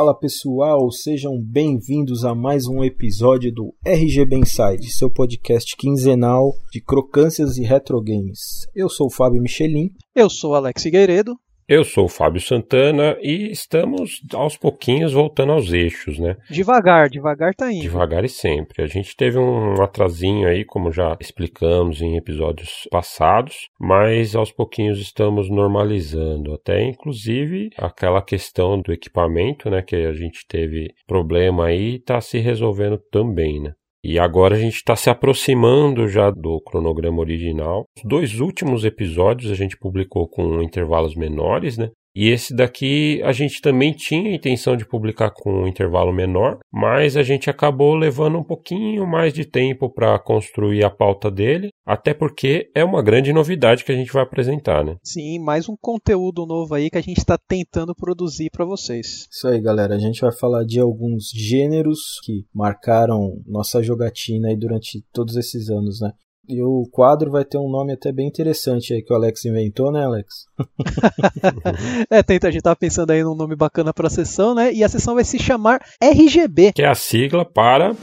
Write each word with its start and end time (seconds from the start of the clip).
Fala 0.00 0.18
pessoal, 0.18 0.90
sejam 0.90 1.38
bem-vindos 1.38 2.24
a 2.24 2.34
mais 2.34 2.66
um 2.66 2.82
episódio 2.82 3.52
do 3.52 3.74
RG 3.84 4.24
Benside, 4.24 4.90
seu 4.90 5.10
podcast 5.10 5.76
quinzenal 5.76 6.54
de 6.72 6.80
crocâncias 6.80 7.58
e 7.58 7.64
retro 7.64 8.00
games. 8.00 8.66
Eu 8.74 8.88
sou 8.88 9.08
o 9.08 9.10
Fábio 9.10 9.42
Michelin. 9.42 9.90
Eu 10.14 10.30
sou 10.30 10.54
Alex 10.54 10.84
Figueiredo. 10.84 11.36
Eu 11.70 11.84
sou 11.84 12.06
o 12.06 12.08
Fábio 12.08 12.40
Santana 12.40 13.16
e 13.22 13.48
estamos 13.48 14.20
aos 14.34 14.56
pouquinhos 14.56 15.12
voltando 15.12 15.52
aos 15.52 15.72
eixos, 15.72 16.18
né? 16.18 16.36
Devagar, 16.50 17.08
devagar 17.08 17.54
tá 17.54 17.72
indo. 17.72 17.82
Devagar 17.82 18.24
e 18.24 18.28
sempre. 18.28 18.82
A 18.82 18.88
gente 18.88 19.14
teve 19.14 19.38
um 19.38 19.80
atrasinho 19.80 20.48
aí, 20.48 20.64
como 20.64 20.90
já 20.90 21.16
explicamos 21.20 22.02
em 22.02 22.16
episódios 22.16 22.88
passados, 22.90 23.68
mas 23.78 24.34
aos 24.34 24.50
pouquinhos 24.50 24.98
estamos 24.98 25.48
normalizando. 25.48 26.54
Até 26.54 26.82
inclusive 26.82 27.70
aquela 27.78 28.20
questão 28.20 28.82
do 28.82 28.92
equipamento, 28.92 29.70
né? 29.70 29.80
Que 29.80 29.94
a 29.94 30.12
gente 30.12 30.44
teve 30.48 30.92
problema 31.06 31.66
aí, 31.66 32.00
tá 32.00 32.20
se 32.20 32.40
resolvendo 32.40 32.98
também, 33.12 33.62
né? 33.62 33.74
E 34.02 34.18
agora 34.18 34.56
a 34.56 34.58
gente 34.58 34.76
está 34.76 34.96
se 34.96 35.10
aproximando 35.10 36.08
já 36.08 36.30
do 36.30 36.60
cronograma 36.62 37.20
original. 37.20 37.84
Os 37.96 38.02
dois 38.02 38.40
últimos 38.40 38.84
episódios 38.84 39.52
a 39.52 39.54
gente 39.54 39.76
publicou 39.76 40.26
com 40.26 40.62
intervalos 40.62 41.14
menores, 41.14 41.76
né? 41.76 41.90
E 42.14 42.28
esse 42.28 42.54
daqui 42.54 43.22
a 43.22 43.32
gente 43.32 43.60
também 43.60 43.92
tinha 43.92 44.30
a 44.30 44.34
intenção 44.34 44.76
de 44.76 44.86
publicar 44.86 45.30
com 45.30 45.62
um 45.62 45.68
intervalo 45.68 46.12
menor, 46.12 46.58
mas 46.72 47.16
a 47.16 47.22
gente 47.22 47.48
acabou 47.48 47.94
levando 47.94 48.38
um 48.38 48.44
pouquinho 48.44 49.06
mais 49.06 49.32
de 49.32 49.44
tempo 49.44 49.88
para 49.88 50.18
construir 50.18 50.84
a 50.84 50.90
pauta 50.90 51.30
dele, 51.30 51.70
até 51.86 52.12
porque 52.12 52.70
é 52.74 52.84
uma 52.84 53.02
grande 53.02 53.32
novidade 53.32 53.84
que 53.84 53.92
a 53.92 53.94
gente 53.94 54.12
vai 54.12 54.22
apresentar, 54.22 54.84
né? 54.84 54.96
Sim, 55.02 55.38
mais 55.38 55.68
um 55.68 55.76
conteúdo 55.80 56.46
novo 56.46 56.74
aí 56.74 56.90
que 56.90 56.98
a 56.98 57.02
gente 57.02 57.18
está 57.18 57.38
tentando 57.38 57.94
produzir 57.94 58.50
para 58.50 58.64
vocês. 58.64 59.26
Isso 59.30 59.48
aí, 59.48 59.60
galera. 59.60 59.94
A 59.94 59.98
gente 59.98 60.20
vai 60.20 60.32
falar 60.32 60.64
de 60.64 60.80
alguns 60.80 61.30
gêneros 61.34 62.20
que 62.24 62.44
marcaram 62.54 63.40
nossa 63.46 63.82
jogatina 63.82 64.48
aí 64.48 64.56
durante 64.56 65.04
todos 65.12 65.36
esses 65.36 65.68
anos, 65.70 66.00
né? 66.00 66.12
E 66.48 66.62
o 66.62 66.88
quadro 66.90 67.30
vai 67.30 67.44
ter 67.44 67.58
um 67.58 67.70
nome 67.70 67.92
até 67.92 68.10
bem 68.10 68.26
interessante 68.26 68.92
aí 68.92 69.02
que 69.02 69.12
o 69.12 69.16
Alex 69.16 69.44
inventou, 69.44 69.92
né, 69.92 70.04
Alex? 70.04 70.46
é, 72.10 72.22
tenta, 72.22 72.48
a 72.48 72.50
gente 72.50 72.62
tava 72.62 72.76
pensando 72.76 73.10
aí 73.10 73.22
num 73.22 73.36
nome 73.36 73.54
bacana 73.54 73.92
para 73.92 74.08
a 74.08 74.10
sessão, 74.10 74.54
né? 74.54 74.72
E 74.72 74.82
a 74.82 74.88
sessão 74.88 75.14
vai 75.14 75.24
se 75.24 75.38
chamar 75.38 75.80
RGB. 76.02 76.72
Que 76.72 76.82
é 76.82 76.88
a 76.88 76.94
sigla 76.94 77.44
para 77.44 77.94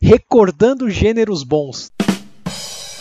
Recordando 0.00 0.90
Gêneros 0.90 1.42
Bons. 1.44 1.90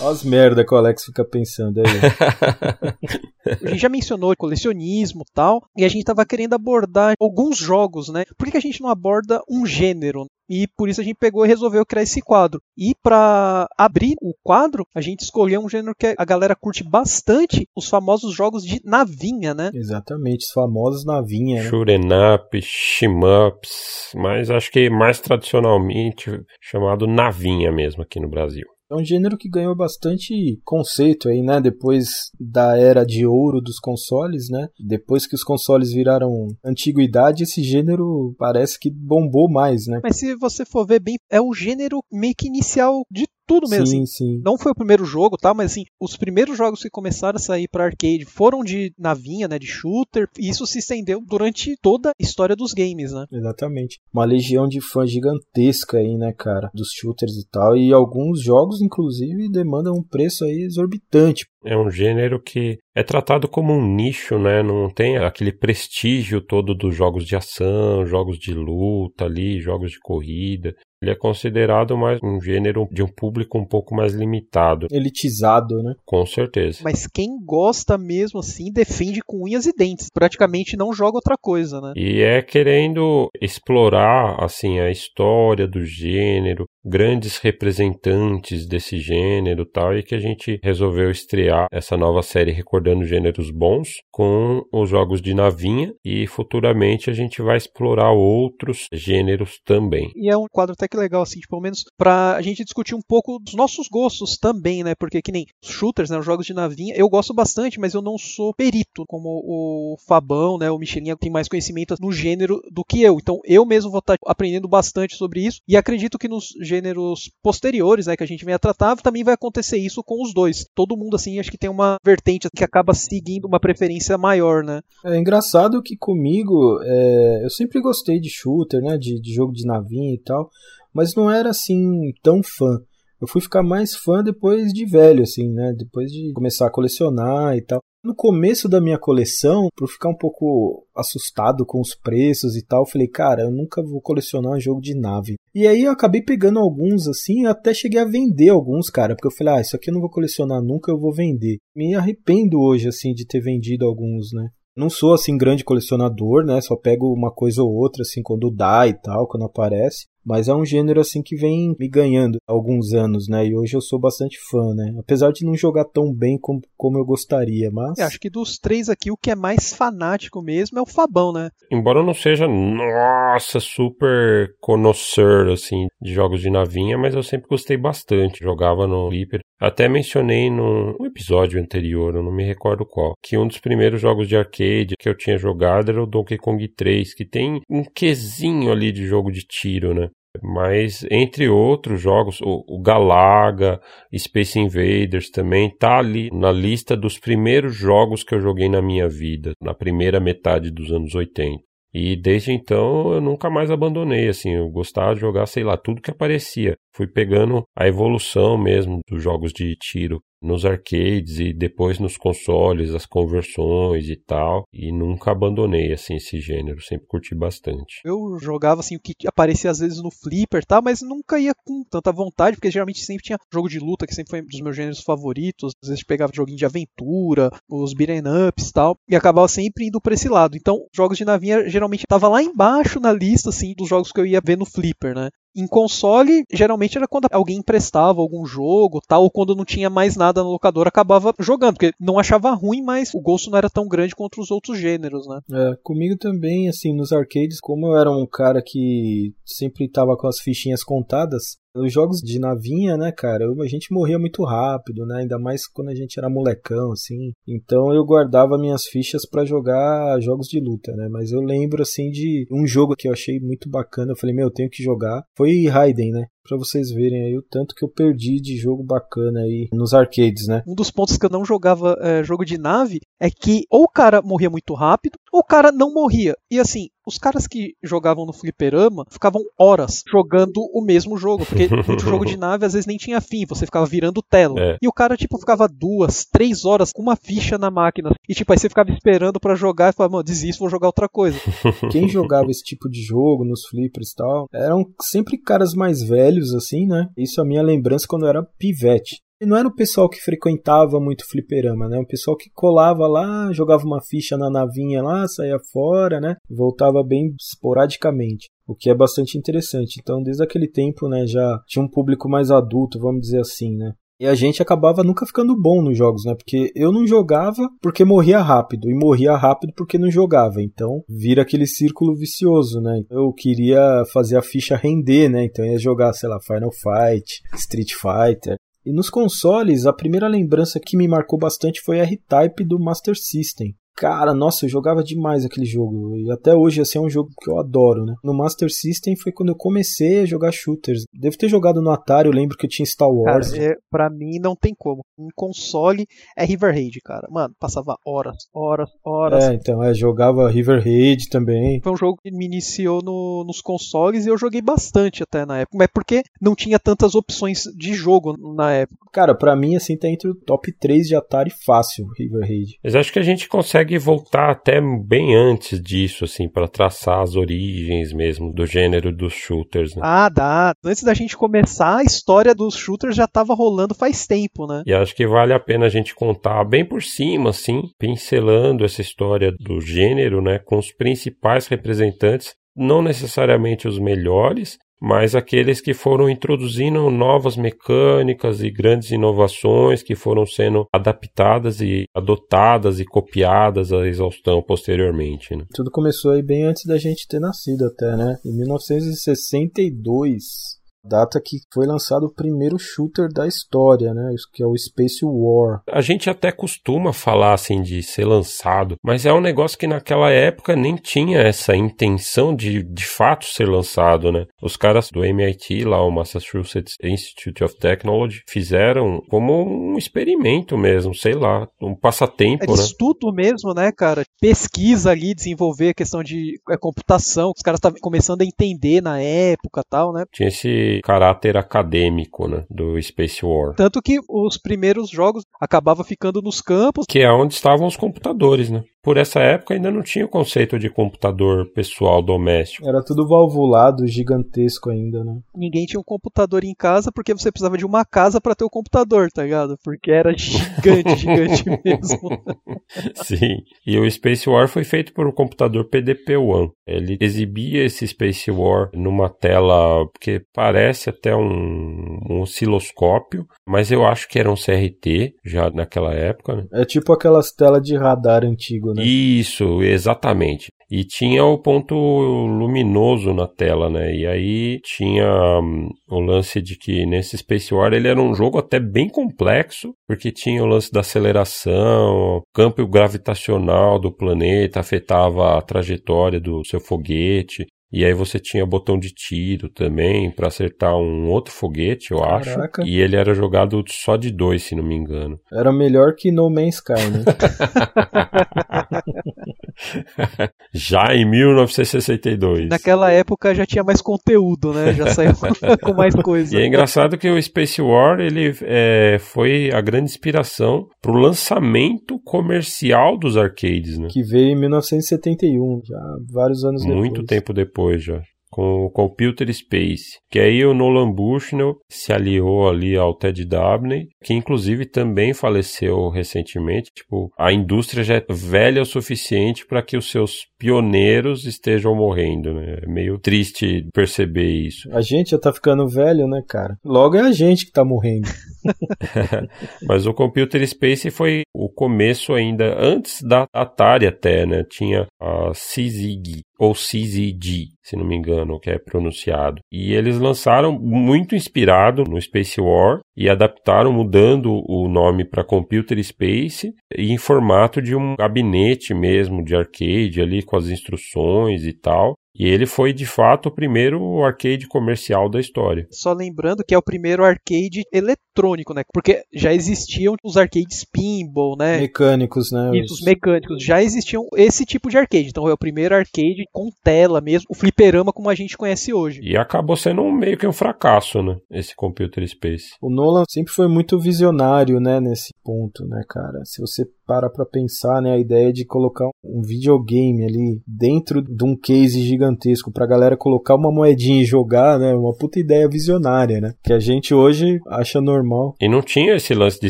Olha 0.02 0.12
as 0.12 0.24
merda 0.24 0.66
que 0.66 0.74
o 0.74 0.78
Alex 0.78 1.06
fica 1.06 1.24
pensando 1.24 1.80
aí. 1.80 1.86
a 3.64 3.70
gente 3.70 3.80
já 3.80 3.90
mencionou 3.90 4.36
colecionismo 4.36 5.22
e 5.22 5.34
tal, 5.34 5.62
e 5.78 5.86
a 5.86 5.88
gente 5.88 6.04
tava 6.04 6.26
querendo 6.26 6.54
abordar 6.54 7.14
alguns 7.20 7.58
jogos, 7.58 8.10
né? 8.10 8.24
Por 8.38 8.50
que 8.50 8.58
a 8.58 8.62
gente 8.62 8.82
não 8.82 8.90
aborda 8.90 9.42
um 9.50 9.66
gênero? 9.66 10.26
E 10.50 10.68
por 10.76 10.90
isso 10.90 11.00
a 11.00 11.04
gente 11.04 11.16
pegou 11.16 11.46
e 11.46 11.48
resolveu 11.48 11.86
criar 11.86 12.04
esse 12.04 12.20
quadro. 12.20 12.60
E 12.78 12.94
para 13.02 13.68
abrir 13.78 14.16
o 14.22 14.34
quadro, 14.44 14.86
a 14.94 15.00
gente 15.00 15.22
escolheu 15.22 15.62
um 15.62 15.70
gênero 15.70 15.96
que 15.98 16.14
a 16.18 16.26
galera 16.26 16.56
curte 16.56 16.84
bastante, 16.84 17.68
os 17.76 17.88
famosos 17.88 18.36
jogos 18.36 18.64
de 18.64 18.82
navinha, 18.84 19.54
né? 19.54 19.70
Exatamente, 19.74 20.46
os 20.46 20.52
famosos 20.52 21.06
navinha, 21.06 21.64
né? 21.64 21.70
Shoot'em 21.70 22.10
up, 22.36 22.60
shmups, 22.62 24.12
mas 24.16 24.50
acho 24.50 24.72
que 24.72 24.90
mais 24.90 25.22
tradicionalmente 25.22 26.42
chamado 26.60 27.08
navinha 27.08 27.72
mesmo 27.72 28.02
aqui 28.04 28.20
no 28.20 28.30
Brasil. 28.30 28.68
É 28.92 28.96
um 28.96 29.06
gênero 29.06 29.38
que 29.38 29.50
ganhou 29.50 29.74
bastante 29.74 30.60
conceito 30.66 31.30
aí, 31.30 31.42
né? 31.42 31.62
Depois 31.62 32.30
da 32.38 32.78
era 32.78 33.06
de 33.06 33.26
ouro 33.26 33.62
dos 33.62 33.80
consoles, 33.80 34.50
né? 34.50 34.68
Depois 34.78 35.26
que 35.26 35.34
os 35.34 35.46
consoles 35.46 35.94
viraram 35.94 36.50
antiguidade, 36.62 37.44
esse 37.44 37.64
gênero 37.64 38.36
parece 38.38 38.78
que 38.78 38.92
bombou 38.92 39.50
mais, 39.50 39.88
né? 39.88 40.02
Mas 40.04 40.18
se 40.18 40.36
você 40.36 40.66
for 40.66 40.86
ver 40.86 41.00
bem, 41.00 41.16
é 41.30 41.40
o 41.40 41.54
gênero 41.54 42.04
meio 42.12 42.34
que 42.38 42.48
inicial 42.48 43.04
de 43.10 43.26
tudo 43.52 43.70
mesmo. 43.70 43.88
Sim, 43.88 44.04
assim. 44.04 44.06
sim. 44.06 44.42
Não 44.44 44.58
foi 44.58 44.72
o 44.72 44.76
primeiro 44.76 45.04
jogo, 45.04 45.36
tá? 45.38 45.54
Mas 45.54 45.72
assim, 45.72 45.84
os 46.00 46.16
primeiros 46.16 46.58
jogos 46.58 46.82
que 46.82 46.90
começaram 46.90 47.36
a 47.36 47.40
sair 47.40 47.68
para 47.68 47.86
arcade 47.86 48.26
foram 48.26 48.64
de 48.64 48.94
navinha, 48.98 49.48
né? 49.48 49.60
De 49.60 49.68
shooter. 49.68 50.28
E 50.40 50.50
isso 50.50 50.66
se 50.66 50.80
estendeu 50.80 51.22
durante 51.26 51.76
toda 51.82 52.10
a 52.10 52.14
história 52.20 52.56
dos 52.56 52.74
games, 52.74 53.12
né? 53.12 53.26
Exatamente. 53.32 54.00
Uma 54.14 54.24
legião 54.24 54.68
de 54.68 54.80
fãs 54.80 55.12
gigantesca 55.12 55.98
aí, 55.98 56.16
né, 56.16 56.34
cara? 56.38 56.70
Dos 56.74 56.92
shooters 56.94 57.36
e 57.36 57.48
tal. 57.50 57.76
E 57.76 57.92
alguns 57.92 58.42
jogos, 58.42 58.82
inclusive, 58.82 59.50
demandam 59.50 59.94
um 59.96 60.04
preço 60.04 60.46
aí 60.46 60.64
exorbitante. 60.66 61.46
É 61.64 61.78
um 61.78 61.92
gênero 61.92 62.42
que 62.42 62.80
é 62.96 63.04
tratado 63.04 63.48
como 63.48 63.72
um 63.74 63.96
nicho, 63.96 64.40
né? 64.40 64.64
Não 64.64 64.90
tem 64.90 65.18
aquele 65.18 65.52
prestígio 65.52 66.42
todo 66.42 66.74
dos 66.74 66.96
jogos 66.96 67.26
de 67.26 67.36
ação, 67.36 68.06
jogos 68.06 68.40
de 68.40 68.54
luta 68.54 69.26
ali, 69.26 69.60
jogos 69.60 69.92
de 69.92 70.00
corrida. 70.00 70.74
Ele 71.04 71.12
é 71.12 71.16
considerado 71.16 71.98
mais 71.98 72.20
um 72.24 72.40
gênero 72.40 72.88
de 72.92 73.02
um 73.02 73.08
público 73.08 73.58
um 73.58 73.66
pouco 73.66 73.96
mais 73.96 74.14
limitado. 74.14 74.86
Elitizado, 74.92 75.82
né? 75.82 75.96
Com 76.06 76.24
certeza. 76.28 76.82
Mas 76.84 77.08
quem 77.08 77.44
gosta 77.44 77.98
mesmo 77.98 78.40
assim 78.40 78.72
defende 78.72 79.20
com 79.26 79.44
unhas 79.46 79.66
e 79.66 79.74
dentes. 79.76 80.10
Praticamente 80.14 80.78
não 80.78 80.94
joga 80.94 81.18
outra 81.18 81.36
coisa, 81.42 81.82
né? 81.82 81.94
E 81.96 82.22
é 82.22 82.44
querendo 82.44 83.32
explorar 83.42 84.36
assim 84.44 84.80
a 84.80 84.92
história 84.92 85.68
do 85.68 85.84
gênero, 85.84 86.66
grandes 86.84 87.38
representantes 87.38 88.66
desse 88.66 89.00
gênero 89.00 89.66
tal, 89.66 89.98
e 89.98 90.04
que 90.04 90.16
a 90.16 90.20
gente 90.20 90.60
resolveu 90.64 91.12
estrear 91.12 91.68
essa 91.72 91.96
nova 91.96 92.22
série 92.22 92.52
recordando 92.52 93.06
gêneros 93.06 93.52
bons 93.52 94.02
com 94.12 94.64
os 94.72 94.90
jogos 94.90 95.22
de 95.22 95.34
navinha 95.34 95.94
e 96.04 96.28
futuramente 96.28 97.10
a 97.10 97.14
gente 97.14 97.42
vai 97.42 97.58
explorar 97.58 98.12
outros 98.12 98.88
gêneros 98.94 99.60
também. 99.66 100.12
E 100.16 100.32
é 100.32 100.38
um 100.38 100.46
quadro 100.52 100.74
até 100.74 100.88
que 100.88 100.98
legal, 100.98 101.22
assim, 101.22 101.40
tipo, 101.40 101.52
pelo 101.52 101.62
menos 101.62 101.84
pra 101.98 102.36
a 102.36 102.42
gente 102.42 102.64
discutir 102.64 102.96
um 102.96 103.02
pouco 103.02 103.38
dos 103.40 103.54
nossos 103.54 103.88
gostos 103.88 104.38
também, 104.38 104.84
né? 104.84 104.96
Porque 104.96 105.22
que 105.22 105.32
nem 105.32 105.46
shooters, 105.64 106.10
né? 106.10 106.18
Os 106.18 106.26
jogos 106.26 106.46
de 106.46 106.54
navinha, 106.54 106.96
eu 106.96 107.10
gosto 107.10 107.34
bastante, 107.34 107.80
mas 107.80 107.94
eu 107.94 108.02
não 108.02 108.18
sou 108.18 108.54
perito, 108.54 109.04
como 109.08 109.42
o 109.44 109.98
Fabão, 110.08 110.58
né? 110.58 110.72
O 110.72 110.78
Michelinha 110.78 111.16
tem 111.16 111.32
mais 111.32 111.48
conhecimento 111.48 111.96
no 112.00 112.12
gênero 112.12 112.62
do 112.72 112.84
que 112.84 113.02
eu. 113.02 113.18
Então 113.20 113.40
eu 113.44 113.66
mesmo 113.66 113.92
vou 113.92 114.00
estar 114.00 114.18
aprendendo 114.26 114.68
bastante 114.68 115.16
sobre 115.16 115.46
isso 115.46 115.60
e 115.68 115.76
acredito 115.76 116.18
que 116.18 116.28
nos 116.28 116.54
gêneros 116.72 117.30
posteriores, 117.44 118.08
né? 118.08 118.16
Que 118.16 118.24
a 118.24 118.28
gente 118.28 118.46
vem 118.46 118.54
a 118.54 118.60
tratar, 118.60 118.96
também 118.98 119.24
vai 119.24 119.34
acontecer 119.34 119.78
isso 119.78 120.04
com 120.04 120.24
os 120.24 120.34
dois. 120.34 120.66
Todo 120.74 120.98
mundo, 120.98 121.16
assim, 121.16 121.40
acho 121.40 121.52
que 121.52 121.58
tem 121.58 121.70
uma 121.70 121.98
vertente 122.04 122.50
que 122.56 122.64
acaba 122.64 122.94
seguindo 122.94 123.46
uma 123.46 123.60
preferência 123.60 124.18
maior, 124.18 124.64
né? 124.64 124.82
É 125.06 125.18
engraçado 125.18 125.82
que 125.84 125.96
comigo, 125.98 126.80
é, 126.84 127.44
eu 127.44 127.50
sempre 127.50 127.82
gostei 127.82 128.20
de 128.20 128.30
shooter, 128.30 128.82
né? 128.82 128.98
De, 128.98 129.20
de 129.20 129.34
jogo 129.34 129.54
de 129.54 129.66
navinha 129.66 130.14
e 130.14 130.20
tal 130.20 130.50
mas 130.94 131.16
não 131.16 131.30
era 131.30 131.50
assim 131.50 132.14
tão 132.22 132.42
fã. 132.44 132.80
Eu 133.20 133.28
fui 133.28 133.42
ficar 133.42 133.64
mais 133.64 133.96
fã 133.96 134.24
depois 134.24 134.74
de 134.74 134.86
velho, 134.86 135.24
assim, 135.24 135.48
né? 135.50 135.74
Depois 135.78 136.12
de 136.12 136.32
começar 136.34 136.68
a 136.68 136.72
colecionar 136.72 137.56
e 137.56 137.62
tal. 137.62 137.80
No 138.04 138.16
começo 138.16 138.68
da 138.68 138.82
minha 138.82 138.98
coleção, 138.98 139.68
por 139.78 139.88
ficar 139.88 140.10
um 140.10 140.18
pouco 140.18 140.88
assustado 140.96 141.64
com 141.64 141.80
os 141.80 141.94
preços 141.94 142.56
e 142.56 142.66
tal, 142.66 142.84
falei, 142.84 143.08
cara, 143.08 143.44
eu 143.44 143.52
nunca 143.52 143.84
vou 143.84 144.02
colecionar 144.02 144.54
um 144.54 144.60
jogo 144.60 144.82
de 144.82 144.96
nave. 144.96 145.36
E 145.54 145.68
aí 145.68 145.84
eu 145.84 145.92
acabei 145.92 146.24
pegando 146.24 146.58
alguns 146.58 147.08
assim, 147.08 147.46
até 147.46 147.76
cheguei 147.76 148.00
a 148.00 148.06
vender 148.06 148.50
alguns, 148.50 148.90
cara, 148.90 149.16
porque 149.16 149.28
eu 149.28 149.38
falei, 149.38 149.54
ah, 149.54 149.62
isso 149.62 149.76
aqui 149.76 149.92
eu 149.92 149.94
não 149.94 150.02
vou 150.02 150.10
colecionar 150.10 150.64
nunca, 150.64 150.92
eu 150.92 151.00
vou 151.00 151.14
vender. 151.14 151.58
Me 151.76 151.94
arrependo 151.94 152.60
hoje, 152.60 152.88
assim, 152.88 153.14
de 153.14 153.24
ter 153.24 153.40
vendido 153.40 153.86
alguns, 153.86 154.34
né? 154.34 154.50
Não 154.76 154.90
sou 154.90 155.14
assim 155.14 155.38
grande 155.38 155.64
colecionador, 155.64 156.44
né? 156.46 156.60
Só 156.62 156.76
pego 156.76 157.14
uma 157.14 157.32
coisa 157.32 157.62
ou 157.62 157.72
outra 157.72 158.02
assim 158.02 158.24
quando 158.24 158.50
dá 158.50 158.88
e 158.88 158.94
tal, 158.94 159.28
quando 159.28 159.46
aparece. 159.46 160.06
Mas 160.26 160.48
é 160.48 160.54
um 160.54 160.66
gênero 160.66 161.00
assim 161.00 161.22
que 161.22 161.36
vem 161.36 161.76
me 161.80 161.88
ganhando 161.88 162.38
há 162.48 162.52
alguns 162.52 162.94
anos, 162.94 163.28
né? 163.28 163.46
E 163.46 163.56
hoje 163.56 163.76
eu 163.76 163.82
sou 163.82 164.00
bastante 164.00 164.38
fã, 164.50 164.74
né? 164.76 164.94
Apesar 165.00 165.32
de 165.32 165.46
não 165.46 165.56
jogar 165.56 165.86
tão 165.86 166.14
bem 166.14 166.38
como, 166.38 166.62
como 166.78 166.98
eu 166.98 167.06
gostaria, 167.06 167.70
mas. 167.72 167.98
Eu 167.98 168.06
acho 168.06 168.20
que 168.20 168.30
dos 168.30 168.58
três 168.58 168.90
aqui, 168.90 169.12
o 169.12 169.18
que 169.18 169.32
é 169.32 169.36
mais 169.36 169.74
fanático 169.74 170.42
mesmo 170.42 170.78
é 170.78 170.82
o 170.82 170.86
Fabão, 170.86 171.32
né? 171.32 171.50
Embora 171.72 172.00
eu 172.00 172.06
não 172.06 172.14
seja, 172.14 172.48
nossa, 172.48 173.60
super 173.60 174.54
connoisseur, 174.60 175.52
assim, 175.52 175.88
de 176.02 176.14
jogos 176.14 176.42
de 176.42 176.50
navinha, 176.50 176.98
mas 176.98 177.16
eu 177.16 177.24
sempre 177.24 177.48
gostei 177.48 177.78
bastante. 177.78 178.44
Jogava 178.44 178.88
no 178.88 179.10
Flipper. 179.10 179.42
Até 179.60 179.88
mencionei 179.88 180.50
num 180.50 180.96
episódio 181.06 181.62
anterior, 181.62 182.16
eu 182.16 182.24
não 182.24 182.32
me 182.32 182.44
recordo 182.44 182.84
qual, 182.84 183.14
que 183.22 183.38
um 183.38 183.48
dos 183.48 183.60
primeiros 183.60 184.02
jogos 184.02 184.28
de 184.28 184.36
arcade 184.36 184.96
que 184.98 185.08
eu 185.08 185.16
tinha 185.16 185.38
jogado 185.38 185.92
era 185.92 186.02
o 186.02 186.08
Donkey 186.08 186.38
Kong 186.38 186.68
3, 186.68 187.14
que 187.14 187.26
tem 187.26 187.62
um 187.70 187.84
quesinho 187.84 188.72
ali 188.72 188.92
de 188.92 189.06
jogo 189.06 189.32
de 189.32 189.42
tiro, 189.42 189.94
né? 189.94 190.10
Mas, 190.42 191.06
entre 191.12 191.50
outros 191.50 192.02
jogos, 192.02 192.40
o, 192.42 192.64
o 192.68 192.82
Galaga, 192.82 193.82
Space 194.16 194.58
Invaders 194.58 195.30
também 195.30 195.76
tá 195.76 195.98
ali 195.98 196.30
na 196.32 196.52
lista 196.52 196.96
dos 196.96 197.18
primeiros 197.18 197.76
jogos 197.76 198.24
que 198.24 198.34
eu 198.34 198.40
joguei 198.40 198.70
na 198.70 198.82
minha 198.82 199.10
vida, 199.10 199.52
na 199.62 199.74
primeira 199.74 200.20
metade 200.20 200.72
dos 200.72 200.92
anos 200.92 201.14
80. 201.14 201.62
E 201.94 202.16
desde 202.16 202.54
então 202.54 203.14
eu 203.14 203.20
nunca 203.20 203.50
mais 203.50 203.70
abandonei, 203.70 204.30
assim, 204.30 204.52
eu 204.52 204.70
gostava 204.70 205.14
de 205.14 205.20
jogar, 205.20 205.46
sei 205.46 205.64
lá, 205.64 205.76
tudo 205.76 206.02
que 206.02 206.12
aparecia. 206.12 206.78
Fui 206.96 207.06
pegando 207.06 207.64
a 207.76 207.86
evolução 207.86 208.58
mesmo 208.58 209.02
dos 209.10 209.22
jogos 209.22 209.52
de 209.52 209.76
tiro 209.76 210.22
nos 210.42 210.66
arcades 210.66 211.40
e 211.40 211.54
depois 211.54 212.00
nos 212.00 212.18
consoles, 212.18 212.94
as 212.94 213.06
conversões 213.06 214.10
e 214.10 214.16
tal, 214.16 214.66
e 214.74 214.92
nunca 214.92 215.32
abandonei 215.32 215.94
assim 215.94 216.16
esse 216.16 216.40
gênero, 216.40 216.82
sempre 216.82 217.08
curti 217.08 217.36
bastante. 217.36 218.02
Eu 218.04 218.38
jogava 218.40 218.82
assim 218.82 218.96
o 218.96 219.00
que 219.00 219.14
aparecia 219.28 219.70
às 219.70 219.80
vezes 219.80 220.02
no 220.02 220.10
flipper, 220.12 220.66
tá, 220.66 220.82
mas 220.82 221.02
nunca 221.02 221.40
ia 221.40 221.54
com 221.66 221.84
tanta 221.90 222.12
vontade, 222.12 222.58
porque 222.58 222.72
geralmente 222.72 223.04
sempre 223.04 223.24
tinha 223.24 223.38
jogo 223.54 223.70
de 223.70 223.80
luta 223.80 224.08
que 224.08 224.16
sempre 224.16 224.32
foi 224.32 224.42
um 224.42 224.46
dos 224.46 224.62
meus 224.62 224.76
gêneros 224.76 225.02
favoritos, 225.02 225.74
às 225.84 225.90
vezes 225.90 226.04
pegava 226.04 226.32
joguinho 226.34 226.58
de 226.58 226.66
aventura, 226.66 227.50
os 227.70 227.94
beat'em 227.94 228.24
ups 228.48 228.70
e 228.70 228.74
tal, 228.74 228.98
e 229.08 229.16
acabava 229.16 229.48
sempre 229.48 229.86
indo 229.86 230.02
para 230.02 230.14
esse 230.14 230.28
lado. 230.28 230.58
Então, 230.58 230.86
jogos 230.94 231.18
de 231.18 231.26
navinha 231.26 231.68
geralmente 231.70 232.06
tava 232.08 232.28
lá 232.28 232.42
embaixo 232.42 233.00
na 233.00 233.14
lista 233.14 233.50
assim 233.50 233.74
dos 233.78 233.88
jogos 233.88 234.12
que 234.12 234.20
eu 234.20 234.26
ia 234.26 234.42
ver 234.44 234.58
no 234.58 234.66
flipper, 234.66 235.16
né? 235.16 235.30
Em 235.56 235.68
console, 235.68 236.44
geralmente 236.52 236.98
era 236.98 237.08
quando 237.08 237.28
alguém 237.32 237.58
emprestava 237.58 238.22
algum 238.22 238.46
jogo, 238.46 239.02
tal, 239.08 239.24
ou 239.24 239.32
quando 239.32 239.56
não 239.56 239.66
tinha 239.66 239.90
mais 239.90 240.16
nada 240.16 240.44
no 240.44 240.50
locador, 240.50 240.88
acabava 240.88 241.34
jogando, 241.40 241.74
porque 241.74 241.94
não 242.00 242.18
achava 242.18 242.52
ruim, 242.52 242.82
mas 242.82 243.14
o 243.14 243.20
gosto 243.20 243.50
não 243.50 243.58
era 243.58 243.70
tão 243.70 243.88
grande 243.88 244.16
quanto 244.16 244.40
os 244.40 244.50
outros 244.50 244.78
gêneros, 244.78 245.28
né? 245.28 245.40
É, 245.52 245.76
comigo 245.84 246.18
também, 246.18 246.70
assim, 246.70 246.96
nos 246.96 247.12
arcades, 247.12 247.60
como 247.60 247.88
eu 247.88 247.98
era 247.98 248.10
um 248.10 248.26
cara 248.26 248.62
que 248.66 249.34
sempre 249.46 249.90
tava 249.90 250.16
com 250.16 250.28
as 250.28 250.40
fichinhas 250.40 250.84
contadas, 250.84 251.58
os 251.76 251.92
jogos 251.92 252.20
de 252.20 252.40
navinha, 252.40 252.98
né, 252.98 253.12
cara, 253.12 253.46
a 253.46 253.68
gente 253.68 253.94
morria 253.94 254.20
muito 254.20 254.44
rápido, 254.44 255.06
né, 255.06 255.22
ainda 255.22 255.40
mais 255.40 255.68
quando 255.68 255.90
a 255.90 255.96
gente 255.96 256.18
era 256.18 256.30
molecão, 256.30 256.92
assim. 256.92 257.32
Então 257.48 257.94
eu 257.94 258.06
guardava 258.06 258.58
minhas 258.58 258.86
fichas 258.86 259.26
para 259.26 259.46
jogar 259.46 260.20
jogos 260.20 260.48
de 260.48 260.60
luta, 260.60 260.94
né, 260.96 261.08
mas 261.10 261.32
eu 261.32 261.42
lembro, 261.42 261.82
assim, 261.82 262.10
de 262.10 262.48
um 262.52 262.66
jogo 262.66 262.96
que 262.96 263.08
eu 263.08 263.14
achei 263.14 263.40
muito 263.40 263.70
bacana, 263.70 264.12
eu 264.12 264.18
falei, 264.18 264.36
meu, 264.36 264.48
eu 264.48 264.54
tenho 264.54 264.70
que 264.70 264.84
jogar, 264.84 265.24
foi 265.38 265.66
Raiden, 265.68 266.12
né, 266.12 266.26
para 266.48 266.58
vocês 266.58 266.92
verem 266.92 267.26
aí 267.26 267.38
o 267.38 267.42
tanto 267.42 267.76
que 267.76 267.84
eu 267.84 267.90
perdi 267.90 268.40
de 268.40 268.58
jogo 268.58 268.84
bacana 268.84 269.42
aí 269.42 269.70
nos 269.72 269.94
arcades, 269.94 270.48
né? 270.48 270.64
Um 270.68 270.76
dos 270.76 270.92
pontos 270.92 271.18
que 271.18 271.26
eu 271.26 271.30
não 271.30 271.46
jogava 271.46 271.98
é, 272.02 272.24
jogo 272.24 272.46
de 272.46 272.58
nave 272.58 273.00
é 273.20 273.30
que 273.30 273.66
ou 273.70 273.84
o 273.84 273.88
cara 273.88 274.22
morria 274.22 274.50
muito 274.50 274.74
rápido, 274.74 275.18
ou 275.32 275.42
o 275.42 275.46
cara 275.46 275.72
não 275.72 275.94
morria. 275.94 276.36
E 276.50 276.60
assim, 276.60 276.90
os 277.06 277.18
caras 277.18 277.48
que 277.48 277.74
jogavam 277.84 278.26
no 278.26 278.34
fliperama 278.34 279.06
ficavam 279.10 279.42
horas 279.58 280.04
jogando 280.08 280.62
o 280.74 280.84
mesmo 280.84 281.18
jogo, 281.18 281.46
porque 281.46 281.68
o 281.92 282.00
jogo 282.00 282.26
de 282.26 282.38
nave 282.38 282.66
às 282.66 282.74
vezes 282.74 282.86
nem 282.86 282.98
tinha 282.98 283.20
fim, 283.22 283.46
você 283.46 283.66
ficava 283.66 283.86
virando 283.86 284.22
tela. 284.22 284.60
É. 284.60 284.78
E 284.82 284.88
o 284.88 284.94
cara, 284.94 285.18
tipo, 285.18 285.38
ficava 285.38 285.68
duas, 285.68 286.26
três 286.26 286.66
horas 286.66 286.92
com 286.92 287.02
uma 287.02 287.16
ficha 287.16 287.58
na 287.58 287.72
máquina. 287.72 288.12
E, 288.28 288.34
tipo, 288.34 288.52
aí 288.52 288.60
você 288.60 288.70
ficava 288.70 288.92
esperando 288.92 289.40
para 289.40 289.56
jogar 289.56 289.90
e 289.90 289.96
falava, 289.96 290.14
mano, 290.14 290.24
desisto, 290.24 290.60
vou 290.60 290.70
jogar 290.70 290.88
outra 290.88 291.10
coisa. 291.10 291.38
Quem 291.92 292.08
jogava 292.08 292.50
esse 292.50 292.64
tipo 292.64 292.90
de 292.90 293.02
jogo 293.02 293.44
nos 293.44 293.66
flippers 293.66 294.12
e 294.12 294.16
tal, 294.16 294.48
eram 294.54 294.86
sempre 295.02 295.38
caras 295.38 295.74
mais 295.74 296.02
velhos, 296.02 296.31
assim, 296.40 296.86
né? 296.86 297.08
Isso 297.18 297.40
é 297.40 297.44
a 297.44 297.48
minha 297.48 297.62
lembrança 297.62 298.06
quando 298.08 298.24
eu 298.24 298.30
era 298.30 298.48
pivete. 298.58 299.18
E 299.42 299.46
não 299.46 299.58
era 299.58 299.68
o 299.68 299.74
pessoal 299.74 300.08
que 300.08 300.22
frequentava 300.22 301.00
muito 301.00 301.28
fliperama, 301.28 301.90
né? 301.90 301.98
O 301.98 302.06
pessoal 302.06 302.38
que 302.38 302.52
colava 302.54 303.08
lá, 303.08 303.52
jogava 303.52 303.84
uma 303.84 304.00
ficha 304.00 304.38
na 304.38 304.52
navinha 304.52 305.02
lá, 305.02 305.28
saía 305.28 305.58
fora, 305.74 306.20
né? 306.20 306.36
Voltava 306.48 307.04
bem 307.04 307.34
esporadicamente. 307.40 308.50
O 308.68 308.76
que 308.76 308.88
é 308.88 308.96
bastante 308.96 309.40
interessante. 309.40 310.00
Então, 310.00 310.22
desde 310.22 310.44
aquele 310.44 310.70
tempo, 310.70 311.10
né, 311.10 311.26
já 311.26 311.60
tinha 311.68 311.84
um 311.84 311.90
público 311.90 312.30
mais 312.30 312.52
adulto, 312.52 313.00
vamos 313.00 313.22
dizer 313.22 313.40
assim, 313.40 313.76
né? 313.76 313.94
E 314.22 314.28
a 314.28 314.36
gente 314.36 314.62
acabava 314.62 315.04
nunca 315.04 315.26
ficando 315.26 315.60
bom 315.60 315.82
nos 315.82 315.98
jogos, 315.98 316.26
né? 316.26 316.36
Porque 316.36 316.72
eu 316.76 316.92
não 316.92 317.08
jogava 317.08 317.68
porque 317.82 318.06
morria 318.06 318.40
rápido, 318.40 318.88
e 318.88 318.94
morria 318.94 319.36
rápido 319.36 319.74
porque 319.76 319.98
não 319.98 320.12
jogava. 320.12 320.62
Então 320.62 321.04
vira 321.10 321.42
aquele 321.42 321.66
círculo 321.66 322.16
vicioso, 322.16 322.80
né? 322.82 323.02
Eu 323.10 323.34
queria 323.34 324.04
fazer 324.14 324.38
a 324.38 324.44
ficha 324.44 324.76
render, 324.76 325.28
né? 325.28 325.46
Então 325.46 325.66
ia 325.66 325.80
jogar, 325.80 326.14
sei 326.14 326.30
lá, 326.30 326.38
Final 326.40 326.70
Fight, 326.72 327.42
Street 327.56 327.94
Fighter. 327.94 328.58
E 328.86 328.94
nos 328.94 329.10
consoles, 329.10 329.88
a 329.88 329.94
primeira 329.94 330.28
lembrança 330.28 330.80
que 330.80 330.96
me 330.96 331.08
marcou 331.08 331.40
bastante 331.40 331.82
foi 331.82 331.98
R-Type 331.98 332.64
do 332.64 332.80
Master 332.80 333.16
System. 333.18 333.74
Cara, 333.96 334.34
nossa, 334.34 334.66
eu 334.66 334.70
jogava 334.70 335.04
demais 335.04 335.46
aquele 335.46 335.66
jogo. 335.66 336.18
E 336.18 336.32
até 336.32 336.56
hoje, 336.56 336.82
assim, 336.82 336.98
é 336.98 337.02
um 337.02 337.10
jogo 337.10 337.30
que 337.40 337.50
eu 337.50 337.60
adoro, 337.60 338.06
né? 338.06 338.16
No 338.24 338.34
Master 338.34 338.70
System 338.72 339.16
foi 339.16 339.32
quando 339.32 339.50
eu 339.50 339.56
comecei 339.56 340.22
a 340.22 340.26
jogar 340.26 340.52
shooters. 340.52 341.06
Devo 341.14 341.38
ter 341.38 341.48
jogado 341.48 341.82
no 341.82 341.92
Atari, 341.92 342.28
eu 342.28 342.34
lembro 342.34 342.58
que 342.58 342.66
eu 342.66 342.70
tinha 342.70 342.86
Star 342.86 343.10
Wars. 343.10 343.52
Cara, 343.52 343.64
é, 343.64 343.76
pra 343.90 344.10
mim 344.10 344.40
não 344.40 344.56
tem 344.56 344.74
como. 344.78 345.02
Um 345.18 345.28
console 345.36 346.08
é 346.38 346.46
River 346.46 346.74
Raid, 346.74 347.00
cara. 347.04 347.28
Mano, 347.30 347.54
passava 347.60 347.96
horas, 348.06 348.48
horas, 348.54 348.90
horas. 349.06 349.44
É, 349.44 349.54
então, 349.54 349.84
é, 349.84 349.94
jogava 349.94 350.50
River 350.50 350.84
Raid 350.84 351.30
também. 351.30 351.80
Foi 351.82 351.94
um 351.94 351.98
jogo 351.98 352.18
que 352.24 352.32
me 352.32 352.46
iniciou 352.46 353.02
no, 353.04 353.44
nos 353.46 353.62
consoles 353.62 354.26
e 354.26 354.30
eu 354.30 354.38
joguei 354.38 354.62
bastante 354.62 355.24
até 355.24 355.46
na 355.46 355.60
época. 355.60 355.78
Mas 355.78 355.88
porque 355.94 356.24
não 356.42 356.56
tinha 356.56 356.80
tantas 356.80 357.14
opções 357.14 357.64
de 357.76 357.94
jogo 357.94 358.36
na 358.56 358.72
época. 358.72 358.98
Cara, 359.12 359.36
pra 359.36 359.56
mim, 359.56 359.76
assim, 359.76 359.98
tá 359.98 360.08
entre 360.08 360.30
o 360.30 360.36
top 360.36 360.72
3 360.72 361.08
de 361.08 361.16
Atari 361.16 361.52
fácil, 361.52 362.08
River 362.18 362.42
Raid. 362.42 362.80
Mas 362.84 362.96
acho 362.96 363.12
que 363.12 363.20
a 363.20 363.24
gente 363.24 363.48
consegue 363.48 363.81
consegue 363.82 363.98
voltar 363.98 364.50
até 364.52 364.80
bem 364.82 365.36
antes 365.36 365.82
disso, 365.82 366.26
assim, 366.26 366.48
para 366.48 366.68
traçar 366.68 367.22
as 367.22 367.36
origens 367.36 368.14
mesmo 368.14 368.54
do 368.54 368.66
gênero 368.66 369.12
dos 369.12 369.34
shooters. 369.34 369.96
Né? 369.96 370.02
Ah, 370.04 370.30
dá. 370.30 370.74
Antes 370.84 371.04
da 371.04 371.14
gente 371.14 371.36
começar, 371.36 371.98
a 371.98 372.04
história 372.04 372.54
dos 372.54 372.76
shooters 372.76 373.16
já 373.16 373.26
estava 373.26 373.54
rolando 373.54 373.96
faz 373.96 374.28
tempo, 374.28 374.68
né? 374.68 374.84
E 374.86 374.94
acho 374.94 375.16
que 375.16 375.28
vale 375.28 375.54
a 375.54 375.60
pena 375.60 375.86
a 375.86 375.90
gente 375.90 376.14
contar 376.14 376.64
bem 376.64 376.86
por 376.86 377.02
cima, 377.02 377.50
assim, 377.50 377.82
pincelando 377.98 378.86
essa 378.86 379.02
história 379.02 379.52
do 379.60 379.82
gênero, 379.82 380.42
né, 380.42 380.60
com 380.60 380.78
os 380.78 380.92
principais 380.92 381.68
representantes 381.68 382.54
não 382.76 383.02
necessariamente 383.02 383.88
os 383.88 384.00
melhores, 384.00 384.78
mas 385.02 385.36
aqueles 385.36 385.82
que 385.82 385.94
foram 385.94 386.30
introduzindo 386.30 387.10
novas 387.10 387.58
mecânicas 387.58 388.62
e 388.62 388.70
grandes 388.70 389.10
inovações 389.10 390.04
que 390.04 390.14
foram 390.14 390.46
sendo 390.46 390.86
adaptadas 390.94 391.82
e 391.82 392.06
adotadas 392.14 393.00
e 393.00 393.06
copiadas 393.06 393.92
à 393.92 394.08
exaustão 394.08 394.62
posteriormente. 394.62 395.56
Né? 395.56 395.66
Tudo 395.74 395.90
começou 395.90 396.32
aí 396.32 396.44
bem 396.44 396.66
antes 396.66 396.86
da 396.86 396.98
gente 396.98 397.28
ter 397.28 397.40
nascido 397.40 397.86
até, 397.86 398.16
né? 398.16 398.38
Em 398.46 398.56
1962 398.56 400.81
data 401.04 401.42
que 401.44 401.58
foi 401.74 401.86
lançado 401.86 402.26
o 402.26 402.34
primeiro 402.34 402.78
shooter 402.78 403.28
da 403.32 403.48
história, 403.48 404.14
né? 404.14 404.34
Isso 404.34 404.48
que 404.52 404.64
é 404.64 404.66
o 404.66 404.78
Space 404.78 405.24
War. 405.24 405.82
A 405.90 406.02
gente 406.02 406.30
até 406.30 406.52
costuma 406.52 407.14
falar 407.14 407.54
assim 407.54 407.82
de 407.82 408.02
ser 408.04 408.26
lançado, 408.26 408.96
mas 409.04 409.26
é 409.26 409.34
um 409.34 409.42
negócio 409.42 409.78
que 409.78 409.88
naquela 409.88 410.30
época 410.32 410.76
nem 410.76 410.96
tinha 410.96 411.40
essa 411.40 411.76
intenção 411.76 412.56
de 412.56 412.84
de 412.84 413.06
fato 413.06 413.46
ser 413.46 413.68
lançado, 413.68 414.32
né? 414.32 414.46
Os 414.62 414.78
caras 414.78 415.10
do 415.12 415.24
MIT 415.24 415.84
lá, 415.84 416.04
o 416.06 416.12
Massachusetts 416.12 416.96
Institute 417.04 417.64
of 417.64 417.78
Technology, 417.78 418.44
fizeram 418.48 419.22
como 419.30 419.64
um 419.64 419.98
experimento 419.98 420.78
mesmo, 420.78 421.14
sei 421.14 421.34
lá, 421.34 421.68
um 421.82 421.96
passatempo, 421.96 422.64
é 422.64 422.68
de 422.68 422.74
né? 422.74 422.80
Estudo 422.80 423.34
mesmo, 423.34 423.74
né, 423.74 423.92
cara? 423.92 424.24
Pesquisa 424.40 425.12
ali, 425.12 425.34
desenvolver 425.34 425.90
a 425.90 425.94
questão 425.94 426.24
de 426.24 426.60
é, 426.70 426.78
computação, 426.78 427.52
que 427.54 427.60
os 427.60 427.64
caras 427.64 427.78
estavam 427.78 428.00
começando 428.00 428.42
a 428.42 428.46
entender 428.46 429.02
na 429.02 429.22
época, 429.22 429.82
tal, 429.90 430.14
né? 430.14 430.24
Tinha 430.32 430.50
esse 430.50 430.91
caráter 431.02 431.56
acadêmico 431.56 432.48
né, 432.48 432.66
do 432.70 433.02
Space 433.02 433.46
War. 433.46 433.76
Tanto 433.76 434.02
que 434.02 434.20
os 434.28 434.58
primeiros 434.58 435.10
jogos 435.10 435.44
acabavam 435.60 436.04
ficando 436.04 436.42
nos 436.42 436.62
campos. 436.62 437.06
Que 437.08 437.20
é 437.20 437.32
onde 437.32 437.54
estavam 437.54 437.88
os 437.88 437.96
computadores, 437.96 438.70
né? 438.70 438.84
Por 439.04 439.18
essa 439.18 439.40
época 439.40 439.74
ainda 439.74 439.90
não 439.90 440.02
tinha 440.02 440.26
o 440.26 440.30
conceito 440.30 440.78
de 440.78 440.90
computador 440.90 441.72
pessoal 441.74 442.22
doméstico. 442.22 442.88
Era 442.88 443.04
tudo 443.04 443.28
valvulado, 443.28 444.08
gigantesco 444.08 444.90
ainda, 444.90 445.24
né? 445.24 445.40
Ninguém 445.56 445.86
tinha 445.86 446.00
um 446.00 446.04
computador 446.04 446.64
em 446.64 446.74
casa 446.74 447.12
porque 447.12 447.34
você 447.34 447.52
precisava 447.52 447.78
de 447.78 447.86
uma 447.86 448.06
casa 448.06 448.40
para 448.40 448.56
ter 448.56 448.64
o 448.64 448.68
um 448.68 448.70
computador, 448.70 449.30
tá 449.32 449.44
ligado? 449.44 449.78
Porque 449.84 450.12
era 450.12 450.32
gigante, 450.38 451.16
gigante 451.16 451.64
mesmo. 451.84 452.30
Sim. 453.24 453.58
E 453.86 453.98
o 453.98 454.10
Space 454.10 454.50
War 454.50 454.68
foi 454.68 454.84
feito 454.84 455.14
por 455.14 455.28
um 455.28 455.32
computador 455.32 455.90
PDP-1. 455.90 456.72
Ele 456.86 457.18
exibia 457.20 457.84
esse 457.84 458.08
Space 458.08 458.52
War 458.52 458.90
numa 458.94 459.30
tela 459.30 460.06
que 460.20 460.42
parece 460.54 461.10
até 461.10 461.36
um, 461.36 462.20
um 462.30 462.42
osciloscópio, 462.42 463.46
mas 463.72 463.90
eu 463.90 464.06
acho 464.06 464.28
que 464.28 464.38
era 464.38 464.52
um 464.52 464.56
CRT 464.56 465.36
já 465.46 465.70
naquela 465.70 466.14
época, 466.14 466.58
né? 466.58 466.66
É 466.74 466.84
tipo 466.84 467.14
aquelas 467.14 467.54
telas 467.54 467.82
de 467.82 467.96
radar 467.96 468.44
antigo, 468.44 468.94
né? 468.94 469.02
Isso, 469.02 469.82
exatamente. 469.82 470.68
E 470.92 471.06
tinha 471.06 471.46
o 471.46 471.58
ponto 471.58 471.96
luminoso 471.96 473.34
na 473.34 473.48
tela, 473.48 473.90
né? 473.90 474.14
E 474.14 474.28
aí 474.28 474.82
tinha 474.84 475.26
um, 475.62 475.88
o 476.10 476.20
lance 476.20 476.62
de 476.62 476.78
que 476.78 477.06
nesse 477.06 477.38
Space 477.38 477.74
War 477.74 477.94
ele 477.94 478.10
era 478.10 478.22
um 478.22 478.36
jogo 478.36 478.58
até 478.58 478.78
bem 478.78 479.08
complexo, 479.08 479.94
porque 480.06 480.34
tinha 480.34 480.62
o 480.62 480.66
lance 480.66 480.92
da 480.92 481.00
aceleração, 481.00 482.40
o 482.40 482.42
campo 482.54 482.86
gravitacional 482.86 483.98
do 483.98 484.12
planeta 484.12 484.82
afetava 484.82 485.58
a 485.58 485.62
trajetória 485.62 486.42
do 486.42 486.62
seu 486.66 486.82
foguete. 486.82 487.66
E 487.92 488.06
aí 488.06 488.14
você 488.14 488.40
tinha 488.40 488.66
botão 488.66 488.98
de 488.98 489.14
tiro 489.14 489.68
também 489.68 490.32
para 490.32 490.48
acertar 490.48 490.96
um 490.96 491.28
outro 491.28 491.54
foguete, 491.54 492.12
eu 492.12 492.22
Caraca. 492.22 492.82
acho. 492.82 492.90
E 492.90 493.02
ele 493.02 493.18
era 493.18 493.34
jogado 493.34 493.84
só 493.90 494.16
de 494.16 494.32
dois, 494.32 494.64
se 494.64 494.76
não 494.76 494.84
me 494.84 494.96
engano. 494.96 495.38
Era 495.52 495.74
melhor 495.74 496.16
que 496.16 496.32
No 496.32 496.50
Man's 496.50 496.76
Sky, 496.76 496.94
né? 496.94 497.26
já 500.74 501.14
em 501.14 501.30
1962. 501.30 502.70
Naquela 502.70 503.12
época 503.12 503.54
já 503.54 503.66
tinha 503.66 503.84
mais 503.84 504.02
conteúdo, 504.02 504.72
né? 504.72 504.94
Já 504.94 505.08
saiu 505.08 505.34
com 505.84 505.94
mais 505.94 506.16
coisa. 506.16 506.58
E 506.58 506.62
é 506.62 506.66
engraçado 506.66 507.18
que 507.18 507.30
o 507.30 507.42
Space 507.42 507.82
War 507.82 508.22
ele 508.22 508.56
é, 508.62 509.18
foi 509.20 509.70
a 509.74 509.82
grande 509.82 510.06
inspiração 510.06 510.88
para 511.02 511.12
o 511.12 511.16
lançamento 511.16 512.18
comercial 512.24 513.18
dos 513.18 513.36
arcades, 513.36 513.98
né? 513.98 514.08
Que 514.10 514.24
veio 514.24 514.52
em 514.52 514.60
1971, 514.60 515.82
já 515.84 516.00
vários 516.32 516.64
anos 516.64 516.84
depois. 516.84 516.98
Muito 516.98 517.26
tempo 517.26 517.52
depois 517.52 517.81
já 517.98 518.22
com 518.52 518.86
o 518.86 518.92
Computer 518.92 519.52
Space, 519.52 520.20
que 520.30 520.38
aí 520.38 520.64
o 520.66 520.74
Nolan 520.74 521.10
Bushnell 521.10 521.78
se 521.90 522.12
aliou 522.12 522.70
ali 522.70 522.98
ao 522.98 523.16
Ted 523.18 523.46
Dabney, 523.46 524.10
que 524.22 524.34
inclusive 524.34 524.86
também 524.86 525.34
faleceu 525.34 526.10
recentemente. 526.10 526.92
Tipo, 526.94 527.32
a 527.40 527.54
indústria 527.54 528.04
já 528.04 528.16
é 528.16 528.26
velha 528.30 528.82
o 528.82 528.86
suficiente 528.86 529.66
para 529.66 529.82
que 529.82 529.96
os 529.96 530.12
seus 530.12 530.46
pioneiros 530.60 531.46
estejam 531.46 531.96
morrendo, 531.96 532.54
né? 532.54 532.80
É 532.84 532.88
meio 532.88 533.18
triste 533.18 533.88
perceber 533.94 534.52
isso. 534.52 534.92
A 534.92 535.02
gente 535.02 535.32
já 535.32 535.40
tá 535.40 535.54
ficando 535.54 535.88
velho, 535.88 536.28
né, 536.28 536.44
cara? 536.48 536.76
Logo 536.84 537.16
é 537.16 537.22
a 537.22 537.32
gente 537.32 537.66
que 537.66 537.72
tá 537.72 537.86
morrendo. 537.86 538.28
Mas 539.88 540.06
o 540.06 540.14
Computer 540.14 540.66
Space 540.68 541.10
foi 541.10 541.44
o 541.54 541.70
começo 541.70 542.34
ainda, 542.34 542.76
antes 542.80 543.22
da 543.22 543.46
Atari 543.54 544.08
até, 544.08 544.46
né? 544.46 544.64
Tinha 544.70 545.08
a 545.20 545.52
CZG, 545.52 546.42
ou 546.60 546.74
CZG, 546.74 547.70
se 547.84 547.96
não 547.96 548.06
me 548.06 548.16
engano, 548.16 548.60
que 548.60 548.70
é 548.70 548.78
pronunciado. 548.78 549.62
E 549.72 549.94
eles 549.94 550.20
lançaram 550.20 550.78
muito 550.80 551.36
inspirado 551.36 552.04
no 552.04 552.22
Space 552.22 552.60
War 552.60 553.00
e 553.16 553.30
adaptaram 553.30 553.92
mudando 553.92 554.64
o 554.68 554.88
nome 554.88 555.26
para 555.26 555.44
Computer 555.44 556.02
Space 556.04 556.74
e 556.96 557.12
em 557.12 557.18
formato 557.18 557.82
de 557.82 557.96
um 557.96 558.16
gabinete 558.16 558.94
mesmo 558.94 559.44
de 559.44 559.56
arcade 559.56 560.22
ali 560.22 560.44
com 560.44 560.56
as 560.56 560.68
instruções 560.68 561.66
e 561.66 561.74
tal. 561.74 562.16
E 562.34 562.48
ele 562.48 562.66
foi 562.66 562.94
de 562.94 563.06
fato 563.06 563.50
o 563.50 563.52
primeiro 563.52 564.24
arcade 564.24 564.68
comercial 564.68 565.30
da 565.30 565.40
história. 565.40 565.88
Só 565.92 566.14
lembrando 566.14 566.64
que 566.64 566.74
é 566.74 566.78
o 566.78 566.82
primeiro 566.82 567.24
arcade 567.24 567.84
eletrônico, 567.92 568.74
né? 568.74 568.84
Porque 568.94 569.24
já 569.34 569.54
existiam 569.54 570.16
os 570.24 570.38
arcades 570.38 570.86
pinball, 570.86 571.56
né? 571.58 571.80
Mecânicos, 571.80 572.52
né? 572.52 572.72
Isso, 572.74 572.94
os 572.94 573.02
mecânicos. 573.02 573.64
Já 573.64 573.84
existiam 573.84 574.26
esse 574.36 574.66
tipo 574.66 574.90
de 574.90 574.98
arcade. 574.98 575.28
Então 575.28 575.48
é 575.48 575.54
o 575.54 575.58
primeiro 575.58 575.96
arcade 575.96 576.46
com 576.52 576.70
tela 576.84 577.22
mesmo, 577.22 577.48
o 577.50 577.56
fliperama 577.56 578.14
como 578.14 578.30
a 578.30 578.36
gente 578.36 578.58
conhece 578.58 578.94
hoje. 578.94 579.20
E 579.24 579.36
acabou 579.38 579.76
sendo 579.76 580.02
um, 580.02 580.12
meio 580.12 580.38
que 580.38 580.48
um 580.48 580.54
fracasso, 580.54 581.22
né? 581.22 581.38
Esse 581.52 581.76
Computer 581.76 582.26
Space. 582.28 582.72
O 582.82 582.90
Nolan 582.90 583.24
sempre 583.30 583.54
foi 583.54 583.68
muito 583.68 584.00
visionário, 584.00 584.80
né? 584.80 585.00
Nesse 585.00 585.34
ponto, 585.44 585.86
né, 585.86 586.04
cara? 586.08 586.44
Se 586.46 586.62
você 586.62 586.86
para 587.12 587.30
pra 587.30 587.46
pensar, 587.46 588.02
né? 588.02 588.14
A 588.14 588.18
ideia 588.18 588.54
de 588.54 588.64
colocar 588.64 589.10
um 589.22 589.42
videogame 589.42 590.24
ali 590.24 590.62
dentro 590.66 591.22
de 591.22 591.44
um 591.44 591.58
case 591.58 592.00
gigantesco 592.02 592.72
pra 592.72 592.88
galera 592.88 593.18
colocar 593.18 593.56
uma 593.56 593.70
moedinha 593.70 594.22
e 594.22 594.26
jogar, 594.26 594.80
né? 594.80 594.94
Uma 594.94 595.14
puta 595.14 595.38
ideia 595.38 595.68
visionária, 595.68 596.40
né? 596.40 596.54
Que 596.64 596.72
a 596.72 596.80
gente 596.80 597.14
hoje 597.14 597.60
acha 597.68 598.00
normal. 598.00 598.56
E 598.62 598.70
não 598.70 598.82
tinha 598.82 599.16
esse 599.16 599.34
lance 599.34 599.60
de 599.60 599.70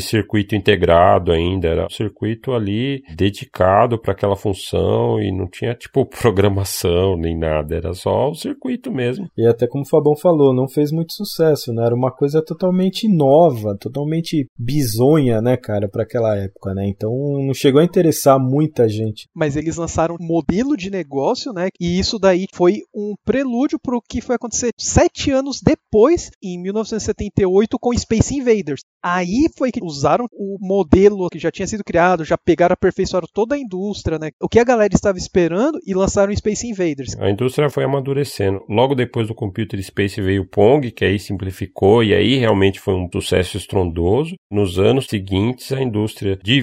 circuito 0.00 0.54
integrado 0.54 1.32
ainda, 1.32 1.66
era 1.66 1.86
um 1.86 1.90
circuito 1.90 2.52
ali 2.52 3.02
dedicado 3.16 3.98
para 3.98 4.12
aquela 4.12 4.36
função 4.36 5.20
e 5.20 5.36
não 5.36 5.48
tinha 5.48 5.74
tipo 5.74 6.06
programação 6.22 7.16
nem 7.16 7.36
nada, 7.36 7.74
era 7.74 7.92
só 7.92 8.30
o 8.30 8.36
circuito 8.36 8.92
mesmo. 8.92 9.26
E 9.36 9.44
até 9.48 9.66
como 9.66 9.82
o 9.82 9.88
Fabão 9.88 10.14
falou, 10.16 10.54
não 10.54 10.68
fez 10.68 10.92
muito 10.92 11.12
sucesso, 11.12 11.72
né? 11.72 11.86
Era 11.86 11.94
uma 11.94 12.12
coisa 12.12 12.40
totalmente 12.40 13.08
nova, 13.08 13.76
totalmente 13.80 14.46
bizonha, 14.56 15.42
né, 15.42 15.56
cara, 15.56 15.88
para 15.88 16.04
aquela 16.04 16.36
época, 16.36 16.72
né? 16.72 16.86
Então 16.86 17.10
não 17.38 17.54
chegou 17.54 17.80
a 17.80 17.84
interessar 17.84 18.38
muita 18.38 18.88
gente. 18.88 19.28
Mas 19.34 19.56
eles 19.56 19.76
lançaram 19.76 20.16
um 20.20 20.26
modelo 20.26 20.76
de 20.76 20.90
negócio, 20.90 21.52
né? 21.52 21.68
E 21.80 21.98
isso 21.98 22.18
daí 22.18 22.46
foi 22.52 22.80
um 22.94 23.14
prelúdio 23.24 23.78
para 23.78 23.96
o 23.96 24.02
que 24.02 24.20
foi 24.20 24.36
acontecer 24.36 24.70
sete 24.78 25.30
anos 25.30 25.60
depois, 25.62 26.30
em 26.42 26.60
1978, 26.60 27.78
com 27.78 27.96
Space 27.96 28.34
Invaders. 28.34 28.82
Aí 29.02 29.48
foi 29.56 29.72
que 29.72 29.82
usaram 29.82 30.26
o 30.32 30.56
modelo 30.60 31.28
que 31.28 31.38
já 31.38 31.50
tinha 31.50 31.66
sido 31.66 31.82
criado, 31.82 32.24
já 32.24 32.38
pegaram, 32.38 32.74
aperfeiçoaram 32.74 33.26
toda 33.32 33.54
a 33.54 33.58
indústria, 33.58 34.18
né? 34.18 34.30
O 34.40 34.48
que 34.48 34.60
a 34.60 34.64
galera 34.64 34.94
estava 34.94 35.18
esperando 35.18 35.78
e 35.84 35.92
lançaram 35.92 36.34
Space 36.34 36.66
Invaders. 36.66 37.16
A 37.18 37.30
indústria 37.30 37.68
foi 37.68 37.84
amadurecendo. 37.84 38.60
Logo 38.68 38.94
depois 38.94 39.26
do 39.26 39.34
Computer 39.34 39.82
Space 39.82 40.20
veio 40.20 40.42
o 40.42 40.48
Pong, 40.48 40.90
que 40.90 41.04
aí 41.04 41.18
simplificou 41.18 42.04
e 42.04 42.14
aí 42.14 42.36
realmente 42.36 42.78
foi 42.80 42.94
um 42.94 43.08
sucesso 43.12 43.56
estrondoso. 43.56 44.36
Nos 44.50 44.78
anos 44.78 45.06
seguintes, 45.06 45.72
a 45.72 45.82
indústria 45.82 46.38
de 46.42 46.60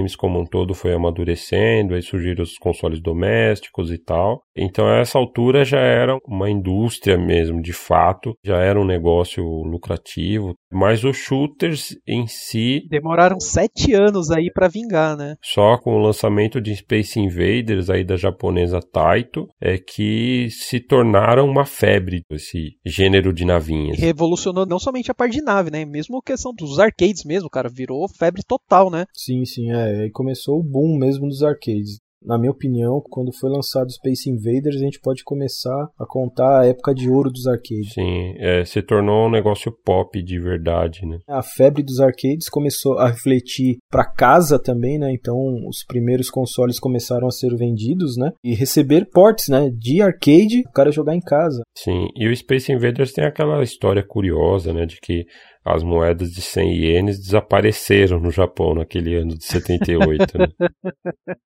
videogames 0.00 0.16
como 0.16 0.40
um 0.40 0.44
todo 0.44 0.74
foi 0.74 0.94
amadurecendo, 0.94 1.94
aí 1.94 2.02
surgiram 2.02 2.42
os 2.42 2.56
consoles 2.58 3.00
domésticos 3.00 3.90
e 3.92 3.98
tal. 3.98 4.42
Então, 4.56 4.86
a 4.86 4.98
essa 4.98 5.18
altura 5.18 5.64
já 5.64 5.78
era 5.78 6.16
uma 6.26 6.50
indústria 6.50 7.18
mesmo, 7.18 7.60
de 7.60 7.72
fato, 7.72 8.34
já 8.44 8.58
era 8.58 8.80
um 8.80 8.84
negócio 8.84 9.44
lucrativo. 9.44 10.54
Mas 10.72 11.04
os 11.04 11.16
shooters 11.16 11.96
em 12.06 12.26
si. 12.26 12.82
Demoraram 12.88 13.40
sete 13.40 13.92
anos 13.92 14.30
aí 14.30 14.50
para 14.52 14.68
vingar, 14.68 15.16
né? 15.16 15.34
Só 15.42 15.76
com 15.78 15.94
o 15.94 16.02
lançamento 16.02 16.60
de 16.60 16.74
Space 16.76 17.18
Invaders 17.18 17.90
aí 17.90 18.04
da 18.04 18.16
japonesa 18.16 18.80
Taito 18.80 19.46
é 19.60 19.78
que 19.78 20.48
se 20.50 20.80
tornaram 20.80 21.46
uma 21.46 21.64
febre 21.64 22.22
esse 22.30 22.76
gênero 22.86 23.32
de 23.32 23.44
navinhas. 23.44 23.98
E 23.98 24.00
revolucionou 24.00 24.64
não 24.64 24.78
somente 24.78 25.10
a 25.10 25.14
parte 25.14 25.34
de 25.34 25.42
nave, 25.42 25.70
né? 25.70 25.84
Mesmo 25.84 26.18
a 26.18 26.22
questão 26.22 26.52
dos 26.54 26.78
arcades 26.78 27.24
mesmo, 27.24 27.50
cara, 27.50 27.68
virou 27.68 28.08
febre 28.08 28.42
total, 28.46 28.90
né? 28.90 29.06
Sim, 29.12 29.44
sim, 29.44 29.72
é. 29.72 29.89
Aí 30.02 30.10
começou 30.10 30.58
o 30.58 30.62
boom 30.62 30.96
mesmo 30.98 31.28
dos 31.28 31.42
arcades 31.42 31.98
na 32.22 32.38
minha 32.38 32.50
opinião, 32.50 33.02
quando 33.10 33.32
foi 33.32 33.50
lançado 33.50 33.90
Space 33.90 34.28
Invaders, 34.28 34.76
a 34.76 34.84
gente 34.84 35.00
pode 35.00 35.24
começar 35.24 35.88
a 35.98 36.06
contar 36.06 36.60
a 36.60 36.66
época 36.66 36.94
de 36.94 37.08
ouro 37.08 37.30
dos 37.30 37.46
arcades. 37.46 37.94
Sim, 37.94 38.34
é, 38.36 38.64
se 38.64 38.82
tornou 38.82 39.26
um 39.26 39.30
negócio 39.30 39.72
pop 39.84 40.22
de 40.22 40.38
verdade, 40.38 41.06
né? 41.06 41.18
A 41.28 41.42
febre 41.42 41.82
dos 41.82 41.98
arcades 41.98 42.48
começou 42.48 42.98
a 42.98 43.08
refletir 43.08 43.78
para 43.90 44.04
casa 44.04 44.58
também, 44.58 44.98
né? 44.98 45.10
Então, 45.12 45.34
os 45.66 45.82
primeiros 45.86 46.30
consoles 46.30 46.78
começaram 46.78 47.26
a 47.26 47.30
ser 47.30 47.56
vendidos, 47.56 48.16
né? 48.16 48.32
E 48.44 48.54
receber 48.54 49.08
ports, 49.10 49.48
né? 49.48 49.70
De 49.70 50.02
arcade, 50.02 50.60
o 50.60 50.72
cara 50.72 50.92
jogar 50.92 51.14
em 51.14 51.20
casa. 51.20 51.62
Sim, 51.74 52.08
e 52.14 52.28
o 52.28 52.36
Space 52.36 52.70
Invaders 52.70 53.12
tem 53.12 53.24
aquela 53.24 53.62
história 53.62 54.04
curiosa, 54.06 54.72
né? 54.74 54.84
De 54.84 54.98
que 55.02 55.24
as 55.64 55.82
moedas 55.82 56.30
de 56.30 56.40
100 56.40 56.74
ienes 56.74 57.18
desapareceram 57.18 58.18
no 58.18 58.30
Japão 58.30 58.74
naquele 58.74 59.14
ano 59.14 59.36
de 59.36 59.44
78. 59.44 60.38
Né? 60.38 60.46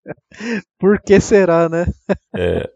Por 0.79 1.01
que 1.03 1.21
será, 1.21 1.69
né? 1.69 1.87
É. 2.37 2.69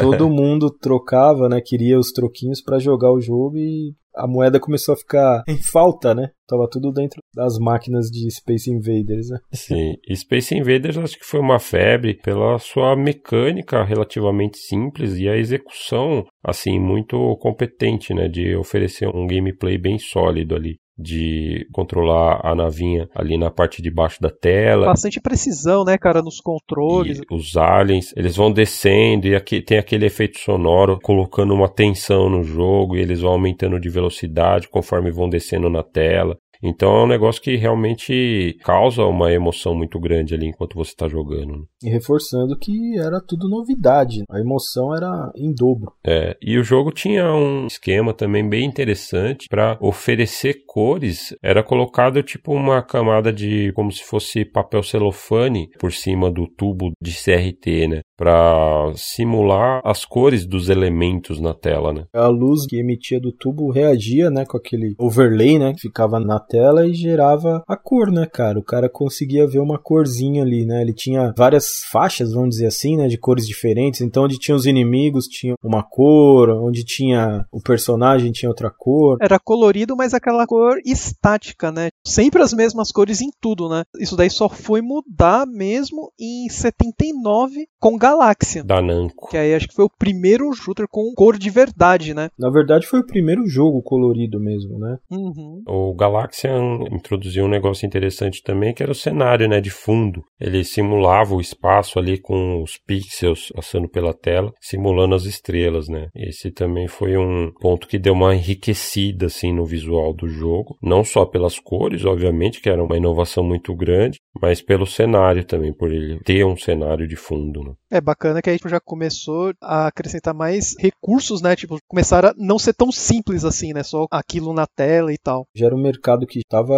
Todo 0.00 0.30
mundo 0.30 0.70
trocava, 0.70 1.48
né? 1.48 1.60
Queria 1.60 1.98
os 1.98 2.12
troquinhos 2.12 2.62
para 2.62 2.78
jogar 2.78 3.10
o 3.10 3.20
jogo 3.20 3.56
e 3.56 3.96
a 4.16 4.26
moeda 4.26 4.58
começou 4.58 4.94
a 4.94 4.96
ficar 4.96 5.42
em 5.48 5.56
falta, 5.62 6.14
né? 6.14 6.30
Tava 6.46 6.68
tudo 6.70 6.92
dentro 6.92 7.20
das 7.34 7.58
máquinas 7.58 8.06
de 8.06 8.30
Space 8.30 8.70
Invaders, 8.70 9.28
né? 9.30 9.38
Sim, 9.52 9.94
Space 10.14 10.54
Invaders 10.54 10.96
acho 10.96 11.18
que 11.18 11.26
foi 11.26 11.40
uma 11.40 11.58
febre 11.58 12.14
pela 12.14 12.58
sua 12.58 12.96
mecânica 12.96 13.82
relativamente 13.84 14.58
simples 14.58 15.18
e 15.18 15.28
a 15.28 15.36
execução, 15.36 16.24
assim, 16.44 16.78
muito 16.78 17.36
competente, 17.40 18.14
né? 18.14 18.28
De 18.28 18.56
oferecer 18.56 19.08
um 19.08 19.26
gameplay 19.26 19.76
bem 19.76 19.98
sólido 19.98 20.54
ali 20.54 20.76
de 20.98 21.66
controlar 21.72 22.40
a 22.42 22.54
navinha 22.54 23.08
ali 23.14 23.36
na 23.36 23.50
parte 23.50 23.82
de 23.82 23.90
baixo 23.90 24.20
da 24.20 24.30
tela. 24.30 24.86
Bastante 24.86 25.20
precisão, 25.20 25.84
né, 25.84 25.98
cara, 25.98 26.22
nos 26.22 26.40
controles. 26.40 27.18
E 27.18 27.34
os 27.34 27.56
aliens, 27.56 28.12
eles 28.16 28.36
vão 28.36 28.50
descendo 28.50 29.26
e 29.26 29.34
aqui 29.34 29.60
tem 29.60 29.78
aquele 29.78 30.06
efeito 30.06 30.38
sonoro 30.38 30.98
colocando 31.00 31.52
uma 31.52 31.68
tensão 31.68 32.30
no 32.30 32.42
jogo 32.42 32.96
e 32.96 33.00
eles 33.00 33.20
vão 33.20 33.32
aumentando 33.32 33.78
de 33.78 33.88
velocidade 33.88 34.68
conforme 34.68 35.10
vão 35.10 35.28
descendo 35.28 35.68
na 35.68 35.82
tela. 35.82 36.36
Então 36.62 36.96
é 36.96 37.04
um 37.04 37.08
negócio 37.08 37.42
que 37.42 37.56
realmente 37.56 38.56
causa 38.64 39.04
uma 39.04 39.32
emoção 39.32 39.74
muito 39.74 39.98
grande 39.98 40.34
ali 40.34 40.46
enquanto 40.46 40.74
você 40.74 40.90
está 40.90 41.08
jogando. 41.08 41.66
E 41.82 41.88
reforçando 41.88 42.56
que 42.58 42.98
era 42.98 43.20
tudo 43.20 43.48
novidade, 43.48 44.22
a 44.30 44.40
emoção 44.40 44.94
era 44.94 45.30
em 45.36 45.52
dobro. 45.52 45.92
É, 46.06 46.36
e 46.40 46.58
o 46.58 46.64
jogo 46.64 46.90
tinha 46.90 47.32
um 47.34 47.66
esquema 47.66 48.12
também 48.12 48.48
bem 48.48 48.64
interessante 48.64 49.46
para 49.48 49.76
oferecer 49.80 50.64
cores. 50.66 51.34
Era 51.42 51.62
colocado 51.62 52.22
tipo 52.22 52.52
uma 52.52 52.82
camada 52.82 53.32
de 53.32 53.72
como 53.72 53.92
se 53.92 54.02
fosse 54.04 54.44
papel 54.44 54.82
celofane 54.82 55.68
por 55.78 55.92
cima 55.92 56.30
do 56.30 56.46
tubo 56.46 56.92
de 57.00 57.12
CRT, 57.12 57.88
né? 57.88 58.00
Para 58.16 58.92
simular 58.94 59.80
as 59.84 60.04
cores 60.04 60.46
dos 60.46 60.68
elementos 60.68 61.40
na 61.40 61.52
tela, 61.52 61.92
né? 61.92 62.04
A 62.14 62.28
luz 62.28 62.66
que 62.66 62.78
emitia 62.78 63.20
do 63.20 63.32
tubo 63.32 63.70
reagia, 63.70 64.30
né, 64.30 64.44
com 64.44 64.56
aquele 64.56 64.94
overlay, 64.98 65.58
né, 65.58 65.72
que 65.74 65.80
ficava 65.80 66.18
na 66.18 66.40
tela 66.46 66.86
e 66.86 66.94
gerava 66.94 67.62
a 67.66 67.76
cor, 67.76 68.10
né, 68.10 68.26
cara? 68.26 68.58
O 68.58 68.64
cara 68.64 68.88
conseguia 68.88 69.46
ver 69.46 69.58
uma 69.58 69.78
corzinha 69.78 70.42
ali, 70.42 70.64
né? 70.64 70.82
Ele 70.82 70.92
tinha 70.92 71.32
várias 71.36 71.84
faixas, 71.90 72.32
vamos 72.32 72.50
dizer 72.50 72.66
assim, 72.66 72.96
né, 72.96 73.08
de 73.08 73.18
cores 73.18 73.46
diferentes. 73.46 74.00
Então, 74.00 74.24
onde 74.24 74.38
tinha 74.38 74.54
os 74.54 74.66
inimigos, 74.66 75.26
tinha 75.26 75.54
uma 75.62 75.82
cor, 75.82 76.50
onde 76.50 76.84
tinha 76.84 77.44
o 77.52 77.60
personagem, 77.60 78.32
tinha 78.32 78.48
outra 78.48 78.70
cor. 78.70 79.18
Era 79.20 79.38
colorido, 79.38 79.96
mas 79.96 80.14
aquela 80.14 80.46
cor 80.46 80.78
estática, 80.84 81.70
né? 81.70 81.88
Sempre 82.04 82.42
as 82.42 82.52
mesmas 82.52 82.90
cores 82.90 83.20
em 83.20 83.30
tudo, 83.40 83.68
né? 83.68 83.84
Isso 83.98 84.16
daí 84.16 84.30
só 84.30 84.48
foi 84.48 84.80
mudar 84.80 85.46
mesmo 85.46 86.12
em 86.18 86.48
79 86.48 87.66
com 87.80 87.96
Galáxia. 87.96 88.64
Da 88.64 88.80
Namco. 88.80 89.28
Que 89.30 89.36
aí 89.36 89.54
acho 89.54 89.68
que 89.68 89.74
foi 89.74 89.84
o 89.84 89.90
primeiro 89.98 90.52
shooter 90.52 90.86
com 90.88 91.12
cor 91.14 91.38
de 91.38 91.50
verdade, 91.50 92.14
né? 92.14 92.28
Na 92.38 92.50
verdade, 92.50 92.86
foi 92.86 93.00
o 93.00 93.06
primeiro 93.06 93.46
jogo 93.46 93.82
colorido 93.82 94.38
mesmo, 94.40 94.78
né? 94.78 94.98
Uhum. 95.10 95.62
O 95.66 95.94
Galaxian 96.36 96.84
introduziu 96.92 97.44
um 97.44 97.48
negócio 97.48 97.86
interessante 97.86 98.42
também, 98.42 98.74
que 98.74 98.82
era 98.82 98.92
o 98.92 98.94
cenário, 98.94 99.48
né, 99.48 99.60
de 99.60 99.70
fundo. 99.70 100.22
Ele 100.40 100.62
simulava 100.64 101.34
o 101.34 101.40
espaço 101.40 101.98
ali 101.98 102.18
com 102.18 102.62
os 102.62 102.76
pixels 102.76 103.50
passando 103.54 103.88
pela 103.88 104.12
tela, 104.12 104.52
simulando 104.60 105.14
as 105.14 105.24
estrelas, 105.24 105.88
né? 105.88 106.08
Esse 106.14 106.50
também 106.50 106.86
foi 106.86 107.16
um 107.16 107.50
ponto 107.60 107.88
que 107.88 107.98
deu 107.98 108.12
uma 108.12 108.34
enriquecida 108.34 109.26
assim 109.26 109.52
no 109.52 109.64
visual 109.64 110.12
do 110.12 110.28
jogo, 110.28 110.76
não 110.82 111.02
só 111.02 111.24
pelas 111.24 111.58
cores, 111.58 112.04
obviamente, 112.04 112.60
que 112.60 112.68
era 112.68 112.82
uma 112.82 112.96
inovação 112.96 113.42
muito 113.42 113.74
grande, 113.74 114.18
mas 114.40 114.60
pelo 114.60 114.86
cenário 114.86 115.44
também, 115.44 115.72
por 115.72 115.90
ele 115.90 116.18
ter 116.24 116.44
um 116.44 116.56
cenário 116.56 117.08
de 117.08 117.16
fundo, 117.16 117.62
né? 117.62 117.72
É 117.90 118.00
bacana 118.00 118.42
que 118.42 118.50
a 118.50 118.52
gente 118.52 118.68
já 118.68 118.80
começou 118.80 119.52
a 119.62 119.86
acrescentar 119.86 120.34
mais 120.34 120.74
recursos, 120.78 121.40
né? 121.40 121.54
Tipo, 121.54 121.78
começar 121.88 122.24
a 122.24 122.34
não 122.36 122.58
ser 122.58 122.74
tão 122.74 122.90
simples 122.90 123.44
assim, 123.44 123.72
né? 123.72 123.82
Só 123.82 124.06
aquilo 124.10 124.52
na 124.52 124.66
tela 124.66 125.12
e 125.12 125.18
tal. 125.18 125.46
Já 125.54 125.66
era 125.66 125.74
um 125.74 125.82
mercado 125.82 126.26
que 126.26 126.40
estava 126.40 126.74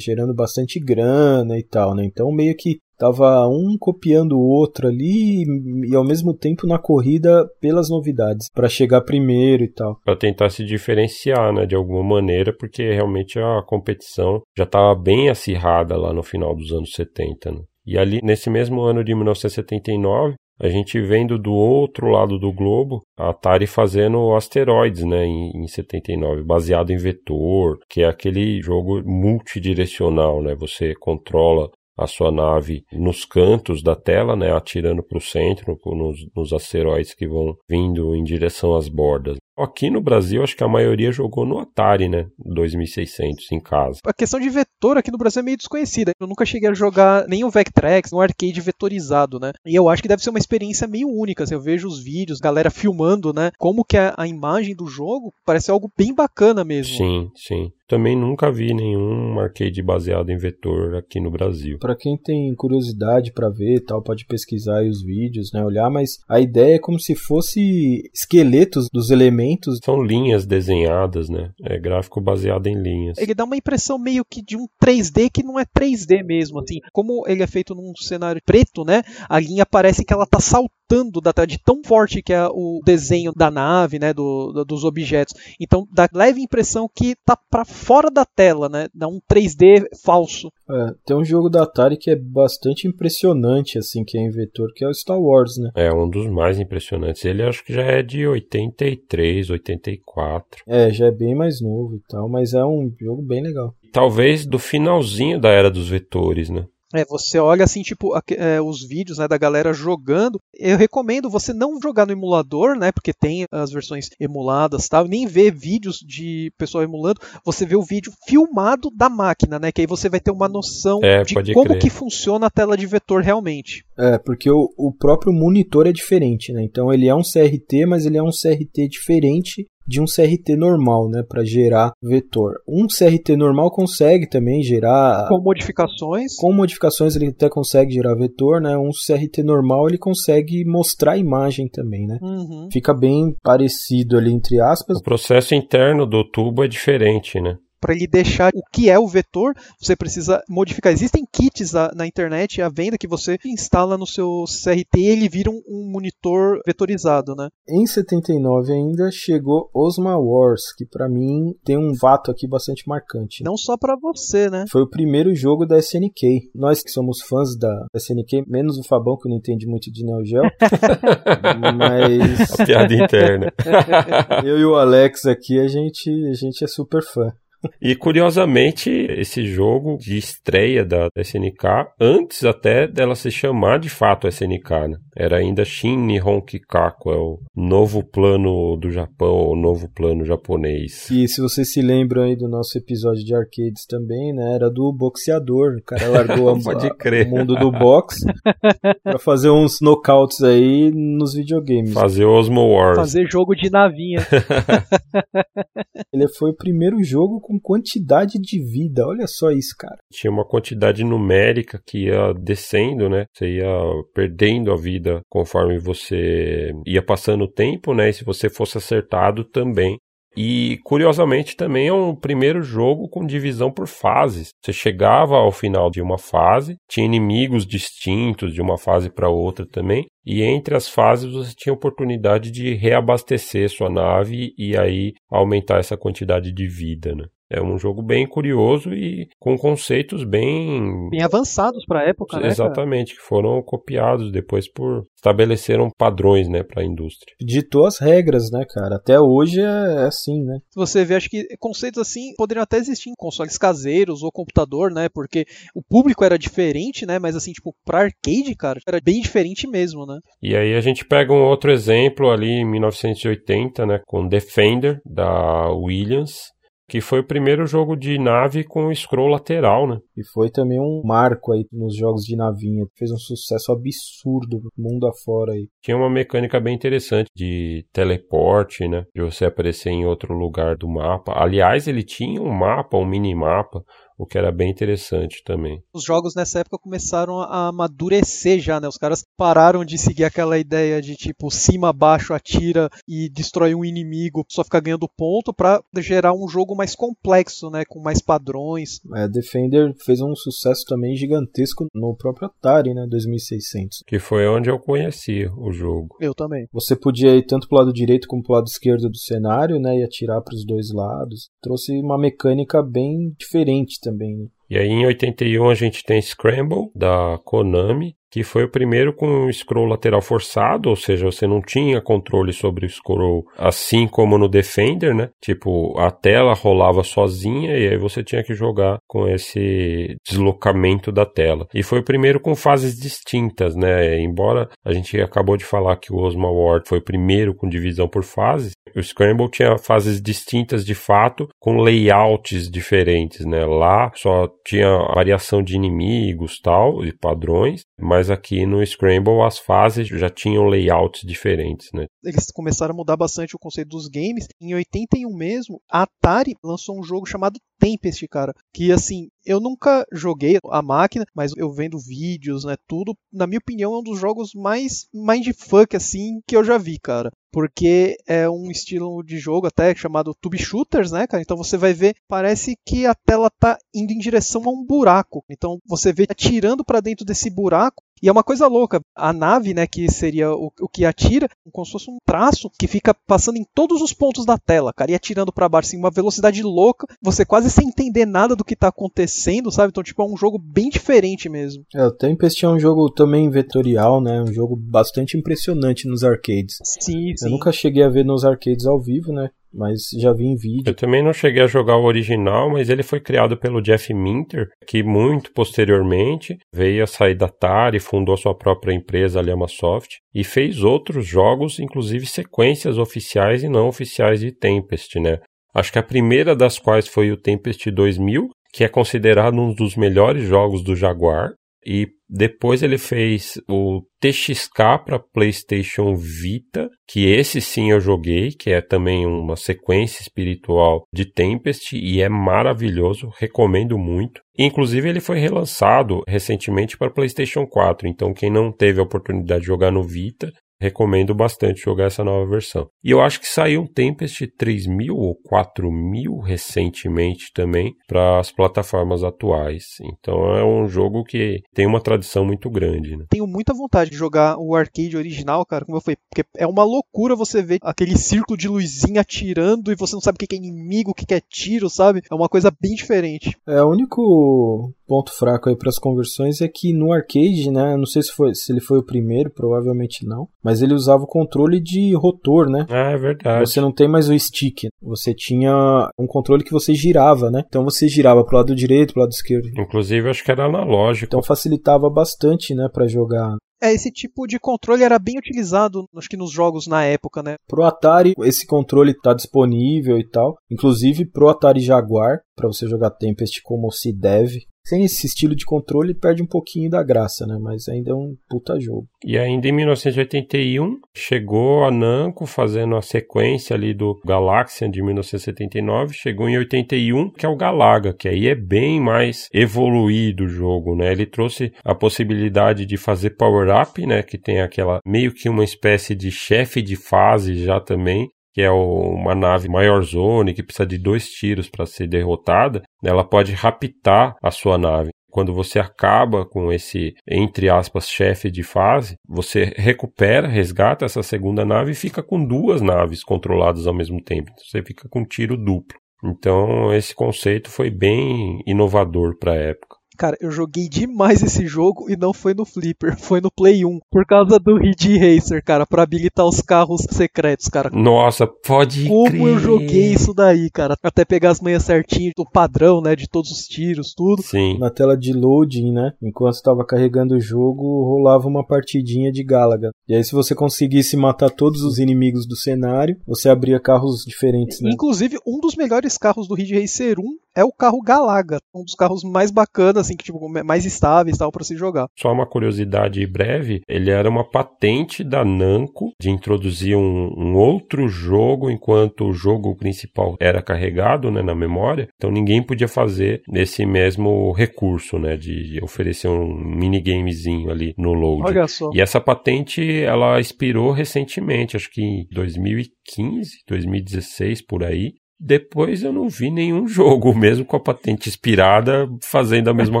gerando 0.00 0.34
bastante 0.34 0.78
grana 0.78 1.58
e 1.58 1.62
tal, 1.62 1.94
né? 1.94 2.04
Então 2.04 2.30
meio 2.30 2.54
que 2.56 2.78
tava 3.02 3.48
um 3.48 3.76
copiando 3.76 4.38
o 4.38 4.46
outro 4.46 4.86
ali 4.86 5.42
e 5.90 5.96
ao 5.96 6.04
mesmo 6.04 6.32
tempo 6.32 6.68
na 6.68 6.78
corrida 6.78 7.48
pelas 7.60 7.90
novidades 7.90 8.46
para 8.54 8.68
chegar 8.68 9.00
primeiro 9.00 9.64
e 9.64 9.68
tal. 9.68 9.98
Para 10.04 10.16
tentar 10.16 10.50
se 10.50 10.64
diferenciar, 10.64 11.52
né, 11.52 11.66
de 11.66 11.74
alguma 11.74 12.02
maneira, 12.04 12.54
porque 12.56 12.92
realmente 12.92 13.40
a 13.40 13.60
competição 13.66 14.42
já 14.56 14.62
estava 14.62 14.94
bem 14.94 15.28
acirrada 15.28 15.96
lá 15.96 16.12
no 16.12 16.22
final 16.22 16.54
dos 16.54 16.70
anos 16.72 16.92
70, 16.92 17.50
né? 17.50 17.62
E 17.84 17.98
ali 17.98 18.20
nesse 18.22 18.48
mesmo 18.48 18.80
ano 18.82 19.02
de 19.02 19.12
1979, 19.14 20.36
a 20.62 20.68
gente 20.68 21.00
vendo 21.00 21.36
do 21.36 21.52
outro 21.52 22.08
lado 22.08 22.38
do 22.38 22.52
globo 22.52 23.02
a 23.18 23.30
Atari 23.30 23.66
fazendo 23.66 24.32
Asteroids, 24.34 25.02
né, 25.02 25.26
em, 25.26 25.50
em 25.64 25.66
79, 25.66 26.44
baseado 26.44 26.90
em 26.90 26.96
vetor, 26.96 27.78
que 27.90 28.02
é 28.02 28.06
aquele 28.06 28.62
jogo 28.62 29.02
multidirecional, 29.04 30.40
né? 30.40 30.54
Você 30.54 30.94
controla 30.94 31.68
a 31.98 32.06
sua 32.06 32.30
nave 32.30 32.84
nos 32.92 33.24
cantos 33.24 33.82
da 33.82 33.94
tela, 33.94 34.36
né, 34.36 34.52
atirando 34.52 35.02
para 35.02 35.18
o 35.18 35.20
centro, 35.20 35.76
nos, 35.84 36.16
nos 36.34 36.52
asteroides 36.52 37.12
que 37.14 37.26
vão 37.26 37.56
vindo 37.68 38.14
em 38.14 38.22
direção 38.22 38.74
às 38.74 38.88
bordas. 38.88 39.36
Aqui 39.56 39.90
no 39.90 40.00
Brasil, 40.00 40.42
acho 40.42 40.56
que 40.56 40.64
a 40.64 40.68
maioria 40.68 41.12
jogou 41.12 41.44
no 41.44 41.58
Atari, 41.58 42.08
né? 42.08 42.26
2600 42.38 43.52
em 43.52 43.60
casa. 43.60 43.98
A 44.04 44.12
questão 44.12 44.40
de 44.40 44.48
vetor 44.48 44.96
aqui 44.96 45.10
no 45.10 45.18
Brasil 45.18 45.40
é 45.40 45.44
meio 45.44 45.56
desconhecida. 45.56 46.12
Eu 46.18 46.26
nunca 46.26 46.46
cheguei 46.46 46.70
a 46.70 46.74
jogar 46.74 47.26
nenhum 47.28 47.50
Vectrex, 47.50 48.12
um 48.12 48.20
arcade 48.20 48.60
vetorizado, 48.60 49.38
né? 49.38 49.52
E 49.66 49.74
eu 49.74 49.88
acho 49.88 50.00
que 50.00 50.08
deve 50.08 50.22
ser 50.22 50.30
uma 50.30 50.38
experiência 50.38 50.88
meio 50.88 51.08
única. 51.08 51.44
Assim, 51.44 51.54
eu 51.54 51.60
vejo 51.60 51.86
os 51.86 52.02
vídeos, 52.02 52.40
galera 52.40 52.70
filmando, 52.70 53.32
né? 53.32 53.50
Como 53.58 53.84
que 53.84 53.98
a, 53.98 54.14
a 54.16 54.26
imagem 54.26 54.74
do 54.74 54.86
jogo 54.86 55.32
parece 55.44 55.70
algo 55.70 55.90
bem 55.96 56.14
bacana 56.14 56.64
mesmo. 56.64 56.96
Sim, 56.96 57.30
sim. 57.36 57.72
Também 57.86 58.16
nunca 58.16 58.50
vi 58.50 58.72
nenhum 58.72 59.38
arcade 59.38 59.82
baseado 59.82 60.30
em 60.30 60.38
vetor 60.38 60.96
aqui 60.96 61.20
no 61.20 61.30
Brasil. 61.30 61.78
Para 61.78 61.94
quem 61.94 62.16
tem 62.16 62.54
curiosidade 62.54 63.32
para 63.32 63.50
ver, 63.50 63.84
tal, 63.84 64.02
pode 64.02 64.24
pesquisar 64.24 64.78
aí 64.78 64.88
os 64.88 65.02
vídeos, 65.02 65.52
né, 65.52 65.62
olhar, 65.62 65.90
mas 65.90 66.18
a 66.26 66.40
ideia 66.40 66.76
é 66.76 66.78
como 66.78 66.98
se 66.98 67.14
fosse 67.14 68.10
esqueletos 68.14 68.86
dos 68.90 69.10
elementos 69.10 69.41
são 69.84 70.02
linhas 70.02 70.46
desenhadas, 70.46 71.28
né? 71.28 71.50
É 71.62 71.78
gráfico 71.78 72.20
baseado 72.20 72.66
em 72.66 72.80
linhas. 72.80 73.18
Ele 73.18 73.34
dá 73.34 73.44
uma 73.44 73.56
impressão 73.56 73.98
meio 73.98 74.24
que 74.24 74.42
de 74.42 74.56
um 74.56 74.66
3D 74.82 75.30
que 75.32 75.42
não 75.42 75.58
é 75.58 75.64
3D 75.64 76.24
mesmo, 76.24 76.60
assim. 76.60 76.80
Como 76.92 77.24
ele 77.26 77.42
é 77.42 77.46
feito 77.46 77.74
num 77.74 77.92
cenário 77.96 78.40
preto, 78.44 78.84
né? 78.84 79.02
A 79.28 79.38
linha 79.38 79.66
parece 79.66 80.04
que 80.04 80.12
ela 80.12 80.26
tá 80.26 80.40
saltando 80.40 81.20
da 81.20 81.32
tela 81.32 81.46
de 81.46 81.58
tão 81.58 81.80
forte 81.84 82.22
que 82.22 82.32
é 82.32 82.46
o 82.46 82.80
desenho 82.84 83.32
da 83.34 83.50
nave, 83.50 83.98
né? 83.98 84.12
Do, 84.12 84.52
do, 84.52 84.64
dos 84.64 84.84
objetos. 84.84 85.34
Então 85.60 85.86
dá 85.92 86.08
leve 86.12 86.40
impressão 86.40 86.88
que 86.92 87.14
tá 87.24 87.36
para 87.36 87.64
fora 87.64 88.10
da 88.10 88.24
tela, 88.24 88.68
né? 88.68 88.88
Dá 88.94 89.08
um 89.08 89.20
3D 89.30 89.86
falso. 90.02 90.50
É, 90.70 90.94
tem 91.04 91.16
um 91.16 91.24
jogo 91.24 91.48
da 91.48 91.64
Atari 91.64 91.96
que 91.96 92.10
é 92.10 92.16
bastante 92.16 92.86
impressionante, 92.86 93.78
assim, 93.78 94.04
que 94.04 94.16
é 94.16 94.22
em 94.22 94.30
vetor, 94.30 94.72
que 94.74 94.84
é 94.84 94.88
o 94.88 94.94
Star 94.94 95.20
Wars, 95.20 95.58
né? 95.58 95.70
É 95.74 95.92
um 95.92 96.08
dos 96.08 96.26
mais 96.26 96.58
impressionantes. 96.58 97.24
Ele 97.24 97.42
acho 97.42 97.64
que 97.64 97.72
já 97.72 97.82
é 97.82 98.02
de 98.02 98.26
83, 98.26 99.31
84. 99.50 100.62
É, 100.66 100.90
já 100.90 101.06
é 101.06 101.10
bem 101.10 101.34
mais 101.34 101.60
novo 101.60 101.96
e 101.96 102.00
tal, 102.08 102.28
mas 102.28 102.54
é 102.54 102.64
um 102.64 102.92
jogo 103.00 103.22
bem 103.22 103.42
legal. 103.42 103.74
Talvez 103.92 104.46
do 104.46 104.58
finalzinho 104.58 105.38
da 105.38 105.50
era 105.50 105.70
dos 105.70 105.88
vetores, 105.88 106.48
né? 106.48 106.66
É, 106.92 107.04
você 107.04 107.38
olha 107.38 107.64
assim, 107.64 107.82
tipo, 107.82 108.12
é, 108.36 108.60
os 108.60 108.86
vídeos 108.86 109.18
né, 109.18 109.26
da 109.26 109.38
galera 109.38 109.72
jogando. 109.72 110.38
Eu 110.54 110.76
recomendo 110.76 111.30
você 111.30 111.52
não 111.52 111.80
jogar 111.80 112.06
no 112.06 112.12
emulador, 112.12 112.76
né? 112.76 112.92
Porque 112.92 113.12
tem 113.12 113.46
as 113.50 113.70
versões 113.70 114.08
emuladas 114.20 114.88
tal, 114.88 115.06
nem 115.06 115.26
ver 115.26 115.52
vídeos 115.52 115.98
de 115.98 116.52
pessoal 116.58 116.84
emulando. 116.84 117.20
Você 117.44 117.64
vê 117.64 117.76
o 117.76 117.82
vídeo 117.82 118.12
filmado 118.26 118.90
da 118.90 119.08
máquina, 119.08 119.58
né? 119.58 119.72
Que 119.72 119.82
aí 119.82 119.86
você 119.86 120.08
vai 120.08 120.20
ter 120.20 120.30
uma 120.30 120.48
noção 120.48 121.00
é, 121.02 121.22
de 121.22 121.34
como 121.52 121.70
crer. 121.70 121.80
que 121.80 121.90
funciona 121.90 122.46
a 122.46 122.50
tela 122.50 122.76
de 122.76 122.86
vetor 122.86 123.22
realmente. 123.22 123.84
É, 123.98 124.18
porque 124.18 124.50
o, 124.50 124.70
o 124.76 124.92
próprio 124.92 125.32
monitor 125.32 125.86
é 125.86 125.92
diferente, 125.92 126.52
né? 126.52 126.62
Então 126.62 126.92
ele 126.92 127.08
é 127.08 127.14
um 127.14 127.22
CRT, 127.22 127.86
mas 127.86 128.06
ele 128.06 128.18
é 128.18 128.22
um 128.22 128.30
CRT 128.30 128.88
diferente 128.88 129.66
de 129.86 130.00
um 130.00 130.04
CRT 130.04 130.56
normal, 130.56 131.08
né, 131.08 131.22
para 131.22 131.44
gerar 131.44 131.92
vetor. 132.02 132.54
Um 132.66 132.86
CRT 132.86 133.36
normal 133.36 133.70
consegue 133.70 134.28
também 134.28 134.62
gerar 134.62 135.28
com 135.28 135.40
modificações. 135.40 136.36
Com 136.36 136.52
modificações 136.52 137.16
ele 137.16 137.28
até 137.28 137.48
consegue 137.48 137.92
gerar 137.92 138.14
vetor, 138.14 138.60
né? 138.60 138.76
Um 138.76 138.90
CRT 138.90 139.42
normal 139.42 139.88
ele 139.88 139.98
consegue 139.98 140.64
mostrar 140.64 141.12
a 141.12 141.18
imagem 141.18 141.68
também, 141.68 142.06
né? 142.06 142.18
Uhum. 142.22 142.68
Fica 142.72 142.94
bem 142.94 143.34
parecido 143.42 144.16
ali 144.16 144.32
entre 144.32 144.60
aspas. 144.60 144.98
O 144.98 145.02
processo 145.02 145.54
interno 145.54 146.06
do 146.06 146.24
tubo 146.24 146.64
é 146.64 146.68
diferente, 146.68 147.40
né? 147.40 147.56
Para 147.82 147.94
ele 147.94 148.06
deixar 148.06 148.52
o 148.54 148.62
que 148.72 148.88
é 148.88 148.96
o 148.96 149.08
vetor, 149.08 149.54
você 149.76 149.96
precisa 149.96 150.40
modificar. 150.48 150.92
Existem 150.92 151.26
kits 151.30 151.72
na 151.96 152.06
internet 152.06 152.62
à 152.62 152.68
venda 152.68 152.96
que 152.96 153.08
você 153.08 153.36
instala 153.44 153.98
no 153.98 154.06
seu 154.06 154.44
CRT 154.44 154.98
e 154.98 155.06
ele 155.06 155.28
vira 155.28 155.50
um, 155.50 155.60
um 155.68 155.90
monitor 155.90 156.60
vetorizado, 156.64 157.34
né? 157.34 157.48
Em 157.68 157.84
79 157.84 158.72
ainda 158.72 159.10
chegou 159.10 159.68
Osma 159.74 160.16
Wars, 160.16 160.72
que 160.76 160.86
para 160.86 161.08
mim 161.08 161.54
tem 161.64 161.76
um 161.76 161.92
fato 161.96 162.30
aqui 162.30 162.46
bastante 162.46 162.84
marcante. 162.86 163.42
Não 163.42 163.56
só 163.56 163.76
para 163.76 163.96
você, 164.00 164.48
né? 164.48 164.64
Foi 164.70 164.82
o 164.82 164.88
primeiro 164.88 165.34
jogo 165.34 165.66
da 165.66 165.78
SNK. 165.78 166.50
Nós 166.54 166.82
que 166.82 166.90
somos 166.90 167.20
fãs 167.22 167.56
da 167.58 167.86
SNK, 167.96 168.44
menos 168.46 168.78
o 168.78 168.84
Fabão 168.84 169.16
que 169.20 169.28
não 169.28 169.36
entende 169.36 169.66
muito 169.66 169.90
de 169.90 170.04
Neo 170.04 170.24
Geo, 170.24 170.42
mas 171.76 172.60
a 172.60 172.64
piada 172.64 172.94
interna. 172.94 173.52
Eu 174.44 174.58
e 174.58 174.64
o 174.64 174.76
Alex 174.76 175.26
aqui 175.26 175.58
a 175.58 175.66
gente 175.66 176.10
a 176.28 176.34
gente 176.34 176.62
é 176.62 176.66
super 176.68 177.02
fã. 177.02 177.32
E 177.80 177.94
curiosamente, 177.94 178.90
esse 178.90 179.44
jogo 179.44 179.96
de 179.98 180.16
estreia 180.16 180.84
da 180.84 181.08
SNK, 181.16 181.92
antes 182.00 182.44
até 182.44 182.86
dela 182.86 183.14
se 183.14 183.30
chamar 183.30 183.78
de 183.78 183.88
fato 183.88 184.28
SNK, 184.28 184.70
né? 184.88 184.96
Era 185.16 185.38
ainda 185.38 185.64
Shin 185.64 185.96
Nihon 185.96 186.40
Kikaku, 186.40 187.10
é 187.10 187.16
o 187.16 187.38
novo 187.54 188.02
plano 188.02 188.76
do 188.76 188.90
Japão, 188.90 189.50
o 189.50 189.56
novo 189.56 189.88
plano 189.88 190.24
japonês. 190.24 191.10
E 191.10 191.28
se 191.28 191.40
vocês 191.40 191.72
se 191.72 191.82
lembram 191.82 192.22
aí 192.22 192.36
do 192.36 192.48
nosso 192.48 192.78
episódio 192.78 193.24
de 193.24 193.34
arcades 193.34 193.86
também, 193.86 194.32
né? 194.32 194.54
Era 194.54 194.70
do 194.70 194.92
boxeador. 194.92 195.76
O 195.78 195.82
cara 195.82 196.08
largou 196.08 196.48
a, 196.50 196.52
o 196.52 197.28
mundo 197.28 197.54
do 197.56 197.70
boxe 197.70 198.24
pra 199.04 199.18
fazer 199.18 199.50
uns 199.50 199.80
knockouts 199.80 200.42
aí 200.42 200.90
nos 200.92 201.34
videogames. 201.34 201.92
Fazer 201.92 202.24
Osmo 202.24 202.72
Wars. 202.72 202.96
Fazer 202.96 203.30
jogo 203.30 203.54
de 203.54 203.70
navinha. 203.70 204.20
Ele 206.12 206.28
foi 206.28 206.50
o 206.50 206.56
primeiro 206.56 207.02
jogo 207.02 207.40
com 207.40 207.51
quantidade 207.60 208.38
de 208.40 208.58
vida. 208.58 209.06
Olha 209.06 209.26
só 209.26 209.50
isso, 209.50 209.74
cara. 209.78 209.96
Tinha 210.12 210.30
uma 210.30 210.46
quantidade 210.46 211.04
numérica 211.04 211.80
que 211.84 212.06
ia 212.06 212.32
descendo, 212.34 213.08
né? 213.08 213.24
Você 213.32 213.56
ia 213.56 213.68
perdendo 214.14 214.72
a 214.72 214.76
vida 214.76 215.20
conforme 215.28 215.78
você 215.78 216.72
ia 216.86 217.02
passando 217.02 217.44
o 217.44 217.50
tempo, 217.50 217.94
né? 217.94 218.10
E 218.10 218.12
se 218.12 218.24
você 218.24 218.48
fosse 218.48 218.78
acertado 218.78 219.44
também. 219.44 219.98
E 220.36 220.78
curiosamente 220.84 221.56
também 221.56 221.88
é 221.88 221.92
um 221.92 222.14
primeiro 222.14 222.62
jogo 222.62 223.08
com 223.08 223.26
divisão 223.26 223.70
por 223.70 223.86
fases. 223.86 224.48
Você 224.64 224.72
chegava 224.72 225.36
ao 225.36 225.52
final 225.52 225.90
de 225.90 226.00
uma 226.00 226.16
fase, 226.16 226.76
tinha 226.88 227.04
inimigos 227.04 227.66
distintos 227.66 228.54
de 228.54 228.62
uma 228.62 228.78
fase 228.78 229.10
para 229.10 229.28
outra 229.28 229.66
também, 229.66 230.06
e 230.24 230.42
entre 230.42 230.74
as 230.74 230.88
fases 230.88 231.32
você 231.32 231.52
tinha 231.54 231.72
oportunidade 231.72 232.50
de 232.50 232.74
reabastecer 232.74 233.68
sua 233.68 233.90
nave 233.90 234.54
e 234.56 234.76
aí 234.76 235.12
aumentar 235.30 235.78
essa 235.78 235.96
quantidade 235.96 236.52
de 236.52 236.66
vida, 236.66 237.14
né? 237.14 237.26
É 237.52 237.62
um 237.62 237.78
jogo 237.78 238.02
bem 238.02 238.26
curioso 238.26 238.94
e 238.94 239.28
com 239.38 239.58
conceitos 239.58 240.24
bem. 240.24 241.10
Bem 241.10 241.22
avançados 241.22 241.84
para 241.84 242.00
a 242.00 242.08
época, 242.08 242.38
né? 242.40 242.48
Exatamente, 242.48 243.14
que 243.14 243.20
foram 243.20 243.62
copiados 243.62 244.32
depois 244.32 244.70
por. 244.72 245.04
estabeleceram 245.14 245.90
padrões, 245.98 246.48
né, 246.48 246.62
para 246.62 246.82
a 246.82 246.86
indústria. 246.86 247.34
Ditou 247.38 247.86
as 247.86 247.98
regras, 247.98 248.50
né, 248.50 248.64
cara? 248.68 248.96
Até 248.96 249.20
hoje 249.20 249.60
é 249.60 250.06
assim, 250.06 250.42
né? 250.42 250.60
Você 250.74 251.04
vê, 251.04 251.14
acho 251.14 251.28
que 251.28 251.46
conceitos 251.58 252.00
assim 252.00 252.32
poderiam 252.38 252.62
até 252.62 252.78
existir 252.78 253.10
em 253.10 253.14
consoles 253.16 253.58
caseiros 253.58 254.22
ou 254.22 254.32
computador, 254.32 254.90
né? 254.90 255.08
Porque 255.12 255.44
o 255.74 255.82
público 255.82 256.24
era 256.24 256.38
diferente, 256.38 257.04
né? 257.04 257.18
Mas 257.18 257.36
assim, 257.36 257.52
tipo, 257.52 257.74
pra 257.84 258.00
arcade, 258.00 258.54
cara, 258.56 258.80
era 258.86 258.98
bem 258.98 259.20
diferente 259.20 259.68
mesmo, 259.68 260.06
né? 260.06 260.18
E 260.42 260.56
aí 260.56 260.74
a 260.74 260.80
gente 260.80 261.04
pega 261.04 261.32
um 261.32 261.44
outro 261.44 261.70
exemplo 261.70 262.30
ali 262.30 262.48
em 262.48 262.64
1980, 262.64 263.84
né, 263.84 264.00
com 264.06 264.26
Defender 264.26 265.00
da 265.04 265.70
Williams, 265.70 266.52
que 266.92 267.00
foi 267.00 267.20
o 267.20 267.24
primeiro 267.24 267.66
jogo 267.66 267.96
de 267.96 268.18
nave 268.18 268.64
com 268.64 268.94
scroll 268.94 269.28
lateral, 269.28 269.88
né? 269.88 269.98
E 270.14 270.22
foi 270.26 270.50
também 270.50 270.78
um 270.78 271.00
marco 271.02 271.50
aí 271.50 271.64
nos 271.72 271.96
jogos 271.96 272.22
de 272.22 272.36
navinha, 272.36 272.84
fez 272.98 273.10
um 273.10 273.16
sucesso 273.16 273.72
absurdo 273.72 274.60
mundo 274.76 275.06
afora 275.06 275.52
aí. 275.52 275.68
Tinha 275.82 275.96
uma 275.96 276.10
mecânica 276.10 276.60
bem 276.60 276.74
interessante 276.74 277.30
de 277.34 277.86
teleporte, 277.94 278.86
né? 278.86 279.06
De 279.16 279.22
você 279.22 279.46
aparecer 279.46 279.88
em 279.88 280.04
outro 280.04 280.34
lugar 280.34 280.76
do 280.76 280.86
mapa. 280.86 281.32
Aliás, 281.34 281.88
ele 281.88 282.02
tinha 282.02 282.42
um 282.42 282.52
mapa, 282.52 282.98
um 282.98 283.06
minimapa, 283.06 283.82
o 284.18 284.26
que 284.26 284.38
era 284.38 284.52
bem 284.52 284.70
interessante 284.70 285.42
também. 285.44 285.82
Os 285.92 286.04
jogos 286.04 286.34
nessa 286.34 286.60
época 286.60 286.78
começaram 286.78 287.40
a 287.40 287.68
amadurecer 287.68 288.60
já, 288.60 288.80
né? 288.80 288.88
Os 288.88 288.96
caras 288.96 289.24
pararam 289.36 289.84
de 289.84 289.98
seguir 289.98 290.24
aquela 290.24 290.58
ideia 290.58 291.00
de 291.00 291.16
tipo 291.16 291.50
cima, 291.50 291.92
baixo, 291.92 292.34
atira 292.34 292.90
e 293.08 293.28
destrói 293.28 293.74
um 293.74 293.84
inimigo, 293.84 294.44
só 294.48 294.64
ficar 294.64 294.80
ganhando 294.80 295.08
ponto 295.08 295.52
para 295.52 295.82
gerar 295.98 296.32
um 296.32 296.48
jogo 296.48 296.74
mais 296.74 296.94
complexo, 296.94 297.70
né? 297.70 297.84
Com 297.88 298.00
mais 298.00 298.20
padrões. 298.20 299.00
É, 299.14 299.28
Defender 299.28 299.94
fez 300.04 300.20
um 300.20 300.34
sucesso 300.34 300.84
também 300.86 301.16
gigantesco 301.16 301.86
no 301.94 302.16
próprio 302.16 302.46
Atari, 302.46 302.94
né? 302.94 303.06
2600. 303.08 304.02
Que 304.06 304.18
foi 304.18 304.46
onde 304.46 304.70
eu 304.70 304.78
conheci 304.78 305.46
o 305.56 305.72
jogo. 305.72 306.16
Eu 306.20 306.34
também. 306.34 306.66
Você 306.72 306.96
podia 306.96 307.34
ir 307.34 307.46
tanto 307.46 307.68
pro 307.68 307.78
lado 307.78 307.92
direito 307.92 308.28
como 308.28 308.42
pro 308.42 308.54
lado 308.54 308.66
esquerdo 308.66 309.08
do 309.08 309.16
cenário, 309.16 309.78
né? 309.78 309.98
E 309.98 310.04
atirar 310.04 310.40
para 310.42 310.54
os 310.54 310.64
dois 310.64 310.92
lados. 310.92 311.48
Trouxe 311.62 311.92
uma 312.00 312.18
mecânica 312.18 312.82
bem 312.82 313.34
diferente 313.38 313.98
também. 314.02 314.36
Né? 314.36 314.46
E 314.68 314.78
aí 314.78 314.88
em 314.88 315.06
81 315.06 315.70
a 315.70 315.74
gente 315.74 316.04
tem 316.04 316.20
Scramble 316.20 316.90
da 316.94 317.38
Konami, 317.44 318.16
que 318.32 318.42
foi 318.42 318.64
o 318.64 318.70
primeiro 318.70 319.12
com 319.12 319.52
scroll 319.52 319.86
lateral 319.86 320.22
forçado, 320.22 320.88
ou 320.88 320.96
seja, 320.96 321.26
você 321.26 321.46
não 321.46 321.60
tinha 321.60 322.00
controle 322.00 322.52
sobre 322.52 322.86
o 322.86 322.88
scroll, 322.88 323.44
assim 323.58 324.08
como 324.08 324.38
no 324.38 324.48
Defender, 324.48 325.14
né? 325.14 325.28
Tipo, 325.40 325.98
a 325.98 326.10
tela 326.10 326.54
rolava 326.54 327.04
sozinha 327.04 327.76
e 327.76 327.88
aí 327.88 327.98
você 327.98 328.24
tinha 328.24 328.42
que 328.42 328.54
jogar 328.54 328.98
com 329.06 329.28
esse 329.28 330.16
deslocamento 330.26 331.12
da 331.12 331.26
tela. 331.26 331.66
E 331.74 331.82
foi 331.82 331.98
o 331.98 332.04
primeiro 332.04 332.40
com 332.40 332.56
fases 332.56 332.98
distintas, 332.98 333.76
né? 333.76 334.18
Embora 334.18 334.68
a 334.84 334.92
gente 334.92 335.20
acabou 335.20 335.56
de 335.56 335.64
falar 335.64 335.96
que 335.96 336.12
o 336.12 336.16
Osma 336.16 336.50
Ward 336.50 336.88
foi 336.88 336.98
o 336.98 337.04
primeiro 337.04 337.54
com 337.54 337.68
divisão 337.68 338.08
por 338.08 338.24
fases, 338.24 338.72
o 338.94 339.02
Scramble 339.02 339.50
tinha 339.50 339.78
fases 339.78 340.20
distintas 340.20 340.84
de 340.84 340.94
fato, 340.94 341.48
com 341.58 341.76
layouts 341.76 342.70
diferentes, 342.70 343.44
né? 343.46 343.64
Lá 343.64 344.10
só 344.14 344.48
tinha 344.64 344.88
variação 345.14 345.62
de 345.62 345.74
inimigos, 345.74 346.60
tal, 346.60 347.04
e 347.04 347.12
padrões, 347.12 347.82
mas 347.98 348.21
aqui 348.30 348.66
no 348.66 348.84
Scramble 348.84 349.42
as 349.42 349.58
fases 349.58 350.08
já 350.08 350.28
tinham 350.28 350.64
layouts 350.64 351.22
diferentes, 351.22 351.90
né? 351.92 352.06
Eles 352.24 352.50
começaram 352.50 352.94
a 352.94 352.96
mudar 352.96 353.16
bastante 353.16 353.56
o 353.56 353.58
conceito 353.58 353.88
dos 353.88 354.08
games. 354.08 354.46
Em 354.60 354.74
81 354.74 355.34
mesmo, 355.34 355.80
a 355.90 356.02
Atari 356.02 356.54
lançou 356.62 356.98
um 356.98 357.02
jogo 357.02 357.26
chamado 357.26 357.58
Tempest, 357.78 358.26
cara, 358.28 358.54
que 358.72 358.92
assim, 358.92 359.28
eu 359.44 359.58
nunca 359.58 360.06
joguei 360.12 360.58
a 360.70 360.82
máquina, 360.82 361.24
mas 361.34 361.52
eu 361.56 361.72
vendo 361.72 361.98
vídeos, 361.98 362.64
né, 362.64 362.76
tudo, 362.86 363.14
na 363.32 363.46
minha 363.46 363.58
opinião 363.58 363.94
é 363.94 363.98
um 363.98 364.02
dos 364.02 364.18
jogos 364.18 364.52
mais 364.54 365.06
mindfuck 365.12 365.96
assim 365.96 366.40
que 366.46 366.56
eu 366.56 366.62
já 366.62 366.78
vi, 366.78 366.98
cara 366.98 367.30
porque 367.52 368.16
é 368.26 368.48
um 368.48 368.70
estilo 368.70 369.22
de 369.22 369.38
jogo 369.38 369.66
até 369.66 369.94
chamado 369.94 370.34
tube 370.40 370.58
shooters, 370.58 371.12
né, 371.12 371.26
cara? 371.26 371.42
Então 371.42 371.56
você 371.56 371.76
vai 371.76 371.92
ver, 371.92 372.14
parece 372.26 372.74
que 372.84 373.04
a 373.04 373.14
tela 373.14 373.50
tá 373.50 373.76
indo 373.94 374.10
em 374.10 374.18
direção 374.18 374.62
a 374.64 374.70
um 374.70 374.84
buraco. 374.84 375.44
Então 375.50 375.78
você 375.86 376.12
vê 376.12 376.26
atirando 376.28 376.82
para 376.82 377.00
dentro 377.00 377.26
desse 377.26 377.50
buraco 377.50 378.02
e 378.22 378.28
é 378.28 378.32
uma 378.32 378.44
coisa 378.44 378.66
louca. 378.66 379.00
A 379.16 379.32
nave, 379.32 379.74
né, 379.74 379.86
que 379.86 380.10
seria 380.10 380.52
o, 380.52 380.72
o 380.80 380.88
que 380.88 381.04
atira, 381.04 381.48
como 381.72 381.84
se 381.84 381.92
fosse 381.92 382.10
um 382.10 382.18
traço 382.24 382.70
que 382.78 382.86
fica 382.86 383.12
passando 383.12 383.56
em 383.56 383.66
todos 383.74 384.00
os 384.00 384.12
pontos 384.12 384.46
da 384.46 384.56
tela, 384.56 384.92
cara, 384.92 385.10
e 385.10 385.14
atirando 385.14 385.52
para 385.52 385.68
baixo, 385.68 385.88
assim, 385.88 385.98
uma 385.98 386.10
velocidade 386.10 386.62
louca, 386.62 387.06
você 387.20 387.44
quase 387.44 387.70
sem 387.70 387.88
entender 387.88 388.24
nada 388.24 388.54
do 388.54 388.64
que 388.64 388.76
tá 388.76 388.88
acontecendo, 388.88 389.70
sabe? 389.72 389.90
Então, 389.90 390.02
tipo, 390.02 390.22
é 390.22 390.24
um 390.24 390.36
jogo 390.36 390.58
bem 390.58 390.88
diferente 390.88 391.48
mesmo. 391.48 391.84
É, 391.94 392.04
o 392.04 392.12
Tempest 392.12 392.64
é 392.64 392.68
um 392.68 392.78
jogo 392.78 393.10
também 393.10 393.50
vetorial, 393.50 394.20
né? 394.20 394.40
Um 394.40 394.52
jogo 394.52 394.76
bastante 394.76 395.36
impressionante 395.36 396.06
nos 396.06 396.22
arcades. 396.22 396.78
Sim, 396.84 397.34
sim. 397.36 397.46
Eu 397.46 397.50
nunca 397.50 397.72
cheguei 397.72 398.04
a 398.04 398.08
ver 398.08 398.24
nos 398.24 398.44
arcades 398.44 398.86
ao 398.86 399.00
vivo, 399.00 399.32
né? 399.32 399.50
Mas 399.72 400.08
já 400.18 400.32
vi 400.32 400.44
em 400.44 400.56
vídeo. 400.56 400.84
Eu 400.86 400.94
também 400.94 401.22
não 401.22 401.32
cheguei 401.32 401.62
a 401.62 401.66
jogar 401.66 401.96
o 401.96 402.04
original, 402.04 402.70
mas 402.70 402.88
ele 402.88 403.02
foi 403.02 403.20
criado 403.20 403.56
pelo 403.56 403.80
Jeff 403.80 404.12
Minter, 404.12 404.68
que 404.86 405.02
muito 405.02 405.52
posteriormente 405.52 406.58
veio 406.74 407.04
a 407.04 407.06
sair 407.06 407.34
da 407.34 407.46
Atari, 407.46 407.98
fundou 407.98 408.36
sua 408.36 408.54
própria 408.54 408.92
empresa, 408.92 409.38
a 409.38 409.42
Llamasoft, 409.42 410.18
e 410.34 410.44
fez 410.44 410.82
outros 410.82 411.26
jogos, 411.26 411.78
inclusive 411.78 412.26
sequências 412.26 412.98
oficiais 412.98 413.62
e 413.62 413.68
não 413.68 413.88
oficiais 413.88 414.40
de 414.40 414.52
Tempest, 414.52 415.18
né? 415.18 415.38
Acho 415.74 415.92
que 415.92 415.98
a 415.98 416.02
primeira 416.02 416.54
das 416.54 416.78
quais 416.78 417.08
foi 417.08 417.30
o 417.30 417.36
Tempest 417.36 417.90
2000, 417.90 418.50
que 418.72 418.84
é 418.84 418.88
considerado 418.88 419.58
um 419.58 419.74
dos 419.74 419.96
melhores 419.96 420.44
jogos 420.44 420.82
do 420.82 420.94
Jaguar, 420.94 421.52
e 421.84 422.08
depois 422.28 422.82
ele 422.82 422.96
fez 422.96 423.60
o 423.68 424.02
TXK 424.20 425.04
para 425.04 425.18
PlayStation 425.18 426.14
Vita, 426.14 426.88
que 427.06 427.26
esse 427.26 427.60
sim 427.60 427.90
eu 427.90 428.00
joguei, 428.00 428.50
que 428.50 428.70
é 428.70 428.80
também 428.80 429.26
uma 429.26 429.56
sequência 429.56 430.22
espiritual 430.22 431.04
de 431.12 431.26
Tempest 431.26 431.96
e 431.96 432.22
é 432.22 432.28
maravilhoso, 432.28 433.30
recomendo 433.38 433.98
muito. 433.98 434.40
Inclusive 434.58 435.08
ele 435.08 435.20
foi 435.20 435.38
relançado 435.38 436.22
recentemente 436.26 436.96
para 436.96 437.10
PlayStation 437.10 437.66
4, 437.66 438.08
então 438.08 438.32
quem 438.32 438.50
não 438.50 438.72
teve 438.72 439.00
a 439.00 439.04
oportunidade 439.04 439.60
de 439.60 439.66
jogar 439.66 439.90
no 439.90 440.02
Vita, 440.02 440.50
recomendo 440.82 441.34
bastante 441.34 441.80
jogar 441.80 442.06
essa 442.06 442.24
nova 442.24 442.50
versão. 442.50 442.88
E 443.02 443.10
eu 443.10 443.20
acho 443.20 443.40
que 443.40 443.48
saiu 443.48 443.82
um 443.82 443.86
Tempest 443.86 444.46
3000 444.58 445.14
ou 445.14 445.36
4000 445.44 446.38
recentemente 446.40 447.52
também 447.54 447.94
para 448.06 448.40
as 448.40 448.50
plataformas 448.50 449.22
atuais. 449.22 449.84
Então 450.02 450.56
é 450.56 450.64
um 450.64 450.88
jogo 450.88 451.22
que 451.22 451.60
tem 451.72 451.86
uma 451.86 452.00
tradição 452.00 452.44
muito 452.44 452.68
grande. 452.68 453.16
Né? 453.16 453.24
Tenho 453.30 453.46
muita 453.46 453.72
vontade 453.72 454.10
de 454.10 454.16
jogar 454.16 454.56
o 454.58 454.74
arcade 454.74 455.16
original, 455.16 455.64
cara, 455.64 455.84
como 455.84 455.96
eu 455.96 456.02
falei, 456.02 456.16
porque 456.28 456.44
é 456.56 456.66
uma 456.66 456.84
loucura 456.84 457.36
você 457.36 457.62
ver 457.62 457.78
aquele 457.82 458.16
círculo 458.18 458.56
de 458.56 458.68
luzinha 458.68 459.20
atirando 459.20 459.92
e 459.92 459.96
você 459.96 460.14
não 460.14 460.20
sabe 460.20 460.36
o 460.36 460.46
que 460.46 460.54
é 460.54 460.58
inimigo, 460.58 461.12
o 461.12 461.14
que 461.14 461.32
é 461.32 461.40
tiro, 461.40 461.88
sabe? 461.88 462.22
É 462.30 462.34
uma 462.34 462.48
coisa 462.48 462.72
bem 462.80 462.94
diferente. 462.94 463.56
É, 463.66 463.82
o 463.82 463.90
único 463.90 464.92
ponto 465.06 465.30
fraco 465.30 465.68
aí 465.68 465.76
para 465.76 465.90
as 465.90 465.98
conversões 465.98 466.62
é 466.62 466.68
que 466.68 466.94
no 466.94 467.12
arcade, 467.12 467.70
né, 467.70 467.96
não 467.96 468.06
sei 468.06 468.22
se, 468.22 468.32
foi, 468.32 468.54
se 468.54 468.72
ele 468.72 468.80
foi 468.80 468.98
o 468.98 469.04
primeiro, 469.04 469.50
provavelmente 469.50 470.24
não, 470.24 470.48
mas 470.64 470.71
ele 470.80 470.94
usava 470.94 471.24
o 471.24 471.26
controle 471.26 471.80
de 471.80 472.14
rotor, 472.14 472.70
né? 472.70 472.86
Ah, 472.88 473.10
é 473.10 473.18
verdade. 473.18 473.68
Você 473.68 473.80
não 473.80 473.92
tem 473.92 474.08
mais 474.08 474.28
o 474.28 474.38
stick, 474.38 474.88
você 475.02 475.34
tinha 475.34 476.08
um 476.18 476.26
controle 476.26 476.64
que 476.64 476.72
você 476.72 476.94
girava, 476.94 477.50
né? 477.50 477.64
Então 477.66 477.84
você 477.84 478.08
girava 478.08 478.44
pro 478.44 478.56
lado 478.56 478.74
direito, 478.74 479.12
pro 479.12 479.22
lado 479.22 479.32
esquerdo. 479.32 479.68
Inclusive 479.76 480.30
acho 480.30 480.44
que 480.44 480.50
era 480.50 480.66
analógico. 480.66 481.26
Então 481.26 481.42
facilitava 481.42 482.08
bastante, 482.08 482.74
né, 482.74 482.88
para 482.92 483.06
jogar 483.06 483.56
é, 483.82 483.92
esse 483.92 484.12
tipo 484.12 484.46
de 484.46 484.60
controle 484.60 485.02
era 485.02 485.18
bem 485.18 485.36
utilizado, 485.36 486.04
acho 486.16 486.28
que 486.28 486.36
nos 486.36 486.52
jogos 486.52 486.86
na 486.86 487.02
época, 487.04 487.42
né? 487.42 487.56
Pro 487.66 487.82
Atari, 487.82 488.32
esse 488.44 488.64
controle 488.64 489.10
está 489.10 489.34
disponível 489.34 490.20
e 490.20 490.28
tal. 490.28 490.54
Inclusive 490.70 491.26
pro 491.28 491.48
Atari 491.48 491.80
Jaguar, 491.80 492.38
para 492.54 492.68
você 492.68 492.86
jogar 492.86 493.10
Tempest 493.10 493.60
como 493.64 493.90
se 493.90 494.12
deve. 494.16 494.60
Sem 494.84 495.04
esse 495.04 495.26
estilo 495.26 495.54
de 495.54 495.64
controle, 495.64 496.14
perde 496.14 496.42
um 496.42 496.46
pouquinho 496.46 496.90
da 496.90 497.02
graça, 497.02 497.46
né? 497.46 497.56
Mas 497.60 497.88
ainda 497.88 498.10
é 498.10 498.14
um 498.14 498.34
puta 498.48 498.78
jogo. 498.80 499.06
E 499.24 499.38
ainda 499.38 499.68
em 499.68 499.72
1981, 499.72 500.98
chegou 501.14 501.84
a 501.84 501.90
Namco 501.90 502.46
fazendo 502.46 502.96
a 502.96 503.02
sequência 503.02 503.74
ali 503.74 503.94
do 503.94 504.20
Galaxian 504.26 504.90
de 504.90 505.00
1979. 505.02 506.14
Chegou 506.14 506.48
em 506.48 506.58
81, 506.58 507.30
que 507.30 507.46
é 507.46 507.48
o 507.48 507.56
Galaga, 507.56 508.12
que 508.12 508.28
aí 508.28 508.48
é 508.48 508.54
bem 508.54 509.00
mais 509.00 509.48
evoluído 509.52 510.44
o 510.44 510.48
jogo, 510.48 510.96
né? 510.96 511.12
Ele 511.12 511.26
trouxe 511.26 511.72
a 511.84 511.94
possibilidade 511.94 512.84
de 512.84 512.96
fazer 512.96 513.30
power-up, 513.30 514.04
né? 514.04 514.22
Que 514.22 514.36
tem 514.36 514.60
aquela 514.60 515.00
meio 515.06 515.32
que 515.32 515.48
uma 515.48 515.64
espécie 515.64 516.14
de 516.14 516.30
chefe 516.30 516.82
de 516.82 516.96
fase 516.96 517.54
já 517.64 517.80
também 517.80 518.28
que 518.52 518.62
é 518.62 518.70
uma 518.70 519.34
nave 519.34 519.68
maior 519.68 520.02
zone 520.02 520.54
que 520.54 520.62
precisa 520.62 520.86
de 520.86 520.98
dois 520.98 521.28
tiros 521.28 521.68
para 521.68 521.86
ser 521.86 522.06
derrotada, 522.06 522.82
ela 523.02 523.24
pode 523.24 523.52
raptar 523.52 524.34
a 524.42 524.50
sua 524.50 524.76
nave. 524.78 525.10
Quando 525.30 525.54
você 525.54 525.78
acaba 525.78 526.44
com 526.44 526.70
esse, 526.70 527.14
entre 527.26 527.70
aspas, 527.70 528.06
chefe 528.06 528.50
de 528.50 528.62
fase, 528.62 529.16
você 529.26 529.72
recupera, 529.76 530.46
resgata 530.46 531.06
essa 531.06 531.22
segunda 531.22 531.64
nave 531.64 531.92
e 531.92 531.94
fica 531.94 532.22
com 532.22 532.44
duas 532.44 532.82
naves 532.82 533.24
controladas 533.24 533.86
ao 533.86 533.94
mesmo 533.94 534.22
tempo. 534.22 534.50
Então, 534.52 534.64
você 534.66 534.82
fica 534.82 535.08
com 535.08 535.20
um 535.20 535.24
tiro 535.24 535.56
duplo. 535.56 535.98
Então 536.24 536.94
esse 536.94 537.14
conceito 537.14 537.68
foi 537.68 537.90
bem 537.90 538.62
inovador 538.66 539.36
para 539.38 539.52
a 539.52 539.56
época. 539.56 539.96
Cara, 540.16 540.36
eu 540.40 540.50
joguei 540.50 540.88
demais 540.88 541.42
esse 541.42 541.66
jogo 541.66 542.10
e 542.10 542.16
não 542.16 542.32
foi 542.32 542.54
no 542.54 542.64
Flipper, 542.64 543.16
foi 543.18 543.40
no 543.40 543.50
Play 543.50 543.84
1, 543.84 544.00
por 544.10 544.24
causa 544.26 544.58
do 544.58 544.76
Ridge 544.76 545.18
Racer, 545.18 545.62
cara, 545.64 545.86
para 545.86 546.02
habilitar 546.02 546.46
os 546.46 546.60
carros 546.60 547.02
secretos, 547.10 547.68
cara. 547.68 547.90
Nossa, 547.90 548.46
pode 548.46 549.08
Como 549.08 549.30
crer. 549.30 549.40
eu 549.40 549.58
joguei 549.58 550.12
isso 550.12 550.32
daí, 550.34 550.70
cara, 550.70 550.96
até 551.02 551.24
pegar 551.24 551.50
as 551.50 551.60
manhas 551.60 551.82
certinho, 551.84 552.32
do 552.36 552.44
padrão, 552.44 553.00
né, 553.00 553.16
de 553.16 553.28
todos 553.28 553.50
os 553.50 553.66
tiros, 553.66 554.14
tudo. 554.14 554.42
Sim. 554.42 554.78
Na 554.78 554.90
tela 554.90 555.16
de 555.16 555.32
loading, 555.32 555.92
né? 555.92 556.12
Enquanto 556.22 556.54
estava 556.54 556.84
carregando 556.84 557.34
o 557.34 557.40
jogo, 557.40 558.04
rolava 558.04 558.46
uma 558.46 558.64
partidinha 558.64 559.32
de 559.32 559.42
Galaga. 559.42 559.90
E 560.08 560.14
aí, 560.14 560.24
se 560.24 560.32
você 560.32 560.54
conseguisse 560.54 561.16
matar 561.16 561.50
todos 561.50 561.82
os 561.82 561.98
inimigos 561.98 562.46
do 562.46 562.56
cenário, 562.56 563.16
você 563.26 563.48
abria 563.48 563.80
carros 563.80 564.24
diferentes, 564.24 564.80
né? 564.80 564.90
Inclusive, 564.92 565.38
um 565.46 565.60
dos 565.60 565.74
melhores 565.74 566.16
carros 566.18 566.46
do 566.46 566.54
Ridge 566.54 566.78
Racer 566.78 567.18
1 567.18 567.22
é 567.54 567.64
o 567.64 567.72
carro 567.72 568.00
Galaga, 568.00 568.58
um 568.74 568.82
dos 568.82 568.94
carros 568.94 569.22
mais 569.22 569.50
bacanas, 569.50 570.01
assim, 570.02 570.16
que 570.16 570.24
tipo, 570.24 570.48
mais 570.64 570.84
estáveis 570.84 571.38
tal 571.38 571.50
para 571.50 571.64
se 571.64 571.76
jogar. 571.76 572.06
Só 572.18 572.32
uma 572.32 572.46
curiosidade 572.46 573.26
breve, 573.26 573.80
ele 573.88 574.10
era 574.10 574.28
uma 574.28 574.48
patente 574.48 575.24
da 575.24 575.44
Namco 575.44 576.12
de 576.20 576.30
introduzir 576.30 576.96
um, 576.96 577.32
um, 577.36 577.54
outro 577.56 578.08
jogo 578.08 578.70
enquanto 578.70 579.24
o 579.24 579.32
jogo 579.32 579.74
principal 579.76 580.36
era 580.40 580.62
carregado 580.62 581.30
né, 581.30 581.42
na 581.42 581.54
memória. 581.54 582.08
Então 582.16 582.30
ninguém 582.30 582.62
podia 582.62 582.88
fazer 582.88 583.42
nesse 583.48 583.86
mesmo 583.86 584.52
recurso, 584.52 585.18
né, 585.18 585.36
de 585.36 585.78
oferecer 585.82 586.28
um 586.28 586.54
minigamezinho 586.54 587.70
ali 587.70 587.94
no 587.96 588.12
load. 588.12 588.42
Olha 588.44 588.66
só. 588.66 588.90
E 588.92 589.00
essa 589.00 589.20
patente 589.20 590.02
ela 590.02 590.40
expirou 590.40 590.92
recentemente, 590.92 591.76
acho 591.76 591.90
que 591.90 592.02
em 592.02 592.26
2015, 592.30 593.50
2016 593.68 594.62
por 594.62 594.84
aí. 594.84 595.12
Depois 595.44 596.04
eu 596.04 596.12
não 596.12 596.28
vi 596.28 596.52
nenhum 596.52 596.86
jogo, 596.86 597.34
mesmo 597.36 597.64
com 597.64 597.76
a 597.76 597.80
patente 597.80 598.28
expirada, 598.28 599.08
fazendo 599.20 599.68
a 599.68 599.74
mesma 599.74 600.00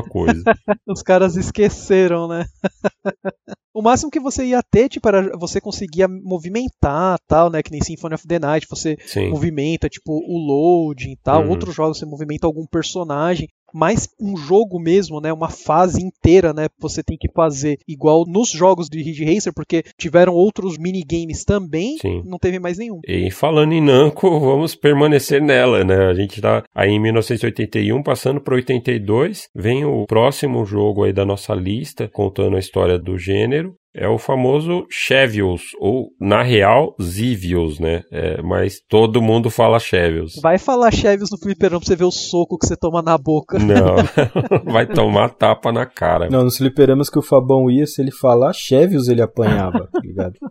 coisa. 0.00 0.40
Os 0.86 1.02
caras 1.02 1.36
esqueceram, 1.36 2.28
né? 2.28 2.44
o 3.74 3.82
máximo 3.82 4.08
que 4.08 4.20
você 4.20 4.44
ia 4.44 4.62
ter, 4.62 4.88
tipo, 4.88 5.08
era 5.08 5.36
você 5.36 5.60
conseguia 5.60 6.06
movimentar, 6.06 7.18
tal, 7.26 7.50
né? 7.50 7.60
Que 7.60 7.72
nem 7.72 7.82
Symphony 7.82 8.14
of 8.14 8.28
the 8.28 8.38
Night, 8.38 8.68
você 8.70 8.96
Sim. 9.04 9.30
movimenta, 9.30 9.88
tipo, 9.88 10.12
o 10.12 10.38
loading 10.38 11.10
e 11.10 11.16
tal. 11.16 11.42
Uhum. 11.42 11.50
Outros 11.50 11.74
jogos 11.74 11.98
você 11.98 12.06
movimenta 12.06 12.46
algum 12.46 12.64
personagem. 12.64 13.48
Mas 13.72 14.08
um 14.20 14.36
jogo 14.36 14.78
mesmo, 14.78 15.20
né? 15.20 15.32
Uma 15.32 15.48
fase 15.48 16.02
inteira, 16.02 16.52
né? 16.52 16.68
Você 16.78 17.02
tem 17.02 17.16
que 17.16 17.30
fazer 17.32 17.78
igual 17.86 18.24
nos 18.26 18.50
jogos 18.50 18.88
de 18.88 19.02
Ridge 19.02 19.24
Racer, 19.24 19.52
porque 19.54 19.82
tiveram 19.98 20.32
outros 20.32 20.78
minigames 20.78 21.44
também, 21.44 21.96
Sim. 21.98 22.22
não 22.24 22.38
teve 22.38 22.58
mais 22.58 22.78
nenhum. 22.78 23.00
E 23.06 23.30
falando 23.30 23.72
em 23.72 23.80
Namco, 23.80 24.28
vamos 24.40 24.74
permanecer 24.74 25.40
nela, 25.40 25.84
né? 25.84 26.06
A 26.06 26.14
gente 26.14 26.40
tá 26.40 26.64
aí 26.74 26.90
em 26.90 27.00
1981, 27.00 28.02
passando 28.02 28.40
para 28.40 28.54
82, 28.54 29.48
vem 29.54 29.84
o 29.84 30.06
próximo 30.06 30.64
jogo 30.64 31.04
aí 31.04 31.12
da 31.12 31.24
nossa 31.24 31.54
lista, 31.54 32.08
contando 32.08 32.56
a 32.56 32.60
história 32.60 32.98
do 32.98 33.18
gênero. 33.18 33.74
É 33.94 34.08
o 34.08 34.16
famoso 34.16 34.86
Chevios, 34.90 35.62
ou 35.78 36.12
na 36.18 36.42
real, 36.42 36.96
Zivios, 37.00 37.78
né? 37.78 38.02
É, 38.10 38.40
mas 38.40 38.80
todo 38.88 39.20
mundo 39.20 39.50
fala 39.50 39.78
Chevios. 39.78 40.40
Vai 40.42 40.56
falar 40.56 40.90
Chevios 40.90 41.30
no 41.30 41.38
fliperão 41.38 41.78
pra 41.78 41.86
você 41.86 41.96
ver 41.96 42.04
o 42.04 42.10
soco 42.10 42.56
que 42.58 42.66
você 42.66 42.74
toma 42.74 43.02
na 43.02 43.18
boca. 43.18 43.58
Não, 43.58 43.96
vai 44.72 44.86
tomar 44.86 45.30
tapa 45.30 45.70
na 45.70 45.84
cara. 45.84 46.30
Não, 46.30 46.42
nos 46.44 46.56
fliperamas 46.56 47.10
que 47.10 47.18
o 47.18 47.22
Fabão 47.22 47.70
ia, 47.70 47.86
se 47.86 48.00
ele 48.00 48.10
falar 48.10 48.52
Chevios, 48.54 49.08
ele 49.08 49.20
apanhava, 49.20 49.88
tá 49.92 50.00
ligado? 50.00 50.34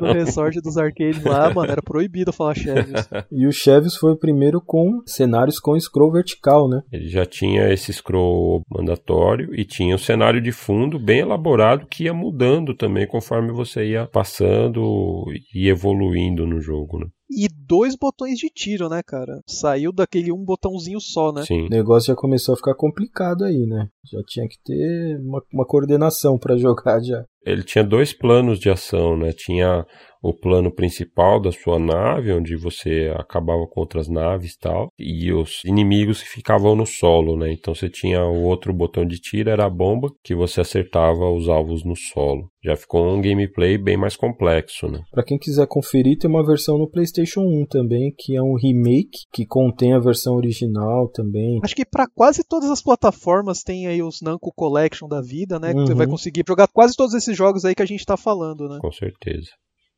No 0.00 0.12
resort 0.12 0.60
dos 0.60 0.76
arcades 0.76 1.22
lá, 1.24 1.52
mano, 1.52 1.70
era 1.70 1.82
proibido 1.82 2.32
falar 2.32 2.54
Chevios. 2.54 3.08
E 3.30 3.46
o 3.46 3.52
Chevios 3.52 3.96
foi 3.96 4.12
o 4.12 4.16
primeiro 4.16 4.60
com 4.60 5.02
cenários 5.06 5.58
com 5.58 5.78
scroll 5.78 6.12
vertical, 6.12 6.68
né? 6.68 6.82
Ele 6.92 7.08
já 7.08 7.24
tinha 7.24 7.72
esse 7.72 7.92
scroll 7.92 8.62
mandatório 8.70 9.54
e 9.54 9.64
tinha 9.64 9.94
um 9.94 9.98
cenário 9.98 10.40
de 10.40 10.52
fundo 10.52 10.98
bem 10.98 11.20
elaborado 11.20 11.86
que 11.86 12.05
ia 12.06 12.14
mudando 12.14 12.74
também 12.74 13.06
conforme 13.06 13.52
você 13.52 13.90
ia 13.90 14.06
passando 14.06 15.24
e 15.54 15.68
evoluindo 15.68 16.46
no 16.46 16.60
jogo, 16.60 16.98
né? 16.98 17.06
E 17.28 17.48
dois 17.48 17.96
botões 17.96 18.38
de 18.38 18.48
tiro, 18.48 18.88
né, 18.88 19.02
cara? 19.04 19.40
Saiu 19.48 19.92
daquele 19.92 20.30
um 20.32 20.44
botãozinho 20.44 21.00
só, 21.00 21.32
né? 21.32 21.42
Sim. 21.42 21.66
O 21.66 21.68
negócio 21.68 22.08
já 22.08 22.14
começou 22.14 22.52
a 22.54 22.56
ficar 22.56 22.74
complicado 22.74 23.44
aí, 23.44 23.66
né? 23.66 23.88
Já 24.10 24.20
tinha 24.26 24.48
que 24.48 24.56
ter 24.64 25.18
uma, 25.18 25.42
uma 25.52 25.66
coordenação 25.66 26.38
para 26.38 26.56
jogar 26.56 27.02
já. 27.02 27.24
Ele 27.44 27.62
tinha 27.62 27.82
dois 27.82 28.12
planos 28.12 28.58
de 28.58 28.70
ação, 28.70 29.16
né? 29.16 29.32
Tinha 29.32 29.84
o 30.22 30.32
plano 30.34 30.70
principal 30.72 31.40
da 31.40 31.52
sua 31.52 31.78
nave, 31.78 32.32
onde 32.32 32.56
você 32.56 33.12
acabava 33.16 33.66
com 33.66 33.80
outras 33.80 34.08
naves 34.08 34.54
e 34.54 34.58
tal, 34.58 34.88
e 34.98 35.32
os 35.32 35.62
inimigos 35.64 36.22
que 36.22 36.28
ficavam 36.28 36.74
no 36.74 36.86
solo, 36.86 37.36
né? 37.36 37.52
Então 37.52 37.74
você 37.74 37.88
tinha 37.88 38.24
o 38.24 38.42
outro 38.42 38.72
botão 38.72 39.04
de 39.06 39.18
tiro, 39.20 39.50
era 39.50 39.66
a 39.66 39.70
bomba, 39.70 40.08
que 40.22 40.34
você 40.34 40.60
acertava 40.60 41.30
os 41.30 41.48
alvos 41.48 41.84
no 41.84 41.94
solo. 41.96 42.50
Já 42.64 42.74
ficou 42.76 43.06
um 43.06 43.20
gameplay 43.20 43.78
bem 43.78 43.96
mais 43.96 44.16
complexo, 44.16 44.88
né? 44.88 45.00
Para 45.12 45.22
quem 45.24 45.38
quiser 45.38 45.66
conferir, 45.68 46.18
tem 46.18 46.28
uma 46.28 46.44
versão 46.44 46.76
no 46.78 46.90
PlayStation 46.90 47.42
1 47.42 47.66
também, 47.66 48.12
que 48.18 48.34
é 48.36 48.42
um 48.42 48.54
remake 48.56 49.20
que 49.32 49.46
contém 49.46 49.92
a 49.92 50.00
versão 50.00 50.34
original 50.34 51.08
também. 51.12 51.60
Acho 51.62 51.76
que 51.76 51.84
para 51.84 52.06
quase 52.12 52.42
todas 52.46 52.70
as 52.70 52.82
plataformas 52.82 53.62
tem 53.62 53.86
aí 53.86 54.02
os 54.02 54.20
Namco 54.20 54.52
Collection 54.54 55.06
da 55.06 55.20
vida, 55.20 55.60
né? 55.60 55.72
Que 55.72 55.80
você 55.80 55.92
Uhum. 55.92 55.98
vai 55.98 56.06
conseguir 56.08 56.42
jogar 56.46 56.66
quase 56.68 56.96
todos 56.96 57.14
esses 57.14 57.36
jogos 57.36 57.64
aí 57.64 57.74
que 57.74 57.82
a 57.82 57.86
gente 57.86 58.04
tá 58.04 58.16
falando, 58.16 58.68
né? 58.68 58.78
Com 58.80 58.90
certeza. 58.90 59.50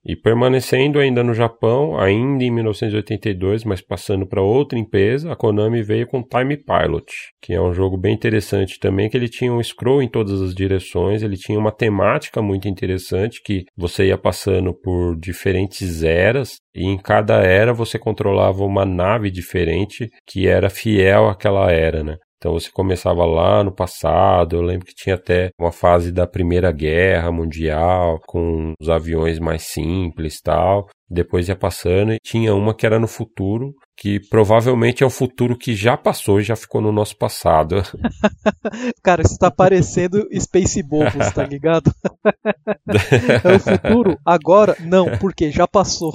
E 0.09 0.17
permanecendo 0.17 0.99
ainda 0.99 1.23
no 1.23 1.35
Japão, 1.35 2.01
ainda 2.01 2.43
em 2.43 2.51
1982, 2.51 3.63
mas 3.63 3.83
passando 3.83 4.27
para 4.27 4.41
outra 4.41 4.79
empresa, 4.79 5.31
a 5.31 5.37
Konami 5.37 5.83
veio 5.83 6.07
com 6.07 6.23
Time 6.23 6.57
Pilot, 6.57 7.13
que 7.43 7.53
é 7.53 7.61
um 7.61 7.75
jogo 7.75 7.99
bem 7.99 8.15
interessante 8.15 8.81
também, 8.81 9.11
que 9.11 9.19
ele 9.19 9.29
tinha 9.29 9.53
um 9.53 9.63
scroll 9.63 10.03
em 10.03 10.09
todas 10.09 10.41
as 10.41 10.55
direções, 10.55 11.23
ele 11.23 11.37
tinha 11.37 11.59
uma 11.59 11.71
temática 11.71 12.41
muito 12.41 12.67
interessante, 12.67 13.43
que 13.45 13.67
você 13.77 14.07
ia 14.07 14.17
passando 14.17 14.73
por 14.73 15.15
diferentes 15.15 16.03
eras, 16.03 16.57
e 16.75 16.87
em 16.87 16.97
cada 16.97 17.43
era 17.43 17.75
você 17.75 17.99
controlava 17.99 18.65
uma 18.65 18.87
nave 18.87 19.31
diferente 19.31 20.09
que 20.27 20.49
era 20.49 20.71
fiel 20.71 21.29
àquela 21.29 21.71
era, 21.71 22.03
né? 22.03 22.17
Então 22.39 22.53
você 22.53 22.71
começava 22.71 23.25
lá 23.27 23.65
no 23.65 23.73
passado, 23.73 24.55
eu 24.57 24.63
lembro 24.63 24.87
que 24.87 24.95
tinha 24.95 25.17
até 25.17 25.51
uma 25.59 25.73
fase 25.73 26.13
da 26.13 26.27
Primeira 26.27 26.71
Guerra 26.71 27.33
Mundial, 27.33 28.21
com 28.27 28.75
os 28.81 28.89
aviões 28.89 29.41
mais 29.41 29.63
simples 29.63 30.41
tal. 30.41 30.89
Depois 31.11 31.49
ia 31.49 31.57
passando 31.57 32.13
e 32.13 32.19
tinha 32.23 32.55
uma 32.55 32.75
que 32.75 32.85
era 32.85 32.99
no 32.99 33.09
futuro, 33.09 33.75
que 33.97 34.21
provavelmente 34.29 35.03
é 35.03 35.07
o 35.07 35.11
futuro 35.11 35.57
que 35.57 35.75
já 35.75 35.97
passou 35.97 36.39
e 36.39 36.45
já 36.45 36.55
ficou 36.55 36.81
no 36.81 36.93
nosso 36.93 37.17
passado. 37.17 37.83
Cara, 39.03 39.23
isso 39.23 39.39
tá 39.39 39.51
parecendo 39.51 40.29
Space 40.39 40.83
Bobos, 40.83 41.33
tá 41.33 41.45
ligado? 41.45 41.91
é 43.45 43.57
o 43.57 43.59
futuro? 43.59 44.19
Agora? 44.25 44.77
Não, 44.81 45.19
porque 45.19 45.51
já 45.51 45.67
passou. 45.67 46.13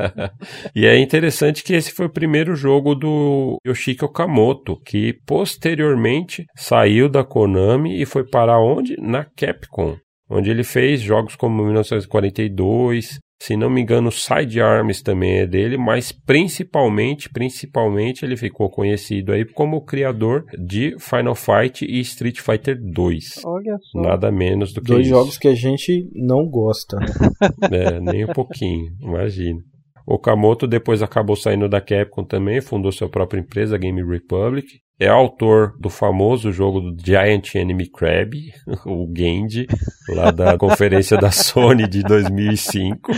e 0.74 0.86
é 0.86 0.98
interessante 0.98 1.62
que 1.62 1.74
esse 1.74 1.92
foi 1.92 2.06
o 2.06 2.12
primeiro 2.12 2.56
jogo 2.56 2.94
do 2.94 3.58
Yoshiki 3.66 4.04
Okamoto, 4.04 4.80
que 4.84 5.12
posteriormente 5.26 6.44
saiu 6.56 7.08
da 7.08 7.22
Konami 7.22 8.00
e 8.00 8.06
foi 8.06 8.24
para 8.24 8.58
onde? 8.58 8.96
Na 8.98 9.24
Capcom, 9.24 9.96
onde 10.28 10.50
ele 10.50 10.64
fez 10.64 11.02
jogos 11.02 11.36
como 11.36 11.62
1942, 11.62 13.18
se 13.38 13.56
não 13.56 13.68
me 13.68 13.80
engano, 13.82 14.10
Side 14.10 14.60
Arms 14.60 15.02
também 15.02 15.38
é 15.40 15.46
dele, 15.46 15.76
mas 15.76 16.10
principalmente, 16.10 17.28
principalmente 17.28 18.24
ele 18.24 18.36
ficou 18.36 18.70
conhecido 18.70 19.32
aí 19.32 19.44
como 19.44 19.76
o 19.76 19.84
criador 19.84 20.44
de 20.58 20.96
Final 20.98 21.34
Fight 21.34 21.84
e 21.84 22.00
Street 22.00 22.40
Fighter 22.40 22.78
2. 22.80 23.44
Olha 23.44 23.76
só. 23.82 24.00
Nada 24.00 24.32
menos 24.32 24.72
do 24.72 24.80
que 24.80 24.88
Dois 24.88 25.06
isso. 25.06 25.10
jogos 25.10 25.38
que 25.38 25.48
a 25.48 25.54
gente 25.54 26.08
não 26.14 26.48
gosta, 26.48 26.96
né? 26.98 27.06
É, 27.70 28.00
nem 28.00 28.24
um 28.24 28.32
pouquinho, 28.32 28.92
imagina. 29.00 29.60
Okamoto 30.06 30.66
depois 30.66 31.02
acabou 31.02 31.36
saindo 31.36 31.68
da 31.68 31.80
Capcom 31.80 32.24
também, 32.24 32.60
fundou 32.60 32.92
sua 32.92 33.08
própria 33.08 33.40
empresa, 33.40 33.76
Game 33.76 34.02
Republic. 34.02 34.66
É 34.98 35.08
autor 35.08 35.74
do 35.78 35.90
famoso 35.90 36.50
jogo 36.50 36.80
do 36.80 36.96
Giant 37.04 37.54
Enemy 37.54 37.86
Crab, 37.90 38.34
o 38.86 39.06
Genji, 39.14 39.66
lá 40.08 40.30
da 40.30 40.56
conferência 40.58 41.18
da 41.18 41.30
Sony 41.30 41.86
de 41.86 42.02
2005. 42.02 43.12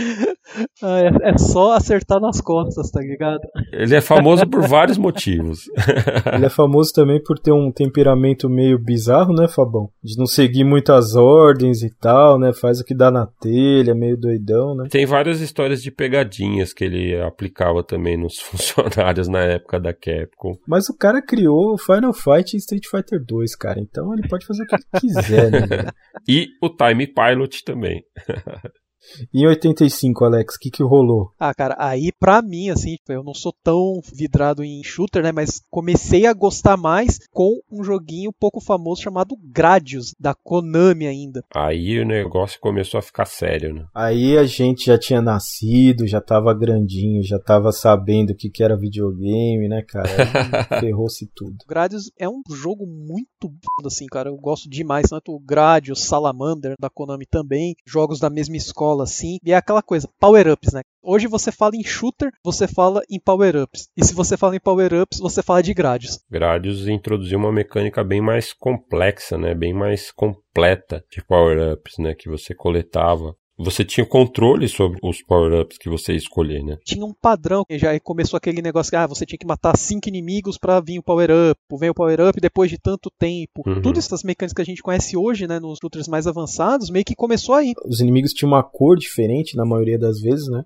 Ah, 0.81 0.99
é, 0.99 1.29
é 1.29 1.37
só 1.37 1.73
acertar 1.73 2.19
nas 2.19 2.41
costas, 2.41 2.89
tá 2.89 2.99
ligado? 2.99 3.39
Ele 3.71 3.95
é 3.95 4.01
famoso 4.01 4.47
por 4.47 4.67
vários 4.67 4.97
motivos. 4.97 5.69
Ele 6.33 6.45
é 6.45 6.49
famoso 6.49 6.91
também 6.91 7.21
por 7.21 7.37
ter 7.37 7.51
um 7.51 7.71
temperamento 7.71 8.49
meio 8.49 8.79
bizarro, 8.79 9.33
né, 9.33 9.47
Fabão? 9.47 9.89
De 10.03 10.17
não 10.17 10.25
seguir 10.25 10.63
muitas 10.63 11.15
ordens 11.15 11.83
e 11.83 11.89
tal, 11.89 12.39
né? 12.39 12.51
Faz 12.51 12.79
o 12.79 12.83
que 12.83 12.95
dá 12.95 13.11
na 13.11 13.27
telha, 13.39 13.93
meio 13.93 14.17
doidão, 14.17 14.75
né? 14.75 14.87
Tem 14.89 15.05
várias 15.05 15.39
histórias 15.39 15.81
de 15.81 15.91
pegadinhas 15.91 16.73
que 16.73 16.83
ele 16.83 17.19
aplicava 17.21 17.83
também 17.83 18.17
nos 18.17 18.39
funcionários 18.39 19.27
na 19.27 19.41
época 19.41 19.79
da 19.79 19.93
Capcom. 19.93 20.57
Mas 20.67 20.89
o 20.89 20.97
cara 20.97 21.21
criou 21.21 21.68
Final 21.77 22.13
Fight 22.13 22.53
e 22.53 22.57
Street 22.57 22.85
Fighter 22.89 23.23
2, 23.23 23.55
cara. 23.55 23.79
Então 23.79 24.13
ele 24.13 24.27
pode 24.27 24.45
fazer 24.45 24.63
o 24.63 24.65
que 24.65 24.75
ele 24.75 24.85
quiser, 24.99 25.51
né? 25.51 25.59
E 26.27 26.47
o 26.61 26.69
Time 26.69 27.07
Pilot 27.07 27.63
também. 27.63 28.03
E 29.33 29.43
em 29.43 29.47
85, 29.47 30.25
Alex, 30.25 30.55
o 30.55 30.59
que, 30.59 30.69
que 30.69 30.83
rolou? 30.83 31.31
Ah, 31.39 31.53
cara, 31.53 31.75
aí 31.77 32.11
pra 32.11 32.41
mim, 32.41 32.69
assim, 32.69 32.97
eu 33.07 33.23
não 33.23 33.33
sou 33.33 33.53
tão 33.63 34.01
vidrado 34.13 34.63
em 34.63 34.83
shooter, 34.83 35.23
né? 35.23 35.31
Mas 35.31 35.61
comecei 35.69 36.25
a 36.25 36.33
gostar 36.33 36.77
mais 36.77 37.19
com 37.31 37.59
um 37.71 37.83
joguinho 37.83 38.33
pouco 38.33 38.59
famoso 38.59 39.01
chamado 39.01 39.35
Gradius, 39.41 40.13
da 40.19 40.33
Konami 40.33 41.07
ainda. 41.07 41.43
Aí 41.55 41.99
o 41.99 42.05
negócio 42.05 42.59
começou 42.59 42.97
a 42.97 43.01
ficar 43.01 43.25
sério, 43.25 43.73
né? 43.73 43.85
Aí 43.93 44.37
a 44.37 44.43
gente 44.45 44.85
já 44.85 44.97
tinha 44.97 45.21
nascido, 45.21 46.07
já 46.07 46.21
tava 46.21 46.53
grandinho, 46.53 47.23
já 47.23 47.39
tava 47.39 47.71
sabendo 47.71 48.31
o 48.31 48.35
que, 48.35 48.49
que 48.49 48.63
era 48.63 48.77
videogame, 48.77 49.67
né, 49.67 49.83
cara? 49.87 50.09
Ferrou-se 50.79 51.29
tudo. 51.35 51.57
Gradius 51.67 52.11
é 52.17 52.27
um 52.27 52.41
jogo 52.49 52.85
muito 52.85 53.47
bom, 53.47 53.87
assim, 53.87 54.05
cara. 54.07 54.29
Eu 54.29 54.37
gosto 54.37 54.69
demais, 54.69 55.09
tanto 55.09 55.33
o 55.33 55.39
Gradius, 55.39 56.03
Salamander, 56.03 56.75
da 56.79 56.89
Konami 56.89 57.25
também, 57.25 57.75
jogos 57.85 58.19
da 58.19 58.29
mesma 58.29 58.57
escola, 58.57 58.88
assim. 59.03 59.37
E 59.43 59.51
é 59.51 59.55
aquela 59.55 59.81
coisa, 59.81 60.09
power-ups, 60.19 60.73
né? 60.73 60.81
Hoje 61.01 61.27
você 61.27 61.51
fala 61.51 61.75
em 61.75 61.83
shooter, 61.83 62.31
você 62.43 62.67
fala 62.67 63.01
em 63.09 63.19
power-ups. 63.19 63.87
E 63.95 64.03
se 64.03 64.13
você 64.13 64.35
fala 64.35 64.55
em 64.55 64.59
power-ups, 64.59 65.19
você 65.19 65.41
fala 65.41 65.63
de 65.63 65.73
Gradius. 65.73 66.19
Gradius 66.29 66.87
introduziu 66.87 67.39
uma 67.39 67.51
mecânica 67.51 68.03
bem 68.03 68.21
mais 68.21 68.53
complexa, 68.53 69.37
né? 69.37 69.55
Bem 69.55 69.73
mais 69.73 70.11
completa 70.11 71.03
de 71.11 71.23
power-ups, 71.23 71.97
né? 71.99 72.13
Que 72.13 72.29
você 72.29 72.53
coletava 72.53 73.35
você 73.59 73.83
tinha 73.83 74.05
controle 74.05 74.67
sobre 74.69 74.97
os 75.03 75.21
power-ups 75.21 75.77
que 75.77 75.89
você 75.89 76.13
ia 76.13 76.17
escolher, 76.17 76.63
né? 76.63 76.77
Tinha 76.85 77.05
um 77.05 77.13
padrão, 77.13 77.65
já 77.71 77.99
começou 77.99 78.37
aquele 78.37 78.61
negócio 78.61 78.89
que 78.89 78.95
ah, 78.95 79.05
você 79.05 79.25
tinha 79.25 79.37
que 79.37 79.45
matar 79.45 79.77
cinco 79.77 80.07
inimigos 80.07 80.57
para 80.57 80.79
vir 80.79 80.99
o 80.99 81.03
power-up, 81.03 81.59
vem 81.77 81.89
o 81.89 81.93
power-up 81.93 82.39
depois 82.39 82.71
de 82.71 82.77
tanto 82.77 83.11
tempo. 83.19 83.61
Uhum. 83.67 83.81
Todas 83.81 84.05
essas 84.05 84.23
mecânicas 84.23 84.53
que 84.53 84.61
a 84.61 84.65
gente 84.65 84.81
conhece 84.81 85.17
hoje, 85.17 85.45
né, 85.45 85.59
nos 85.59 85.79
shooters 85.79 86.07
mais 86.07 86.25
avançados, 86.25 86.89
meio 86.89 87.03
que 87.03 87.15
começou 87.15 87.53
aí. 87.53 87.73
Os 87.85 87.99
inimigos 87.99 88.31
tinham 88.31 88.51
uma 88.51 88.63
cor 88.63 88.97
diferente 88.97 89.57
na 89.57 89.65
maioria 89.65 89.99
das 89.99 90.21
vezes, 90.21 90.47
né? 90.47 90.63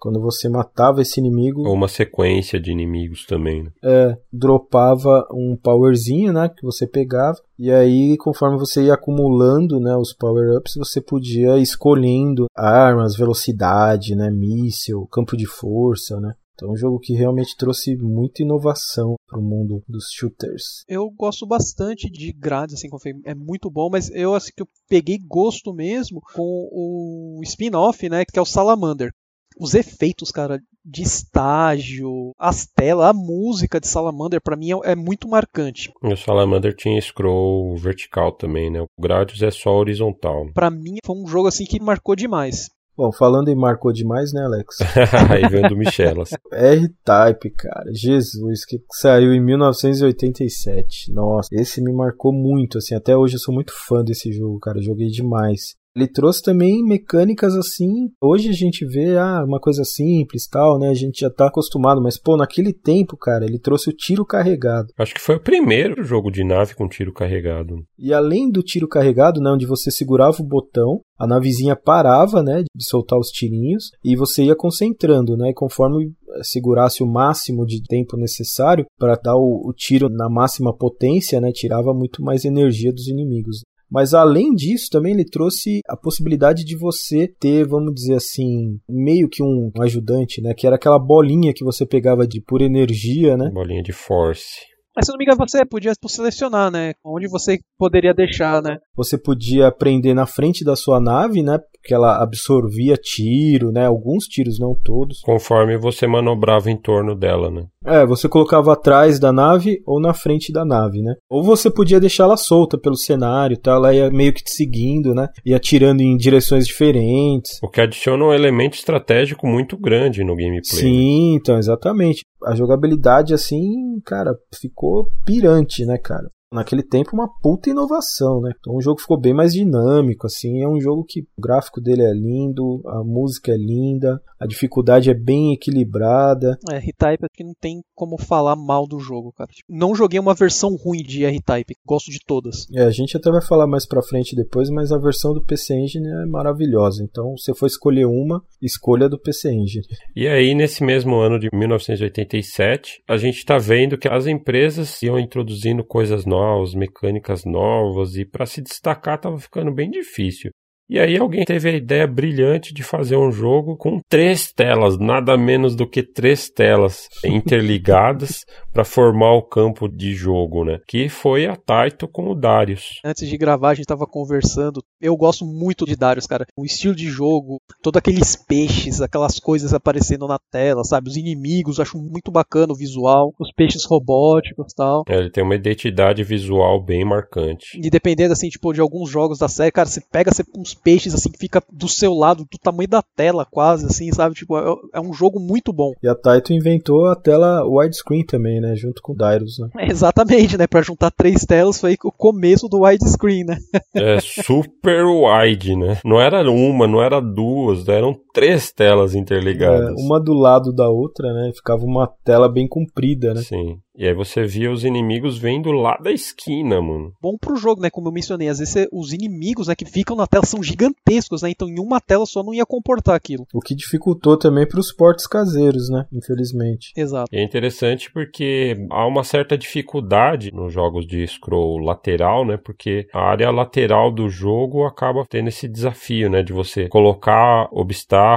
Quando 0.00 0.20
você 0.20 0.48
matava 0.48 1.02
esse 1.02 1.20
inimigo. 1.20 1.66
Ou 1.66 1.74
uma 1.74 1.88
sequência 1.88 2.60
de 2.60 2.70
inimigos 2.70 3.26
também. 3.26 3.64
Né? 3.64 3.70
É, 3.82 4.18
dropava 4.32 5.26
um 5.32 5.56
powerzinho, 5.56 6.32
né? 6.32 6.48
Que 6.48 6.62
você 6.62 6.86
pegava. 6.86 7.38
E 7.58 7.70
aí, 7.70 8.16
conforme 8.16 8.58
você 8.58 8.84
ia 8.84 8.94
acumulando 8.94 9.80
né, 9.80 9.96
os 9.96 10.12
power-ups, 10.12 10.74
você 10.76 11.00
podia 11.00 11.58
ir 11.58 11.62
escolhendo 11.62 12.46
armas, 12.54 13.16
velocidade, 13.16 14.14
né? 14.14 14.30
Míssil, 14.30 15.06
campo 15.10 15.36
de 15.36 15.46
força, 15.46 16.20
né? 16.20 16.34
Então, 16.58 16.70
é 16.70 16.72
um 16.72 16.76
jogo 16.76 16.98
que 16.98 17.14
realmente 17.14 17.56
trouxe 17.56 17.96
muita 17.96 18.42
inovação 18.42 19.14
para 19.28 19.38
o 19.38 19.42
mundo 19.42 19.80
dos 19.88 20.10
shooters. 20.10 20.82
Eu 20.88 21.08
gosto 21.08 21.46
bastante 21.46 22.10
de 22.10 22.32
grades, 22.32 22.74
assim, 22.74 22.88
é 23.24 23.32
muito 23.32 23.70
bom, 23.70 23.88
mas 23.88 24.10
eu 24.10 24.34
assim 24.34 24.50
que 24.56 24.62
eu 24.62 24.68
peguei 24.88 25.18
gosto 25.24 25.72
mesmo 25.72 26.20
com 26.34 26.68
o 26.72 27.40
spin-off, 27.44 28.08
né, 28.08 28.24
que 28.24 28.40
é 28.40 28.42
o 28.42 28.44
Salamander 28.44 29.12
os 29.58 29.74
efeitos, 29.74 30.30
cara, 30.30 30.60
de 30.84 31.02
estágio, 31.02 32.32
as 32.38 32.66
telas, 32.66 33.06
a 33.06 33.12
música 33.12 33.80
de 33.80 33.88
Salamander, 33.88 34.40
para 34.40 34.56
mim 34.56 34.72
é, 34.72 34.92
é, 34.92 34.96
muito 34.96 35.28
marcante. 35.28 35.92
O 36.02 36.16
Salamander 36.16 36.74
tinha 36.74 37.00
scroll 37.00 37.76
vertical 37.76 38.32
também, 38.32 38.70
né? 38.70 38.80
O 38.80 38.88
Gradius 38.98 39.42
é 39.42 39.50
só 39.50 39.70
horizontal. 39.70 40.46
Para 40.54 40.70
mim 40.70 40.96
foi 41.04 41.16
um 41.16 41.26
jogo 41.26 41.48
assim 41.48 41.64
que 41.64 41.80
marcou 41.80 42.14
demais. 42.16 42.68
Bom, 42.98 43.12
falando 43.12 43.48
em 43.48 43.54
marcou 43.54 43.92
demais, 43.92 44.32
né, 44.32 44.42
Alex? 44.42 44.78
Aí 45.30 45.48
vem 45.48 45.62
do 45.68 45.76
Michelas. 45.76 46.30
R-Type, 46.50 47.50
cara. 47.50 47.92
Jesus, 47.94 48.64
que 48.66 48.80
saiu 48.90 49.32
em 49.32 49.40
1987. 49.40 51.12
Nossa, 51.12 51.48
esse 51.52 51.80
me 51.80 51.92
marcou 51.92 52.32
muito, 52.32 52.78
assim. 52.78 52.96
Até 52.96 53.16
hoje 53.16 53.36
eu 53.36 53.38
sou 53.38 53.54
muito 53.54 53.72
fã 53.72 54.02
desse 54.02 54.32
jogo, 54.32 54.58
cara. 54.58 54.78
Eu 54.78 54.82
joguei 54.82 55.06
demais. 55.06 55.76
Ele 55.96 56.06
trouxe 56.06 56.42
também 56.42 56.82
mecânicas 56.84 57.54
assim. 57.54 58.10
Hoje 58.22 58.48
a 58.48 58.52
gente 58.52 58.86
vê 58.86 59.16
ah, 59.16 59.44
uma 59.44 59.58
coisa 59.58 59.84
simples, 59.84 60.46
tal, 60.46 60.78
né? 60.78 60.88
A 60.88 60.94
gente 60.94 61.20
já 61.20 61.30
tá 61.30 61.48
acostumado, 61.48 62.00
mas 62.02 62.18
pô, 62.18 62.36
naquele 62.36 62.72
tempo, 62.72 63.16
cara, 63.16 63.44
ele 63.44 63.58
trouxe 63.58 63.90
o 63.90 63.92
tiro 63.92 64.24
carregado. 64.24 64.88
Acho 64.98 65.14
que 65.14 65.20
foi 65.20 65.36
o 65.36 65.42
primeiro 65.42 66.02
jogo 66.04 66.30
de 66.30 66.44
nave 66.44 66.74
com 66.74 66.88
tiro 66.88 67.12
carregado. 67.12 67.76
E 67.98 68.12
além 68.12 68.50
do 68.50 68.62
tiro 68.62 68.86
carregado, 68.86 69.40
né, 69.40 69.50
onde 69.50 69.66
você 69.66 69.90
segurava 69.90 70.40
o 70.40 70.46
botão, 70.46 71.00
a 71.18 71.26
navezinha 71.26 71.74
parava, 71.74 72.42
né, 72.42 72.62
de 72.62 72.88
soltar 72.88 73.18
os 73.18 73.28
tirinhos 73.28 73.90
e 74.04 74.14
você 74.14 74.44
ia 74.44 74.54
concentrando, 74.54 75.36
né? 75.36 75.50
E 75.50 75.54
conforme 75.54 76.12
segurasse 76.42 77.02
o 77.02 77.06
máximo 77.06 77.66
de 77.66 77.82
tempo 77.82 78.16
necessário 78.16 78.86
para 78.98 79.16
dar 79.16 79.36
o, 79.36 79.68
o, 79.68 79.72
tiro 79.72 80.08
na 80.08 80.28
máxima 80.28 80.76
potência, 80.76 81.40
né, 81.40 81.50
tirava 81.52 81.92
muito 81.92 82.22
mais 82.22 82.44
energia 82.44 82.92
dos 82.92 83.08
inimigos. 83.08 83.62
Mas 83.90 84.12
além 84.14 84.54
disso, 84.54 84.88
também 84.90 85.14
ele 85.14 85.24
trouxe 85.24 85.80
a 85.88 85.96
possibilidade 85.96 86.64
de 86.64 86.76
você 86.76 87.26
ter, 87.26 87.66
vamos 87.66 87.94
dizer 87.94 88.14
assim, 88.14 88.78
meio 88.88 89.28
que 89.28 89.42
um 89.42 89.70
ajudante, 89.80 90.42
né? 90.42 90.52
Que 90.54 90.66
era 90.66 90.76
aquela 90.76 90.98
bolinha 90.98 91.54
que 91.54 91.64
você 91.64 91.86
pegava 91.86 92.26
de 92.26 92.40
pura 92.40 92.64
energia, 92.64 93.36
né? 93.36 93.50
Bolinha 93.50 93.82
de 93.82 93.92
force. 93.92 94.77
Mas 94.98 95.06
se 95.06 95.12
não 95.12 95.16
me 95.16 95.24
engano, 95.24 95.38
você 95.38 95.64
podia 95.64 95.92
selecionar, 96.08 96.72
né? 96.72 96.92
Onde 97.06 97.28
você 97.28 97.60
poderia 97.78 98.12
deixar, 98.12 98.60
né? 98.60 98.78
Você 98.96 99.16
podia 99.16 99.70
prender 99.70 100.12
na 100.12 100.26
frente 100.26 100.64
da 100.64 100.74
sua 100.74 101.00
nave, 101.00 101.40
né? 101.40 101.56
Porque 101.72 101.94
ela 101.94 102.20
absorvia 102.20 102.96
tiro, 102.96 103.70
né? 103.70 103.86
Alguns 103.86 104.24
tiros, 104.24 104.58
não 104.58 104.74
todos. 104.74 105.20
Conforme 105.20 105.78
você 105.78 106.08
manobrava 106.08 106.68
em 106.68 106.76
torno 106.76 107.14
dela, 107.14 107.48
né? 107.48 107.66
É, 107.86 108.04
você 108.04 108.28
colocava 108.28 108.72
atrás 108.72 109.20
da 109.20 109.32
nave 109.32 109.80
ou 109.86 110.00
na 110.00 110.12
frente 110.12 110.52
da 110.52 110.64
nave, 110.64 111.00
né? 111.00 111.14
Ou 111.30 111.44
você 111.44 111.70
podia 111.70 112.00
deixá-la 112.00 112.36
solta 112.36 112.76
pelo 112.76 112.96
cenário, 112.96 113.56
tá? 113.56 113.74
Ela 113.74 113.94
ia 113.94 114.10
meio 114.10 114.32
que 114.32 114.42
te 114.42 114.50
seguindo, 114.50 115.14
né? 115.14 115.28
Ia 115.46 115.58
atirando 115.58 116.00
em 116.00 116.16
direções 116.16 116.66
diferentes. 116.66 117.60
O 117.62 117.70
que 117.70 117.80
adiciona 117.80 118.24
um 118.24 118.32
elemento 118.32 118.74
estratégico 118.74 119.46
muito 119.46 119.78
grande 119.78 120.24
no 120.24 120.34
gameplay. 120.34 120.62
Sim, 120.64 121.34
então, 121.36 121.56
exatamente. 121.56 122.22
A 122.44 122.54
jogabilidade, 122.54 123.34
assim, 123.34 124.00
cara, 124.04 124.38
ficou 124.54 125.10
pirante, 125.24 125.84
né, 125.84 125.98
cara? 125.98 126.30
Naquele 126.52 126.82
tempo 126.82 127.10
uma 127.12 127.28
puta 127.40 127.70
inovação, 127.70 128.40
né? 128.40 128.52
Então 128.58 128.74
o 128.74 128.80
jogo 128.80 129.00
ficou 129.00 129.20
bem 129.20 129.34
mais 129.34 129.52
dinâmico, 129.52 130.26
assim, 130.26 130.62
é 130.62 130.68
um 130.68 130.80
jogo 130.80 131.04
que 131.06 131.20
o 131.20 131.40
gráfico 131.40 131.80
dele 131.80 132.02
é 132.02 132.12
lindo, 132.12 132.82
a 132.86 133.04
música 133.04 133.52
é 133.52 133.56
linda, 133.56 134.20
a 134.40 134.46
dificuldade 134.46 135.10
é 135.10 135.14
bem 135.14 135.52
equilibrada. 135.52 136.58
É, 136.70 136.76
R-Type 136.76 137.26
que 137.32 137.44
não 137.44 137.52
tem 137.60 137.80
como 137.94 138.18
falar 138.18 138.56
mal 138.56 138.86
do 138.86 138.98
jogo, 138.98 139.32
cara. 139.32 139.50
Tipo, 139.50 139.70
não 139.70 139.94
joguei 139.94 140.18
uma 140.18 140.34
versão 140.34 140.74
ruim 140.76 141.02
de 141.02 141.24
R-Type, 141.24 141.74
gosto 141.86 142.10
de 142.10 142.20
todas. 142.24 142.66
É, 142.74 142.84
a 142.84 142.90
gente 142.90 143.16
até 143.16 143.30
vai 143.30 143.42
falar 143.42 143.66
mais 143.66 143.86
pra 143.86 144.02
frente 144.02 144.34
depois, 144.34 144.70
mas 144.70 144.90
a 144.90 144.98
versão 144.98 145.34
do 145.34 145.44
PC 145.44 145.74
Engine 145.74 146.08
é 146.08 146.26
maravilhosa. 146.26 147.02
Então, 147.02 147.36
se 147.36 147.54
for 147.54 147.66
escolher 147.66 148.06
uma, 148.06 148.42
escolha 148.62 149.08
do 149.08 149.18
PC 149.18 149.50
Engine. 149.50 149.84
E 150.16 150.26
aí, 150.26 150.54
nesse 150.54 150.82
mesmo 150.82 151.16
ano 151.16 151.38
de 151.38 151.48
1987, 151.52 153.02
a 153.08 153.16
gente 153.16 153.44
tá 153.44 153.58
vendo 153.58 153.98
que 153.98 154.08
as 154.08 154.26
empresas 154.26 155.02
iam 155.02 155.18
introduzindo 155.18 155.84
coisas 155.84 156.24
novas 156.24 156.37
novos, 156.38 156.74
mecânicas 156.74 157.44
novas, 157.44 158.16
e 158.16 158.24
para 158.24 158.46
se 158.46 158.62
destacar 158.62 159.16
estava 159.16 159.38
ficando 159.38 159.72
bem 159.72 159.90
difícil. 159.90 160.50
E 160.88 160.98
aí 160.98 161.18
alguém 161.18 161.44
teve 161.44 161.68
a 161.68 161.76
ideia 161.76 162.06
brilhante 162.06 162.72
de 162.72 162.82
fazer 162.82 163.16
um 163.16 163.30
jogo 163.30 163.76
com 163.76 164.00
três 164.08 164.50
telas, 164.50 164.98
nada 164.98 165.36
menos 165.36 165.76
do 165.76 165.86
que 165.86 166.02
três 166.02 166.48
telas 166.48 167.08
interligadas 167.22 168.44
para 168.72 168.84
formar 168.84 169.34
o 169.34 169.42
campo 169.42 169.86
de 169.86 170.14
jogo, 170.14 170.64
né? 170.64 170.78
Que 170.88 171.08
foi 171.08 171.46
a 171.46 171.56
Taito 171.56 172.08
com 172.08 172.30
o 172.30 172.34
Darius. 172.34 173.00
Antes 173.04 173.28
de 173.28 173.36
gravar 173.36 173.70
a 173.70 173.74
gente 173.74 173.82
estava 173.82 174.06
conversando. 174.06 174.82
Eu 175.00 175.14
gosto 175.16 175.44
muito 175.44 175.84
de 175.84 175.94
Darius, 175.94 176.26
cara. 176.26 176.46
O 176.56 176.64
estilo 176.64 176.94
de 176.94 177.08
jogo, 177.08 177.60
todos 177.82 177.98
aqueles 177.98 178.36
peixes, 178.36 179.02
aquelas 179.02 179.38
coisas 179.38 179.74
aparecendo 179.74 180.26
na 180.26 180.38
tela, 180.50 180.84
sabe? 180.84 181.10
Os 181.10 181.16
inimigos, 181.16 181.80
acho 181.80 181.98
muito 181.98 182.30
bacana 182.30 182.72
o 182.72 182.76
visual, 182.76 183.34
os 183.38 183.52
peixes 183.52 183.84
robóticos, 183.84 184.72
tal. 184.74 185.02
É, 185.08 185.16
ele 185.16 185.30
tem 185.30 185.44
uma 185.44 185.54
identidade 185.54 186.22
visual 186.24 186.82
bem 186.82 187.04
marcante. 187.04 187.78
E 187.78 187.90
dependendo 187.90 188.32
assim, 188.32 188.48
tipo, 188.48 188.72
de 188.72 188.80
alguns 188.80 189.10
jogos 189.10 189.38
da 189.38 189.48
série, 189.48 189.72
cara, 189.72 189.88
você 189.88 190.00
pega 190.00 190.32
você, 190.32 190.42
uns 190.56 190.77
peixes 190.78 191.14
assim 191.14 191.30
que 191.30 191.38
fica 191.38 191.62
do 191.70 191.88
seu 191.88 192.14
lado, 192.14 192.46
do 192.50 192.58
tamanho 192.58 192.88
da 192.88 193.02
tela, 193.02 193.44
quase 193.44 193.86
assim, 193.86 194.10
sabe? 194.12 194.34
Tipo, 194.34 194.58
é, 194.58 194.74
é 194.94 195.00
um 195.00 195.12
jogo 195.12 195.38
muito 195.38 195.72
bom. 195.72 195.92
E 196.02 196.08
a 196.08 196.14
Taito 196.14 196.52
inventou 196.52 197.06
a 197.06 197.16
tela 197.16 197.64
widescreen 197.64 198.24
também, 198.24 198.60
né? 198.60 198.74
Junto 198.76 199.02
com 199.02 199.12
o 199.12 199.16
Dyrus, 199.16 199.58
né? 199.58 199.68
É, 199.76 199.90
exatamente, 199.90 200.56
né? 200.56 200.66
Pra 200.66 200.82
juntar 200.82 201.10
três 201.10 201.44
telas 201.44 201.80
foi 201.80 201.96
o 202.04 202.12
começo 202.12 202.68
do 202.68 202.82
widescreen, 202.82 203.44
né? 203.44 203.58
é 203.94 204.18
super 204.20 205.04
wide, 205.04 205.76
né? 205.76 205.98
Não 206.04 206.20
era 206.20 206.48
uma, 206.50 206.86
não 206.86 207.02
era 207.02 207.20
duas, 207.20 207.86
eram 207.88 208.18
três 208.38 208.70
telas 208.70 209.16
interligadas. 209.16 209.90
É, 209.90 210.06
uma 210.06 210.20
do 210.20 210.32
lado 210.32 210.72
da 210.72 210.88
outra, 210.88 211.32
né? 211.32 211.50
Ficava 211.52 211.84
uma 211.84 212.06
tela 212.24 212.48
bem 212.48 212.68
comprida, 212.68 213.34
né? 213.34 213.42
Sim. 213.42 213.80
E 213.96 214.06
aí 214.06 214.14
você 214.14 214.46
via 214.46 214.70
os 214.70 214.84
inimigos 214.84 215.36
vendo 215.38 215.72
lá 215.72 215.96
da 216.00 216.12
esquina, 216.12 216.80
mano. 216.80 217.12
Bom 217.20 217.36
pro 217.36 217.56
jogo, 217.56 217.82
né? 217.82 217.90
Como 217.90 218.06
eu 218.06 218.12
mencionei, 218.12 218.48
às 218.48 218.60
vezes 218.60 218.86
os 218.92 219.12
inimigos 219.12 219.66
né, 219.66 219.74
que 219.74 219.84
ficam 219.84 220.14
na 220.14 220.24
tela 220.24 220.46
são 220.46 220.62
gigantescos, 220.62 221.42
né? 221.42 221.50
Então 221.50 221.68
em 221.68 221.80
uma 221.80 222.00
tela 222.00 222.24
só 222.24 222.44
não 222.44 222.54
ia 222.54 222.64
comportar 222.64 223.16
aquilo. 223.16 223.44
O 223.52 223.60
que 223.60 223.74
dificultou 223.74 224.38
também 224.38 224.68
para 224.68 224.78
os 224.78 224.92
portes 224.92 225.26
caseiros, 225.26 225.90
né? 225.90 226.06
Infelizmente. 226.12 226.92
Exato. 226.96 227.28
E 227.32 227.38
é 227.38 227.42
interessante 227.42 228.08
porque 228.12 228.76
há 228.88 229.04
uma 229.04 229.24
certa 229.24 229.58
dificuldade 229.58 230.52
nos 230.54 230.72
jogos 230.72 231.04
de 231.04 231.26
scroll 231.26 231.78
lateral, 231.78 232.46
né? 232.46 232.56
Porque 232.56 233.08
a 233.12 233.20
área 233.20 233.50
lateral 233.50 234.12
do 234.12 234.28
jogo 234.28 234.86
acaba 234.86 235.26
tendo 235.28 235.48
esse 235.48 235.66
desafio, 235.66 236.30
né? 236.30 236.40
De 236.40 236.52
você 236.52 236.86
colocar 236.86 237.68
obstáculos 237.72 238.27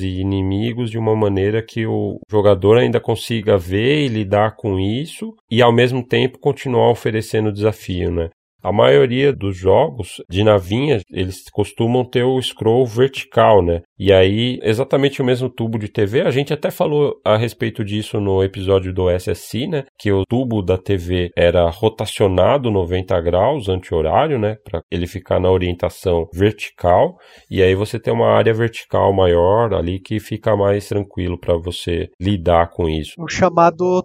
e 0.00 0.20
inimigos 0.20 0.90
de 0.90 0.98
uma 0.98 1.14
maneira 1.14 1.62
que 1.62 1.86
o 1.86 2.18
jogador 2.30 2.78
ainda 2.78 3.00
consiga 3.00 3.56
ver 3.56 4.04
e 4.04 4.08
lidar 4.08 4.56
com 4.56 4.78
isso 4.78 5.34
e 5.50 5.62
ao 5.62 5.72
mesmo 5.72 6.06
tempo 6.06 6.38
continuar 6.38 6.90
oferecendo 6.90 7.52
desafio, 7.52 8.10
né? 8.10 8.28
A 8.62 8.72
maioria 8.72 9.32
dos 9.32 9.56
jogos 9.56 10.22
de 10.28 10.42
navinha, 10.42 11.00
eles 11.12 11.44
costumam 11.50 12.04
ter 12.04 12.24
o 12.24 12.40
scroll 12.42 12.84
vertical, 12.84 13.62
né? 13.62 13.82
E 13.98 14.12
aí, 14.12 14.58
exatamente 14.62 15.22
o 15.22 15.24
mesmo 15.24 15.48
tubo 15.48 15.78
de 15.78 15.88
TV, 15.88 16.22
a 16.22 16.30
gente 16.30 16.52
até 16.52 16.70
falou 16.70 17.20
a 17.24 17.36
respeito 17.36 17.84
disso 17.84 18.20
no 18.20 18.42
episódio 18.42 18.92
do 18.92 19.08
SSC, 19.10 19.66
né? 19.66 19.84
Que 19.98 20.12
o 20.12 20.24
tubo 20.28 20.62
da 20.62 20.76
TV 20.76 21.30
era 21.36 21.68
rotacionado 21.70 22.70
90 22.70 23.20
graus 23.20 23.68
anti-horário, 23.68 24.38
né? 24.38 24.56
Para 24.64 24.82
ele 24.90 25.06
ficar 25.06 25.40
na 25.40 25.50
orientação 25.50 26.28
vertical. 26.32 27.16
E 27.50 27.62
aí 27.62 27.74
você 27.74 27.98
tem 27.98 28.12
uma 28.12 28.30
área 28.30 28.52
vertical 28.52 29.12
maior 29.12 29.72
ali 29.74 30.00
que 30.00 30.18
fica 30.18 30.56
mais 30.56 30.88
tranquilo 30.88 31.38
para 31.38 31.56
você 31.56 32.08
lidar 32.20 32.70
com 32.70 32.88
isso. 32.88 33.14
O 33.18 33.28
chamado 33.28 34.04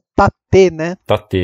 Tate, 0.54 0.72
né? 0.72 0.98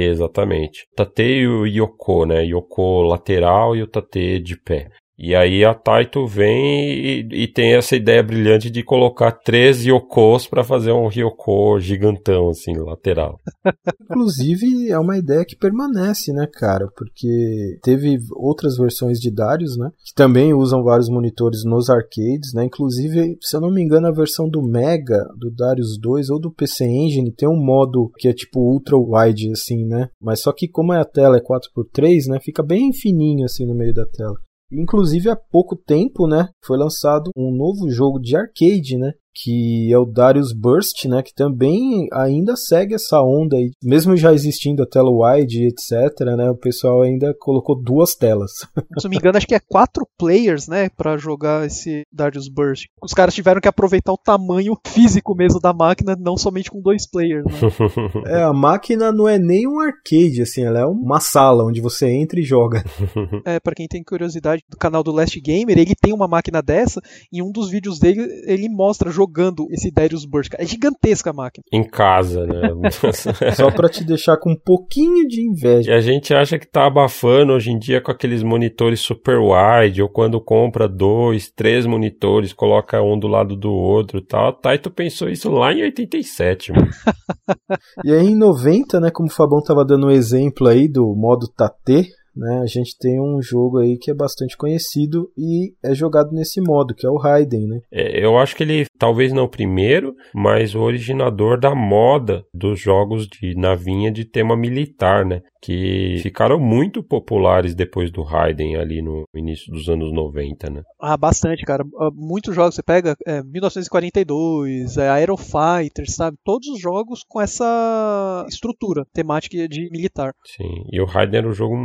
Exatamente. 0.05 0.87
Tate 0.95 1.23
e 1.23 1.47
o 1.47 1.65
Yoko, 1.65 2.25
né? 2.25 2.45
Yoko 2.45 3.01
lateral 3.01 3.75
e 3.75 3.81
o 3.81 3.87
Tate 3.87 4.39
de 4.39 4.55
pé. 4.55 4.89
E 5.21 5.35
aí 5.35 5.65
a 5.65 5.73
Taito 5.73 6.25
vem 6.25 6.93
e, 6.93 7.43
e, 7.43 7.47
tem 7.47 7.75
essa 7.75 7.93
ideia 7.93 8.23
brilhante 8.23 8.69
de 8.71 8.81
colocar 8.81 9.33
três 9.33 9.85
Yokos 9.85 10.47
para 10.47 10.63
fazer 10.63 10.93
um 10.93 11.09
Ryoko 11.09 11.77
gigantão, 11.77 12.47
assim, 12.47 12.71
lateral. 12.77 13.37
Inclusive, 14.09 14.89
é 14.89 14.97
uma 14.97 15.17
ideia 15.17 15.43
que 15.43 15.57
permanece, 15.57 16.31
né, 16.31 16.47
cara? 16.49 16.87
Porque 16.95 17.77
teve 17.83 18.17
outras 18.31 18.77
versões 18.77 19.19
de 19.19 19.29
Darius, 19.29 19.77
né? 19.77 19.89
Que 20.05 20.13
também 20.15 20.53
usam 20.53 20.85
vários 20.85 21.09
monitores 21.09 21.65
nos 21.65 21.89
arcades, 21.89 22.53
né? 22.53 22.63
Inclusive, 22.63 23.37
se 23.41 23.57
eu 23.57 23.59
não 23.59 23.73
me 23.73 23.83
engano, 23.83 24.07
a 24.07 24.13
versão 24.13 24.49
do 24.49 24.61
Mega, 24.61 25.27
do 25.37 25.51
Darius 25.53 25.99
2 25.99 26.29
ou 26.29 26.39
do 26.39 26.49
PC 26.49 26.85
Engine 26.85 27.33
tem 27.35 27.49
um 27.49 27.61
modo 27.61 28.09
que 28.17 28.29
é 28.29 28.33
tipo 28.33 28.61
ultra 28.61 28.95
wide, 28.95 29.51
assim, 29.51 29.85
né? 29.85 30.07
Mas 30.21 30.39
só 30.39 30.53
que 30.53 30.65
como 30.65 30.93
a 30.93 31.03
tela 31.03 31.35
é 31.35 31.41
4x3, 31.41 32.29
né? 32.29 32.39
Fica 32.41 32.63
bem 32.63 32.93
fininho, 32.93 33.43
assim, 33.43 33.65
no 33.65 33.75
meio 33.75 33.93
da 33.93 34.05
tela. 34.05 34.35
Inclusive 34.71 35.29
há 35.29 35.35
pouco 35.35 35.75
tempo, 35.75 36.27
né, 36.27 36.49
foi 36.63 36.77
lançado 36.77 37.31
um 37.35 37.51
novo 37.51 37.89
jogo 37.89 38.19
de 38.19 38.35
arcade, 38.35 38.97
né, 38.97 39.13
que 39.33 39.91
é 39.91 39.97
o 39.97 40.05
Darius 40.05 40.53
Burst, 40.53 41.05
né, 41.05 41.21
que 41.21 41.33
também 41.33 42.07
ainda 42.13 42.55
segue 42.55 42.95
essa 42.95 43.21
onda 43.21 43.55
aí, 43.57 43.71
mesmo 43.83 44.15
já 44.17 44.33
existindo 44.33 44.83
a 44.83 44.87
tela 44.87 45.09
wide, 45.09 45.67
etc, 45.67 46.25
né, 46.37 46.49
o 46.49 46.57
pessoal 46.57 47.01
ainda 47.01 47.33
colocou 47.39 47.81
duas 47.81 48.15
telas. 48.15 48.51
Se 48.99 49.05
não 49.05 49.09
me 49.09 49.17
engano, 49.17 49.37
acho 49.37 49.47
que 49.47 49.55
é 49.55 49.59
quatro 49.59 50.07
players, 50.17 50.67
né, 50.67 50.89
para 50.89 51.17
jogar 51.17 51.65
esse 51.65 52.03
Darius 52.11 52.49
Burst. 52.49 52.85
Os 53.01 53.13
caras 53.13 53.33
tiveram 53.33 53.61
que 53.61 53.67
aproveitar 53.67 54.11
o 54.11 54.17
tamanho 54.17 54.75
físico 54.85 55.35
mesmo 55.35 55.59
da 55.59 55.73
máquina, 55.73 56.15
não 56.19 56.37
somente 56.37 56.69
com 56.69 56.81
dois 56.81 57.09
players, 57.09 57.45
né? 57.45 57.51
é, 58.27 58.43
a 58.43 58.53
máquina 58.53 59.11
não 59.11 59.27
é 59.27 59.37
nem 59.37 59.67
um 59.67 59.79
arcade, 59.79 60.41
assim, 60.41 60.63
ela 60.63 60.79
é 60.79 60.85
uma 60.85 61.19
sala 61.19 61.63
onde 61.63 61.81
você 61.81 62.09
entra 62.09 62.39
e 62.39 62.43
joga. 62.43 62.83
é, 63.45 63.59
para 63.59 63.75
quem 63.75 63.87
tem 63.87 64.03
curiosidade 64.03 64.63
do 64.69 64.77
canal 64.77 65.03
do 65.03 65.11
Last 65.11 65.39
Gamer, 65.39 65.77
ele 65.77 65.95
tem 65.95 66.13
uma 66.13 66.27
máquina 66.27 66.61
dessa, 66.61 67.01
e 67.31 67.41
um 67.41 67.51
dos 67.51 67.69
vídeos 67.69 67.99
dele, 67.99 68.21
ele 68.45 68.67
mostra 68.69 69.11
jogando 69.19 69.67
esse 69.69 69.91
Darius 69.91 70.25
Burst. 70.25 70.53
É 70.57 70.65
gigantesca 70.65 71.31
a 71.31 71.33
máquina. 71.33 71.63
Em 71.71 71.83
casa, 71.83 72.45
né? 72.45 72.69
Só 73.55 73.69
para 73.69 73.89
te 73.89 74.03
deixar 74.03 74.37
com 74.37 74.51
um 74.51 74.57
pouquinho 74.57 75.27
de 75.27 75.41
inveja. 75.41 75.91
E 75.91 75.93
a 75.93 75.99
gente 75.99 76.33
acha 76.33 76.57
que 76.57 76.65
tá 76.65 76.87
abafando 76.87 77.53
hoje 77.53 77.71
em 77.71 77.77
dia 77.77 78.01
com 78.01 78.11
aqueles 78.11 78.41
monitores 78.41 79.01
super 79.01 79.37
wide, 79.37 80.01
ou 80.01 80.09
quando 80.09 80.39
compra 80.41 80.87
dois, 80.87 81.51
três 81.51 81.85
monitores, 81.85 82.53
coloca 82.53 83.01
um 83.01 83.19
do 83.19 83.27
lado 83.27 83.55
do 83.55 83.71
outro 83.71 84.19
e 84.19 84.25
tal. 84.25 84.53
Taito 84.53 84.89
pensou 84.89 85.29
isso 85.29 85.49
lá 85.49 85.73
em 85.73 85.83
87, 85.83 86.71
mano. 86.71 86.87
e 88.05 88.13
aí 88.13 88.27
em 88.27 88.37
90, 88.37 88.99
né, 88.99 89.09
como 89.11 89.27
o 89.27 89.33
Fabão 89.33 89.61
tava 89.61 89.83
dando 89.85 90.07
um 90.07 90.11
exemplo 90.11 90.67
aí 90.67 90.87
do 90.87 91.13
modo 91.15 91.47
Tate, 91.47 92.09
né, 92.39 92.61
a 92.63 92.65
gente 92.65 92.97
tem 92.97 93.19
um 93.19 93.41
jogo 93.41 93.79
aí 93.79 93.97
que 93.97 94.09
é 94.09 94.13
bastante 94.13 94.55
conhecido 94.55 95.29
e 95.37 95.73
é 95.83 95.93
jogado 95.93 96.31
nesse 96.31 96.61
modo, 96.61 96.95
que 96.95 97.05
é 97.05 97.09
o 97.09 97.17
Raiden, 97.17 97.67
né? 97.67 97.79
É, 97.91 98.23
eu 98.23 98.37
acho 98.37 98.55
que 98.55 98.63
ele, 98.63 98.85
talvez 98.97 99.33
não 99.33 99.43
o 99.43 99.49
primeiro, 99.49 100.15
mas 100.33 100.73
o 100.73 100.79
originador 100.79 101.59
da 101.59 101.75
moda 101.75 102.45
dos 102.53 102.79
jogos 102.79 103.27
de 103.27 103.55
navinha 103.55 104.11
de 104.11 104.23
tema 104.23 104.55
militar, 104.55 105.25
né? 105.25 105.41
Que 105.61 106.19
ficaram 106.21 106.57
muito 106.57 107.03
populares 107.03 107.75
depois 107.75 108.09
do 108.09 108.23
Raiden 108.23 108.77
ali 108.77 109.01
no 109.01 109.25
início 109.35 109.71
dos 109.73 109.89
anos 109.89 110.13
90, 110.13 110.69
né? 110.69 110.83
Ah, 111.01 111.17
bastante, 111.17 111.65
cara. 111.65 111.83
Ah, 111.99 112.09
muitos 112.13 112.55
jogos, 112.55 112.75
você 112.75 112.83
pega 112.83 113.15
é, 113.27 113.43
1942, 113.43 114.95
é, 114.97 115.09
Aerofighter, 115.09 116.09
sabe? 116.09 116.37
Todos 116.45 116.69
os 116.69 116.79
jogos 116.79 117.25
com 117.27 117.41
essa 117.41 118.45
estrutura 118.47 119.05
temática 119.13 119.67
de 119.67 119.89
militar. 119.91 120.33
Sim, 120.45 120.85
e 120.91 121.01
o 121.01 121.05
Raiden 121.05 121.39
era 121.39 121.49
um 121.49 121.53
jogo 121.53 121.75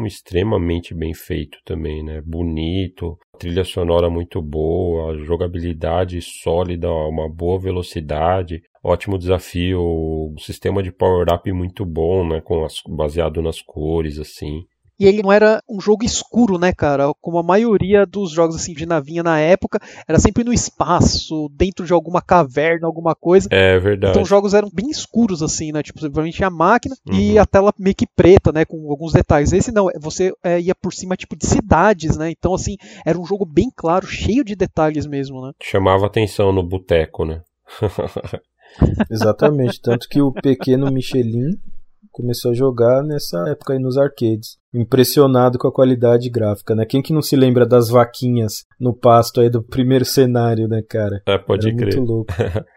extremamente 0.44 0.94
bem 0.94 1.14
feito 1.14 1.58
também, 1.64 2.04
né? 2.04 2.20
Bonito, 2.20 3.18
trilha 3.38 3.64
sonora 3.64 4.10
muito 4.10 4.42
boa, 4.42 5.16
jogabilidade 5.24 6.20
sólida, 6.20 6.90
uma 6.90 7.28
boa 7.28 7.58
velocidade, 7.58 8.62
ótimo 8.82 9.18
desafio, 9.18 10.34
sistema 10.38 10.82
de 10.82 10.92
power-up 10.92 11.50
muito 11.50 11.86
bom, 11.86 12.28
né? 12.28 12.40
Com 12.42 12.64
as, 12.64 12.74
baseado 12.86 13.40
nas 13.40 13.62
cores, 13.62 14.18
assim. 14.18 14.66
E 14.98 15.06
ele 15.06 15.22
não 15.22 15.32
era 15.32 15.60
um 15.68 15.80
jogo 15.80 16.04
escuro, 16.04 16.58
né, 16.58 16.72
cara? 16.72 17.12
Como 17.20 17.38
a 17.38 17.42
maioria 17.42 18.06
dos 18.06 18.30
jogos 18.30 18.56
assim 18.56 18.72
de 18.72 18.86
navinha 18.86 19.22
na 19.22 19.38
época, 19.38 19.80
era 20.06 20.18
sempre 20.18 20.44
no 20.44 20.52
espaço, 20.52 21.48
dentro 21.52 21.84
de 21.84 21.92
alguma 21.92 22.22
caverna, 22.22 22.86
alguma 22.86 23.14
coisa. 23.14 23.48
É 23.50 23.78
verdade. 23.78 24.12
Então 24.12 24.22
os 24.22 24.28
jogos 24.28 24.54
eram 24.54 24.70
bem 24.72 24.90
escuros 24.90 25.42
assim, 25.42 25.72
né? 25.72 25.82
Tipo, 25.82 26.00
provavelmente 26.00 26.36
tinha 26.36 26.48
a 26.48 26.50
máquina 26.50 26.94
uhum. 27.08 27.14
e 27.14 27.38
a 27.38 27.44
tela 27.44 27.72
meio 27.78 27.96
que 27.96 28.06
preta, 28.06 28.52
né, 28.52 28.64
com 28.64 28.90
alguns 28.90 29.12
detalhes. 29.12 29.52
Esse 29.52 29.72
não, 29.72 29.88
você 30.00 30.32
é, 30.42 30.60
ia 30.60 30.74
por 30.74 30.92
cima 30.92 31.16
tipo 31.16 31.36
de 31.36 31.46
cidades, 31.46 32.16
né? 32.16 32.30
Então 32.30 32.54
assim, 32.54 32.76
era 33.04 33.18
um 33.18 33.24
jogo 33.24 33.44
bem 33.44 33.70
claro, 33.74 34.06
cheio 34.06 34.44
de 34.44 34.54
detalhes 34.54 35.06
mesmo, 35.06 35.44
né? 35.44 35.52
Chamava 35.62 36.06
atenção 36.06 36.52
no 36.52 36.62
boteco, 36.62 37.24
né? 37.24 37.42
Exatamente, 39.10 39.80
tanto 39.80 40.08
que 40.08 40.20
o 40.20 40.32
pequeno 40.32 40.90
Michelin 40.90 41.58
começou 42.10 42.50
a 42.50 42.54
jogar 42.54 43.02
nessa 43.02 43.44
época 43.48 43.72
aí 43.72 43.78
nos 43.78 43.96
arcades. 43.96 44.56
Impressionado 44.74 45.58
com 45.58 45.68
a 45.68 45.72
qualidade 45.72 46.28
gráfica, 46.28 46.74
né? 46.74 46.84
Quem 46.84 47.00
que 47.00 47.12
não 47.12 47.22
se 47.22 47.36
lembra 47.36 47.64
das 47.64 47.88
vaquinhas 47.88 48.64
no 48.80 48.94
pasto 48.94 49.40
aí 49.40 49.48
do 49.48 49.62
primeiro 49.62 50.04
cenário, 50.04 50.66
né, 50.66 50.82
cara? 50.88 51.22
É, 51.26 51.38
pode 51.38 51.68
Era 51.68 51.76
crer. 51.76 51.96
Muito 51.96 52.10
louco. 52.10 52.32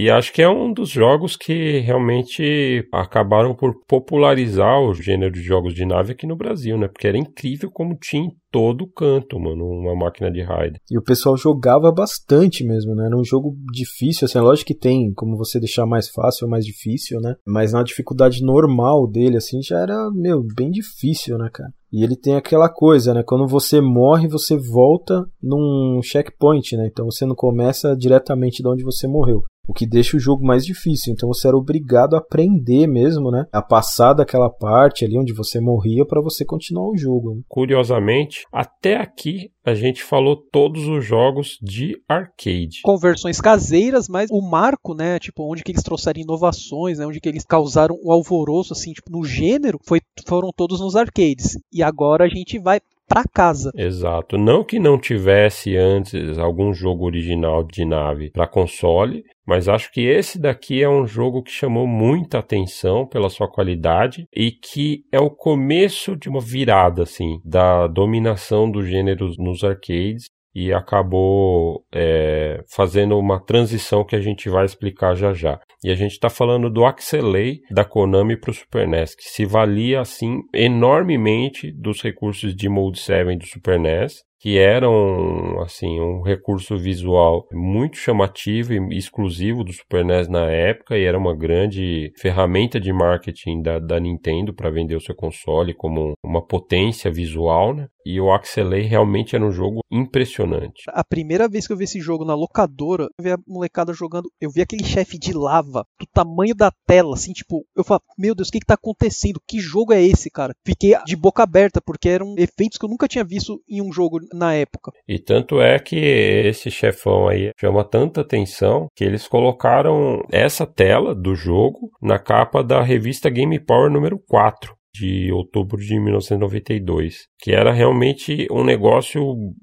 E 0.00 0.08
acho 0.08 0.32
que 0.32 0.40
é 0.40 0.48
um 0.48 0.72
dos 0.72 0.88
jogos 0.88 1.36
que 1.36 1.80
realmente 1.80 2.88
acabaram 2.90 3.54
por 3.54 3.74
popularizar 3.86 4.80
o 4.80 4.94
gênero 4.94 5.30
de 5.30 5.42
jogos 5.42 5.74
de 5.74 5.84
nave 5.84 6.12
aqui 6.12 6.26
no 6.26 6.34
Brasil, 6.34 6.78
né? 6.78 6.88
Porque 6.88 7.06
era 7.06 7.18
incrível 7.18 7.70
como 7.70 7.98
tinha 8.00 8.22
em 8.22 8.30
todo 8.50 8.90
canto, 8.90 9.38
mano, 9.38 9.62
uma 9.62 9.94
máquina 9.94 10.30
de 10.30 10.42
raid. 10.42 10.78
E 10.90 10.98
o 10.98 11.02
pessoal 11.02 11.36
jogava 11.36 11.92
bastante 11.92 12.64
mesmo, 12.64 12.94
né? 12.94 13.08
Era 13.08 13.16
um 13.16 13.22
jogo 13.22 13.54
difícil, 13.70 14.24
assim, 14.24 14.38
é 14.38 14.40
lógico 14.40 14.68
que 14.68 14.74
tem 14.74 15.12
como 15.12 15.36
você 15.36 15.60
deixar 15.60 15.84
mais 15.84 16.08
fácil 16.08 16.46
ou 16.46 16.50
mais 16.50 16.64
difícil, 16.64 17.20
né? 17.20 17.34
Mas 17.46 17.74
na 17.74 17.82
dificuldade 17.82 18.42
normal 18.42 19.06
dele, 19.06 19.36
assim, 19.36 19.60
já 19.62 19.80
era, 19.80 20.10
meu, 20.14 20.42
bem 20.56 20.70
difícil, 20.70 21.36
né, 21.36 21.50
cara? 21.52 21.68
E 21.92 22.02
ele 22.02 22.16
tem 22.16 22.36
aquela 22.36 22.70
coisa, 22.70 23.12
né? 23.12 23.22
Quando 23.22 23.46
você 23.46 23.80
morre, 23.82 24.28
você 24.28 24.56
volta 24.56 25.26
num 25.42 26.00
checkpoint, 26.02 26.76
né? 26.76 26.88
Então 26.90 27.04
você 27.04 27.26
não 27.26 27.34
começa 27.34 27.94
diretamente 27.94 28.62
de 28.62 28.68
onde 28.68 28.82
você 28.82 29.06
morreu 29.06 29.42
o 29.66 29.72
que 29.72 29.86
deixa 29.86 30.16
o 30.16 30.20
jogo 30.20 30.44
mais 30.44 30.64
difícil. 30.64 31.12
Então 31.12 31.28
você 31.28 31.48
era 31.48 31.56
obrigado 31.56 32.14
a 32.14 32.18
aprender 32.18 32.86
mesmo, 32.86 33.30
né? 33.30 33.46
A 33.52 33.62
passar 33.62 34.14
daquela 34.14 34.50
parte 34.50 35.04
ali 35.04 35.18
onde 35.18 35.32
você 35.32 35.60
morria 35.60 36.04
para 36.04 36.20
você 36.20 36.44
continuar 36.44 36.90
o 36.90 36.96
jogo. 36.96 37.34
Né? 37.34 37.42
Curiosamente, 37.48 38.44
até 38.52 38.96
aqui 38.96 39.50
a 39.64 39.74
gente 39.74 40.02
falou 40.02 40.36
todos 40.36 40.86
os 40.88 41.04
jogos 41.04 41.58
de 41.62 41.94
arcade. 42.08 42.80
Com 42.82 42.96
versões 42.96 43.40
caseiras, 43.40 44.08
mas 44.08 44.30
o 44.30 44.40
marco, 44.40 44.94
né, 44.94 45.18
tipo, 45.18 45.50
onde 45.50 45.62
que 45.62 45.70
eles 45.70 45.82
trouxeram 45.82 46.20
inovações, 46.20 46.98
né, 46.98 47.06
onde 47.06 47.20
que 47.20 47.28
eles 47.28 47.44
causaram 47.44 47.94
um 48.02 48.10
alvoroço, 48.10 48.72
assim, 48.72 48.92
tipo, 48.92 49.10
no 49.10 49.22
gênero, 49.24 49.78
foi, 49.86 50.00
foram 50.26 50.50
todos 50.56 50.80
nos 50.80 50.96
arcades. 50.96 51.58
E 51.72 51.82
agora 51.82 52.24
a 52.24 52.28
gente 52.28 52.58
vai 52.58 52.80
para 53.10 53.24
casa. 53.24 53.72
Exato. 53.74 54.38
Não 54.38 54.62
que 54.62 54.78
não 54.78 54.96
tivesse 54.96 55.76
antes 55.76 56.38
algum 56.38 56.72
jogo 56.72 57.04
original 57.04 57.64
de 57.64 57.84
nave 57.84 58.30
para 58.30 58.46
console, 58.46 59.24
mas 59.44 59.68
acho 59.68 59.90
que 59.90 60.02
esse 60.02 60.40
daqui 60.40 60.80
é 60.80 60.88
um 60.88 61.04
jogo 61.04 61.42
que 61.42 61.50
chamou 61.50 61.88
muita 61.88 62.38
atenção 62.38 63.04
pela 63.04 63.28
sua 63.28 63.50
qualidade 63.50 64.28
e 64.32 64.52
que 64.52 65.02
é 65.10 65.18
o 65.18 65.28
começo 65.28 66.16
de 66.16 66.28
uma 66.28 66.40
virada 66.40 67.02
assim 67.02 67.40
da 67.44 67.88
dominação 67.88 68.70
do 68.70 68.80
gênero 68.86 69.28
nos 69.38 69.64
arcades 69.64 70.28
e 70.54 70.72
acabou 70.72 71.84
é, 71.92 72.62
fazendo 72.74 73.18
uma 73.18 73.40
transição 73.40 74.04
que 74.04 74.16
a 74.16 74.20
gente 74.20 74.48
vai 74.48 74.64
explicar 74.64 75.14
já 75.14 75.32
já. 75.32 75.60
E 75.82 75.90
a 75.90 75.94
gente 75.94 76.12
está 76.12 76.28
falando 76.28 76.68
do 76.68 76.84
Axelay 76.84 77.60
da 77.70 77.84
Konami 77.84 78.36
para 78.36 78.50
o 78.50 78.54
Super 78.54 78.86
NES, 78.86 79.14
que 79.14 79.24
se 79.24 79.46
valia 79.46 80.00
assim 80.00 80.40
enormemente 80.54 81.72
dos 81.72 82.02
recursos 82.02 82.54
de 82.54 82.68
Mode 82.68 82.98
7 82.98 83.36
do 83.36 83.46
Super 83.46 83.78
NES 83.78 84.22
que 84.40 84.58
eram 84.58 85.60
assim 85.60 86.00
um 86.00 86.22
recurso 86.22 86.78
visual 86.78 87.46
muito 87.52 87.98
chamativo 87.98 88.72
e 88.72 88.96
exclusivo 88.96 89.62
do 89.62 89.72
Super 89.72 90.02
NES 90.02 90.28
na 90.28 90.50
época 90.50 90.96
e 90.96 91.04
era 91.04 91.18
uma 91.18 91.36
grande 91.36 92.10
ferramenta 92.18 92.80
de 92.80 92.90
marketing 92.90 93.60
da, 93.60 93.78
da 93.78 94.00
Nintendo 94.00 94.54
para 94.54 94.70
vender 94.70 94.96
o 94.96 95.00
seu 95.00 95.14
console 95.14 95.74
como 95.74 96.14
uma 96.24 96.44
potência 96.44 97.10
visual, 97.10 97.74
né? 97.74 97.86
E 98.04 98.20
o 98.20 98.32
Axelay 98.32 98.82
realmente 98.82 99.36
era 99.36 99.44
um 99.44 99.52
jogo 99.52 99.80
impressionante. 99.90 100.84
A 100.88 101.04
primeira 101.04 101.48
vez 101.48 101.66
que 101.66 101.72
eu 101.72 101.76
vi 101.76 101.84
esse 101.84 102.00
jogo 102.00 102.24
na 102.24 102.34
locadora, 102.34 103.08
eu 103.18 103.24
vi 103.24 103.30
a 103.32 103.38
molecada 103.46 103.92
jogando, 103.92 104.30
eu 104.40 104.50
vi 104.50 104.62
aquele 104.62 104.84
chefe 104.84 105.18
de 105.18 105.32
lava 105.32 105.84
do 105.98 106.06
tamanho 106.12 106.54
da 106.54 106.72
tela, 106.86 107.14
assim, 107.14 107.32
tipo, 107.32 107.64
eu 107.76 107.84
falei, 107.84 108.00
meu 108.18 108.34
Deus, 108.34 108.48
o 108.48 108.52
que 108.52 108.60
que 108.60 108.66
tá 108.66 108.74
acontecendo? 108.74 109.40
Que 109.46 109.58
jogo 109.58 109.92
é 109.92 110.02
esse, 110.02 110.30
cara? 110.30 110.54
Fiquei 110.64 110.94
de 111.04 111.16
boca 111.16 111.42
aberta, 111.42 111.80
porque 111.80 112.08
eram 112.08 112.34
efeitos 112.38 112.78
que 112.78 112.84
eu 112.84 112.88
nunca 112.88 113.08
tinha 113.08 113.24
visto 113.24 113.60
em 113.68 113.82
um 113.82 113.92
jogo 113.92 114.18
na 114.32 114.54
época. 114.54 114.92
E 115.06 115.18
tanto 115.18 115.60
é 115.60 115.78
que 115.78 115.96
esse 115.96 116.70
chefão 116.70 117.28
aí 117.28 117.50
chama 117.58 117.84
tanta 117.84 118.20
atenção 118.20 118.88
que 118.94 119.04
eles 119.04 119.26
colocaram 119.26 120.22
essa 120.30 120.66
tela 120.66 121.14
do 121.14 121.34
jogo 121.34 121.90
na 122.00 122.18
capa 122.18 122.62
da 122.62 122.82
revista 122.82 123.28
Game 123.28 123.58
Power 123.58 123.90
número 123.90 124.18
4 124.18 124.79
de 124.92 125.32
outubro 125.32 125.80
de 125.80 125.98
1992, 125.98 127.26
que 127.38 127.52
era 127.52 127.72
realmente 127.72 128.46
um 128.50 128.64
negócio 128.64 129.22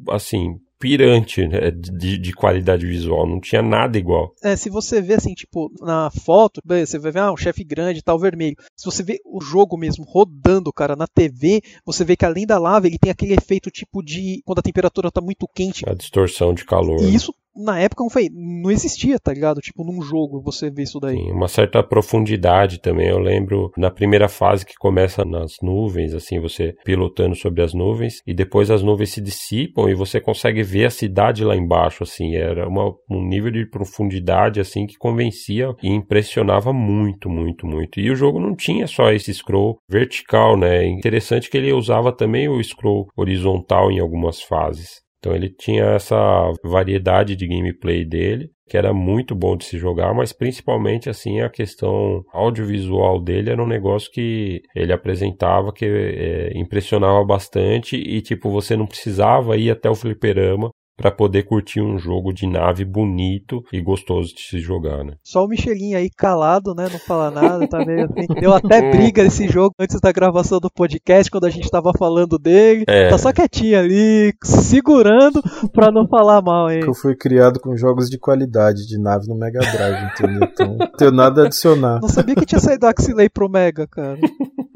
assim 0.10 0.56
pirante 0.80 1.48
né, 1.48 1.72
de, 1.72 2.18
de, 2.18 2.34
qualidade 2.34 2.86
visual, 2.86 3.28
não 3.28 3.40
tinha 3.40 3.62
nada 3.62 3.98
igual. 3.98 4.32
É, 4.44 4.56
se 4.56 4.70
você 4.70 5.02
vê 5.02 5.16
assim, 5.16 5.34
tipo, 5.34 5.72
na 5.82 6.10
foto, 6.12 6.62
você 6.64 7.00
vai 7.00 7.12
ver 7.12 7.20
ah, 7.20 7.32
um 7.32 7.38
chefe 7.38 7.64
grande 7.64 8.04
tal, 8.04 8.20
vermelho. 8.20 8.56
Se 8.76 8.86
você 8.86 9.04
vê 9.04 9.20
o 9.26 9.42
jogo 9.42 9.78
mesmo 9.78 10.06
rodando, 10.06 10.72
cara, 10.72 10.96
na 10.96 11.08
TV, 11.08 11.62
você 11.86 12.06
vê 12.06 12.16
que 12.16 12.26
além 12.26 12.46
da 12.46 12.60
lava, 12.60 12.88
ele 12.88 13.00
tem 13.00 13.12
aquele 13.12 13.34
efeito 13.34 13.72
tipo 13.72 14.04
de 14.04 14.42
quando 14.46 14.60
a 14.60 14.64
temperatura 14.64 15.12
tá 15.12 15.22
muito 15.22 15.48
quente. 15.54 15.84
A 15.88 15.94
distorção 15.94 16.54
de 16.54 16.64
calor. 16.64 17.02
E 17.02 17.14
isso 17.14 17.34
na 17.58 17.80
época 17.80 18.04
não 18.04 18.10
foi, 18.10 18.30
não 18.32 18.72
existia, 18.72 19.20
tá 19.20 19.34
ligado? 19.34 19.60
Tipo, 19.60 19.84
num 19.84 20.02
jogo 20.02 20.42
você 20.42 20.70
vê 20.70 20.84
isso 20.84 21.00
daí. 21.00 21.18
Sim, 21.18 21.32
uma 21.32 21.48
certa 21.48 21.84
profundidade 21.84 22.80
também. 22.80 23.08
Eu 23.08 23.20
lembro 23.20 23.72
na 23.78 23.90
primeira 23.90 24.28
fase 24.28 24.66
que 24.66 24.76
começa 24.76 25.26
nas 25.26 25.54
nuvens, 25.62 26.14
assim, 26.14 26.40
você 26.40 26.74
pilotando 26.84 27.36
sobre 27.36 27.62
as 27.62 27.74
nuvens, 27.74 28.22
e 28.26 28.34
depois 28.34 28.70
as 28.70 28.84
nuvens 28.84 29.12
se 29.12 29.22
dissipam 29.22 29.90
e 29.90 29.96
você 29.96 30.22
consegue 30.22 30.64
ver 30.64 30.86
a 30.86 30.90
cidade 30.90 31.44
lá 31.44 31.56
embaixo, 31.56 32.04
assim. 32.04 32.36
Era 32.36 32.68
uma, 32.68 32.94
um 33.10 33.28
nível 33.28 33.52
de 33.52 33.66
profundidade, 33.66 34.60
assim, 34.60 34.86
que 34.86 34.98
convencia 34.98 35.74
e 35.82 35.90
impressionava 35.90 36.72
muito, 36.72 37.30
muito, 37.30 37.66
muito. 37.66 38.00
E 38.00 38.12
o 38.12 38.16
jogo 38.16 38.40
não 38.40 38.56
tinha 38.56 38.88
só 38.88 39.12
esse 39.12 39.34
scroll 39.34 39.78
vertical, 39.90 40.58
né? 40.58 40.86
Interessante 40.86 41.50
que 41.50 41.58
ele 41.58 41.74
usava 41.74 42.12
também 42.12 42.48
o 42.48 42.64
scroll 42.64 43.08
horizontal 43.16 43.92
em 43.92 44.00
algumas 44.00 44.42
fases. 44.42 45.07
Então 45.20 45.34
ele 45.34 45.50
tinha 45.50 45.84
essa 45.96 46.16
variedade 46.64 47.36
de 47.36 47.48
gameplay 47.48 48.06
dele, 48.06 48.50
que 48.70 48.78
era 48.78 48.94
muito 48.94 49.34
bom 49.34 49.56
de 49.56 49.66
se 49.66 49.78
jogar, 49.78 50.14
mas 50.14 50.34
principalmente 50.34 51.10
assim 51.10 51.42
a 51.42 51.50
questão 51.50 52.22
audiovisual 52.34 53.22
dele 53.22 53.50
era 53.50 53.64
um 53.64 53.68
negócio 53.68 54.12
que 54.12 54.62
ele 54.76 54.94
apresentava 54.94 55.74
que 55.74 55.86
é, 55.86 56.52
impressionava 56.56 57.24
bastante 57.24 57.96
e 57.96 58.22
tipo 58.22 58.50
você 58.52 58.76
não 58.76 58.86
precisava 58.86 59.58
ir 59.58 59.72
até 59.72 59.90
o 59.90 59.96
fliperama 59.96 60.70
para 60.98 61.12
poder 61.12 61.44
curtir 61.44 61.80
um 61.80 62.00
jogo 62.00 62.34
de 62.34 62.48
nave 62.48 62.84
bonito 62.84 63.64
e 63.72 63.80
gostoso 63.80 64.34
de 64.34 64.42
se 64.42 64.60
jogar, 64.60 65.04
né? 65.04 65.14
Só 65.24 65.46
o 65.46 65.48
Michelin 65.48 65.94
aí 65.94 66.10
calado, 66.10 66.74
né? 66.74 66.88
Não 66.92 67.00
fala 67.00 67.30
nada, 67.30 67.68
tá 67.68 67.86
meio 67.86 68.06
assim. 68.06 68.26
Deu 68.40 68.52
até 68.52 68.82
briga 68.90 69.22
esse 69.22 69.48
jogo 69.48 69.76
antes 69.80 70.02
da 70.02 70.12
gravação 70.12 70.60
do 70.60 70.72
podcast, 70.72 71.30
quando 71.30 71.46
a 71.46 71.50
gente 71.52 71.70
tava 71.70 71.92
falando 71.98 72.40
dele. 72.40 72.84
É. 72.88 73.10
Tá 73.10 73.18
só 73.18 73.32
quietinho 73.32 73.78
ali, 73.78 74.34
segurando 74.44 75.42
pra 75.72 75.92
não 75.92 76.08
falar 76.08 76.42
mal, 76.42 76.72
hein? 76.72 76.82
Eu 76.84 76.96
fui 76.96 77.16
criado 77.16 77.60
com 77.60 77.78
jogos 77.78 78.10
de 78.10 78.18
qualidade 78.18 78.88
de 78.88 79.00
nave 79.00 79.28
no 79.28 79.38
Mega 79.38 79.60
Drive, 79.60 80.12
entendeu? 80.12 80.50
Então, 80.52 80.78
não 80.78 80.92
tenho 80.98 81.12
nada 81.12 81.44
a 81.44 81.46
adicionar. 81.46 82.00
Não 82.02 82.10
sabia 82.10 82.36
que 82.36 82.46
tinha 82.46 82.60
saído 82.60 82.88
Axilei 82.88 83.30
pro 83.30 83.48
Mega, 83.48 83.86
cara. 83.88 84.18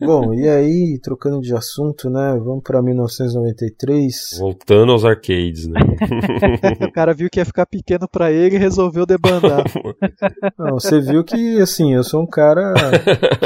Bom, 0.00 0.32
e 0.32 0.48
aí, 0.48 0.98
trocando 1.02 1.40
de 1.40 1.54
assunto, 1.54 2.08
né? 2.08 2.38
Vamos 2.42 2.62
pra 2.62 2.82
1993. 2.82 4.38
Voltando 4.38 4.92
aos 4.92 5.04
arcades, 5.04 5.66
né? 5.66 5.80
o 6.80 6.92
cara 6.92 7.12
viu 7.12 7.28
que 7.30 7.38
ia 7.38 7.44
ficar 7.44 7.66
pequeno 7.66 8.08
para 8.08 8.32
ele 8.32 8.56
e 8.56 8.58
resolveu 8.58 9.04
debandar. 9.04 9.64
Não, 10.58 10.74
você 10.74 11.00
viu 11.00 11.22
que, 11.22 11.60
assim, 11.60 11.94
eu 11.94 12.02
sou 12.02 12.22
um 12.22 12.26
cara 12.26 12.72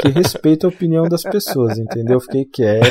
que 0.01 0.09
respeita 0.09 0.67
a 0.67 0.69
opinião 0.69 1.07
das 1.07 1.23
pessoas, 1.23 1.77
entendeu? 1.77 2.15
Eu 2.15 2.21
fiquei 2.21 2.45
quieto. 2.45 2.83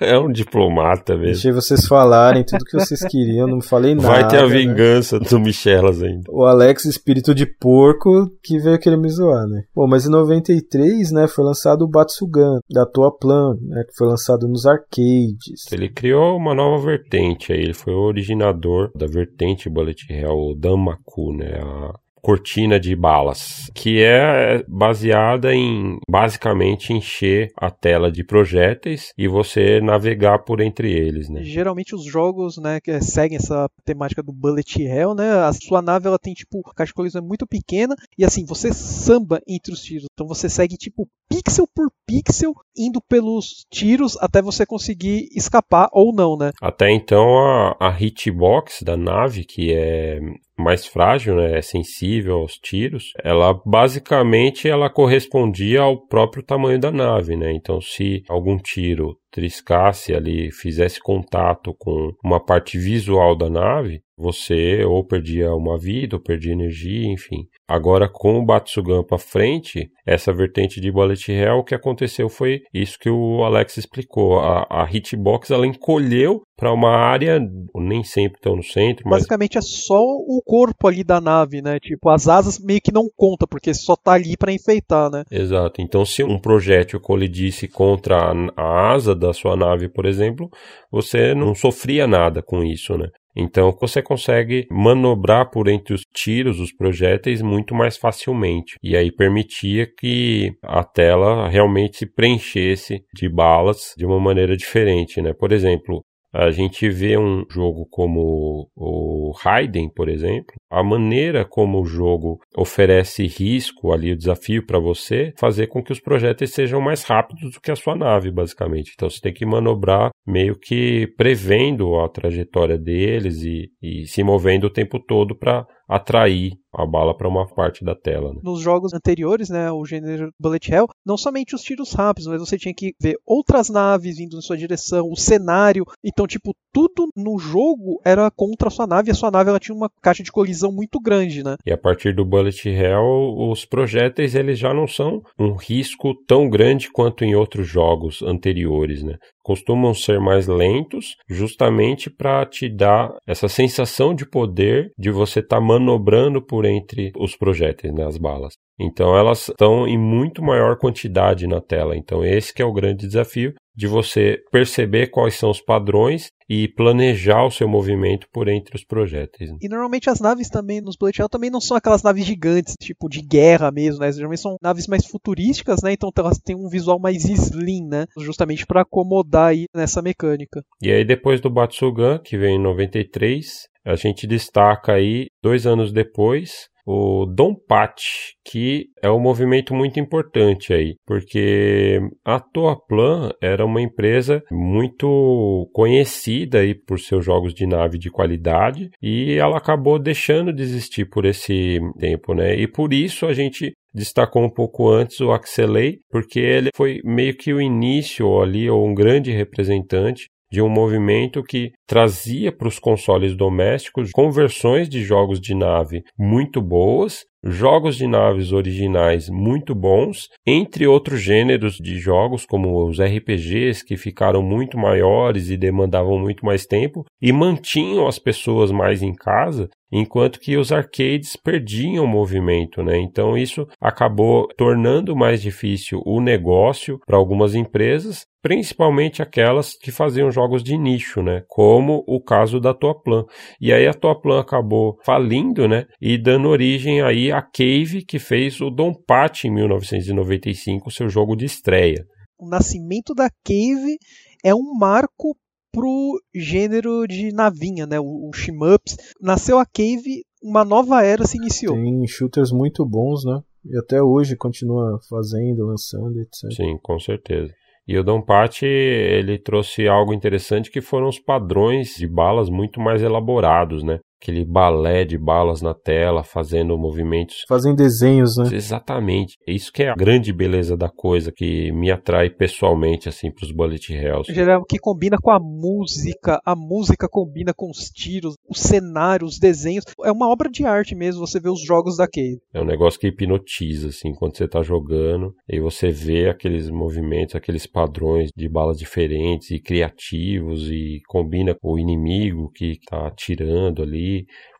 É 0.00 0.18
um 0.18 0.30
diplomata 0.30 1.14
mesmo. 1.14 1.26
Deixei 1.32 1.52
vocês 1.52 1.86
falarem 1.86 2.44
tudo 2.44 2.64
que 2.64 2.78
vocês 2.78 3.02
queriam, 3.04 3.46
não 3.46 3.60
falei 3.60 3.94
nada. 3.94 4.08
Vai 4.08 4.28
ter 4.28 4.38
a 4.38 4.46
né? 4.46 4.48
vingança 4.48 5.18
né? 5.18 5.26
do 5.28 5.40
Michelas 5.40 6.02
ainda. 6.02 6.30
O 6.30 6.44
Alex, 6.44 6.84
espírito 6.84 7.34
de 7.34 7.46
porco, 7.46 8.30
que 8.42 8.58
veio 8.58 8.78
querer 8.78 8.96
me 8.96 9.08
zoar, 9.08 9.46
né? 9.46 9.64
Bom, 9.74 9.86
mas 9.86 10.06
em 10.06 10.10
93, 10.10 11.10
né, 11.10 11.26
foi 11.26 11.44
lançado 11.44 11.82
o 11.82 11.88
Batsu 11.88 12.19
Shogun, 12.20 12.60
da 12.70 12.86
Toaplan, 12.86 13.56
né, 13.62 13.84
que 13.84 13.96
foi 13.96 14.08
lançado 14.08 14.46
nos 14.46 14.66
arcades. 14.66 15.70
Ele 15.72 15.88
criou 15.88 16.36
uma 16.36 16.54
nova 16.54 16.84
vertente, 16.84 17.52
aí 17.52 17.60
ele 17.60 17.74
foi 17.74 17.94
o 17.94 18.02
originador 18.02 18.90
da 18.94 19.06
vertente 19.06 19.68
Bullet 19.68 20.06
Hell, 20.12 20.30
o 20.30 20.54
Danmaku, 20.54 21.32
né, 21.36 21.60
a 21.62 21.94
cortina 22.22 22.78
de 22.78 22.94
balas, 22.94 23.70
que 23.74 24.02
é 24.02 24.62
baseada 24.68 25.54
em 25.54 25.98
basicamente 26.08 26.92
encher 26.92 27.50
a 27.56 27.70
tela 27.70 28.10
de 28.10 28.24
projéteis 28.24 29.12
e 29.16 29.26
você 29.28 29.80
navegar 29.80 30.40
por 30.40 30.60
entre 30.60 30.92
eles, 30.92 31.28
né? 31.28 31.42
Geralmente 31.42 31.94
os 31.94 32.04
jogos, 32.04 32.58
né, 32.58 32.80
que 32.80 33.00
seguem 33.00 33.36
essa 33.36 33.68
temática 33.84 34.22
do 34.22 34.32
bullet 34.32 34.82
hell, 34.82 35.14
né? 35.14 35.30
A 35.30 35.52
sua 35.52 35.82
nave 35.82 36.06
ela 36.06 36.18
tem 36.18 36.34
tipo 36.34 36.60
a 36.66 36.74
caixa 36.74 36.90
de 36.90 36.94
colisão 36.94 37.22
é 37.22 37.26
muito 37.26 37.46
pequena 37.46 37.94
e 38.18 38.24
assim 38.24 38.44
você 38.44 38.72
samba 38.72 39.40
entre 39.46 39.72
os 39.72 39.80
tiros. 39.80 40.06
Então 40.12 40.26
você 40.26 40.48
segue 40.48 40.76
tipo 40.76 41.08
pixel 41.28 41.66
por 41.74 41.90
pixel 42.06 42.52
indo 42.76 43.00
pelos 43.00 43.64
tiros 43.70 44.16
até 44.20 44.42
você 44.42 44.66
conseguir 44.66 45.28
escapar 45.34 45.88
ou 45.92 46.14
não, 46.14 46.36
né? 46.36 46.50
Até 46.60 46.90
então 46.90 47.38
a, 47.38 47.76
a 47.80 47.96
hitbox 47.98 48.82
da 48.82 48.96
nave, 48.96 49.44
que 49.44 49.72
é 49.72 50.18
mais 50.60 50.86
frágil, 50.86 51.36
né, 51.36 51.58
é 51.58 51.62
sensível 51.62 52.36
aos 52.36 52.54
tiros, 52.54 53.12
ela 53.24 53.58
basicamente 53.64 54.68
ela 54.68 54.90
correspondia 54.90 55.80
ao 55.80 56.06
próprio 56.06 56.42
tamanho 56.42 56.78
da 56.78 56.90
nave, 56.90 57.36
né? 57.36 57.52
Então, 57.52 57.80
se 57.80 58.22
algum 58.28 58.56
tiro 58.56 59.16
triscasse 59.30 60.14
ali, 60.14 60.50
fizesse 60.50 61.00
contato 61.00 61.74
com 61.78 62.12
uma 62.24 62.44
parte 62.44 62.78
visual 62.78 63.36
da 63.36 63.48
nave, 63.48 64.02
você 64.20 64.84
ou 64.84 65.04
perdia 65.04 65.54
uma 65.54 65.78
vida, 65.78 66.16
ou 66.16 66.22
perdia 66.22 66.52
energia, 66.52 67.10
enfim. 67.10 67.46
Agora, 67.66 68.08
com 68.08 68.38
o 68.38 68.44
Batsugan 68.44 69.02
para 69.02 69.18
frente, 69.18 69.90
essa 70.06 70.32
vertente 70.32 70.80
de 70.80 70.90
Bullet 70.90 71.30
Hell, 71.30 71.58
o 71.58 71.64
que 71.64 71.74
aconteceu 71.74 72.28
foi 72.28 72.60
isso 72.74 72.98
que 72.98 73.08
o 73.08 73.42
Alex 73.44 73.76
explicou. 73.76 74.40
A, 74.40 74.66
a 74.68 74.88
hitbox 74.90 75.50
ela 75.50 75.66
encolheu 75.66 76.42
para 76.56 76.72
uma 76.74 76.90
área, 76.90 77.40
nem 77.74 78.04
sempre 78.04 78.36
estão 78.36 78.54
no 78.54 78.62
centro, 78.62 79.04
mas... 79.06 79.20
Basicamente 79.20 79.56
é 79.56 79.62
só 79.62 79.98
o 79.98 80.42
corpo 80.44 80.88
ali 80.88 81.02
da 81.02 81.18
nave, 81.18 81.62
né? 81.62 81.78
Tipo, 81.80 82.10
as 82.10 82.28
asas 82.28 82.58
meio 82.58 82.82
que 82.82 82.92
não 82.92 83.08
conta, 83.16 83.46
porque 83.46 83.72
só 83.72 83.96
tá 83.96 84.12
ali 84.12 84.36
para 84.36 84.52
enfeitar, 84.52 85.10
né? 85.10 85.24
Exato. 85.30 85.80
Então, 85.80 86.04
se 86.04 86.22
um 86.22 86.38
projétil 86.38 87.00
colidisse 87.00 87.66
contra 87.66 88.32
a 88.56 88.92
asa 88.92 89.14
da 89.14 89.32
sua 89.32 89.56
nave, 89.56 89.88
por 89.88 90.04
exemplo, 90.04 90.50
você 90.90 91.34
não 91.34 91.54
sofria 91.54 92.06
nada 92.06 92.42
com 92.42 92.62
isso, 92.62 92.98
né? 92.98 93.08
Então 93.36 93.76
você 93.80 94.02
consegue 94.02 94.66
manobrar 94.70 95.50
por 95.50 95.68
entre 95.68 95.94
os 95.94 96.02
tiros, 96.12 96.60
os 96.60 96.72
projéteis, 96.72 97.42
muito 97.42 97.74
mais 97.74 97.96
facilmente. 97.96 98.76
E 98.82 98.96
aí 98.96 99.10
permitia 99.12 99.86
que 99.86 100.52
a 100.62 100.82
tela 100.84 101.48
realmente 101.48 101.98
se 101.98 102.06
preenchesse 102.06 103.04
de 103.14 103.28
balas 103.28 103.94
de 103.96 104.04
uma 104.04 104.18
maneira 104.20 104.56
diferente, 104.56 105.20
né? 105.20 105.32
Por 105.32 105.52
exemplo, 105.52 106.04
A 106.32 106.50
gente 106.50 106.88
vê 106.88 107.18
um 107.18 107.44
jogo 107.50 107.86
como 107.90 108.70
o 108.76 109.32
Raiden, 109.40 109.88
por 109.88 110.08
exemplo, 110.08 110.54
a 110.70 110.82
maneira 110.82 111.44
como 111.44 111.80
o 111.80 111.84
jogo 111.84 112.38
oferece 112.56 113.26
risco 113.26 113.92
ali, 113.92 114.12
o 114.12 114.16
desafio 114.16 114.64
para 114.64 114.78
você, 114.78 115.32
fazer 115.36 115.66
com 115.66 115.82
que 115.82 115.92
os 115.92 115.98
projéteis 115.98 116.52
sejam 116.52 116.80
mais 116.80 117.02
rápidos 117.02 117.54
do 117.54 117.60
que 117.60 117.70
a 117.70 117.76
sua 117.76 117.96
nave, 117.96 118.30
basicamente. 118.30 118.92
Então 118.94 119.10
você 119.10 119.20
tem 119.20 119.32
que 119.32 119.44
manobrar 119.44 120.10
meio 120.24 120.56
que 120.56 121.08
prevendo 121.16 121.98
a 121.98 122.08
trajetória 122.08 122.78
deles 122.78 123.42
e, 123.42 123.70
e 123.82 124.06
se 124.06 124.22
movendo 124.22 124.64
o 124.68 124.72
tempo 124.72 125.00
todo 125.00 125.36
para 125.36 125.66
atrair 125.90 126.52
a 126.72 126.86
bala 126.86 127.16
para 127.16 127.28
uma 127.28 127.46
parte 127.46 127.84
da 127.84 127.96
tela. 127.96 128.32
Né? 128.32 128.40
Nos 128.44 128.60
jogos 128.60 128.94
anteriores, 128.94 129.48
né, 129.48 129.72
o 129.72 129.84
gênero 129.84 130.32
Bullet 130.38 130.72
Hell, 130.72 130.86
não 131.04 131.16
somente 131.16 131.54
os 131.54 131.62
tiros 131.62 131.92
rápidos, 131.92 132.28
mas 132.28 132.40
você 132.40 132.56
tinha 132.56 132.72
que 132.72 132.94
ver 133.00 133.16
outras 133.26 133.68
naves 133.68 134.16
vindo 134.18 134.38
em 134.38 134.40
sua 134.40 134.56
direção, 134.56 135.08
o 135.10 135.16
cenário. 135.16 135.84
Então, 136.04 136.26
tipo, 136.26 136.54
tudo 136.72 137.08
no 137.16 137.38
jogo 137.38 138.00
era 138.04 138.30
contra 138.30 138.68
a 138.68 138.70
sua 138.70 138.86
nave 138.86 139.08
e 139.08 139.12
a 139.12 139.14
sua 139.14 139.30
nave 139.30 139.50
ela 139.50 139.58
tinha 139.58 139.74
uma 139.74 139.90
caixa 140.00 140.22
de 140.22 140.30
colisão 140.30 140.70
muito 140.70 141.00
grande, 141.00 141.42
né? 141.42 141.56
E 141.66 141.72
a 141.72 141.78
partir 141.78 142.14
do 142.14 142.24
Bullet 142.24 142.68
Hell, 142.68 143.50
os 143.50 143.64
projéteis 143.64 144.36
eles 144.36 144.58
já 144.58 144.72
não 144.72 144.86
são 144.86 145.22
um 145.38 145.54
risco 145.54 146.14
tão 146.26 146.48
grande 146.48 146.90
quanto 146.92 147.24
em 147.24 147.34
outros 147.34 147.66
jogos 147.66 148.22
anteriores, 148.22 149.02
né? 149.02 149.16
costumam 149.42 149.94
ser 149.94 150.20
mais 150.20 150.46
lentos, 150.46 151.16
justamente 151.28 152.10
para 152.10 152.44
te 152.46 152.68
dar 152.68 153.16
essa 153.26 153.48
sensação 153.48 154.14
de 154.14 154.24
poder 154.24 154.92
de 154.98 155.10
você 155.10 155.40
estar 155.40 155.56
tá 155.56 155.62
manobrando 155.80 156.40
por 156.40 156.64
entre 156.64 157.10
os 157.16 157.34
projéteis, 157.36 157.92
né, 157.92 158.06
as 158.06 158.16
balas. 158.16 158.54
Então 158.78 159.16
elas 159.16 159.48
estão 159.48 159.86
em 159.86 159.98
muito 159.98 160.42
maior 160.42 160.76
quantidade 160.76 161.46
na 161.46 161.60
tela. 161.60 161.96
Então 161.96 162.24
esse 162.24 162.54
que 162.54 162.62
é 162.62 162.64
o 162.64 162.72
grande 162.72 163.06
desafio 163.06 163.54
de 163.74 163.86
você 163.86 164.38
perceber 164.50 165.08
quais 165.08 165.34
são 165.34 165.50
os 165.50 165.60
padrões 165.60 166.28
e 166.50 166.66
planejar 166.66 167.44
o 167.46 167.50
seu 167.50 167.68
movimento 167.68 168.26
por 168.32 168.48
entre 168.48 168.74
os 168.74 168.82
projéteis. 168.82 169.52
Né? 169.52 169.58
E 169.62 169.68
normalmente 169.68 170.10
as 170.10 170.18
naves 170.18 170.48
também 170.48 170.80
nos 170.80 170.96
Bullet 170.96 171.20
Hell 171.20 171.28
também 171.28 171.48
não 171.48 171.60
são 171.60 171.76
aquelas 171.76 172.02
naves 172.02 172.24
gigantes, 172.26 172.74
tipo 172.76 173.08
de 173.08 173.22
guerra 173.22 173.70
mesmo, 173.70 174.00
né? 174.00 174.10
Geralmente 174.10 174.40
são 174.40 174.56
naves 174.60 174.88
mais 174.88 175.06
futurísticas, 175.06 175.80
né? 175.80 175.92
Então 175.92 176.10
elas 176.18 176.38
têm 176.38 176.56
um 176.56 176.68
visual 176.68 176.98
mais 176.98 177.24
slim, 177.24 177.86
né? 177.86 178.06
Justamente 178.18 178.66
para 178.66 178.82
acomodar 178.82 179.50
aí 179.50 179.66
nessa 179.72 180.02
mecânica. 180.02 180.64
E 180.82 180.90
aí 180.90 181.04
depois 181.04 181.40
do 181.40 181.48
Batsugan, 181.48 182.18
que 182.18 182.36
vem 182.36 182.56
em 182.56 182.62
93, 182.62 183.68
a 183.84 183.94
gente 183.94 184.26
destaca 184.26 184.94
aí 184.94 185.28
dois 185.40 185.68
anos 185.68 185.92
depois 185.92 186.68
o 186.86 187.26
Donpat, 187.26 188.02
que 188.44 188.86
é 189.02 189.10
um 189.10 189.20
movimento 189.20 189.74
muito 189.74 190.00
importante 190.00 190.72
aí, 190.72 190.94
porque 191.06 192.00
a 192.24 192.40
Toaplan 192.40 193.30
era 193.42 193.64
uma 193.64 193.80
empresa 193.80 194.42
muito 194.50 195.68
conhecida 195.72 196.58
aí 196.58 196.74
por 196.74 196.98
seus 196.98 197.24
jogos 197.24 197.54
de 197.54 197.66
nave 197.66 197.98
de 197.98 198.10
qualidade 198.10 198.90
e 199.02 199.34
ela 199.34 199.58
acabou 199.58 199.98
deixando 199.98 200.52
de 200.52 200.62
existir 200.62 201.08
por 201.08 201.24
esse 201.24 201.78
tempo, 201.98 202.34
né? 202.34 202.56
E 202.56 202.66
por 202.66 202.92
isso 202.92 203.26
a 203.26 203.32
gente 203.32 203.72
destacou 203.92 204.42
um 204.42 204.50
pouco 204.50 204.88
antes 204.88 205.20
o 205.20 205.32
Axelay, 205.32 205.98
porque 206.10 206.38
ele 206.38 206.70
foi 206.74 207.00
meio 207.04 207.36
que 207.36 207.52
o 207.52 207.60
início 207.60 208.40
ali, 208.40 208.70
ou 208.70 208.86
um 208.86 208.94
grande 208.94 209.32
representante 209.32 210.28
de 210.50 210.60
um 210.60 210.68
movimento 210.68 211.42
que 211.42 211.72
trazia 211.86 212.50
para 212.50 212.68
os 212.68 212.78
consoles 212.78 213.36
domésticos 213.36 214.10
conversões 214.12 214.88
de 214.88 215.02
jogos 215.02 215.40
de 215.40 215.54
nave 215.54 216.02
muito 216.18 216.60
boas, 216.60 217.24
jogos 217.44 217.96
de 217.96 218.06
naves 218.06 218.52
originais 218.52 219.28
muito 219.30 219.74
bons, 219.74 220.28
entre 220.46 220.86
outros 220.86 221.20
gêneros 221.20 221.76
de 221.76 221.98
jogos 221.98 222.44
como 222.44 222.86
os 222.86 223.00
RPGs 223.00 223.84
que 223.84 223.96
ficaram 223.96 224.42
muito 224.42 224.76
maiores 224.76 225.48
e 225.50 225.56
demandavam 225.56 226.18
muito 226.18 226.44
mais 226.44 226.66
tempo 226.66 227.04
e 227.20 227.32
mantinham 227.32 228.06
as 228.06 228.18
pessoas 228.18 228.70
mais 228.70 229.02
em 229.02 229.14
casa 229.14 229.68
enquanto 229.92 230.40
que 230.40 230.56
os 230.56 230.72
arcades 230.72 231.36
perdiam 231.36 232.06
movimento, 232.06 232.82
né? 232.82 232.98
Então 232.98 233.36
isso 233.36 233.66
acabou 233.80 234.46
tornando 234.56 235.16
mais 235.16 235.42
difícil 235.42 236.02
o 236.04 236.20
negócio 236.20 236.98
para 237.06 237.16
algumas 237.16 237.54
empresas, 237.54 238.24
principalmente 238.42 239.22
aquelas 239.22 239.74
que 239.76 239.90
faziam 239.90 240.30
jogos 240.30 240.62
de 240.62 240.76
nicho, 240.78 241.22
né? 241.22 241.42
Como 241.48 242.04
o 242.06 242.22
caso 242.22 242.60
da 242.60 242.72
Toaplan. 242.72 243.24
E 243.60 243.72
aí 243.72 243.86
a 243.86 243.94
Toaplan 243.94 244.40
acabou 244.40 244.98
falindo, 245.04 245.68
né? 245.68 245.86
E 246.00 246.16
dando 246.16 246.48
origem 246.48 247.02
aí 247.02 247.32
à 247.32 247.42
Cave, 247.42 248.04
que 248.06 248.18
fez 248.18 248.60
o 248.60 248.70
Dom 248.70 248.92
Pat 248.94 249.44
em 249.44 249.50
1995, 249.50 250.90
seu 250.90 251.08
jogo 251.08 251.36
de 251.36 251.44
estreia. 251.44 252.04
O 252.38 252.48
nascimento 252.48 253.14
da 253.14 253.28
Cave 253.44 253.98
é 254.42 254.54
um 254.54 254.74
marco 254.78 255.36
pro 255.72 256.20
gênero 256.34 257.06
de 257.06 257.32
navinha, 257.32 257.86
né? 257.86 257.98
O, 258.00 258.28
o 258.28 258.32
shmups. 258.32 258.96
Nasceu 259.20 259.58
a 259.58 259.66
Cave, 259.66 260.24
uma 260.42 260.64
nova 260.64 261.02
era 261.02 261.26
se 261.26 261.36
iniciou. 261.36 261.74
Tem 261.74 262.06
shooters 262.06 262.52
muito 262.52 262.84
bons, 262.84 263.24
né? 263.24 263.40
E 263.64 263.76
até 263.76 264.02
hoje 264.02 264.36
continua 264.36 264.98
fazendo, 265.08 265.66
lançando, 265.66 266.18
etc. 266.20 266.56
Sim, 266.56 266.78
com 266.82 266.98
certeza. 266.98 267.52
E 267.86 267.98
o 267.98 268.04
Don 268.04 268.22
Pat, 268.22 268.62
ele 268.62 269.38
trouxe 269.38 269.88
algo 269.88 270.14
interessante 270.14 270.70
que 270.70 270.80
foram 270.80 271.08
os 271.08 271.18
padrões 271.18 271.94
de 271.96 272.06
balas 272.06 272.48
muito 272.48 272.80
mais 272.80 273.02
elaborados, 273.02 273.82
né? 273.82 273.98
Aquele 274.20 274.44
balé 274.44 275.04
de 275.04 275.16
balas 275.16 275.62
na 275.62 275.72
tela, 275.72 276.22
fazendo 276.22 276.76
movimentos. 276.76 277.44
Fazem 277.48 277.74
desenhos, 277.74 278.36
né? 278.36 278.50
Exatamente. 278.52 279.38
É 279.48 279.52
isso 279.52 279.72
que 279.72 279.82
é 279.82 279.88
a 279.88 279.94
grande 279.94 280.30
beleza 280.32 280.76
da 280.76 280.90
coisa 280.90 281.32
que 281.32 281.72
me 281.72 281.90
atrai 281.90 282.28
pessoalmente, 282.28 283.08
assim, 283.08 283.30
pros 283.30 283.50
Bullet 283.50 283.92
Hells. 283.92 284.32
Geral, 284.32 284.64
que 284.68 284.78
combina 284.78 285.16
com 285.20 285.30
a 285.30 285.40
música, 285.40 286.38
a 286.44 286.54
música 286.54 287.08
combina 287.08 287.54
com 287.54 287.70
os 287.70 287.88
tiros, 287.88 288.34
o 288.46 288.54
cenário, 288.54 289.26
os 289.26 289.38
desenhos. 289.38 289.84
É 290.04 290.12
uma 290.12 290.28
obra 290.28 290.50
de 290.50 290.66
arte 290.66 290.94
mesmo, 290.94 291.26
você 291.26 291.40
vê 291.40 291.48
os 291.48 291.64
jogos 291.64 291.96
da 291.96 292.06
Cave. 292.06 292.40
É 292.52 292.60
um 292.60 292.66
negócio 292.66 293.00
que 293.00 293.06
hipnotiza, 293.06 293.88
assim, 293.88 294.12
quando 294.12 294.36
você 294.36 294.46
tá 294.46 294.62
jogando, 294.62 295.34
e 295.48 295.58
você 295.60 295.90
vê 295.90 296.28
aqueles 296.28 296.68
movimentos, 296.68 297.34
aqueles 297.34 297.66
padrões 297.66 298.30
de 298.36 298.48
balas 298.48 298.78
diferentes 298.78 299.50
e 299.50 299.58
criativos, 299.58 300.70
e 300.70 301.00
combina 301.08 301.54
com 301.54 301.72
o 301.72 301.78
inimigo 301.78 302.50
que 302.54 302.78
tá 302.86 303.06
atirando 303.06 303.82
ali 303.82 304.09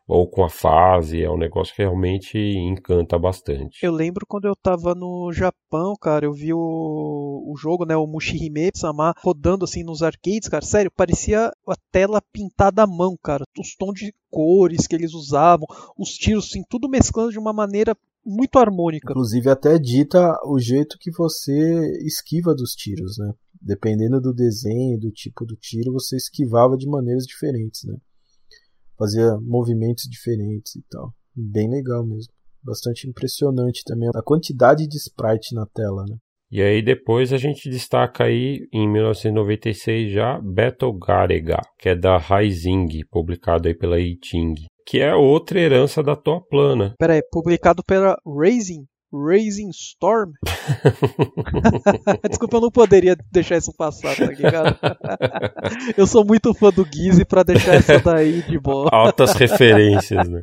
ou 0.07 0.27
com 0.27 0.43
a 0.43 0.49
fase, 0.49 1.23
é 1.23 1.29
um 1.29 1.37
negócio 1.37 1.73
que 1.73 1.81
realmente 1.81 2.37
encanta 2.37 3.17
bastante. 3.17 3.79
Eu 3.81 3.93
lembro 3.93 4.25
quando 4.27 4.45
eu 4.45 4.55
tava 4.55 4.93
no 4.93 5.31
Japão, 5.31 5.93
cara, 5.99 6.25
eu 6.25 6.33
vi 6.33 6.53
o, 6.53 6.57
o 6.59 7.55
jogo, 7.57 7.85
né, 7.85 7.95
o 7.95 8.05
Mushihime 8.05 8.71
Sama 8.75 9.13
rodando 9.23 9.63
assim 9.63 9.83
nos 9.83 10.03
arcades, 10.03 10.49
cara, 10.49 10.65
sério, 10.65 10.91
parecia 10.91 11.47
a 11.47 11.75
tela 11.91 12.21
pintada 12.33 12.83
à 12.83 12.87
mão, 12.87 13.15
cara, 13.23 13.45
os 13.57 13.73
tons 13.75 13.93
de 13.93 14.13
cores 14.29 14.85
que 14.85 14.95
eles 14.95 15.13
usavam, 15.13 15.65
os 15.97 16.09
tiros, 16.09 16.47
assim, 16.49 16.61
tudo 16.69 16.89
mesclando 16.89 17.31
de 17.31 17.39
uma 17.39 17.53
maneira 17.53 17.95
muito 18.25 18.59
harmônica. 18.59 19.11
Inclusive 19.11 19.49
até 19.49 19.79
dita 19.79 20.37
o 20.45 20.59
jeito 20.59 20.97
que 20.99 21.11
você 21.11 21.97
esquiva 22.05 22.53
dos 22.53 22.73
tiros, 22.73 23.17
né? 23.17 23.31
Dependendo 23.61 24.19
do 24.19 24.33
desenho, 24.33 24.99
do 24.99 25.11
tipo 25.11 25.45
do 25.45 25.55
tiro, 25.55 25.93
você 25.93 26.17
esquivava 26.17 26.75
de 26.75 26.87
maneiras 26.87 27.25
diferentes, 27.25 27.83
né? 27.85 27.95
Fazia 29.01 29.35
movimentos 29.41 30.07
diferentes 30.07 30.75
e 30.75 30.83
tal. 30.89 31.11
Bem 31.35 31.67
legal 31.67 32.05
mesmo. 32.05 32.31
Bastante 32.63 33.07
impressionante 33.07 33.81
também 33.83 34.07
a 34.13 34.21
quantidade 34.21 34.87
de 34.87 34.97
sprite 34.97 35.55
na 35.55 35.65
tela, 35.65 36.05
né? 36.07 36.15
E 36.51 36.61
aí 36.61 36.83
depois 36.83 37.33
a 37.33 37.37
gente 37.37 37.69
destaca 37.69 38.25
aí 38.25 38.67
em 38.71 38.87
1996 38.87 40.11
já 40.11 40.39
Battle 40.39 40.93
Garega, 40.99 41.57
que 41.79 41.89
é 41.89 41.95
da 41.95 42.17
Rising, 42.17 42.87
publicado 43.09 43.67
aí 43.67 43.73
pela 43.73 43.99
Iting, 43.99 44.53
que 44.85 44.99
é 44.99 45.15
outra 45.15 45.59
herança 45.59 46.03
da 46.03 46.15
Toa 46.15 46.41
Plana. 46.45 46.93
Pera 46.99 47.13
aí, 47.13 47.21
publicado 47.31 47.81
pela 47.83 48.17
Raising? 48.27 48.85
Raising 49.13 49.69
Storm? 49.69 50.31
Desculpa, 52.29 52.57
eu 52.57 52.61
não 52.61 52.71
poderia 52.71 53.15
deixar 53.31 53.57
isso 53.57 53.73
passar, 53.75 54.15
tá 54.15 54.25
ligado? 54.25 54.77
eu 55.97 56.07
sou 56.07 56.25
muito 56.25 56.53
fã 56.53 56.69
do 56.69 56.85
Gizzy 56.85 57.25
pra 57.25 57.43
deixar 57.43 57.75
essa 57.75 57.99
daí 57.99 58.41
de 58.43 58.59
boa. 58.59 58.89
Altas 58.91 59.33
referências, 59.33 60.27
né? 60.27 60.41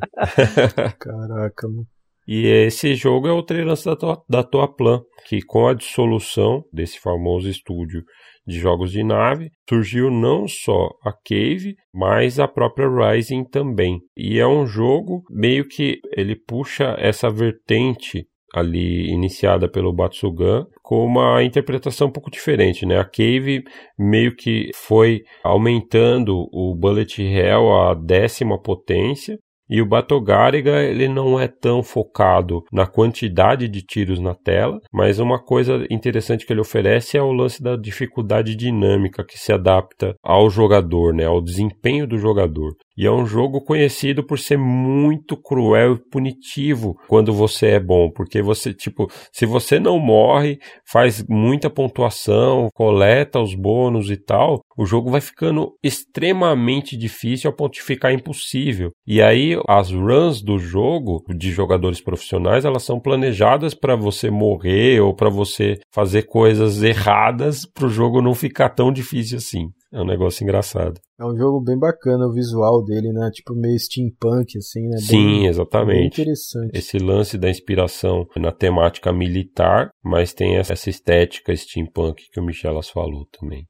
Caraca, 0.99 1.67
mano. 1.67 1.87
E 2.27 2.45
esse 2.45 2.93
jogo 2.93 3.27
é 3.27 3.31
outra 3.31 3.57
herança 3.57 3.89
da 3.89 3.95
tua, 3.95 4.23
da 4.29 4.43
tua 4.43 4.67
Plan, 4.67 5.01
que 5.25 5.41
com 5.41 5.67
a 5.67 5.73
dissolução 5.73 6.63
desse 6.71 6.99
famoso 6.99 7.49
estúdio 7.49 8.03
de 8.45 8.59
jogos 8.59 8.91
de 8.91 9.03
nave, 9.03 9.51
surgiu 9.67 10.09
não 10.09 10.47
só 10.47 10.89
a 11.03 11.11
Cave, 11.11 11.75
mas 11.93 12.39
a 12.39 12.47
própria 12.47 12.87
Rising 12.87 13.45
também. 13.45 13.99
E 14.17 14.39
é 14.39 14.47
um 14.47 14.65
jogo 14.65 15.23
meio 15.29 15.67
que 15.67 15.99
ele 16.15 16.35
puxa 16.35 16.95
essa 16.97 17.29
vertente 17.29 18.25
ali 18.53 19.09
iniciada 19.11 19.69
pelo 19.69 19.93
Batsugan 19.93 20.65
com 20.81 21.05
uma 21.05 21.43
interpretação 21.43 22.07
um 22.07 22.11
pouco 22.11 22.31
diferente, 22.31 22.85
né? 22.85 22.99
A 22.99 23.05
Cave 23.05 23.63
meio 23.97 24.35
que 24.35 24.69
foi 24.73 25.21
aumentando 25.43 26.47
o 26.51 26.75
Bullet 26.75 27.21
Hell 27.21 27.71
à 27.73 27.93
décima 27.93 28.59
potência 28.61 29.37
E 29.69 29.81
o 29.83 29.85
Battle 29.85 30.19
Gariga, 30.19 30.81
ele 30.81 31.07
não 31.07 31.39
é 31.39 31.47
tão 31.47 31.83
focado 31.83 32.63
na 32.73 32.87
quantidade 32.87 33.67
de 33.67 33.83
tiros 33.83 34.19
na 34.19 34.33
tela, 34.33 34.79
mas 34.91 35.19
uma 35.19 35.37
coisa 35.37 35.85
interessante 35.91 36.43
que 36.43 36.51
ele 36.51 36.59
oferece 36.59 37.17
é 37.17 37.21
o 37.21 37.31
lance 37.31 37.61
da 37.61 37.75
dificuldade 37.75 38.55
dinâmica 38.55 39.23
que 39.23 39.37
se 39.37 39.53
adapta 39.53 40.15
ao 40.23 40.49
jogador, 40.49 41.13
né, 41.13 41.25
ao 41.25 41.39
desempenho 41.39 42.07
do 42.07 42.17
jogador. 42.17 42.71
E 42.99 43.05
é 43.05 43.11
um 43.11 43.25
jogo 43.25 43.61
conhecido 43.61 44.21
por 44.25 44.37
ser 44.37 44.57
muito 44.57 45.37
cruel 45.37 45.93
e 45.93 46.09
punitivo 46.11 46.99
quando 47.07 47.31
você 47.31 47.67
é 47.67 47.79
bom, 47.79 48.11
porque 48.11 48.41
você, 48.41 48.73
tipo, 48.73 49.09
se 49.31 49.45
você 49.45 49.79
não 49.79 49.97
morre, 49.97 50.59
faz 50.85 51.23
muita 51.29 51.69
pontuação, 51.69 52.67
coleta 52.73 53.39
os 53.39 53.55
bônus 53.55 54.11
e 54.11 54.17
tal, 54.17 54.59
o 54.77 54.85
jogo 54.85 55.09
vai 55.09 55.21
ficando 55.21 55.71
extremamente 55.81 56.97
difícil 56.97 57.49
a 57.49 57.53
ponto 57.53 57.75
de 57.75 57.81
ficar 57.81 58.11
impossível. 58.11 58.91
E 59.07 59.21
aí 59.21 59.57
as 59.65 59.91
runs 59.91 60.41
do 60.41 60.59
jogo 60.59 61.23
de 61.33 61.51
jogadores 61.51 62.01
profissionais, 62.01 62.65
elas 62.65 62.83
são 62.83 62.99
planejadas 62.99 63.73
para 63.73 63.95
você 63.95 64.29
morrer 64.29 64.99
ou 64.99 65.15
para 65.15 65.29
você 65.29 65.79
fazer 65.93 66.23
coisas 66.23 66.83
erradas 66.83 67.65
para 67.65 67.85
o 67.85 67.89
jogo 67.89 68.21
não 68.21 68.35
ficar 68.35 68.67
tão 68.67 68.91
difícil 68.91 69.37
assim. 69.37 69.69
É 69.91 69.99
um 69.99 70.05
negócio 70.05 70.43
engraçado. 70.43 70.99
É 71.19 71.25
um 71.25 71.35
jogo 71.35 71.61
bem 71.61 71.77
bacana 71.77 72.27
o 72.27 72.31
visual 72.31 72.83
dele, 72.85 73.11
né? 73.11 73.29
Tipo 73.33 73.55
meio 73.55 73.77
steampunk, 73.79 74.57
assim, 74.57 74.87
né? 74.87 74.97
Sim, 74.97 75.47
exatamente. 75.47 75.95
Bem 75.95 76.07
interessante. 76.07 76.77
Esse 76.77 76.99
lance 76.99 77.37
da 77.37 77.49
inspiração 77.49 78.27
na 78.37 78.51
temática 78.51 79.11
militar, 79.11 79.89
mas 80.03 80.31
tem 80.31 80.57
essa 80.57 80.89
estética 80.89 81.55
steampunk 81.55 82.21
que 82.31 82.39
o 82.39 82.43
Michelas 82.43 82.89
falou 82.89 83.25
também. 83.31 83.65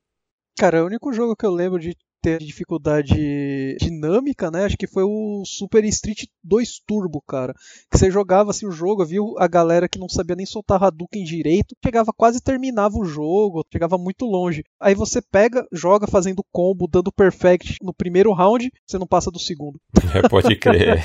Cara, 0.57 0.83
o 0.83 0.87
único 0.87 1.13
jogo 1.13 1.37
que 1.37 1.45
eu 1.45 1.51
lembro 1.51 1.79
de 1.79 1.95
ter 2.21 2.39
dificuldade 2.39 3.77
dinâmica, 3.79 4.51
né? 4.51 4.65
Acho 4.65 4.77
que 4.77 4.87
foi 4.87 5.03
o 5.03 5.43
Super 5.45 5.83
Street 5.85 6.25
2 6.43 6.79
Turbo, 6.85 7.21
cara. 7.21 7.53
Que 7.91 7.97
você 7.97 8.11
jogava 8.11 8.51
assim 8.51 8.67
o 8.67 8.71
jogo, 8.71 9.05
viu 9.05 9.35
a 9.37 9.47
galera 9.47 9.87
que 9.87 9.99
não 9.99 10.09
sabia 10.09 10.35
nem 10.35 10.45
soltar 10.45 10.83
Hadouken 10.83 11.23
direito, 11.23 11.75
chegava 11.83 12.11
quase 12.15 12.41
terminava 12.41 12.97
o 12.97 13.05
jogo, 13.05 13.65
chegava 13.71 13.97
muito 13.97 14.25
longe. 14.25 14.63
Aí 14.79 14.95
você 14.95 15.21
pega, 15.21 15.65
joga 15.71 16.07
fazendo 16.07 16.43
combo, 16.51 16.87
dando 16.87 17.11
perfect 17.11 17.77
no 17.81 17.93
primeiro 17.93 18.33
round, 18.33 18.71
você 18.85 18.97
não 18.97 19.07
passa 19.07 19.31
do 19.31 19.39
segundo. 19.39 19.79
É, 20.11 20.27
pode 20.27 20.55
crer. 20.55 21.03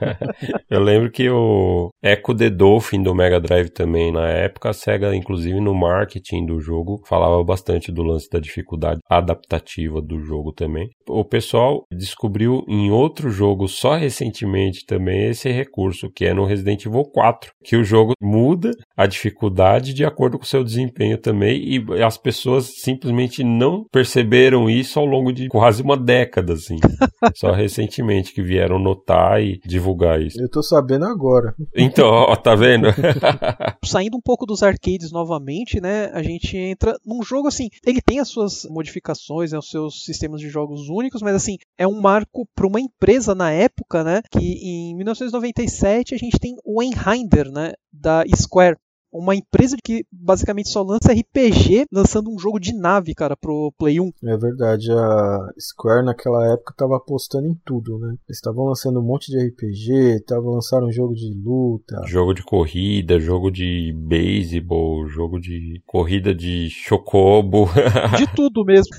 Eu 0.70 0.80
lembro 0.80 1.10
que 1.10 1.28
o 1.28 1.90
Echo 2.02 2.34
the 2.34 2.48
Dolphin 2.48 3.02
do 3.02 3.14
Mega 3.14 3.38
Drive 3.38 3.68
também, 3.68 4.10
na 4.10 4.28
época, 4.28 4.70
a 4.70 4.72
SEGA, 4.72 5.14
inclusive 5.14 5.60
no 5.60 5.74
marketing 5.74 6.46
do 6.46 6.58
jogo, 6.58 7.02
falava 7.06 7.44
bastante 7.44 7.92
do 7.92 8.02
lance 8.02 8.30
da 8.30 8.40
dificuldade 8.40 9.00
adaptativa 9.10 10.00
do 10.00 10.20
jogo 10.20 10.39
jogo 10.40 10.52
também. 10.52 10.90
O 11.08 11.24
pessoal 11.24 11.84
descobriu 11.92 12.64
em 12.66 12.90
outro 12.90 13.30
jogo 13.30 13.68
só 13.68 13.96
recentemente 13.96 14.86
também 14.86 15.28
esse 15.28 15.50
recurso, 15.50 16.10
que 16.10 16.24
é 16.24 16.32
no 16.32 16.44
Resident 16.44 16.86
Evil 16.86 17.04
4, 17.04 17.52
que 17.62 17.76
o 17.76 17.84
jogo 17.84 18.14
muda 18.20 18.70
a 18.96 19.06
dificuldade 19.06 19.92
de 19.92 20.04
acordo 20.04 20.38
com 20.38 20.44
o 20.44 20.48
seu 20.48 20.64
desempenho 20.64 21.18
também 21.18 21.62
e 21.62 22.02
as 22.02 22.16
pessoas 22.16 22.80
simplesmente 22.80 23.44
não 23.44 23.84
perceberam 23.92 24.70
isso 24.70 24.98
ao 24.98 25.04
longo 25.04 25.32
de 25.32 25.48
quase 25.48 25.82
uma 25.82 25.96
década, 25.96 26.54
assim. 26.54 26.76
só 27.36 27.52
recentemente 27.52 28.32
que 28.32 28.42
vieram 28.42 28.78
notar 28.78 29.42
e 29.42 29.60
divulgar 29.64 30.20
isso. 30.20 30.40
Eu 30.40 30.48
tô 30.48 30.62
sabendo 30.62 31.04
agora. 31.04 31.54
Então, 31.74 32.06
ó, 32.06 32.36
tá 32.36 32.54
vendo? 32.54 32.88
Saindo 33.84 34.16
um 34.16 34.20
pouco 34.20 34.46
dos 34.46 34.62
arcades 34.62 35.12
novamente, 35.12 35.80
né, 35.80 36.10
a 36.12 36.22
gente 36.22 36.56
entra 36.56 36.96
num 37.04 37.22
jogo 37.22 37.48
assim, 37.48 37.68
ele 37.86 38.00
tem 38.00 38.20
as 38.20 38.28
suas 38.28 38.64
modificações, 38.70 39.52
né, 39.52 39.58
os 39.58 39.68
seus 39.68 40.04
sistemas 40.04 40.29
sistemas 40.30 40.40
de 40.40 40.48
jogos 40.48 40.88
únicos, 40.88 41.22
mas 41.22 41.34
assim, 41.34 41.58
é 41.76 41.86
um 41.86 42.00
marco 42.00 42.46
para 42.54 42.66
uma 42.66 42.80
empresa 42.80 43.34
na 43.34 43.50
época, 43.50 44.04
né? 44.04 44.22
Que 44.30 44.38
em 44.38 44.94
1997 44.96 46.14
a 46.14 46.18
gente 46.18 46.38
tem 46.38 46.56
o 46.64 46.82
Enhinder, 46.82 47.50
né? 47.50 47.72
Da 47.92 48.24
Square 48.34 48.76
uma 49.12 49.34
empresa 49.34 49.76
que 49.82 50.04
basicamente 50.12 50.68
só 50.68 50.82
lança 50.82 51.12
RPG, 51.12 51.86
lançando 51.92 52.30
um 52.30 52.38
jogo 52.38 52.58
de 52.58 52.72
nave, 52.72 53.14
cara, 53.14 53.36
pro 53.36 53.72
Play 53.78 54.00
1. 54.00 54.10
É 54.24 54.36
verdade, 54.36 54.90
a 54.92 55.48
Square 55.58 56.04
naquela 56.04 56.52
época 56.52 56.74
tava 56.76 56.96
apostando 56.96 57.46
em 57.46 57.54
tudo, 57.64 57.98
né? 57.98 58.14
Eles 58.28 58.38
estavam 58.38 58.64
lançando 58.64 59.00
um 59.00 59.04
monte 59.04 59.30
de 59.30 59.38
RPG, 59.38 60.16
estavam 60.16 60.52
lançando 60.52 60.86
um 60.86 60.92
jogo 60.92 61.14
de 61.14 61.32
luta, 61.34 62.00
jogo 62.06 62.34
de 62.34 62.42
corrida, 62.42 63.18
jogo 63.18 63.50
de 63.50 63.92
beisebol, 63.96 65.06
jogo 65.08 65.40
de 65.40 65.82
corrida 65.86 66.34
de 66.34 66.68
chocobo, 66.70 67.68
de 68.16 68.32
tudo 68.34 68.64
mesmo. 68.64 68.94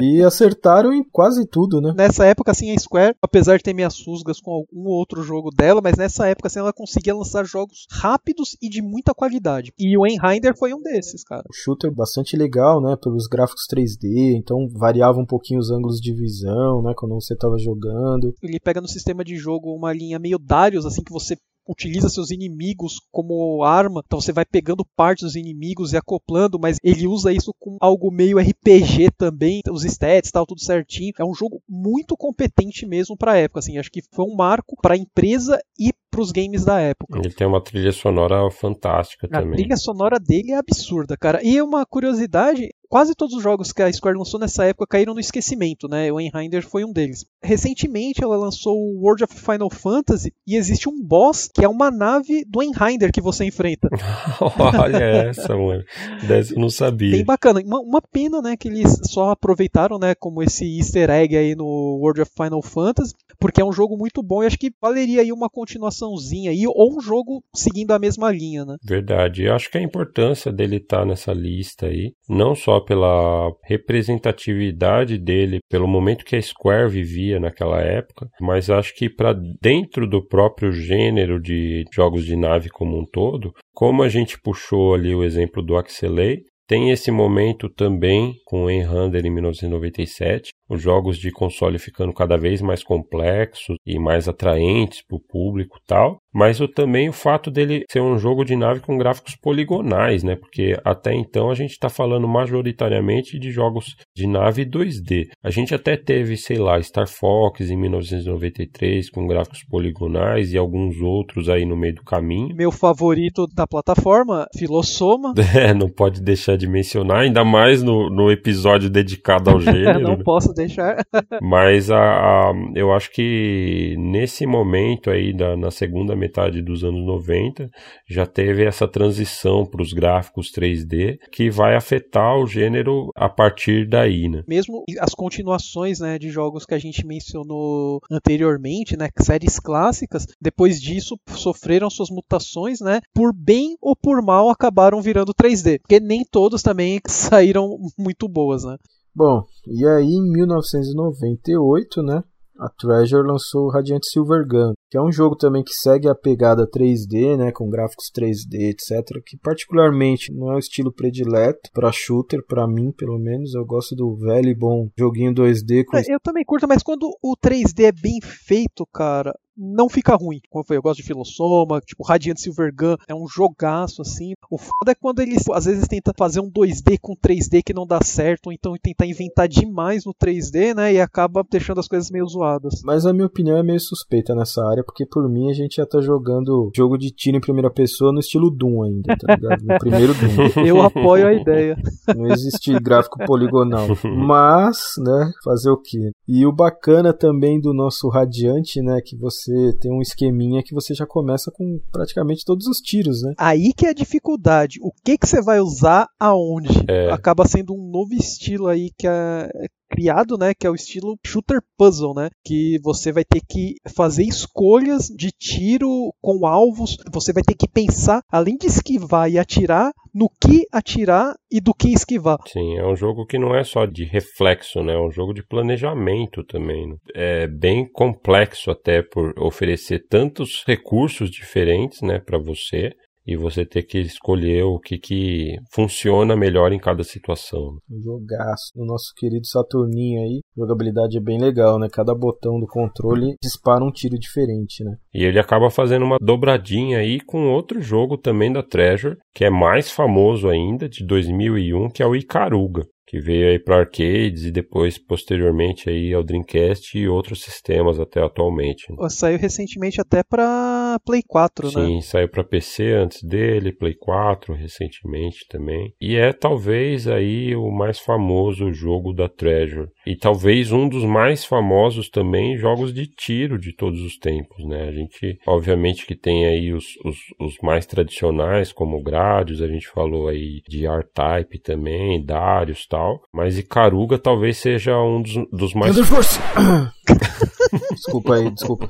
e 0.00 0.22
acertaram 0.22 0.92
em 0.92 1.04
quase 1.04 1.46
tudo, 1.46 1.80
né? 1.80 1.92
Nessa 1.96 2.26
época 2.26 2.50
assim 2.50 2.74
a 2.74 2.78
Square, 2.78 3.14
apesar 3.22 3.56
de 3.56 3.62
ter 3.62 3.74
minhas 3.74 3.94
susgas 3.94 4.40
com 4.40 4.52
algum 4.52 4.88
outro 4.88 5.22
jogo 5.22 5.50
dela, 5.50 5.80
mas 5.82 5.96
nessa 5.96 6.26
época 6.26 6.48
assim 6.48 6.58
ela 6.58 6.72
conseguia 6.72 7.14
lançar 7.14 7.44
jogos 7.44 7.86
rápidos 7.90 8.56
e 8.60 8.68
de 8.68 8.82
muita 8.88 9.14
qualidade. 9.14 9.72
E 9.78 9.96
o 9.96 10.06
Enhinder 10.06 10.56
foi 10.56 10.72
um 10.74 10.82
desses, 10.82 11.22
cara. 11.22 11.44
O 11.48 11.54
shooter 11.54 11.94
bastante 11.94 12.36
legal, 12.36 12.80
né? 12.80 12.96
Pelos 13.02 13.26
gráficos 13.26 13.66
3D, 13.70 14.36
então 14.36 14.68
variava 14.72 15.18
um 15.18 15.26
pouquinho 15.26 15.60
os 15.60 15.70
ângulos 15.70 16.00
de 16.00 16.12
visão, 16.12 16.82
né? 16.82 16.92
Quando 16.96 17.14
você 17.14 17.34
estava 17.34 17.58
jogando. 17.58 18.34
Ele 18.42 18.58
pega 18.58 18.80
no 18.80 18.88
sistema 18.88 19.24
de 19.24 19.36
jogo 19.36 19.74
uma 19.74 19.92
linha 19.92 20.18
meio 20.18 20.38
Darius, 20.38 20.86
assim, 20.86 21.02
que 21.02 21.12
você 21.12 21.36
utiliza 21.68 22.08
seus 22.08 22.30
inimigos 22.30 22.94
como 23.12 23.62
arma, 23.62 24.02
então 24.04 24.20
você 24.20 24.32
vai 24.32 24.44
pegando 24.46 24.86
partes 24.96 25.24
dos 25.24 25.36
inimigos 25.36 25.92
e 25.92 25.98
acoplando, 25.98 26.58
mas 26.58 26.78
ele 26.82 27.06
usa 27.06 27.30
isso 27.30 27.52
com 27.60 27.76
algo 27.78 28.10
meio 28.10 28.38
RPG 28.38 29.10
também, 29.18 29.60
os 29.70 29.84
stats, 29.84 30.30
tal, 30.30 30.46
tudo 30.46 30.62
certinho. 30.62 31.12
É 31.18 31.24
um 31.24 31.34
jogo 31.34 31.62
muito 31.68 32.16
competente 32.16 32.86
mesmo 32.86 33.16
para 33.16 33.36
época, 33.36 33.60
assim, 33.60 33.76
acho 33.76 33.90
que 33.90 34.00
foi 34.12 34.24
um 34.24 34.34
marco 34.34 34.76
para 34.80 34.94
a 34.94 34.98
empresa 34.98 35.60
e 35.78 35.92
para 36.18 36.22
os 36.22 36.32
games 36.32 36.64
da 36.64 36.80
época. 36.80 37.18
Ele 37.18 37.32
tem 37.32 37.46
uma 37.46 37.62
trilha 37.62 37.92
sonora 37.92 38.50
fantástica 38.50 39.28
a 39.28 39.40
também. 39.40 39.52
A 39.52 39.56
trilha 39.56 39.76
sonora 39.76 40.18
dele 40.18 40.52
é 40.52 40.56
absurda, 40.56 41.16
cara. 41.16 41.40
E 41.42 41.62
uma 41.62 41.86
curiosidade, 41.86 42.68
quase 42.88 43.14
todos 43.14 43.36
os 43.36 43.42
jogos 43.42 43.72
que 43.72 43.82
a 43.82 43.92
Square 43.92 44.18
lançou 44.18 44.40
nessa 44.40 44.64
época 44.64 44.86
caíram 44.88 45.14
no 45.14 45.20
esquecimento, 45.20 45.86
né? 45.88 46.10
O 46.10 46.20
Enhinder 46.20 46.66
foi 46.66 46.84
um 46.84 46.92
deles. 46.92 47.24
Recentemente 47.42 48.22
ela 48.22 48.36
lançou 48.36 48.76
o 48.76 49.00
World 49.00 49.24
of 49.24 49.34
Final 49.34 49.70
Fantasy 49.70 50.32
e 50.46 50.56
existe 50.56 50.88
um 50.88 51.00
boss 51.00 51.48
que 51.52 51.64
é 51.64 51.68
uma 51.68 51.90
nave 51.90 52.44
do 52.44 52.62
Enhinder 52.62 53.12
que 53.12 53.20
você 53.20 53.44
enfrenta. 53.44 53.88
Olha 54.80 54.96
essa, 54.96 55.56
mano. 55.56 55.84
Dessa 56.26 56.54
eu 56.54 56.58
não 56.58 56.70
sabia. 56.70 57.12
Bem 57.12 57.24
bacana. 57.24 57.60
Uma, 57.64 57.80
uma, 57.80 58.02
pena, 58.02 58.40
né, 58.42 58.56
que 58.56 58.68
eles 58.68 58.98
só 59.04 59.30
aproveitaram, 59.30 59.98
né, 59.98 60.14
como 60.14 60.42
esse 60.42 60.64
easter 60.78 61.10
egg 61.10 61.36
aí 61.36 61.54
no 61.54 61.98
World 62.00 62.22
of 62.22 62.32
Final 62.36 62.62
Fantasy, 62.62 63.14
porque 63.38 63.60
é 63.60 63.64
um 63.64 63.72
jogo 63.72 63.96
muito 63.96 64.22
bom 64.22 64.42
e 64.42 64.46
acho 64.46 64.58
que 64.58 64.70
valeria 64.80 65.22
aí 65.22 65.32
uma 65.32 65.48
continuaçãozinha 65.48 66.50
aí 66.50 66.64
ou 66.66 66.96
um 66.96 67.00
jogo 67.00 67.42
seguindo 67.54 67.92
a 67.92 67.98
mesma 67.98 68.30
linha, 68.30 68.64
né? 68.64 68.76
Verdade. 68.84 69.44
Eu 69.44 69.54
acho 69.54 69.70
que 69.70 69.78
a 69.78 69.82
importância 69.82 70.52
dele 70.52 70.76
estar 70.76 71.00
tá 71.00 71.06
nessa 71.06 71.32
lista 71.32 71.86
aí, 71.86 72.12
não 72.28 72.54
só 72.54 72.80
pela 72.80 73.50
representatividade 73.64 75.18
dele, 75.18 75.58
pelo 75.68 75.86
momento 75.86 76.24
que 76.24 76.36
a 76.36 76.42
Square 76.42 76.90
vivia 76.90 77.38
naquela 77.38 77.80
época, 77.80 78.28
mas 78.40 78.70
acho 78.70 78.94
que 78.94 79.08
para 79.08 79.34
dentro 79.60 80.08
do 80.08 80.26
próprio 80.26 80.72
gênero 80.72 81.40
de 81.40 81.84
jogos 81.92 82.24
de 82.24 82.36
nave 82.36 82.68
como 82.68 82.98
um 82.98 83.04
todo, 83.04 83.52
como 83.72 84.02
a 84.02 84.08
gente 84.08 84.40
puxou 84.40 84.94
ali 84.94 85.14
o 85.14 85.22
exemplo 85.22 85.62
do 85.62 85.76
Axelay, 85.76 86.42
tem 86.68 86.90
esse 86.90 87.10
momento 87.10 87.66
também 87.70 88.34
com 88.44 88.64
o 88.64 88.70
Enhander 88.70 89.24
em 89.24 89.30
1997, 89.30 90.50
os 90.68 90.82
jogos 90.82 91.16
de 91.16 91.32
console 91.32 91.78
ficando 91.78 92.12
cada 92.12 92.36
vez 92.36 92.60
mais 92.60 92.84
complexos 92.84 93.76
e 93.86 93.98
mais 93.98 94.28
atraentes 94.28 95.02
para 95.02 95.16
o 95.16 95.20
público 95.20 95.80
tal, 95.86 96.20
mas 96.38 96.60
o, 96.60 96.68
também 96.68 97.08
o 97.08 97.12
fato 97.12 97.50
dele 97.50 97.82
ser 97.90 98.00
um 98.00 98.16
jogo 98.16 98.44
de 98.44 98.54
nave 98.54 98.78
com 98.78 98.96
gráficos 98.96 99.34
poligonais, 99.34 100.22
né? 100.22 100.36
Porque 100.36 100.78
até 100.84 101.12
então 101.12 101.50
a 101.50 101.54
gente 101.54 101.72
está 101.72 101.88
falando 101.88 102.28
majoritariamente 102.28 103.40
de 103.40 103.50
jogos 103.50 103.96
de 104.16 104.24
nave 104.24 104.64
2D. 104.64 105.30
A 105.42 105.50
gente 105.50 105.74
até 105.74 105.96
teve, 105.96 106.36
sei 106.36 106.58
lá, 106.58 106.80
Star 106.80 107.08
Fox 107.08 107.68
em 107.68 107.76
1993 107.76 109.10
com 109.10 109.26
gráficos 109.26 109.64
poligonais 109.68 110.52
e 110.52 110.56
alguns 110.58 111.00
outros 111.00 111.48
aí 111.48 111.64
no 111.64 111.76
meio 111.76 111.96
do 111.96 112.04
caminho. 112.04 112.54
Meu 112.54 112.70
favorito 112.70 113.44
da 113.52 113.66
plataforma, 113.66 114.46
Filossoma. 114.56 115.34
É, 115.58 115.72
não 115.72 115.88
pode 115.88 116.20
deixar 116.20 116.56
de 116.56 116.68
mencionar, 116.68 117.22
ainda 117.22 117.42
mais 117.42 117.82
no, 117.82 118.10
no 118.10 118.30
episódio 118.30 118.88
dedicado 118.88 119.50
ao 119.50 119.58
gênero. 119.60 119.98
não 119.98 120.16
né? 120.16 120.22
posso 120.22 120.52
deixar. 120.52 121.02
Mas 121.42 121.90
a, 121.90 121.98
a, 121.98 122.52
eu 122.76 122.92
acho 122.92 123.10
que 123.10 123.96
nesse 123.98 124.46
momento 124.46 125.10
aí, 125.10 125.32
da, 125.32 125.56
na 125.56 125.70
segunda 125.70 126.14
metade 126.14 126.27
dos 126.62 126.84
anos 126.84 127.04
90, 127.04 127.68
já 128.08 128.26
teve 128.26 128.64
essa 128.64 128.86
transição 128.86 129.66
para 129.66 129.82
os 129.82 129.92
gráficos 129.92 130.52
3D 130.52 131.18
que 131.32 131.50
vai 131.50 131.74
afetar 131.74 132.36
o 132.36 132.46
gênero 132.46 133.10
a 133.14 133.28
partir 133.28 133.88
daí, 133.88 134.28
né? 134.28 134.42
Mesmo 134.46 134.84
as 135.00 135.14
continuações 135.14 136.00
né, 136.00 136.18
de 136.18 136.30
jogos 136.30 136.64
que 136.64 136.74
a 136.74 136.78
gente 136.78 137.06
mencionou 137.06 138.00
anteriormente, 138.10 138.96
né, 138.96 139.08
séries 139.20 139.58
clássicas, 139.58 140.26
depois 140.40 140.80
disso 140.80 141.18
sofreram 141.28 141.90
suas 141.90 142.10
mutações, 142.10 142.80
né? 142.80 143.00
Por 143.14 143.32
bem 143.34 143.76
ou 143.80 143.96
por 143.96 144.22
mal 144.22 144.48
acabaram 144.48 145.00
virando 145.00 145.34
3D, 145.34 145.80
porque 145.80 146.00
nem 146.00 146.24
todos 146.24 146.62
também 146.62 147.00
saíram 147.06 147.76
muito 147.98 148.28
boas, 148.28 148.64
né? 148.64 148.76
Bom, 149.14 149.42
e 149.66 149.84
aí 149.84 150.06
em 150.06 150.30
1998, 150.30 152.02
né, 152.02 152.22
a 152.58 152.68
Treasure 152.68 153.26
lançou 153.26 153.66
o 153.66 153.70
Radiant 153.70 154.02
Silver 154.02 154.46
Gun, 154.46 154.72
que 154.90 154.98
é 154.98 155.02
um 155.02 155.12
jogo 155.12 155.36
também 155.36 155.62
que 155.62 155.72
segue 155.72 156.08
a 156.08 156.14
pegada 156.14 156.68
3D, 156.68 157.36
né, 157.36 157.52
com 157.52 157.70
gráficos 157.70 158.10
3D, 158.14 158.70
etc, 158.70 159.22
que 159.24 159.36
particularmente 159.38 160.32
não 160.32 160.52
é 160.52 160.56
o 160.56 160.58
estilo 160.58 160.92
predileto 160.92 161.70
para 161.72 161.92
shooter, 161.92 162.44
para 162.46 162.66
mim, 162.66 162.92
pelo 162.96 163.18
menos, 163.18 163.54
eu 163.54 163.64
gosto 163.64 163.94
do 163.94 164.16
velho 164.16 164.48
e 164.48 164.54
bom 164.54 164.88
joguinho 164.98 165.32
2D 165.32 165.84
com... 165.84 165.96
Eu 165.96 166.20
também 166.20 166.44
curto, 166.44 166.66
mas 166.66 166.82
quando 166.82 167.08
o 167.22 167.36
3D 167.36 167.84
é 167.84 167.92
bem 167.92 168.18
feito, 168.22 168.86
cara, 168.92 169.32
não 169.58 169.88
fica 169.88 170.14
ruim. 170.14 170.40
Como 170.48 170.62
eu 170.62 170.66
falei, 170.66 170.78
eu 170.78 170.82
gosto 170.82 170.98
de 170.98 171.06
Filosoma, 171.06 171.80
tipo, 171.80 172.04
Radiant 172.04 172.38
Silver 172.38 172.72
Gun 172.72 172.94
é 173.08 173.14
um 173.14 173.26
jogaço, 173.26 174.02
assim. 174.02 174.34
O 174.48 174.56
foda 174.56 174.92
é 174.92 174.94
quando 174.94 175.20
eles, 175.20 175.42
às 175.52 175.64
vezes, 175.64 175.88
tentam 175.88 176.14
fazer 176.16 176.40
um 176.40 176.50
2D 176.50 176.98
com 177.00 177.16
3D 177.16 177.62
que 177.64 177.74
não 177.74 177.86
dá 177.86 178.00
certo, 178.02 178.46
ou 178.46 178.52
então 178.52 178.74
tentar 178.80 179.06
inventar 179.06 179.48
demais 179.48 180.04
no 180.04 180.14
3D, 180.14 180.74
né, 180.74 180.94
e 180.94 181.00
acaba 181.00 181.44
deixando 181.50 181.80
as 181.80 181.88
coisas 181.88 182.10
meio 182.10 182.26
zoadas. 182.26 182.80
Mas 182.84 183.04
a 183.04 183.12
minha 183.12 183.26
opinião 183.26 183.56
é 183.56 183.62
meio 183.62 183.80
suspeita 183.80 184.34
nessa 184.34 184.64
área, 184.64 184.84
porque 184.84 185.04
por 185.04 185.28
mim 185.28 185.50
a 185.50 185.54
gente 185.54 185.76
já 185.76 185.86
tá 185.86 186.00
jogando 186.00 186.70
jogo 186.74 186.96
de 186.96 187.10
tiro 187.10 187.36
em 187.36 187.40
primeira 187.40 187.70
pessoa 187.70 188.12
no 188.12 188.20
estilo 188.20 188.50
Doom 188.50 188.84
ainda, 188.84 189.16
tá 189.16 189.34
ligado? 189.34 189.62
No 189.62 189.78
primeiro 189.78 190.14
Doom. 190.14 190.28
Eu 190.64 190.82
apoio 190.82 191.26
a 191.26 191.34
ideia. 191.34 191.76
Não 192.14 192.26
existe 192.26 192.78
gráfico 192.78 193.18
poligonal. 193.26 193.88
Mas, 194.04 194.78
né, 194.98 195.32
fazer 195.42 195.70
o 195.70 195.80
quê? 195.80 196.12
E 196.26 196.46
o 196.46 196.52
bacana 196.52 197.12
também 197.12 197.60
do 197.60 197.72
nosso 197.72 198.08
Radiante, 198.08 198.80
né, 198.82 199.00
que 199.04 199.16
você 199.16 199.47
você 199.48 199.72
tem 199.78 199.92
um 199.92 200.02
esqueminha 200.02 200.62
que 200.62 200.74
você 200.74 200.94
já 200.94 201.06
começa 201.06 201.50
com 201.50 201.80
praticamente 201.90 202.44
todos 202.44 202.66
os 202.66 202.78
tiros, 202.78 203.22
né? 203.22 203.34
Aí 203.38 203.72
que 203.72 203.86
é 203.86 203.90
a 203.90 203.94
dificuldade. 203.94 204.78
O 204.82 204.92
que 205.04 205.16
que 205.16 205.26
você 205.26 205.40
vai 205.40 205.60
usar 205.60 206.08
aonde? 206.18 206.84
É. 206.88 207.10
Acaba 207.10 207.46
sendo 207.46 207.74
um 207.74 207.90
novo 207.90 208.12
estilo 208.14 208.66
aí 208.66 208.90
que 208.96 209.06
é 209.06 209.48
criado, 209.88 210.36
né, 210.38 210.52
que 210.54 210.66
é 210.66 210.70
o 210.70 210.74
estilo 210.74 211.18
shooter 211.24 211.60
puzzle, 211.76 212.14
né, 212.14 212.28
que 212.44 212.78
você 212.82 213.10
vai 213.12 213.24
ter 213.24 213.40
que 213.40 213.74
fazer 213.94 214.24
escolhas 214.24 215.06
de 215.06 215.30
tiro 215.30 216.12
com 216.20 216.46
alvos, 216.46 216.96
você 217.12 217.32
vai 217.32 217.42
ter 217.42 217.54
que 217.54 217.68
pensar, 217.68 218.22
além 218.30 218.56
de 218.56 218.66
esquivar 218.66 219.30
e 219.30 219.38
atirar, 219.38 219.92
no 220.14 220.28
que 220.28 220.66
atirar 220.72 221.34
e 221.50 221.60
do 221.60 221.72
que 221.72 221.92
esquivar. 221.92 222.38
Sim, 222.46 222.76
é 222.76 222.86
um 222.86 222.96
jogo 222.96 223.26
que 223.26 223.38
não 223.38 223.54
é 223.54 223.62
só 223.62 223.86
de 223.86 224.04
reflexo, 224.04 224.82
né, 224.82 224.94
é 224.94 225.00
um 225.00 225.10
jogo 225.10 225.32
de 225.32 225.46
planejamento 225.46 226.44
também. 226.44 226.88
Né? 226.88 226.96
É 227.14 227.46
bem 227.46 227.88
complexo 227.90 228.70
até 228.70 229.02
por 229.02 229.32
oferecer 229.38 230.06
tantos 230.08 230.64
recursos 230.66 231.30
diferentes, 231.30 232.02
né, 232.02 232.18
para 232.18 232.38
você 232.38 232.92
e 233.28 233.36
você 233.36 233.66
ter 233.66 233.82
que 233.82 233.98
escolher 233.98 234.62
o 234.62 234.78
que, 234.78 234.96
que 234.96 235.58
funciona 235.70 236.34
melhor 236.34 236.72
em 236.72 236.78
cada 236.78 237.04
situação. 237.04 237.76
Um 237.90 238.00
jogaço. 238.02 238.72
O 238.74 238.86
nosso 238.86 239.12
querido 239.14 239.46
Saturninho 239.46 240.22
aí, 240.22 240.40
jogabilidade 240.56 241.18
é 241.18 241.20
bem 241.20 241.38
legal, 241.38 241.78
né? 241.78 241.88
Cada 241.92 242.14
botão 242.14 242.58
do 242.58 242.66
controle 242.66 243.34
dispara 243.42 243.84
um 243.84 243.92
tiro 243.92 244.18
diferente, 244.18 244.82
né? 244.82 244.96
E 245.12 245.24
ele 245.24 245.38
acaba 245.38 245.68
fazendo 245.68 246.06
uma 246.06 246.16
dobradinha 246.18 247.00
aí 247.00 247.20
com 247.20 247.52
outro 247.52 247.82
jogo 247.82 248.16
também 248.16 248.50
da 248.50 248.62
Treasure, 248.62 249.18
que 249.34 249.44
é 249.44 249.50
mais 249.50 249.90
famoso 249.90 250.48
ainda, 250.48 250.88
de 250.88 251.04
2001, 251.04 251.90
que 251.90 252.02
é 252.02 252.06
o 252.06 252.16
Icaruga 252.16 252.86
que 253.08 253.18
veio 253.18 253.48
aí 253.48 253.58
para 253.58 253.78
arcades 253.78 254.44
e 254.44 254.50
depois 254.50 254.98
posteriormente 254.98 255.88
aí 255.88 256.12
ao 256.12 256.22
Dreamcast 256.22 256.98
e 256.98 257.08
outros 257.08 257.42
sistemas 257.42 257.98
até 257.98 258.22
atualmente. 258.22 258.86
Saiu 259.08 259.38
recentemente 259.38 259.98
até 259.98 260.22
para 260.22 261.00
Play 261.06 261.22
4, 261.26 261.70
Sim, 261.70 261.78
né? 261.78 261.86
Sim, 261.86 262.00
saiu 262.02 262.28
para 262.28 262.44
PC 262.44 262.92
antes 262.92 263.22
dele, 263.22 263.72
Play 263.72 263.94
4 263.94 264.52
recentemente 264.54 265.46
também. 265.48 265.94
E 265.98 266.16
é 266.16 266.34
talvez 266.34 267.08
aí 267.08 267.56
o 267.56 267.70
mais 267.70 267.98
famoso 267.98 268.74
jogo 268.74 269.14
da 269.14 269.26
Treasure 269.26 269.88
e 270.06 270.14
talvez 270.14 270.70
um 270.70 270.86
dos 270.86 271.04
mais 271.04 271.46
famosos 271.46 272.10
também 272.10 272.58
jogos 272.58 272.92
de 272.92 273.06
tiro 273.06 273.58
de 273.58 273.74
todos 273.74 274.02
os 274.02 274.18
tempos, 274.18 274.62
né? 274.66 274.86
A 274.86 274.92
gente 274.92 275.38
obviamente 275.46 276.04
que 276.04 276.14
tem 276.14 276.44
aí 276.44 276.74
os, 276.74 276.84
os, 277.02 277.16
os 277.40 277.56
mais 277.62 277.86
tradicionais 277.86 278.70
como 278.70 279.02
Gradius, 279.02 279.62
a 279.62 279.66
gente 279.66 279.88
falou 279.88 280.28
aí 280.28 280.60
de 280.68 280.86
R-Type 280.86 281.58
também, 281.60 282.22
Darius, 282.22 282.86
tal 282.86 282.97
tal. 282.98 283.22
Mas 283.32 283.56
Icaruga 283.56 284.18
talvez 284.18 284.58
seja 284.58 284.98
um 284.98 285.22
dos, 285.22 285.34
dos 285.52 285.72
mais. 285.74 285.94
Thunder 285.94 286.10
Force! 286.10 286.40
desculpa 287.94 288.34
aí, 288.34 288.50
desculpa. 288.50 288.88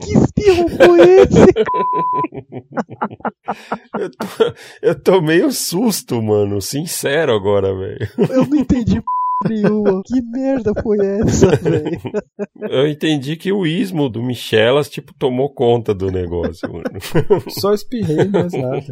que 0.00 0.12
espirro 0.12 0.68
foi 0.68 1.00
esse? 1.00 1.46
eu, 3.98 4.10
tô, 4.10 4.26
eu 4.82 5.02
tô 5.02 5.20
meio 5.20 5.50
susto, 5.50 6.22
mano. 6.22 6.60
Sincero 6.60 7.34
agora, 7.34 7.74
velho. 7.76 8.08
Eu 8.30 8.46
não 8.46 8.56
entendi 8.56 9.02
nenhuma. 9.48 10.02
Que 10.04 10.20
merda 10.22 10.72
foi 10.82 10.98
essa, 10.98 11.50
velho? 11.56 12.00
Eu 12.70 12.88
entendi 12.88 13.36
que 13.36 13.52
o 13.52 13.66
ismo 13.66 14.08
do 14.08 14.22
Michelas, 14.22 14.88
tipo, 14.88 15.12
tomou 15.14 15.52
conta 15.52 15.94
do 15.94 16.10
negócio, 16.10 16.70
mano. 16.72 16.84
Só 17.48 17.72
espirrei, 17.72 18.28
mas 18.28 18.52
nada. 18.52 18.84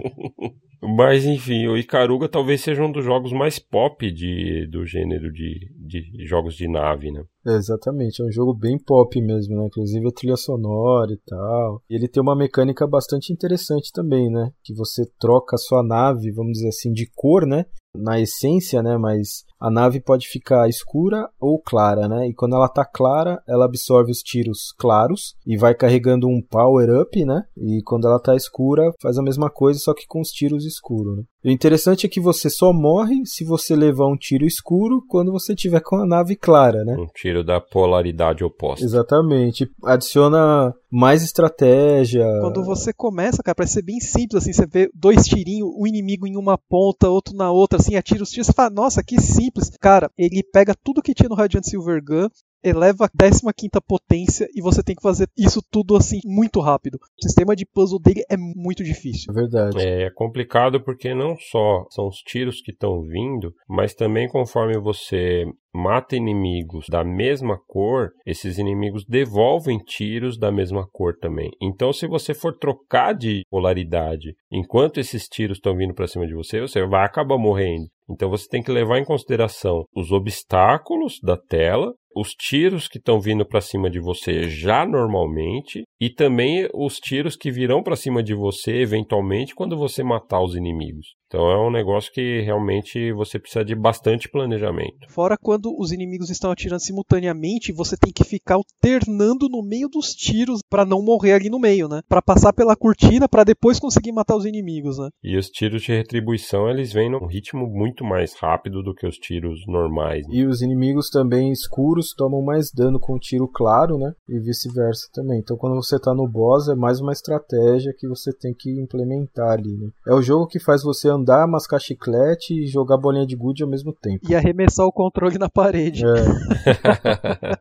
Mas 0.82 1.26
enfim, 1.26 1.66
o 1.66 1.76
Icaruga 1.76 2.26
talvez 2.26 2.62
seja 2.62 2.82
um 2.82 2.90
dos 2.90 3.05
jogos 3.05 3.32
mais 3.32 3.59
pop 3.59 4.11
de, 4.11 4.66
do 4.70 4.86
gênero 4.86 5.30
de, 5.30 5.70
de 5.78 6.26
jogos 6.26 6.55
de 6.55 6.66
nave, 6.66 7.11
né? 7.11 7.22
É, 7.46 7.55
exatamente, 7.55 8.22
é 8.22 8.24
um 8.24 8.32
jogo 8.32 8.55
bem 8.55 8.78
pop 8.78 9.20
mesmo, 9.20 9.57
né? 9.57 9.66
Inclusive 9.66 10.07
a 10.09 10.12
trilha 10.12 10.36
sonora 10.36 11.12
e 11.12 11.18
tal. 11.26 11.82
E 11.88 11.94
ele 11.94 12.09
tem 12.09 12.22
uma 12.22 12.36
mecânica 12.36 12.86
bastante 12.86 13.30
interessante 13.30 13.90
também, 13.92 14.30
né? 14.30 14.51
Que 14.64 14.74
você 14.74 15.05
troca 15.18 15.57
a 15.57 15.59
sua 15.59 15.82
nave, 15.82 16.32
vamos 16.32 16.53
dizer 16.53 16.68
assim, 16.68 16.92
de 16.92 17.11
cor, 17.14 17.46
né? 17.46 17.66
Na 17.94 18.18
essência, 18.18 18.82
né? 18.82 18.96
Mas 18.96 19.44
a 19.61 19.70
nave 19.70 20.00
pode 20.00 20.26
ficar 20.28 20.68
escura 20.68 21.28
ou 21.38 21.61
clara, 21.61 22.08
né? 22.08 22.28
E 22.28 22.34
quando 22.34 22.56
ela 22.56 22.68
tá 22.68 22.84
clara, 22.84 23.42
ela 23.46 23.66
absorve 23.66 24.11
os 24.11 24.22
tiros 24.22 24.72
claros 24.78 25.34
e 25.46 25.56
vai 25.56 25.74
carregando 25.74 26.26
um 26.26 26.40
power 26.40 27.02
up, 27.02 27.24
né? 27.24 27.42
E 27.56 27.82
quando 27.84 28.06
ela 28.06 28.18
tá 28.18 28.34
escura, 28.34 28.90
faz 29.00 29.18
a 29.18 29.22
mesma 29.22 29.50
coisa, 29.50 29.78
só 29.78 29.92
que 29.92 30.06
com 30.06 30.20
os 30.20 30.30
tiros 30.30 30.64
escuros, 30.64 31.18
né? 31.18 31.24
O 31.42 31.48
interessante 31.48 32.04
é 32.04 32.08
que 32.08 32.20
você 32.20 32.50
só 32.50 32.70
morre 32.70 33.24
se 33.24 33.44
você 33.44 33.74
levar 33.74 34.06
um 34.06 34.16
tiro 34.16 34.44
escuro 34.44 35.02
quando 35.08 35.32
você 35.32 35.54
tiver 35.54 35.80
com 35.80 35.96
a 35.96 36.06
nave 36.06 36.36
clara, 36.36 36.84
né? 36.84 36.94
Um 36.98 37.06
tiro 37.06 37.42
da 37.42 37.58
polaridade 37.58 38.44
oposta. 38.44 38.84
Exatamente. 38.84 39.66
Adiciona 39.82 40.74
mais 40.92 41.22
estratégia. 41.22 42.26
Quando 42.42 42.62
você 42.62 42.92
começa, 42.92 43.42
cara, 43.42 43.54
parece 43.54 43.74
ser 43.74 43.82
bem 43.82 44.00
simples, 44.00 44.42
assim, 44.42 44.52
você 44.52 44.66
vê 44.66 44.90
dois 44.94 45.24
tirinhos, 45.24 45.70
um 45.78 45.86
inimigo 45.86 46.26
em 46.26 46.36
uma 46.36 46.58
ponta, 46.58 47.08
outro 47.08 47.34
na 47.34 47.50
outra, 47.50 47.78
assim, 47.78 47.96
atira 47.96 48.22
os 48.22 48.30
tiros, 48.30 48.48
você 48.48 48.52
fala, 48.52 48.68
nossa, 48.68 49.02
que 49.02 49.18
simples. 49.18 49.49
Cara, 49.80 50.11
ele 50.16 50.42
pega 50.42 50.74
tudo 50.74 51.03
que 51.03 51.14
tinha 51.14 51.28
no 51.28 51.34
Radiant 51.34 51.64
Silver 51.64 52.03
Gun, 52.03 52.28
eleva 52.62 53.07
a 53.07 53.09
15 53.09 53.42
potência 53.86 54.46
e 54.55 54.61
você 54.61 54.82
tem 54.82 54.94
que 54.94 55.03
fazer 55.03 55.28
isso 55.36 55.61
tudo 55.70 55.96
assim 55.96 56.20
muito 56.24 56.61
rápido. 56.61 56.96
O 56.96 57.22
sistema 57.22 57.57
de 57.57 57.66
puzzle 57.66 57.98
dele 57.98 58.22
é 58.30 58.36
muito 58.36 58.84
difícil. 58.84 59.32
É 59.32 59.34
verdade. 59.34 59.78
É, 59.78 60.03
é 60.05 60.11
complicado 60.11 60.82
porque 60.82 61.14
não 61.14 61.36
só 61.36 61.86
são 61.90 62.07
os 62.07 62.16
tiros 62.18 62.61
que 62.61 62.72
estão 62.72 63.03
vindo, 63.03 63.55
mas 63.68 63.94
também 63.94 64.28
conforme 64.28 64.78
você 64.78 65.44
mata 65.72 66.16
inimigos 66.16 66.86
da 66.90 67.05
mesma 67.05 67.59
cor, 67.66 68.11
esses 68.26 68.59
inimigos 68.59 69.05
devolvem 69.07 69.78
tiros 69.78 70.36
da 70.38 70.51
mesma 70.51 70.86
cor 70.90 71.16
também. 71.16 71.51
Então, 71.62 71.92
se 71.92 72.09
você 72.09 72.34
for 72.34 72.57
trocar 72.59 73.14
de 73.14 73.42
polaridade 73.48 74.34
enquanto 74.51 74.98
esses 74.98 75.28
tiros 75.28 75.59
estão 75.59 75.76
vindo 75.76 75.94
para 75.94 76.09
cima 76.09 76.26
de 76.26 76.34
você, 76.34 76.61
você 76.61 76.84
vai 76.86 77.05
acabar 77.05 77.38
morrendo. 77.38 77.86
Então 78.11 78.28
você 78.28 78.46
tem 78.48 78.62
que 78.62 78.72
levar 78.72 78.98
em 78.98 79.04
consideração 79.04 79.84
os 79.94 80.11
obstáculos 80.11 81.14
da 81.22 81.36
tela 81.36 81.92
os 82.14 82.30
tiros 82.30 82.88
que 82.88 82.98
estão 82.98 83.20
vindo 83.20 83.46
para 83.46 83.61
cima 83.61 83.88
de 83.88 84.00
você 84.00 84.48
já 84.48 84.84
normalmente 84.84 85.84
e 86.00 86.11
também 86.11 86.68
os 86.74 86.96
tiros 86.96 87.36
que 87.36 87.50
virão 87.50 87.82
para 87.82 87.96
cima 87.96 88.22
de 88.22 88.34
você 88.34 88.80
eventualmente 88.80 89.54
quando 89.54 89.76
você 89.76 90.02
matar 90.02 90.42
os 90.42 90.54
inimigos. 90.54 91.20
Então 91.31 91.49
é 91.49 91.57
um 91.57 91.70
negócio 91.70 92.12
que 92.12 92.41
realmente 92.41 93.12
você 93.12 93.39
precisa 93.39 93.64
de 93.64 93.72
bastante 93.72 94.28
planejamento. 94.28 95.09
Fora 95.09 95.37
quando 95.41 95.72
os 95.78 95.93
inimigos 95.93 96.28
estão 96.28 96.51
atirando 96.51 96.81
simultaneamente, 96.81 97.72
você 97.72 97.97
tem 97.97 98.12
que 98.12 98.24
ficar 98.24 98.57
alternando 98.57 99.49
no 99.49 99.62
meio 99.62 99.89
dos 99.89 100.12
tiros 100.12 100.61
para 100.68 100.85
não 100.85 101.01
morrer 101.01 101.35
ali 101.35 101.49
no 101.49 101.61
meio, 101.61 101.89
né? 101.89 102.03
Para 102.09 102.20
passar 102.20 102.53
pela 102.53 102.74
cortina 102.74 103.28
para 103.28 103.45
depois 103.45 103.78
conseguir 103.78 104.11
matar 104.11 104.35
os 104.35 104.45
inimigos, 104.45 104.99
né? 104.99 105.09
E 105.22 105.39
os 105.39 105.49
tiros 105.49 105.83
de 105.83 105.93
retribuição, 105.93 106.68
eles 106.68 106.93
vêm 106.93 107.09
num 107.09 107.26
ritmo 107.26 107.64
muito 107.64 108.05
mais 108.05 108.35
rápido 108.35 108.83
do 108.83 108.93
que 108.93 109.07
os 109.07 109.16
tiros 109.16 109.64
normais. 109.68 110.26
Né? 110.26 110.35
E 110.35 110.45
os 110.45 110.62
inimigos 110.62 111.11
também 111.11 111.53
escuros 111.53 112.12
tomam 112.12 112.43
mais 112.43 112.72
dano 112.72 112.99
com 112.99 113.16
tiro 113.20 113.47
claro, 113.47 113.99
né? 113.99 114.12
E 114.28 114.41
vice-versa 114.41 115.07
também. 115.12 115.39
Então 115.39 115.57
quando 115.57 115.76
você 115.76 115.97
tá 115.97 116.12
no 116.12 116.26
boss 116.26 116.68
é 116.68 116.74
mais 116.74 117.01
uma 117.01 117.12
estratégia 117.12 117.95
que 117.97 118.09
você 118.09 118.33
tem 118.33 118.53
que 118.53 118.81
implementar 118.81 119.53
ali, 119.53 119.76
né? 119.76 119.91
É 120.09 120.12
o 120.12 120.20
jogo 120.20 120.49
que 120.49 120.59
faz 120.59 120.83
você 120.83 121.09
andar, 121.09 121.20
mascar 121.47 121.79
chiclete 121.79 122.55
e 122.55 122.66
jogar 122.66 122.97
bolinha 122.97 123.27
de 123.27 123.37
gude 123.37 123.62
ao 123.62 123.68
mesmo 123.68 123.93
tempo. 123.93 124.21
E 124.29 124.35
arremessar 124.35 124.87
o 124.87 124.93
controle 124.93 125.39
na 125.39 125.49
parede. 125.49 126.05
É. 126.05 126.11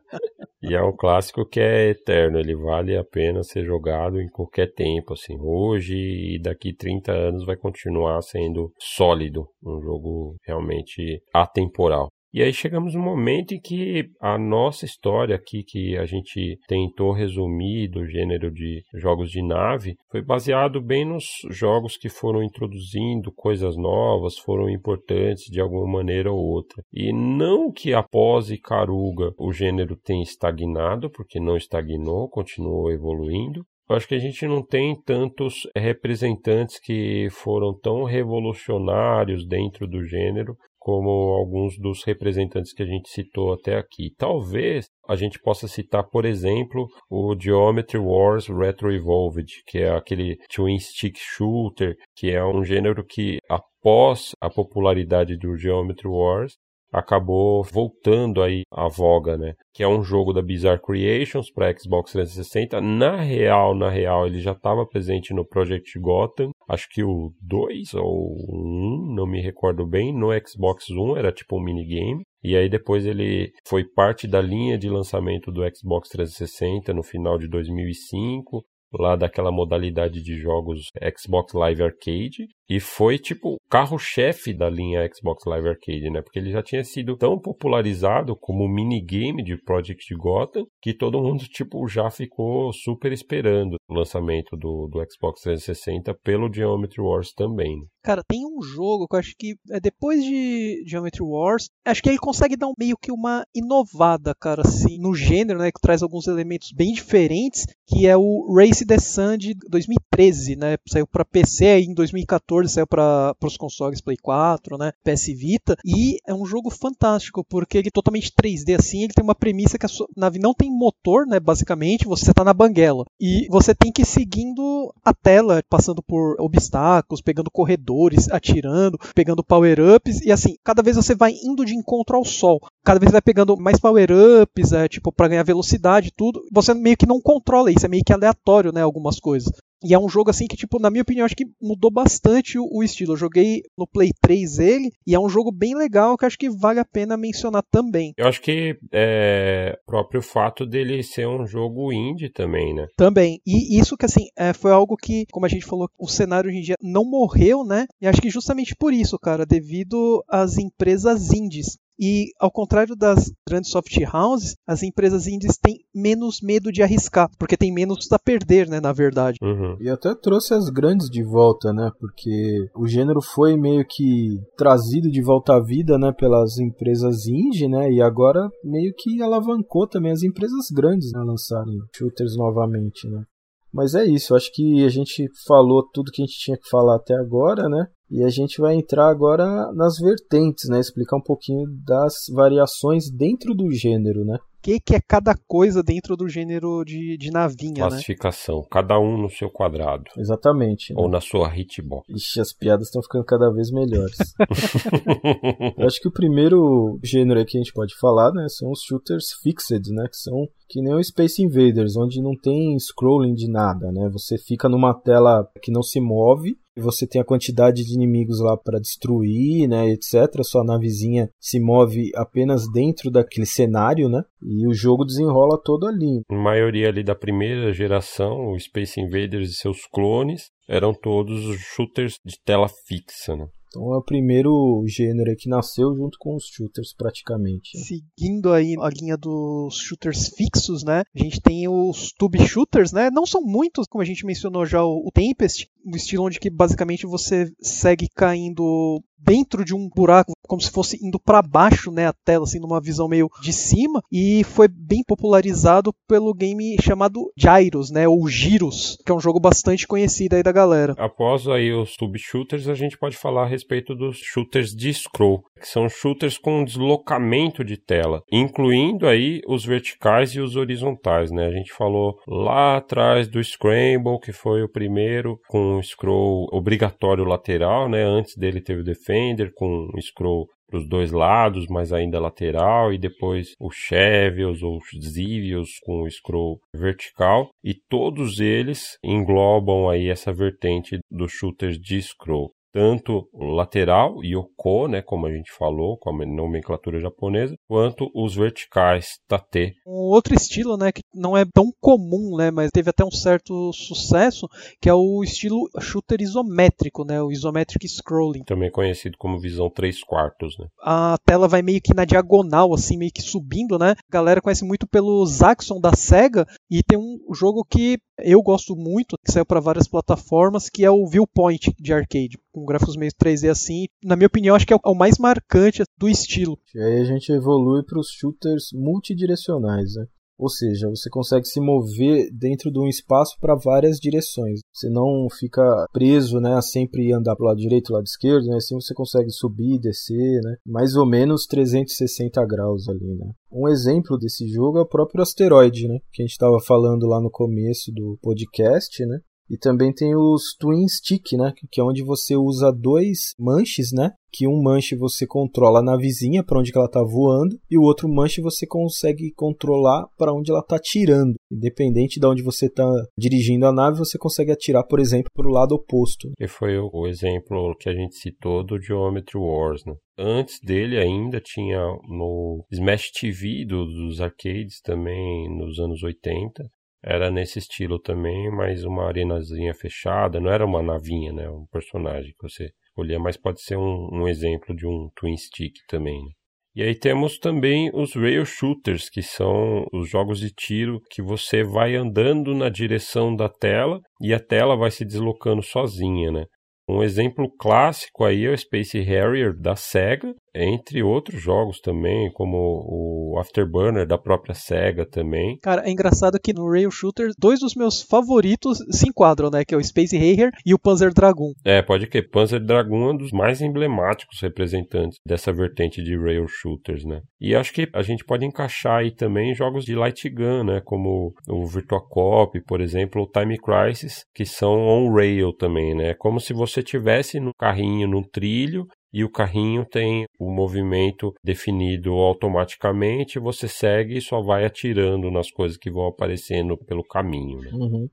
e 0.62 0.74
é 0.74 0.82
um 0.82 0.96
clássico 0.96 1.44
que 1.44 1.60
é 1.60 1.90
eterno, 1.90 2.38
ele 2.38 2.54
vale 2.54 2.96
a 2.96 3.04
pena 3.04 3.42
ser 3.42 3.64
jogado 3.64 4.20
em 4.20 4.28
qualquer 4.28 4.72
tempo, 4.72 5.14
assim. 5.14 5.36
Hoje 5.40 5.96
e 5.96 6.40
daqui 6.40 6.74
30 6.74 7.12
anos 7.12 7.44
vai 7.44 7.56
continuar 7.56 8.20
sendo 8.22 8.72
sólido, 8.78 9.48
um 9.64 9.80
jogo 9.80 10.36
realmente 10.44 11.22
atemporal. 11.32 12.08
E 12.32 12.42
aí 12.42 12.52
chegamos 12.52 12.94
no 12.94 13.00
momento 13.00 13.54
em 13.54 13.60
que 13.60 14.08
a 14.20 14.38
nossa 14.38 14.84
história 14.84 15.34
aqui, 15.34 15.64
que 15.64 15.98
a 15.98 16.06
gente 16.06 16.56
tentou 16.68 17.12
resumir 17.12 17.88
do 17.88 18.06
gênero 18.06 18.52
de 18.52 18.84
jogos 18.94 19.32
de 19.32 19.42
nave, 19.42 19.96
foi 20.08 20.22
baseado 20.22 20.80
bem 20.80 21.04
nos 21.04 21.24
jogos 21.50 21.96
que 21.96 22.08
foram 22.08 22.40
introduzindo 22.40 23.32
coisas 23.32 23.76
novas, 23.76 24.38
foram 24.38 24.70
importantes 24.70 25.46
de 25.50 25.60
alguma 25.60 25.98
maneira 25.98 26.30
ou 26.30 26.38
outra. 26.38 26.84
E 26.92 27.12
não 27.12 27.72
que 27.72 27.92
após 27.92 28.48
Icaruga 28.48 29.32
o 29.36 29.52
gênero 29.52 29.96
tenha 29.96 30.22
estagnado, 30.22 31.10
porque 31.10 31.40
não 31.40 31.56
estagnou, 31.56 32.28
continuou 32.28 32.92
evoluindo, 32.92 33.64
eu 33.90 33.96
acho 33.96 34.06
que 34.06 34.14
a 34.14 34.20
gente 34.20 34.46
não 34.46 34.64
tem 34.64 34.94
tantos 35.02 35.68
representantes 35.76 36.78
que 36.78 37.26
foram 37.32 37.76
tão 37.76 38.04
revolucionários 38.04 39.44
dentro 39.44 39.84
do 39.84 40.04
gênero 40.04 40.56
como 40.80 41.10
alguns 41.34 41.78
dos 41.78 42.02
representantes 42.04 42.72
que 42.72 42.82
a 42.82 42.86
gente 42.86 43.10
citou 43.10 43.52
até 43.52 43.76
aqui. 43.76 44.14
Talvez 44.16 44.86
a 45.06 45.14
gente 45.14 45.38
possa 45.38 45.68
citar, 45.68 46.08
por 46.08 46.24
exemplo, 46.24 46.88
o 47.10 47.36
Geometry 47.38 47.98
Wars 47.98 48.48
Retro 48.48 48.90
Evolved, 48.90 49.52
que 49.66 49.78
é 49.78 49.90
aquele 49.90 50.36
twin 50.52 50.78
stick 50.78 51.16
shooter, 51.18 51.94
que 52.16 52.30
é 52.30 52.42
um 52.42 52.64
gênero 52.64 53.04
que 53.04 53.38
após 53.48 54.32
a 54.40 54.48
popularidade 54.48 55.36
do 55.36 55.56
Geometry 55.56 56.08
Wars, 56.08 56.54
acabou 56.92 57.62
voltando 57.62 58.42
aí 58.42 58.62
à 58.70 58.88
voga, 58.88 59.36
né? 59.36 59.54
Que 59.72 59.82
é 59.82 59.88
um 59.88 60.02
jogo 60.02 60.32
da 60.32 60.42
Bizarre 60.42 60.80
Creations 60.80 61.50
para 61.50 61.72
Xbox 61.76 62.12
360. 62.12 62.80
Na 62.80 63.16
real, 63.16 63.74
na 63.74 63.88
real, 63.88 64.26
ele 64.26 64.40
já 64.40 64.52
estava 64.52 64.86
presente 64.86 65.32
no 65.32 65.46
Project 65.46 65.98
Gotham. 65.98 66.50
Acho 66.68 66.88
que 66.90 67.02
o 67.02 67.32
2 67.40 67.94
ou 67.94 68.34
o 68.48 69.10
1, 69.10 69.14
não 69.14 69.26
me 69.26 69.40
recordo 69.40 69.86
bem, 69.86 70.12
no 70.12 70.28
Xbox 70.46 70.90
One 70.90 71.18
era 71.18 71.32
tipo 71.32 71.56
um 71.56 71.62
minigame. 71.62 72.22
E 72.42 72.56
aí 72.56 72.68
depois 72.68 73.04
ele 73.04 73.52
foi 73.66 73.84
parte 73.84 74.26
da 74.26 74.40
linha 74.40 74.78
de 74.78 74.88
lançamento 74.88 75.52
do 75.52 75.62
Xbox 75.74 76.08
360 76.08 76.94
no 76.94 77.02
final 77.02 77.38
de 77.38 77.46
2005 77.48 78.64
lá 78.92 79.16
daquela 79.16 79.52
modalidade 79.52 80.22
de 80.22 80.40
jogos 80.40 80.86
Xbox 81.16 81.52
Live 81.54 81.82
Arcade 81.82 82.46
e 82.68 82.78
foi 82.78 83.18
tipo 83.18 83.54
o 83.54 83.56
carro-chefe 83.68 84.54
da 84.54 84.70
linha 84.70 85.08
Xbox 85.12 85.44
Live 85.44 85.68
Arcade, 85.68 86.10
né? 86.10 86.22
Porque 86.22 86.38
ele 86.38 86.50
já 86.50 86.62
tinha 86.62 86.84
sido 86.84 87.16
tão 87.16 87.38
popularizado 87.38 88.36
como 88.36 88.68
minigame 88.68 89.42
de 89.42 89.56
Project 89.56 90.14
Gotham 90.14 90.64
que 90.80 90.94
todo 90.94 91.20
mundo 91.20 91.44
tipo 91.44 91.86
já 91.88 92.10
ficou 92.10 92.72
super 92.72 93.12
esperando 93.12 93.76
o 93.88 93.94
lançamento 93.94 94.56
do, 94.56 94.88
do 94.88 94.98
Xbox 95.10 95.42
360 95.42 96.14
pelo 96.22 96.52
Geometry 96.52 97.00
Wars 97.00 97.32
também. 97.32 97.76
Cara, 98.02 98.24
tem 98.26 98.46
um 98.46 98.62
jogo 98.62 99.06
que 99.06 99.14
eu 99.14 99.18
acho 99.18 99.34
que 99.38 99.56
é 99.70 99.78
depois 99.78 100.24
de 100.24 100.82
Geometry 100.86 101.22
Wars, 101.22 101.68
acho 101.84 102.02
que 102.02 102.08
ele 102.08 102.18
consegue 102.18 102.56
dar 102.56 102.68
um, 102.68 102.74
meio 102.78 102.96
que 102.96 103.12
uma 103.12 103.44
inovada, 103.54 104.34
cara, 104.34 104.62
assim, 104.64 104.98
no 104.98 105.14
gênero, 105.14 105.58
né, 105.58 105.70
que 105.70 105.80
traz 105.80 106.02
alguns 106.02 106.26
elementos 106.26 106.72
bem 106.72 106.94
diferentes, 106.94 107.66
que 107.86 108.06
é 108.06 108.16
o 108.16 108.54
Race 108.54 108.86
the 108.86 108.98
Sun 108.98 109.36
de 109.36 109.54
2013, 109.68 110.56
né? 110.56 110.76
Saiu 110.88 111.06
para 111.06 111.24
PC 111.24 111.66
aí 111.66 111.84
em 111.84 111.92
2014 111.92 112.72
saiu 112.72 112.86
para 112.86 113.34
os 113.42 113.56
consoles 113.56 114.00
Play 114.00 114.16
4, 114.16 114.78
né, 114.78 114.92
PS 115.04 115.26
Vita, 115.26 115.76
e 115.84 116.18
é 116.26 116.32
um 116.32 116.46
jogo 116.46 116.70
fantástico, 116.70 117.44
porque 117.44 117.76
ele 117.76 117.88
é 117.88 117.90
totalmente 117.90 118.32
3D 118.32 118.78
assim, 118.78 119.02
ele 119.02 119.12
tem 119.12 119.24
uma 119.24 119.34
premissa 119.34 119.78
que 119.78 119.86
a 119.86 119.88
sua 119.88 120.06
nave 120.16 120.38
não 120.38 120.54
tem 120.54 120.70
motor, 120.70 121.26
né, 121.26 121.38
basicamente, 121.38 122.06
você 122.06 122.30
está 122.30 122.44
na 122.44 122.54
banguela, 122.54 123.04
e 123.20 123.46
você 123.50 123.74
tem 123.74 123.92
que 123.92 124.02
ir 124.02 124.06
seguindo 124.06 124.94
a 125.04 125.12
tela, 125.12 125.62
passando 125.68 126.02
por 126.02 126.40
obstáculos, 126.40 127.20
pegando 127.20 127.50
corredores, 127.50 127.89
atirando, 128.30 128.98
pegando 129.14 129.44
power-ups, 129.44 130.20
e 130.20 130.32
assim, 130.32 130.56
cada 130.64 130.82
vez 130.82 130.96
você 130.96 131.14
vai 131.14 131.32
indo 131.42 131.64
de 131.64 131.74
encontro 131.74 132.16
ao 132.16 132.24
sol, 132.24 132.58
cada 132.84 133.00
vez 133.00 133.12
vai 133.12 133.22
pegando 133.22 133.56
mais 133.56 133.78
power-ups, 133.78 134.72
é, 134.72 134.88
tipo, 134.88 135.12
para 135.12 135.28
ganhar 135.28 135.42
velocidade 135.44 136.10
tudo, 136.16 136.40
você 136.52 136.74
meio 136.74 136.96
que 136.96 137.06
não 137.06 137.20
controla 137.20 137.70
isso, 137.70 137.86
é 137.86 137.88
meio 137.88 138.04
que 138.04 138.12
aleatório, 138.12 138.72
né, 138.72 138.82
algumas 138.82 139.18
coisas. 139.18 139.50
E 139.82 139.94
é 139.94 139.98
um 139.98 140.08
jogo 140.08 140.30
assim 140.30 140.46
que, 140.46 140.56
tipo, 140.56 140.78
na 140.78 140.90
minha 140.90 141.02
opinião, 141.02 141.24
acho 141.24 141.36
que 141.36 141.46
mudou 141.60 141.90
bastante 141.90 142.58
o, 142.58 142.68
o, 142.70 142.82
estilo. 142.82 143.12
Eu 143.12 143.16
joguei 143.16 143.62
no 143.76 143.86
Play 143.86 144.10
3 144.20 144.58
ele, 144.58 144.90
e 145.06 145.14
é 145.14 145.20
um 145.20 145.28
jogo 145.28 145.50
bem 145.50 145.74
legal 145.74 146.16
que 146.16 146.26
acho 146.26 146.38
que 146.38 146.50
vale 146.50 146.80
a 146.80 146.84
pena 146.84 147.16
mencionar 147.16 147.62
também. 147.70 148.12
Eu 148.16 148.26
acho 148.26 148.40
que 148.40 148.76
é 148.92 149.78
próprio 149.86 150.22
fato 150.22 150.66
dele 150.66 151.02
ser 151.02 151.26
um 151.26 151.46
jogo 151.46 151.92
indie 151.92 152.30
também, 152.30 152.74
né? 152.74 152.86
Também. 152.96 153.40
E 153.46 153.78
isso 153.78 153.96
que, 153.96 154.04
assim, 154.04 154.26
é, 154.36 154.52
foi 154.52 154.70
algo 154.70 154.96
que, 154.96 155.24
como 155.32 155.46
a 155.46 155.48
gente 155.48 155.64
falou, 155.64 155.88
o 155.98 156.08
cenário 156.08 156.48
hoje 156.48 156.58
em 156.58 156.62
dia 156.62 156.76
não 156.82 157.04
morreu, 157.04 157.64
né? 157.64 157.86
E 158.00 158.06
acho 158.06 158.20
que 158.20 158.30
justamente 158.30 158.74
por 158.76 158.92
isso, 158.92 159.18
cara, 159.18 159.46
devido 159.46 160.22
às 160.28 160.58
empresas 160.58 161.32
indies. 161.32 161.78
E 162.00 162.28
ao 162.40 162.50
contrário 162.50 162.96
das 162.96 163.30
grandes 163.46 163.70
soft 163.70 163.94
houses, 164.12 164.56
as 164.66 164.82
empresas 164.82 165.26
indies 165.26 165.58
têm 165.58 165.80
menos 165.94 166.40
medo 166.42 166.72
de 166.72 166.82
arriscar, 166.82 167.28
porque 167.38 167.58
tem 167.58 167.70
menos 167.70 168.10
a 168.10 168.18
perder, 168.18 168.66
né, 168.66 168.80
na 168.80 168.90
verdade. 168.90 169.36
Uhum. 169.42 169.76
E 169.78 169.90
até 169.90 170.14
trouxe 170.14 170.54
as 170.54 170.70
grandes 170.70 171.10
de 171.10 171.22
volta, 171.22 171.74
né? 171.74 171.90
Porque 172.00 172.68
o 172.74 172.88
gênero 172.88 173.20
foi 173.20 173.54
meio 173.54 173.84
que 173.86 174.38
trazido 174.56 175.10
de 175.10 175.22
volta 175.22 175.56
à 175.56 175.60
vida, 175.62 175.98
né, 175.98 176.10
pelas 176.10 176.58
empresas 176.58 177.26
indie, 177.26 177.68
né? 177.68 177.92
E 177.92 178.00
agora 178.00 178.48
meio 178.64 178.94
que 178.96 179.20
alavancou 179.20 179.86
também 179.86 180.12
as 180.12 180.22
empresas 180.22 180.68
grandes 180.72 181.14
a 181.14 181.18
né, 181.18 181.24
lançarem 181.26 181.76
shooters 181.94 182.34
novamente, 182.34 183.06
né? 183.08 183.24
Mas 183.72 183.94
é 183.94 184.04
isso, 184.04 184.34
acho 184.34 184.50
que 184.52 184.84
a 184.84 184.88
gente 184.88 185.28
falou 185.46 185.86
tudo 185.92 186.10
que 186.10 186.22
a 186.22 186.26
gente 186.26 186.38
tinha 186.38 186.56
que 186.56 186.68
falar 186.68 186.96
até 186.96 187.14
agora, 187.14 187.68
né? 187.68 187.86
E 188.10 188.24
a 188.24 188.28
gente 188.28 188.60
vai 188.60 188.74
entrar 188.74 189.08
agora 189.08 189.72
nas 189.72 189.98
vertentes, 189.98 190.68
né? 190.68 190.80
Explicar 190.80 191.16
um 191.16 191.22
pouquinho 191.22 191.64
das 191.84 192.14
variações 192.32 193.08
dentro 193.10 193.54
do 193.54 193.70
gênero, 193.70 194.24
né? 194.24 194.36
O 194.36 194.62
que, 194.62 194.78
que 194.78 194.94
é 194.94 195.00
cada 195.00 195.34
coisa 195.48 195.82
dentro 195.82 196.14
do 196.14 196.28
gênero 196.28 196.84
de, 196.84 197.16
de 197.16 197.30
navinha, 197.30 197.84
né? 197.84 197.88
Classificação, 197.88 198.58
né? 198.58 198.66
cada 198.70 199.00
um 199.00 199.16
no 199.16 199.30
seu 199.30 199.48
quadrado. 199.48 200.04
Exatamente. 200.18 200.92
Ou 200.94 201.06
né? 201.06 201.12
na 201.12 201.20
sua 201.20 201.48
hitbox. 201.56 202.06
Ixi, 202.10 202.40
as 202.40 202.52
piadas 202.52 202.88
estão 202.88 203.02
ficando 203.02 203.24
cada 203.24 203.50
vez 203.50 203.70
melhores. 203.70 204.18
Eu 205.78 205.86
acho 205.86 205.98
que 205.98 206.08
o 206.08 206.12
primeiro 206.12 206.98
gênero 207.02 207.42
que 207.46 207.56
a 207.56 207.60
gente 207.60 207.72
pode 207.72 207.94
falar, 207.98 208.32
né, 208.32 208.46
são 208.50 208.70
os 208.70 208.82
shooters 208.82 209.32
fixed, 209.42 209.90
né, 209.94 210.06
que 210.10 210.16
são 210.18 210.46
que 210.68 210.82
nem 210.82 210.94
o 210.94 211.02
Space 211.02 211.42
Invaders, 211.42 211.96
onde 211.96 212.20
não 212.20 212.36
tem 212.36 212.78
scrolling 212.78 213.34
de 213.34 213.50
nada, 213.50 213.90
né? 213.90 214.08
Você 214.12 214.38
fica 214.38 214.68
numa 214.68 214.94
tela 214.94 215.48
que 215.60 215.72
não 215.72 215.82
se 215.82 216.00
move 216.00 216.56
você 216.76 217.06
tem 217.06 217.20
a 217.20 217.24
quantidade 217.24 217.84
de 217.84 217.94
inimigos 217.94 218.40
lá 218.40 218.56
para 218.56 218.78
destruir, 218.78 219.68
né, 219.68 219.88
etc. 219.88 220.42
Sua 220.42 220.64
navezinha 220.64 221.30
se 221.38 221.58
move 221.60 222.10
apenas 222.14 222.70
dentro 222.70 223.10
daquele 223.10 223.46
cenário, 223.46 224.08
né? 224.08 224.22
E 224.42 224.66
o 224.66 224.74
jogo 224.74 225.04
desenrola 225.04 225.60
todo 225.62 225.86
ali. 225.86 226.22
A 226.28 226.34
maioria 226.34 226.88
ali 226.88 227.02
da 227.02 227.14
primeira 227.14 227.72
geração, 227.72 228.52
o 228.52 228.58
Space 228.58 229.00
Invaders 229.00 229.50
e 229.50 229.54
seus 229.54 229.86
clones, 229.92 230.50
eram 230.68 230.94
todos 230.94 231.40
shooters 231.58 232.14
de 232.24 232.36
tela 232.44 232.68
fixa, 232.86 233.36
né? 233.36 233.46
Então 233.70 233.94
é 233.94 233.98
o 233.98 234.02
primeiro 234.02 234.82
gênero 234.86 235.32
que 235.38 235.48
nasceu 235.48 235.94
junto 235.94 236.18
com 236.18 236.34
os 236.34 236.44
shooters 236.44 236.92
praticamente. 236.92 237.78
Seguindo 237.78 238.52
aí 238.52 238.74
a 238.80 238.88
linha 238.88 239.16
dos 239.16 239.76
shooters 239.76 240.28
fixos, 240.36 240.82
né? 240.82 241.02
A 241.14 241.18
gente 241.18 241.40
tem 241.40 241.68
os 241.68 242.12
tube 242.12 242.44
shooters, 242.44 242.92
né? 242.92 243.10
Não 243.12 243.24
são 243.24 243.40
muitos, 243.40 243.86
como 243.88 244.02
a 244.02 244.04
gente 244.04 244.26
mencionou 244.26 244.66
já 244.66 244.84
o 244.84 245.08
Tempest, 245.14 245.68
um 245.84 245.96
estilo 245.96 246.24
onde 246.24 246.38
que 246.38 246.50
basicamente 246.50 247.06
você 247.06 247.50
segue 247.60 248.08
caindo 248.14 249.02
dentro 249.22 249.64
de 249.64 249.74
um 249.74 249.88
buraco, 249.94 250.32
como 250.46 250.60
se 250.60 250.70
fosse 250.70 250.98
indo 251.04 251.20
para 251.20 251.42
baixo, 251.42 251.90
né, 251.90 252.06
a 252.06 252.12
tela, 252.12 252.44
assim, 252.44 252.58
numa 252.58 252.80
visão 252.80 253.08
meio 253.08 253.28
de 253.42 253.52
cima, 253.52 254.00
e 254.10 254.42
foi 254.44 254.66
bem 254.66 255.02
popularizado 255.06 255.92
pelo 256.08 256.34
game 256.34 256.76
chamado 256.80 257.30
Gyros, 257.36 257.90
né, 257.90 258.08
ou 258.08 258.26
Giros, 258.28 258.96
que 259.04 259.12
é 259.12 259.14
um 259.14 259.20
jogo 259.20 259.38
bastante 259.38 259.86
conhecido 259.86 260.36
aí 260.36 260.42
da 260.42 260.52
galera. 260.52 260.94
Após 260.98 261.46
aí 261.48 261.72
os 261.72 261.96
tube 261.96 262.18
shooters, 262.18 262.68
a 262.68 262.74
gente 262.74 262.98
pode 262.98 263.16
falar 263.16 263.44
a 263.44 263.48
respeito 263.48 263.94
dos 263.94 264.18
shooters 264.18 264.70
de 264.70 264.92
scroll, 264.92 265.42
que 265.60 265.68
são 265.68 265.88
shooters 265.88 266.38
com 266.38 266.64
deslocamento 266.64 267.62
de 267.62 267.76
tela, 267.76 268.22
incluindo 268.32 269.06
aí 269.06 269.40
os 269.46 269.64
verticais 269.64 270.30
e 270.30 270.40
os 270.40 270.56
horizontais, 270.56 271.30
né? 271.30 271.46
A 271.46 271.52
gente 271.52 271.72
falou 271.72 272.14
lá 272.26 272.78
atrás 272.78 273.28
do 273.28 273.42
Scramble, 273.42 274.18
que 274.22 274.32
foi 274.32 274.62
o 274.62 274.70
primeiro 274.70 275.38
com 275.48 275.69
um 275.70 275.82
scroll 275.82 276.48
obrigatório 276.52 277.24
lateral, 277.24 277.88
né? 277.88 278.02
Antes 278.02 278.36
dele 278.36 278.60
teve 278.60 278.80
o 278.80 278.84
Defender 278.84 279.52
com 279.54 279.88
um 279.94 280.00
scroll 280.00 280.46
para 280.70 280.78
os 280.78 280.88
dois 280.88 281.10
lados, 281.10 281.66
mas 281.68 281.92
ainda 281.92 282.20
lateral, 282.20 282.92
e 282.92 282.98
depois 282.98 283.54
os 283.58 283.74
Chevels 283.74 284.62
ou 284.62 284.76
os 284.76 284.84
Zivios 285.04 285.70
com 285.82 286.02
o 286.02 286.10
scroll 286.10 286.60
vertical, 286.72 287.50
e 287.62 287.74
todos 287.74 288.38
eles 288.38 288.96
englobam 289.04 289.88
aí 289.88 290.08
essa 290.08 290.32
vertente 290.32 290.98
dos 291.10 291.32
shooters 291.32 291.76
de 291.78 292.00
scroll. 292.00 292.52
Tanto 292.72 293.28
o 293.32 293.46
lateral, 293.46 294.22
Yoko, 294.24 294.88
né, 294.88 295.02
como 295.02 295.26
a 295.26 295.32
gente 295.32 295.52
falou, 295.52 295.96
com 295.98 296.10
a 296.10 296.26
nomenclatura 296.26 297.00
japonesa, 297.00 297.54
quanto 297.68 298.10
os 298.14 298.34
verticais, 298.34 299.18
Tate. 299.28 299.74
Um 299.86 300.10
outro 300.12 300.34
estilo, 300.34 300.76
né, 300.76 300.92
que 300.92 301.02
não 301.14 301.36
é 301.36 301.44
tão 301.44 301.72
comum, 301.80 302.36
né, 302.36 302.50
mas 302.50 302.70
teve 302.70 302.90
até 302.90 303.04
um 303.04 303.10
certo 303.10 303.72
sucesso, 303.72 304.46
que 304.80 304.88
é 304.88 304.94
o 304.94 305.22
estilo 305.22 305.68
shooter 305.80 306.20
isométrico, 306.20 307.04
né, 307.04 307.20
o 307.22 307.30
isometric 307.30 307.88
scrolling. 307.88 308.44
Também 308.44 308.70
conhecido 308.70 309.16
como 309.18 309.40
visão 309.40 309.70
3 309.70 310.02
quartos, 310.04 310.56
né. 310.58 310.66
A 310.82 311.16
tela 311.24 311.48
vai 311.48 311.62
meio 311.62 311.80
que 311.80 311.94
na 311.94 312.04
diagonal, 312.04 312.72
assim, 312.74 312.96
meio 312.96 313.12
que 313.12 313.22
subindo, 313.22 313.78
né. 313.78 313.90
A 313.92 314.12
galera 314.12 314.40
conhece 314.40 314.64
muito 314.64 314.86
pelo 314.86 315.24
Zaxxon 315.26 315.80
da 315.80 315.92
SEGA, 315.92 316.46
e 316.70 316.82
tem 316.82 316.98
um 316.98 317.18
jogo 317.34 317.64
que 317.68 317.98
eu 318.24 318.42
gosto 318.42 318.74
muito, 318.76 319.16
que 319.24 319.32
saiu 319.32 319.46
para 319.46 319.60
várias 319.60 319.88
plataformas, 319.88 320.68
que 320.68 320.84
é 320.84 320.90
o 320.90 321.06
Viewpoint 321.06 321.74
de 321.78 321.92
arcade, 321.92 322.38
com 322.52 322.64
gráficos 322.64 322.96
meio 322.96 323.12
3D 323.12 323.50
assim. 323.50 323.86
Na 324.02 324.16
minha 324.16 324.26
opinião, 324.26 324.54
acho 324.54 324.66
que 324.66 324.74
é 324.74 324.78
o 324.84 324.94
mais 324.94 325.18
marcante 325.18 325.82
do 325.98 326.08
estilo. 326.08 326.58
E 326.74 326.80
aí 326.80 327.00
a 327.00 327.04
gente 327.04 327.32
evolui 327.32 327.82
para 327.84 327.98
os 327.98 328.10
shooters 328.10 328.70
multidirecionais, 328.72 329.94
né? 329.94 330.06
Ou 330.40 330.48
seja, 330.48 330.88
você 330.88 331.10
consegue 331.10 331.46
se 331.46 331.60
mover 331.60 332.30
dentro 332.32 332.72
de 332.72 332.78
um 332.78 332.88
espaço 332.88 333.36
para 333.38 333.54
várias 333.54 333.98
direções. 333.98 334.60
Você 334.72 334.88
não 334.88 335.28
fica 335.38 335.86
preso, 335.92 336.40
né, 336.40 336.54
a 336.54 336.62
sempre 336.62 337.12
andar 337.12 337.36
para 337.36 337.44
o 337.44 337.48
lado 337.48 337.58
direito, 337.58 337.92
lado 337.92 338.06
esquerdo, 338.06 338.46
né? 338.46 338.56
Assim 338.56 338.74
você 338.74 338.94
consegue 338.94 339.30
subir, 339.30 339.78
descer, 339.78 340.40
né? 340.42 340.56
Mais 340.64 340.96
ou 340.96 341.04
menos 341.04 341.44
360 341.44 342.42
graus 342.46 342.88
ali, 342.88 343.14
né? 343.16 343.32
Um 343.52 343.68
exemplo 343.68 344.16
desse 344.16 344.48
jogo 344.48 344.78
é 344.78 344.80
o 344.80 344.88
próprio 344.88 345.22
Asteroid, 345.22 345.86
né? 345.86 345.98
Que 346.10 346.22
a 346.22 346.24
gente 346.24 346.32
estava 346.32 346.58
falando 346.58 347.06
lá 347.06 347.20
no 347.20 347.30
começo 347.30 347.92
do 347.92 348.18
podcast, 348.22 349.04
né? 349.04 349.18
E 349.50 349.58
também 349.58 349.92
tem 349.92 350.14
os 350.14 350.54
Twin 350.58 350.86
Stick, 350.86 351.32
né? 351.32 351.52
Que 351.72 351.80
é 351.80 351.84
onde 351.84 352.04
você 352.04 352.36
usa 352.36 352.70
dois 352.70 353.34
manches, 353.36 353.90
né? 353.92 354.12
Que 354.32 354.46
um 354.46 354.62
manche 354.62 354.94
você 354.94 355.26
controla 355.26 355.82
na 355.82 355.96
vizinha 355.96 356.44
para 356.44 356.60
onde 356.60 356.70
ela 356.72 356.86
está 356.86 357.02
voando 357.02 357.58
e 357.68 357.76
o 357.76 357.82
outro 357.82 358.08
manche 358.08 358.40
você 358.40 358.64
consegue 358.64 359.32
controlar 359.34 360.06
para 360.16 360.32
onde 360.32 360.52
ela 360.52 360.60
está 360.60 360.78
tirando. 360.78 361.34
Independente 361.50 362.20
de 362.20 362.26
onde 362.26 362.44
você 362.44 362.66
está 362.66 362.88
dirigindo 363.18 363.66
a 363.66 363.72
nave, 363.72 363.98
você 363.98 364.16
consegue 364.16 364.52
atirar, 364.52 364.84
por 364.84 365.00
exemplo, 365.00 365.28
para 365.34 365.48
o 365.48 365.52
lado 365.52 365.74
oposto. 365.74 366.30
E 366.38 366.46
foi 366.46 366.78
o 366.78 367.08
exemplo 367.08 367.74
que 367.76 367.88
a 367.88 367.92
gente 367.92 368.14
citou 368.14 368.64
do 368.64 368.80
Geometry 368.80 369.36
Wars, 369.36 369.84
né? 369.84 369.94
Antes 370.16 370.60
dele 370.60 370.96
ainda 370.96 371.40
tinha 371.40 371.80
no 372.08 372.64
Smash 372.70 373.10
TV 373.10 373.64
do, 373.64 373.84
dos 373.84 374.20
arcades 374.20 374.80
também 374.80 375.48
nos 375.56 375.80
anos 375.80 376.02
80 376.04 376.70
era 377.02 377.30
nesse 377.30 377.58
estilo 377.58 377.98
também, 377.98 378.50
mas 378.50 378.84
uma 378.84 379.06
arenazinha 379.06 379.74
fechada, 379.74 380.38
não 380.40 380.50
era 380.50 380.64
uma 380.64 380.82
navinha, 380.82 381.32
né? 381.32 381.48
Um 381.48 381.66
personagem 381.72 382.32
que 382.32 382.42
você 382.42 382.70
escolhia, 382.88 383.18
mas 383.18 383.36
pode 383.36 383.62
ser 383.62 383.76
um, 383.76 384.08
um 384.12 384.28
exemplo 384.28 384.74
de 384.74 384.86
um 384.86 385.08
twin 385.16 385.36
stick 385.36 385.74
também. 385.88 386.20
Né? 386.20 386.30
E 386.74 386.82
aí 386.82 386.94
temos 386.94 387.38
também 387.38 387.90
os 387.92 388.14
rail 388.14 388.44
shooters, 388.44 389.10
que 389.10 389.22
são 389.22 389.86
os 389.92 390.08
jogos 390.08 390.38
de 390.38 390.50
tiro 390.50 391.00
que 391.10 391.20
você 391.20 391.64
vai 391.64 391.96
andando 391.96 392.54
na 392.54 392.68
direção 392.68 393.34
da 393.34 393.48
tela 393.48 394.00
e 394.20 394.32
a 394.32 394.38
tela 394.38 394.76
vai 394.76 394.90
se 394.90 395.04
deslocando 395.04 395.62
sozinha, 395.62 396.30
né? 396.30 396.44
Um 396.90 397.02
exemplo 397.02 397.48
clássico 397.58 398.24
aí 398.24 398.44
é 398.44 398.50
o 398.50 398.58
Space 398.58 398.98
Harrier 398.98 399.56
da 399.56 399.76
Sega, 399.76 400.34
entre 400.54 401.02
outros 401.02 401.40
jogos 401.40 401.80
também, 401.80 402.30
como 402.32 402.56
o 402.56 403.38
Afterburner 403.38 404.06
da 404.06 404.18
própria 404.18 404.54
Sega 404.54 405.06
também. 405.06 405.58
Cara, 405.62 405.82
é 405.86 405.90
engraçado 405.90 406.38
que 406.42 406.52
no 406.52 406.68
Rail 406.68 406.90
Shooter, 406.90 407.30
dois 407.38 407.60
dos 407.60 407.74
meus 407.74 408.02
favoritos 408.02 408.78
se 408.90 409.08
enquadram, 409.08 409.50
né? 409.50 409.64
Que 409.64 409.74
é 409.74 409.78
o 409.78 409.84
Space 409.84 410.16
Harrier 410.16 410.50
e 410.66 410.74
o 410.74 410.78
Panzer 410.78 411.12
Dragoon. 411.14 411.52
É, 411.64 411.80
pode 411.80 412.08
que 412.08 412.22
Panzer 412.22 412.60
Dragoon 412.60 413.10
é 413.10 413.12
um 413.12 413.16
dos 413.16 413.30
mais 413.30 413.60
emblemáticos 413.60 414.40
representantes 414.40 415.18
dessa 415.24 415.52
vertente 415.52 416.02
de 416.02 416.16
Rail 416.16 416.46
Shooters, 416.48 417.04
né? 417.04 417.20
E 417.40 417.54
acho 417.54 417.72
que 417.72 417.88
a 417.94 418.02
gente 418.02 418.24
pode 418.24 418.44
encaixar 418.44 418.98
aí 418.98 419.14
também 419.14 419.54
jogos 419.54 419.84
de 419.84 419.94
Light 419.94 420.28
Gun, 420.28 420.64
né? 420.64 420.82
Como 420.84 421.32
o 421.48 421.66
Virtua 421.66 422.00
Cop, 422.00 422.60
por 422.66 422.80
exemplo, 422.80 423.22
o 423.22 423.30
Time 423.30 423.56
Crisis, 423.58 424.24
que 424.34 424.44
são 424.44 424.88
on-rail 424.88 425.52
também, 425.52 425.94
né? 425.94 426.14
Como 426.14 426.40
se 426.40 426.52
você 426.52 426.79
tivesse 426.82 427.40
no 427.40 427.52
carrinho, 427.54 428.08
num 428.08 428.22
trilho, 428.22 428.86
e 429.12 429.24
o 429.24 429.30
carrinho 429.30 429.84
tem 429.84 430.24
o 430.38 430.50
movimento 430.50 431.32
definido 431.44 432.12
automaticamente, 432.12 433.40
você 433.40 433.66
segue 433.66 434.18
e 434.18 434.22
só 434.22 434.40
vai 434.40 434.64
atirando 434.64 435.30
nas 435.30 435.50
coisas 435.50 435.76
que 435.76 435.90
vão 435.90 436.06
aparecendo 436.06 436.76
pelo 436.76 437.02
caminho. 437.02 437.58
Né? 437.58 437.70
Uhum. 437.72 438.08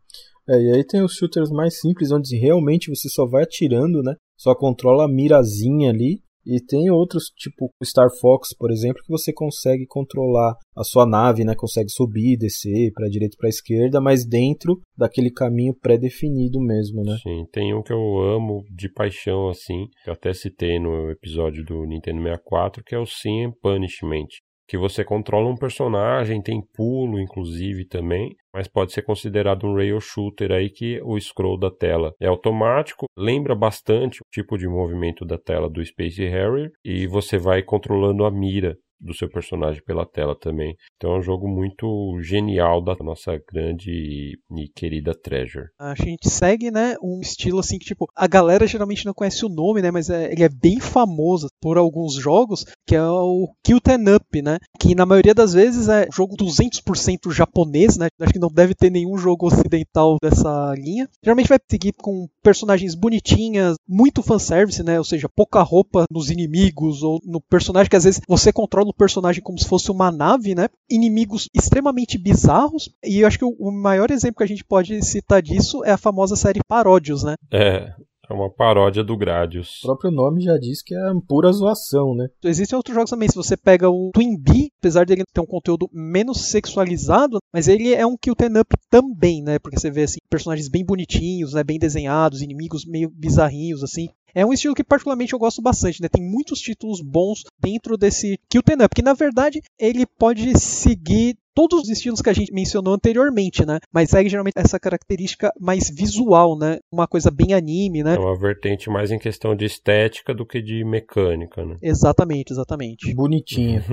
É, 0.50 0.62
e 0.62 0.72
aí 0.74 0.84
tem 0.84 1.04
os 1.04 1.14
shooters 1.14 1.52
mais 1.52 1.80
simples, 1.80 2.12
onde 2.12 2.36
realmente 2.38 2.90
você 2.90 3.10
só 3.10 3.28
vai 3.28 3.44
atirando, 3.44 4.02
né? 4.02 4.16
Só 4.38 4.56
controla 4.56 5.06
a 5.06 5.08
mirazinha 5.08 5.90
ali 5.90 6.22
e 6.48 6.64
tem 6.64 6.90
outros, 6.90 7.26
tipo 7.36 7.70
Star 7.84 8.08
Fox, 8.22 8.56
por 8.58 8.72
exemplo, 8.72 9.02
que 9.04 9.12
você 9.12 9.34
consegue 9.34 9.86
controlar 9.86 10.56
a 10.76 10.84
sua 10.84 11.06
nave, 11.06 11.44
né? 11.44 11.54
Consegue 11.56 11.90
subir, 11.90 12.38
descer 12.38 12.92
para 12.94 13.10
direita 13.10 13.36
e 13.36 13.38
para 13.38 13.50
esquerda, 13.50 14.00
mas 14.00 14.26
dentro 14.26 14.80
daquele 14.98 15.30
caminho 15.30 15.76
pré-definido 15.76 16.60
mesmo, 16.62 17.04
né? 17.04 17.18
Sim, 17.22 17.46
tem 17.52 17.74
um 17.74 17.84
que 17.84 17.92
eu 17.92 18.20
amo 18.22 18.64
de 18.74 18.90
paixão 18.90 19.50
assim, 19.50 19.88
que 20.04 20.10
eu 20.10 20.14
até 20.14 20.34
citei 20.34 20.80
no 20.80 21.12
episódio 21.12 21.66
do 21.66 21.86
Nintendo 21.86 22.22
64, 22.22 22.84
que 22.86 22.96
é 22.96 23.00
o 23.00 23.06
Sim 23.06 23.52
Punishment 23.62 24.28
que 24.68 24.78
você 24.78 25.04
controla 25.04 25.50
um 25.50 25.56
personagem, 25.56 26.42
tem 26.42 26.62
pulo 26.74 27.20
inclusive 27.20 27.86
também, 27.86 28.36
mas 28.54 28.68
pode 28.68 28.92
ser 28.92 29.02
considerado 29.02 29.66
um 29.66 29.76
rail 29.76 30.00
shooter 30.00 30.52
aí 30.52 30.70
que 30.70 31.00
o 31.04 31.20
scroll 31.20 31.58
da 31.58 31.72
tela 31.72 32.14
é 32.20 32.28
automático, 32.28 33.06
lembra 33.18 33.56
bastante 33.56 34.22
o 34.22 34.26
tipo 34.32 34.58
de 34.58 34.68
movimento 34.68 35.26
da 35.26 35.38
tela 35.38 35.70
do 35.70 35.84
Space 35.84 36.24
Harrier 36.26 36.72
e 36.84 37.08
você 37.08 37.38
vai 37.38 37.64
controlando 37.64 38.26
a 38.26 38.32
mira 38.32 38.78
do 39.00 39.14
seu 39.14 39.30
personagem 39.30 39.82
pela 39.84 40.06
tela 40.06 40.36
também. 40.36 40.76
Então 40.96 41.16
é 41.16 41.20
um 41.20 41.22
jogo 41.22 41.48
muito 41.48 42.20
genial 42.22 42.84
da 42.84 42.96
nossa 42.96 43.40
grande 43.52 44.38
e 44.52 44.68
querida 44.76 45.14
Treasure. 45.14 45.68
A 45.80 45.96
gente 45.96 46.30
segue, 46.30 46.72
né, 46.72 46.96
um 47.02 47.20
estilo 47.22 47.60
assim 47.60 47.78
que 47.78 47.86
tipo, 47.86 48.08
a 48.16 48.28
galera 48.28 48.68
geralmente 48.68 49.06
não 49.06 49.14
conhece 49.14 49.46
o 49.46 49.50
nome, 49.50 49.82
né, 49.82 49.92
mas 49.92 50.10
é, 50.10 50.32
ele 50.32 50.44
é 50.44 50.50
bem 50.50 50.80
famoso 50.80 51.48
por 51.62 51.78
alguns 51.78 52.16
jogos, 52.16 52.66
que 52.86 52.96
é 52.96 53.04
o 53.04 53.50
Kill 53.64 53.80
Ten 53.80 54.16
Up, 54.16 54.42
né, 54.42 54.58
que 54.80 54.96
na 54.96 55.06
maioria 55.06 55.34
das 55.34 55.54
vezes 55.54 55.88
é 55.90 56.08
jogo 56.12 56.36
200% 56.36 57.32
japonês, 57.32 57.98
né? 57.98 58.08
Acho 58.20 58.34
que 58.34 58.40
não 58.40 58.50
deve 58.50 58.74
ter 58.74 58.90
nenhum 58.90 59.18
jogo 59.18 59.48
ocidental 59.48 60.18
dessa 60.22 60.74
linha. 60.76 61.08
Geralmente 61.24 61.50
vai 61.50 61.60
seguir 61.70 61.94
com 61.94 62.28
personagens 62.42 62.96
bonitinhas, 62.96 63.76
muito 63.88 64.24
fanservice, 64.24 64.84
né? 64.84 64.98
Ou 64.98 65.04
seja, 65.04 65.30
pouca 65.30 65.62
roupa 65.62 66.06
nos 66.12 66.30
inimigos 66.30 67.04
ou 67.04 67.20
no 67.24 67.42
personagem 67.42 67.90
que 67.90 67.96
às 67.96 68.04
vezes 68.04 68.22
você 68.28 68.52
controla 68.52 68.87
o 68.90 68.94
personagem 68.94 69.42
como 69.42 69.58
se 69.60 69.68
fosse 69.68 69.92
uma 69.92 70.12
nave, 70.12 70.56
né? 70.56 70.68
Inimigos 70.90 71.50
extremamente 71.54 72.18
bizarros. 72.18 72.90
E 73.04 73.22
eu 73.22 73.28
acho 73.28 73.40
que 73.40 73.46
o 73.46 73.72
maior 73.72 74.12
exemplo 74.12 74.38
que 74.38 74.44
a 74.44 74.48
gente 74.48 74.64
pode 74.64 75.04
citar 75.04 75.42
disso 75.42 75.84
é 75.84 75.92
a 75.92 75.98
famosa 75.98 76.36
série 76.36 76.62
Paródios, 76.68 77.24
né? 77.24 77.36
É, 77.52 77.94
é 78.30 78.34
uma 78.34 78.50
paródia 78.50 79.04
do 79.04 79.18
Gradius. 79.18 79.80
O 79.84 79.88
próprio 79.88 80.12
nome 80.12 80.42
já 80.42 80.58
diz 80.58 80.82
que 80.82 80.94
é 80.94 81.00
pura 81.28 81.52
zoação, 81.52 82.14
né? 82.16 82.28
Existem 82.44 82.76
outros 82.76 82.94
jogos 82.94 83.10
também. 83.10 83.30
Se 83.30 83.36
você 83.36 83.56
pega 83.56 83.90
o 83.90 84.12
Twin 84.14 84.38
Bee, 84.38 84.72
apesar 84.80 85.06
dele 85.06 85.24
ter 85.34 85.42
um 85.42 85.46
conteúdo 85.46 85.90
menos 85.94 86.46
sexualizado, 86.46 87.40
mas 87.54 87.68
ele 87.68 87.94
é 87.94 88.06
um 88.06 88.18
kill 88.18 88.36
ten 88.36 88.60
up 88.60 88.76
também, 88.90 89.42
né? 89.42 89.60
Porque 89.60 89.80
você 89.80 89.90
vê 89.90 90.04
assim 90.04 90.20
personagens 90.30 90.68
bem 90.68 90.86
bonitinhos, 90.86 91.54
né? 91.54 91.64
Bem 91.64 91.80
desenhados, 91.80 92.42
inimigos 92.42 92.86
meio 92.86 93.10
bizarrinhos 93.10 93.84
assim. 93.84 94.10
É 94.36 94.46
um 94.46 94.54
estilo 94.54 94.76
que 94.76 94.84
particularmente 94.84 95.34
eu 95.34 95.40
gosto 95.40 95.62
bastante, 95.62 96.02
né? 96.02 96.10
Tem 96.10 96.24
muitos 96.24 96.60
títulos 96.60 97.02
bons 97.02 97.44
dentro 97.60 97.98
desse 97.98 98.38
Kill 98.50 98.62
Ten 98.62 98.84
Up, 98.84 98.94
que 98.94 99.02
na 99.02 99.14
verdade 99.14 99.62
ele 99.80 100.06
pode 100.06 100.58
seguir 100.60 101.38
todos 101.58 101.86
os 101.86 101.90
estilos 101.90 102.22
que 102.22 102.30
a 102.30 102.34
gente 102.34 102.54
mencionou 102.54 102.94
anteriormente, 102.94 103.66
né? 103.66 103.80
Mas 103.92 104.12
segue 104.12 104.30
geralmente 104.30 104.54
essa 104.56 104.80
característica 104.80 105.52
mais 105.60 105.90
visual, 105.90 106.56
né? 106.56 106.78
Uma 106.92 107.08
coisa 107.08 107.32
bem 107.32 107.56
anime, 107.56 108.04
né? 108.04 108.14
É 108.14 108.20
uma 108.20 108.38
vertente 108.38 108.92
mais 108.92 109.10
em 109.10 109.18
questão 109.18 109.56
de 109.56 109.66
estética 109.66 110.36
do 110.36 110.46
que 110.46 110.62
de 110.62 110.86
mecânica, 110.86 111.66
né? 111.66 111.80
Exatamente, 111.82 112.54
exatamente. 112.54 113.12
Bonitinho. 113.16 113.82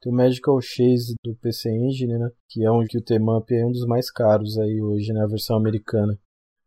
Tem 0.00 0.10
o 0.10 0.16
Magical 0.16 0.58
Chase 0.62 1.14
do 1.22 1.34
PC 1.36 1.68
Engine, 1.68 2.16
né? 2.16 2.30
Que 2.48 2.64
é 2.64 2.70
um 2.70 2.82
que 2.88 2.96
o 2.96 3.02
Temap 3.02 3.44
é 3.50 3.66
um 3.66 3.72
dos 3.72 3.84
mais 3.86 4.10
caros 4.10 4.56
aí 4.56 4.80
hoje, 4.80 5.12
né? 5.12 5.22
A 5.22 5.28
versão 5.28 5.58
americana. 5.58 6.18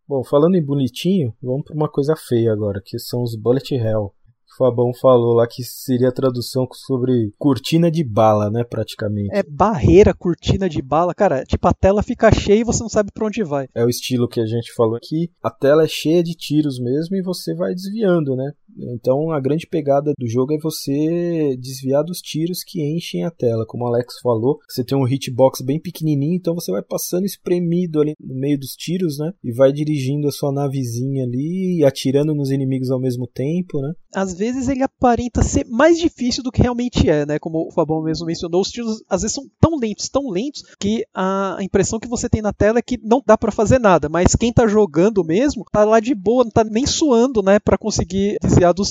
Bom, 0.08 0.24
falando 0.24 0.56
em 0.56 0.64
bonitinho, 0.64 1.34
vamos 1.42 1.64
para 1.66 1.76
uma 1.76 1.90
coisa 1.90 2.16
feia 2.16 2.54
agora, 2.54 2.80
que 2.86 3.00
são 3.00 3.24
os 3.24 3.36
Bullet 3.36 3.74
Hell. 3.74 4.14
Fabão 4.58 4.92
falou 4.94 5.34
lá 5.34 5.48
que 5.48 5.64
seria 5.64 6.10
a 6.10 6.14
tradução 6.14 6.68
sobre 6.74 7.34
cortina 7.38 7.92
de 7.92 8.04
bala, 8.04 8.50
né, 8.50 8.64
praticamente. 8.64 9.30
É 9.32 9.44
barreira, 9.44 10.14
cortina 10.14 10.68
de 10.68 10.82
bala. 10.82 11.14
Cara, 11.14 11.44
tipo, 11.44 11.68
a 11.68 11.74
tela 11.74 12.02
fica 12.02 12.32
cheia 12.32 12.62
e 12.62 12.64
você 12.64 12.82
não 12.82 12.90
sabe 12.90 13.12
para 13.14 13.26
onde 13.26 13.44
vai. 13.44 13.68
É 13.76 13.86
o 13.86 13.90
estilo 13.90 14.28
que 14.28 14.40
a 14.40 14.46
gente 14.46 14.74
falou 14.74 14.96
aqui. 14.96 15.30
A 15.44 15.52
tela 15.52 15.84
é 15.84 15.88
cheia 15.88 16.24
de 16.24 16.34
tiros 16.34 16.80
mesmo 16.80 17.16
e 17.16 17.22
você 17.22 17.54
vai 17.54 17.74
desviando, 17.74 18.36
né? 18.36 18.52
Então 18.76 19.32
a 19.32 19.40
grande 19.40 19.68
pegada 19.68 20.14
do 20.18 20.28
jogo 20.28 20.54
é 20.54 20.58
você 20.58 21.56
desviar 21.58 22.04
dos 22.04 22.20
tiros 22.20 22.64
que 22.64 22.82
enchem 22.82 23.24
a 23.24 23.32
tela. 23.32 23.66
Como 23.66 23.84
o 23.84 23.88
Alex 23.88 24.20
falou, 24.22 24.60
você 24.68 24.84
tem 24.84 24.98
um 24.98 25.08
hitbox 25.08 25.62
bem 25.62 25.80
pequenininho, 25.80 26.36
então 26.36 26.54
você 26.54 26.72
vai 26.72 26.82
passando 26.82 27.26
espremido 27.26 28.02
ali 28.02 28.14
no 28.20 28.36
meio 28.36 28.60
dos 28.60 28.72
tiros, 28.72 29.18
né? 29.18 29.32
E 29.44 29.52
vai 29.52 29.72
dirigindo 29.72 30.28
a 30.28 30.32
sua 30.32 30.52
navezinha 30.52 31.24
ali 31.24 31.80
e 31.80 31.86
atirando 31.86 32.34
nos 32.34 32.52
inimigos 32.52 32.92
ao 32.92 33.00
mesmo 33.00 33.28
tempo, 33.28 33.82
né? 33.82 33.94
Às 34.14 34.34
vezes 34.34 34.68
ele 34.68 34.84
aparenta 34.84 35.44
ser 35.44 35.66
mais 35.68 36.00
difícil 36.00 36.44
do 36.44 36.52
que 36.52 36.62
realmente 36.62 37.10
é, 37.10 37.26
né? 37.26 37.40
Como 37.40 37.68
o 37.68 37.72
Fabão 37.72 38.04
mesmo 38.04 38.26
mencionou, 38.26 38.62
os 38.62 38.70
tiros 38.70 39.04
às 39.10 39.22
vezes 39.22 39.36
são 39.36 39.46
tão 39.60 39.78
lentos, 39.78 40.10
tão 40.10 40.30
lentos, 40.30 40.64
que 40.80 41.06
a 41.14 41.58
impressão 41.62 42.00
que 42.00 42.08
você 42.08 42.30
tem 42.30 42.42
na 42.42 42.54
tela 42.54 42.80
é 42.80 42.82
que 42.82 43.00
não 43.04 43.22
dá 43.26 43.38
para 43.38 43.52
fazer 43.52 43.80
nada, 43.80 44.10
mas 44.10 44.36
quem 44.36 44.52
tá 44.52 44.68
jogando 44.68 45.24
mesmo 45.24 45.64
tá 45.72 45.84
lá 45.84 46.00
de 46.00 46.14
boa, 46.14 46.44
não 46.44 46.52
tá 46.52 46.64
nem 46.64 46.86
suando, 46.86 47.42
né, 47.42 47.60
para 47.60 47.78
conseguir 47.78 48.38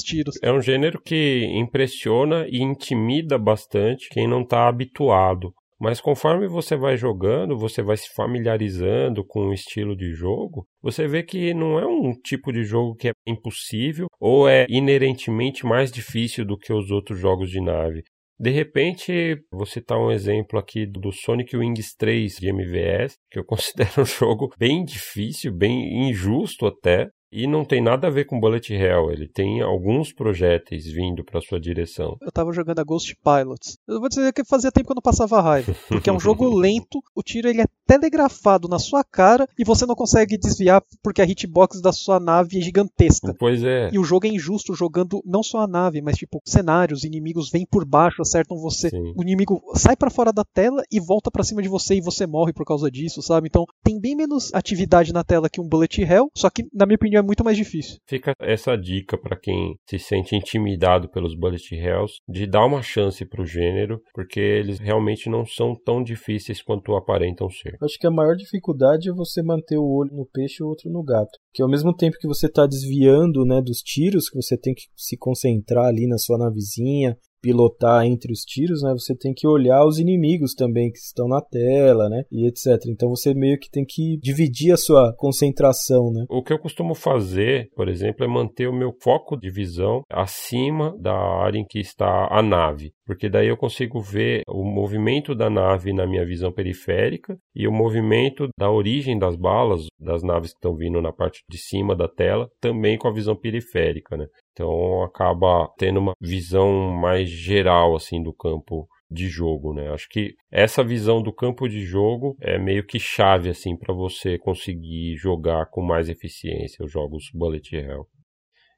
tiros. 0.03 0.37
É 0.43 0.53
um 0.53 0.61
gênero 0.61 1.01
que 1.01 1.45
impressiona 1.55 2.47
e 2.49 2.63
intimida 2.63 3.39
bastante 3.39 4.09
quem 4.11 4.29
não 4.29 4.45
tá 4.45 4.69
habituado. 4.69 5.53
Mas 5.79 6.01
conforme 6.01 6.49
você 6.49 6.75
vai 6.75 6.97
jogando, 6.97 7.59
você 7.59 7.83
vai 7.83 7.97
se 7.97 8.09
familiarizando 8.15 9.25
com 9.27 9.49
o 9.49 9.53
estilo 9.53 9.95
de 9.95 10.13
jogo, 10.13 10.67
você 10.81 11.07
vê 11.07 11.23
que 11.23 11.53
não 11.53 11.79
é 11.79 11.87
um 11.87 12.13
tipo 12.13 12.51
de 12.51 12.65
jogo 12.65 12.95
que 12.95 13.09
é 13.09 13.13
impossível 13.27 14.07
ou 14.19 14.49
é 14.49 14.67
inerentemente 14.71 15.67
mais 15.67 15.93
difícil 15.93 16.47
do 16.47 16.57
que 16.57 16.73
os 16.73 16.91
outros 16.91 17.19
jogos 17.19 17.51
de 17.51 17.61
nave. 17.61 18.03
De 18.39 18.51
repente, 18.51 19.39
vou 19.51 19.65
citar 19.65 19.99
um 19.99 20.11
exemplo 20.11 20.59
aqui 20.59 20.85
do 20.87 21.11
Sonic 21.11 21.57
Wings 21.57 21.95
3 21.97 22.37
de 22.37 22.49
MVS, 22.49 23.17
que 23.31 23.39
eu 23.39 23.45
considero 23.47 24.03
um 24.03 24.05
jogo 24.05 24.53
bem 24.59 24.85
difícil, 24.85 25.55
bem 25.55 26.09
injusto 26.09 26.67
até, 26.67 27.09
e 27.31 27.47
não 27.47 27.65
tem 27.65 27.83
nada 27.83 28.07
a 28.07 28.11
ver 28.11 28.25
com 28.25 28.39
Bullet 28.41 28.73
Hell, 28.73 29.11
ele 29.11 29.29
tem 29.29 29.61
alguns 29.61 30.13
projéteis 30.13 30.87
vindo 30.87 31.25
para 31.25 31.41
sua 31.41 31.61
direção. 31.61 32.17
Eu 32.21 32.33
tava 32.33 32.53
jogando 32.53 32.79
a 32.79 32.85
Ghost 32.85 33.17
Pilots. 33.23 33.79
Eu 33.87 34.01
vou 34.01 34.09
dizer 34.09 34.33
que 34.33 34.45
fazia 34.45 34.73
tempo 34.73 34.87
que 34.87 34.93
eu 34.93 34.97
não 34.97 35.03
passava 35.03 35.41
raiva, 35.41 35.75
porque 35.89 36.09
é 36.09 36.13
um 36.13 36.21
jogo 36.21 36.49
lento, 36.57 37.03
o 37.15 37.23
tiro 37.23 37.49
ele 37.49 37.63
é 37.63 37.67
telegrafado 37.87 38.69
na 38.69 38.79
sua 38.79 39.05
cara 39.05 39.49
e 39.59 39.65
você 39.65 39.87
não 39.87 39.95
consegue 39.95 40.39
desviar 40.39 40.83
porque 41.03 41.21
a 41.21 41.25
hitbox 41.25 41.81
da 41.81 41.93
sua 41.93 42.21
nave 42.21 42.59
é 42.59 42.61
gigantesca. 42.61 43.35
Pois 43.39 43.63
é. 43.63 43.91
E 43.93 43.99
o 43.99 44.05
jogo 44.05 44.27
é 44.27 44.31
injusto 44.31 44.75
jogando 44.75 45.23
não 45.25 45.43
só 45.43 45.61
a 45.61 45.67
nave, 45.67 46.01
mas 46.01 46.17
tipo 46.17 46.41
cenários, 46.45 47.05
inimigos 47.05 47.51
vêm 47.51 47.67
por 47.67 47.85
baixo, 47.85 48.23
acertam 48.23 48.57
você. 48.57 48.91
Sim. 48.91 49.13
O 49.17 49.23
inimigo 49.23 49.63
sai 49.75 49.97
para 49.97 50.11
fora 50.11 50.33
da 50.33 50.45
tela 50.45 50.83
e 50.91 51.01
volta 51.01 51.31
para 51.31 51.45
cima 51.45 51.63
de 51.63 51.69
você 51.69 51.97
e 51.97 52.01
você 52.01 52.27
morre 52.27 52.53
por 52.53 52.65
causa 52.65 52.91
disso, 52.91 53.23
sabe? 53.23 53.49
Então 53.49 53.65
tem 53.83 54.01
bem 54.01 54.17
menos 54.17 54.53
atividade 54.55 55.13
na 55.13 55.25
tela 55.25 55.49
que 55.49 55.61
um 55.61 55.69
Bullet 55.69 56.03
Hell, 56.03 56.31
só 56.35 56.51
que 56.51 56.67
na 56.73 56.87
minha 56.87 56.97
opinião 56.97 57.16
é 57.17 57.23
muito 57.23 57.45
mais 57.45 57.57
difícil. 57.57 57.99
Fica 58.07 58.33
essa 58.41 58.77
dica 58.77 59.19
para 59.19 59.39
quem 59.39 59.77
se 59.89 59.99
sente 59.99 60.37
intimidado 60.37 61.09
pelos 61.09 61.35
Bullet 61.35 61.75
Hells 61.75 62.15
de 62.29 62.47
dar 62.47 62.65
uma 62.65 62.83
chance 62.83 63.25
pro 63.25 63.47
gênero, 63.47 64.01
porque 64.15 64.41
eles 64.41 64.79
realmente 64.79 65.29
não 65.29 65.45
são 65.45 65.75
tão 65.75 66.03
difíceis 66.03 66.63
quanto 66.63 66.95
aparentam 66.95 67.49
ser. 67.51 67.77
Acho 67.83 67.99
que 67.99 68.07
a 68.07 68.11
maior 68.11 68.35
dificuldade 68.35 69.09
é 69.09 69.13
você 69.13 69.43
manter 69.43 69.79
o 69.79 69.87
olho 69.87 70.15
no 70.15 70.27
peixe 70.27 70.57
e 70.61 70.65
o 70.65 70.69
outro 70.69 70.91
no 70.91 71.03
gato. 71.03 71.39
Que 71.53 71.63
ao 71.63 71.69
mesmo 71.69 71.95
tempo 71.95 72.19
que 72.19 72.29
você 72.29 72.47
está 72.47 72.67
desviando 72.67 73.45
né, 73.45 73.61
dos 73.63 73.79
tiros, 73.79 74.29
que 74.29 74.41
você 74.41 74.57
tem 74.57 74.75
que 74.75 74.85
se 74.95 75.17
concentrar 75.17 75.87
ali 75.87 76.07
na 76.07 76.19
sua 76.19 76.39
navezinha, 76.39 77.17
pilotar 77.41 78.05
entre 78.05 78.33
os 78.33 78.41
tiros, 78.41 78.83
né, 78.83 78.93
você 78.93 79.15
tem 79.17 79.33
que 79.35 79.47
olhar 79.47 79.85
os 79.87 79.99
inimigos 79.99 80.55
também 80.55 80.91
que 80.91 80.99
estão 80.99 81.29
na 81.29 81.41
tela, 81.41 82.09
né, 82.09 82.25
e 82.31 82.47
etc. 82.47 82.87
Então 82.89 83.11
você 83.11 83.35
meio 83.35 83.59
que 83.59 83.71
tem 83.71 83.85
que 83.87 84.19
dividir 84.21 84.73
a 84.73 84.77
sua 84.77 85.15
concentração, 85.17 86.11
né. 86.13 86.25
O 86.29 86.43
que 86.43 86.53
eu 86.53 86.59
costumo 86.59 86.95
fazer, 86.95 87.69
por 87.75 87.89
exemplo, 87.89 88.25
é 88.25 88.29
manter 88.29 88.69
o 88.69 88.73
meu 88.73 88.93
foco 89.03 89.37
de 89.37 89.51
visão 89.51 90.03
acima 90.11 90.97
da 90.99 91.15
área 91.15 91.59
em 91.59 91.65
que 91.65 91.79
está 91.79 92.29
a 92.31 92.43
nave, 92.43 92.93
porque 93.07 93.29
daí 93.29 93.49
eu 93.49 93.57
consigo 93.57 94.01
ver 94.01 94.43
o 94.49 94.65
movimento 94.65 95.35
da 95.35 95.51
nave 95.51 95.93
na 95.93 96.07
minha 96.07 96.25
visão 96.25 96.53
periférica 96.53 97.37
e 97.55 97.67
o 97.67 97.73
movimento 97.73 98.49
da 98.59 98.71
origem 98.71 99.19
das 99.19 99.37
balas 99.37 99.87
das 99.99 100.23
naves 100.23 100.51
que 100.51 100.57
estão 100.57 100.75
vindo 100.77 101.01
na 101.01 101.13
parte 101.13 101.41
de 101.49 101.59
cima 101.59 101.95
da 101.95 102.09
tela 102.09 102.49
também 102.61 102.99
com 102.99 103.09
a 103.09 103.13
visão 103.13 103.37
periférica, 103.37 104.17
né? 104.17 104.27
Então 104.57 105.03
acaba 105.03 105.69
tendo 105.77 106.01
uma 106.01 106.15
visão 106.19 106.91
mais 106.91 107.29
geral 107.29 107.95
assim 107.95 108.23
do 108.23 108.33
campo 108.33 108.89
de 109.11 109.29
jogo, 109.29 109.75
né? 109.75 109.91
Acho 109.93 110.09
que 110.09 110.35
essa 110.51 110.83
visão 110.83 111.23
do 111.23 111.31
campo 111.31 111.69
de 111.69 111.85
jogo 111.85 112.35
é 112.41 112.59
meio 112.59 112.85
que 112.85 112.99
chave 112.99 113.51
assim 113.51 113.77
para 113.77 113.95
você 113.95 114.39
conseguir 114.39 115.15
jogar 115.17 115.67
com 115.67 115.83
mais 115.83 116.09
eficiência 116.09 116.83
os 116.83 116.91
jogos 116.91 117.31
Bullet 117.35 117.77
Hell. 117.77 118.07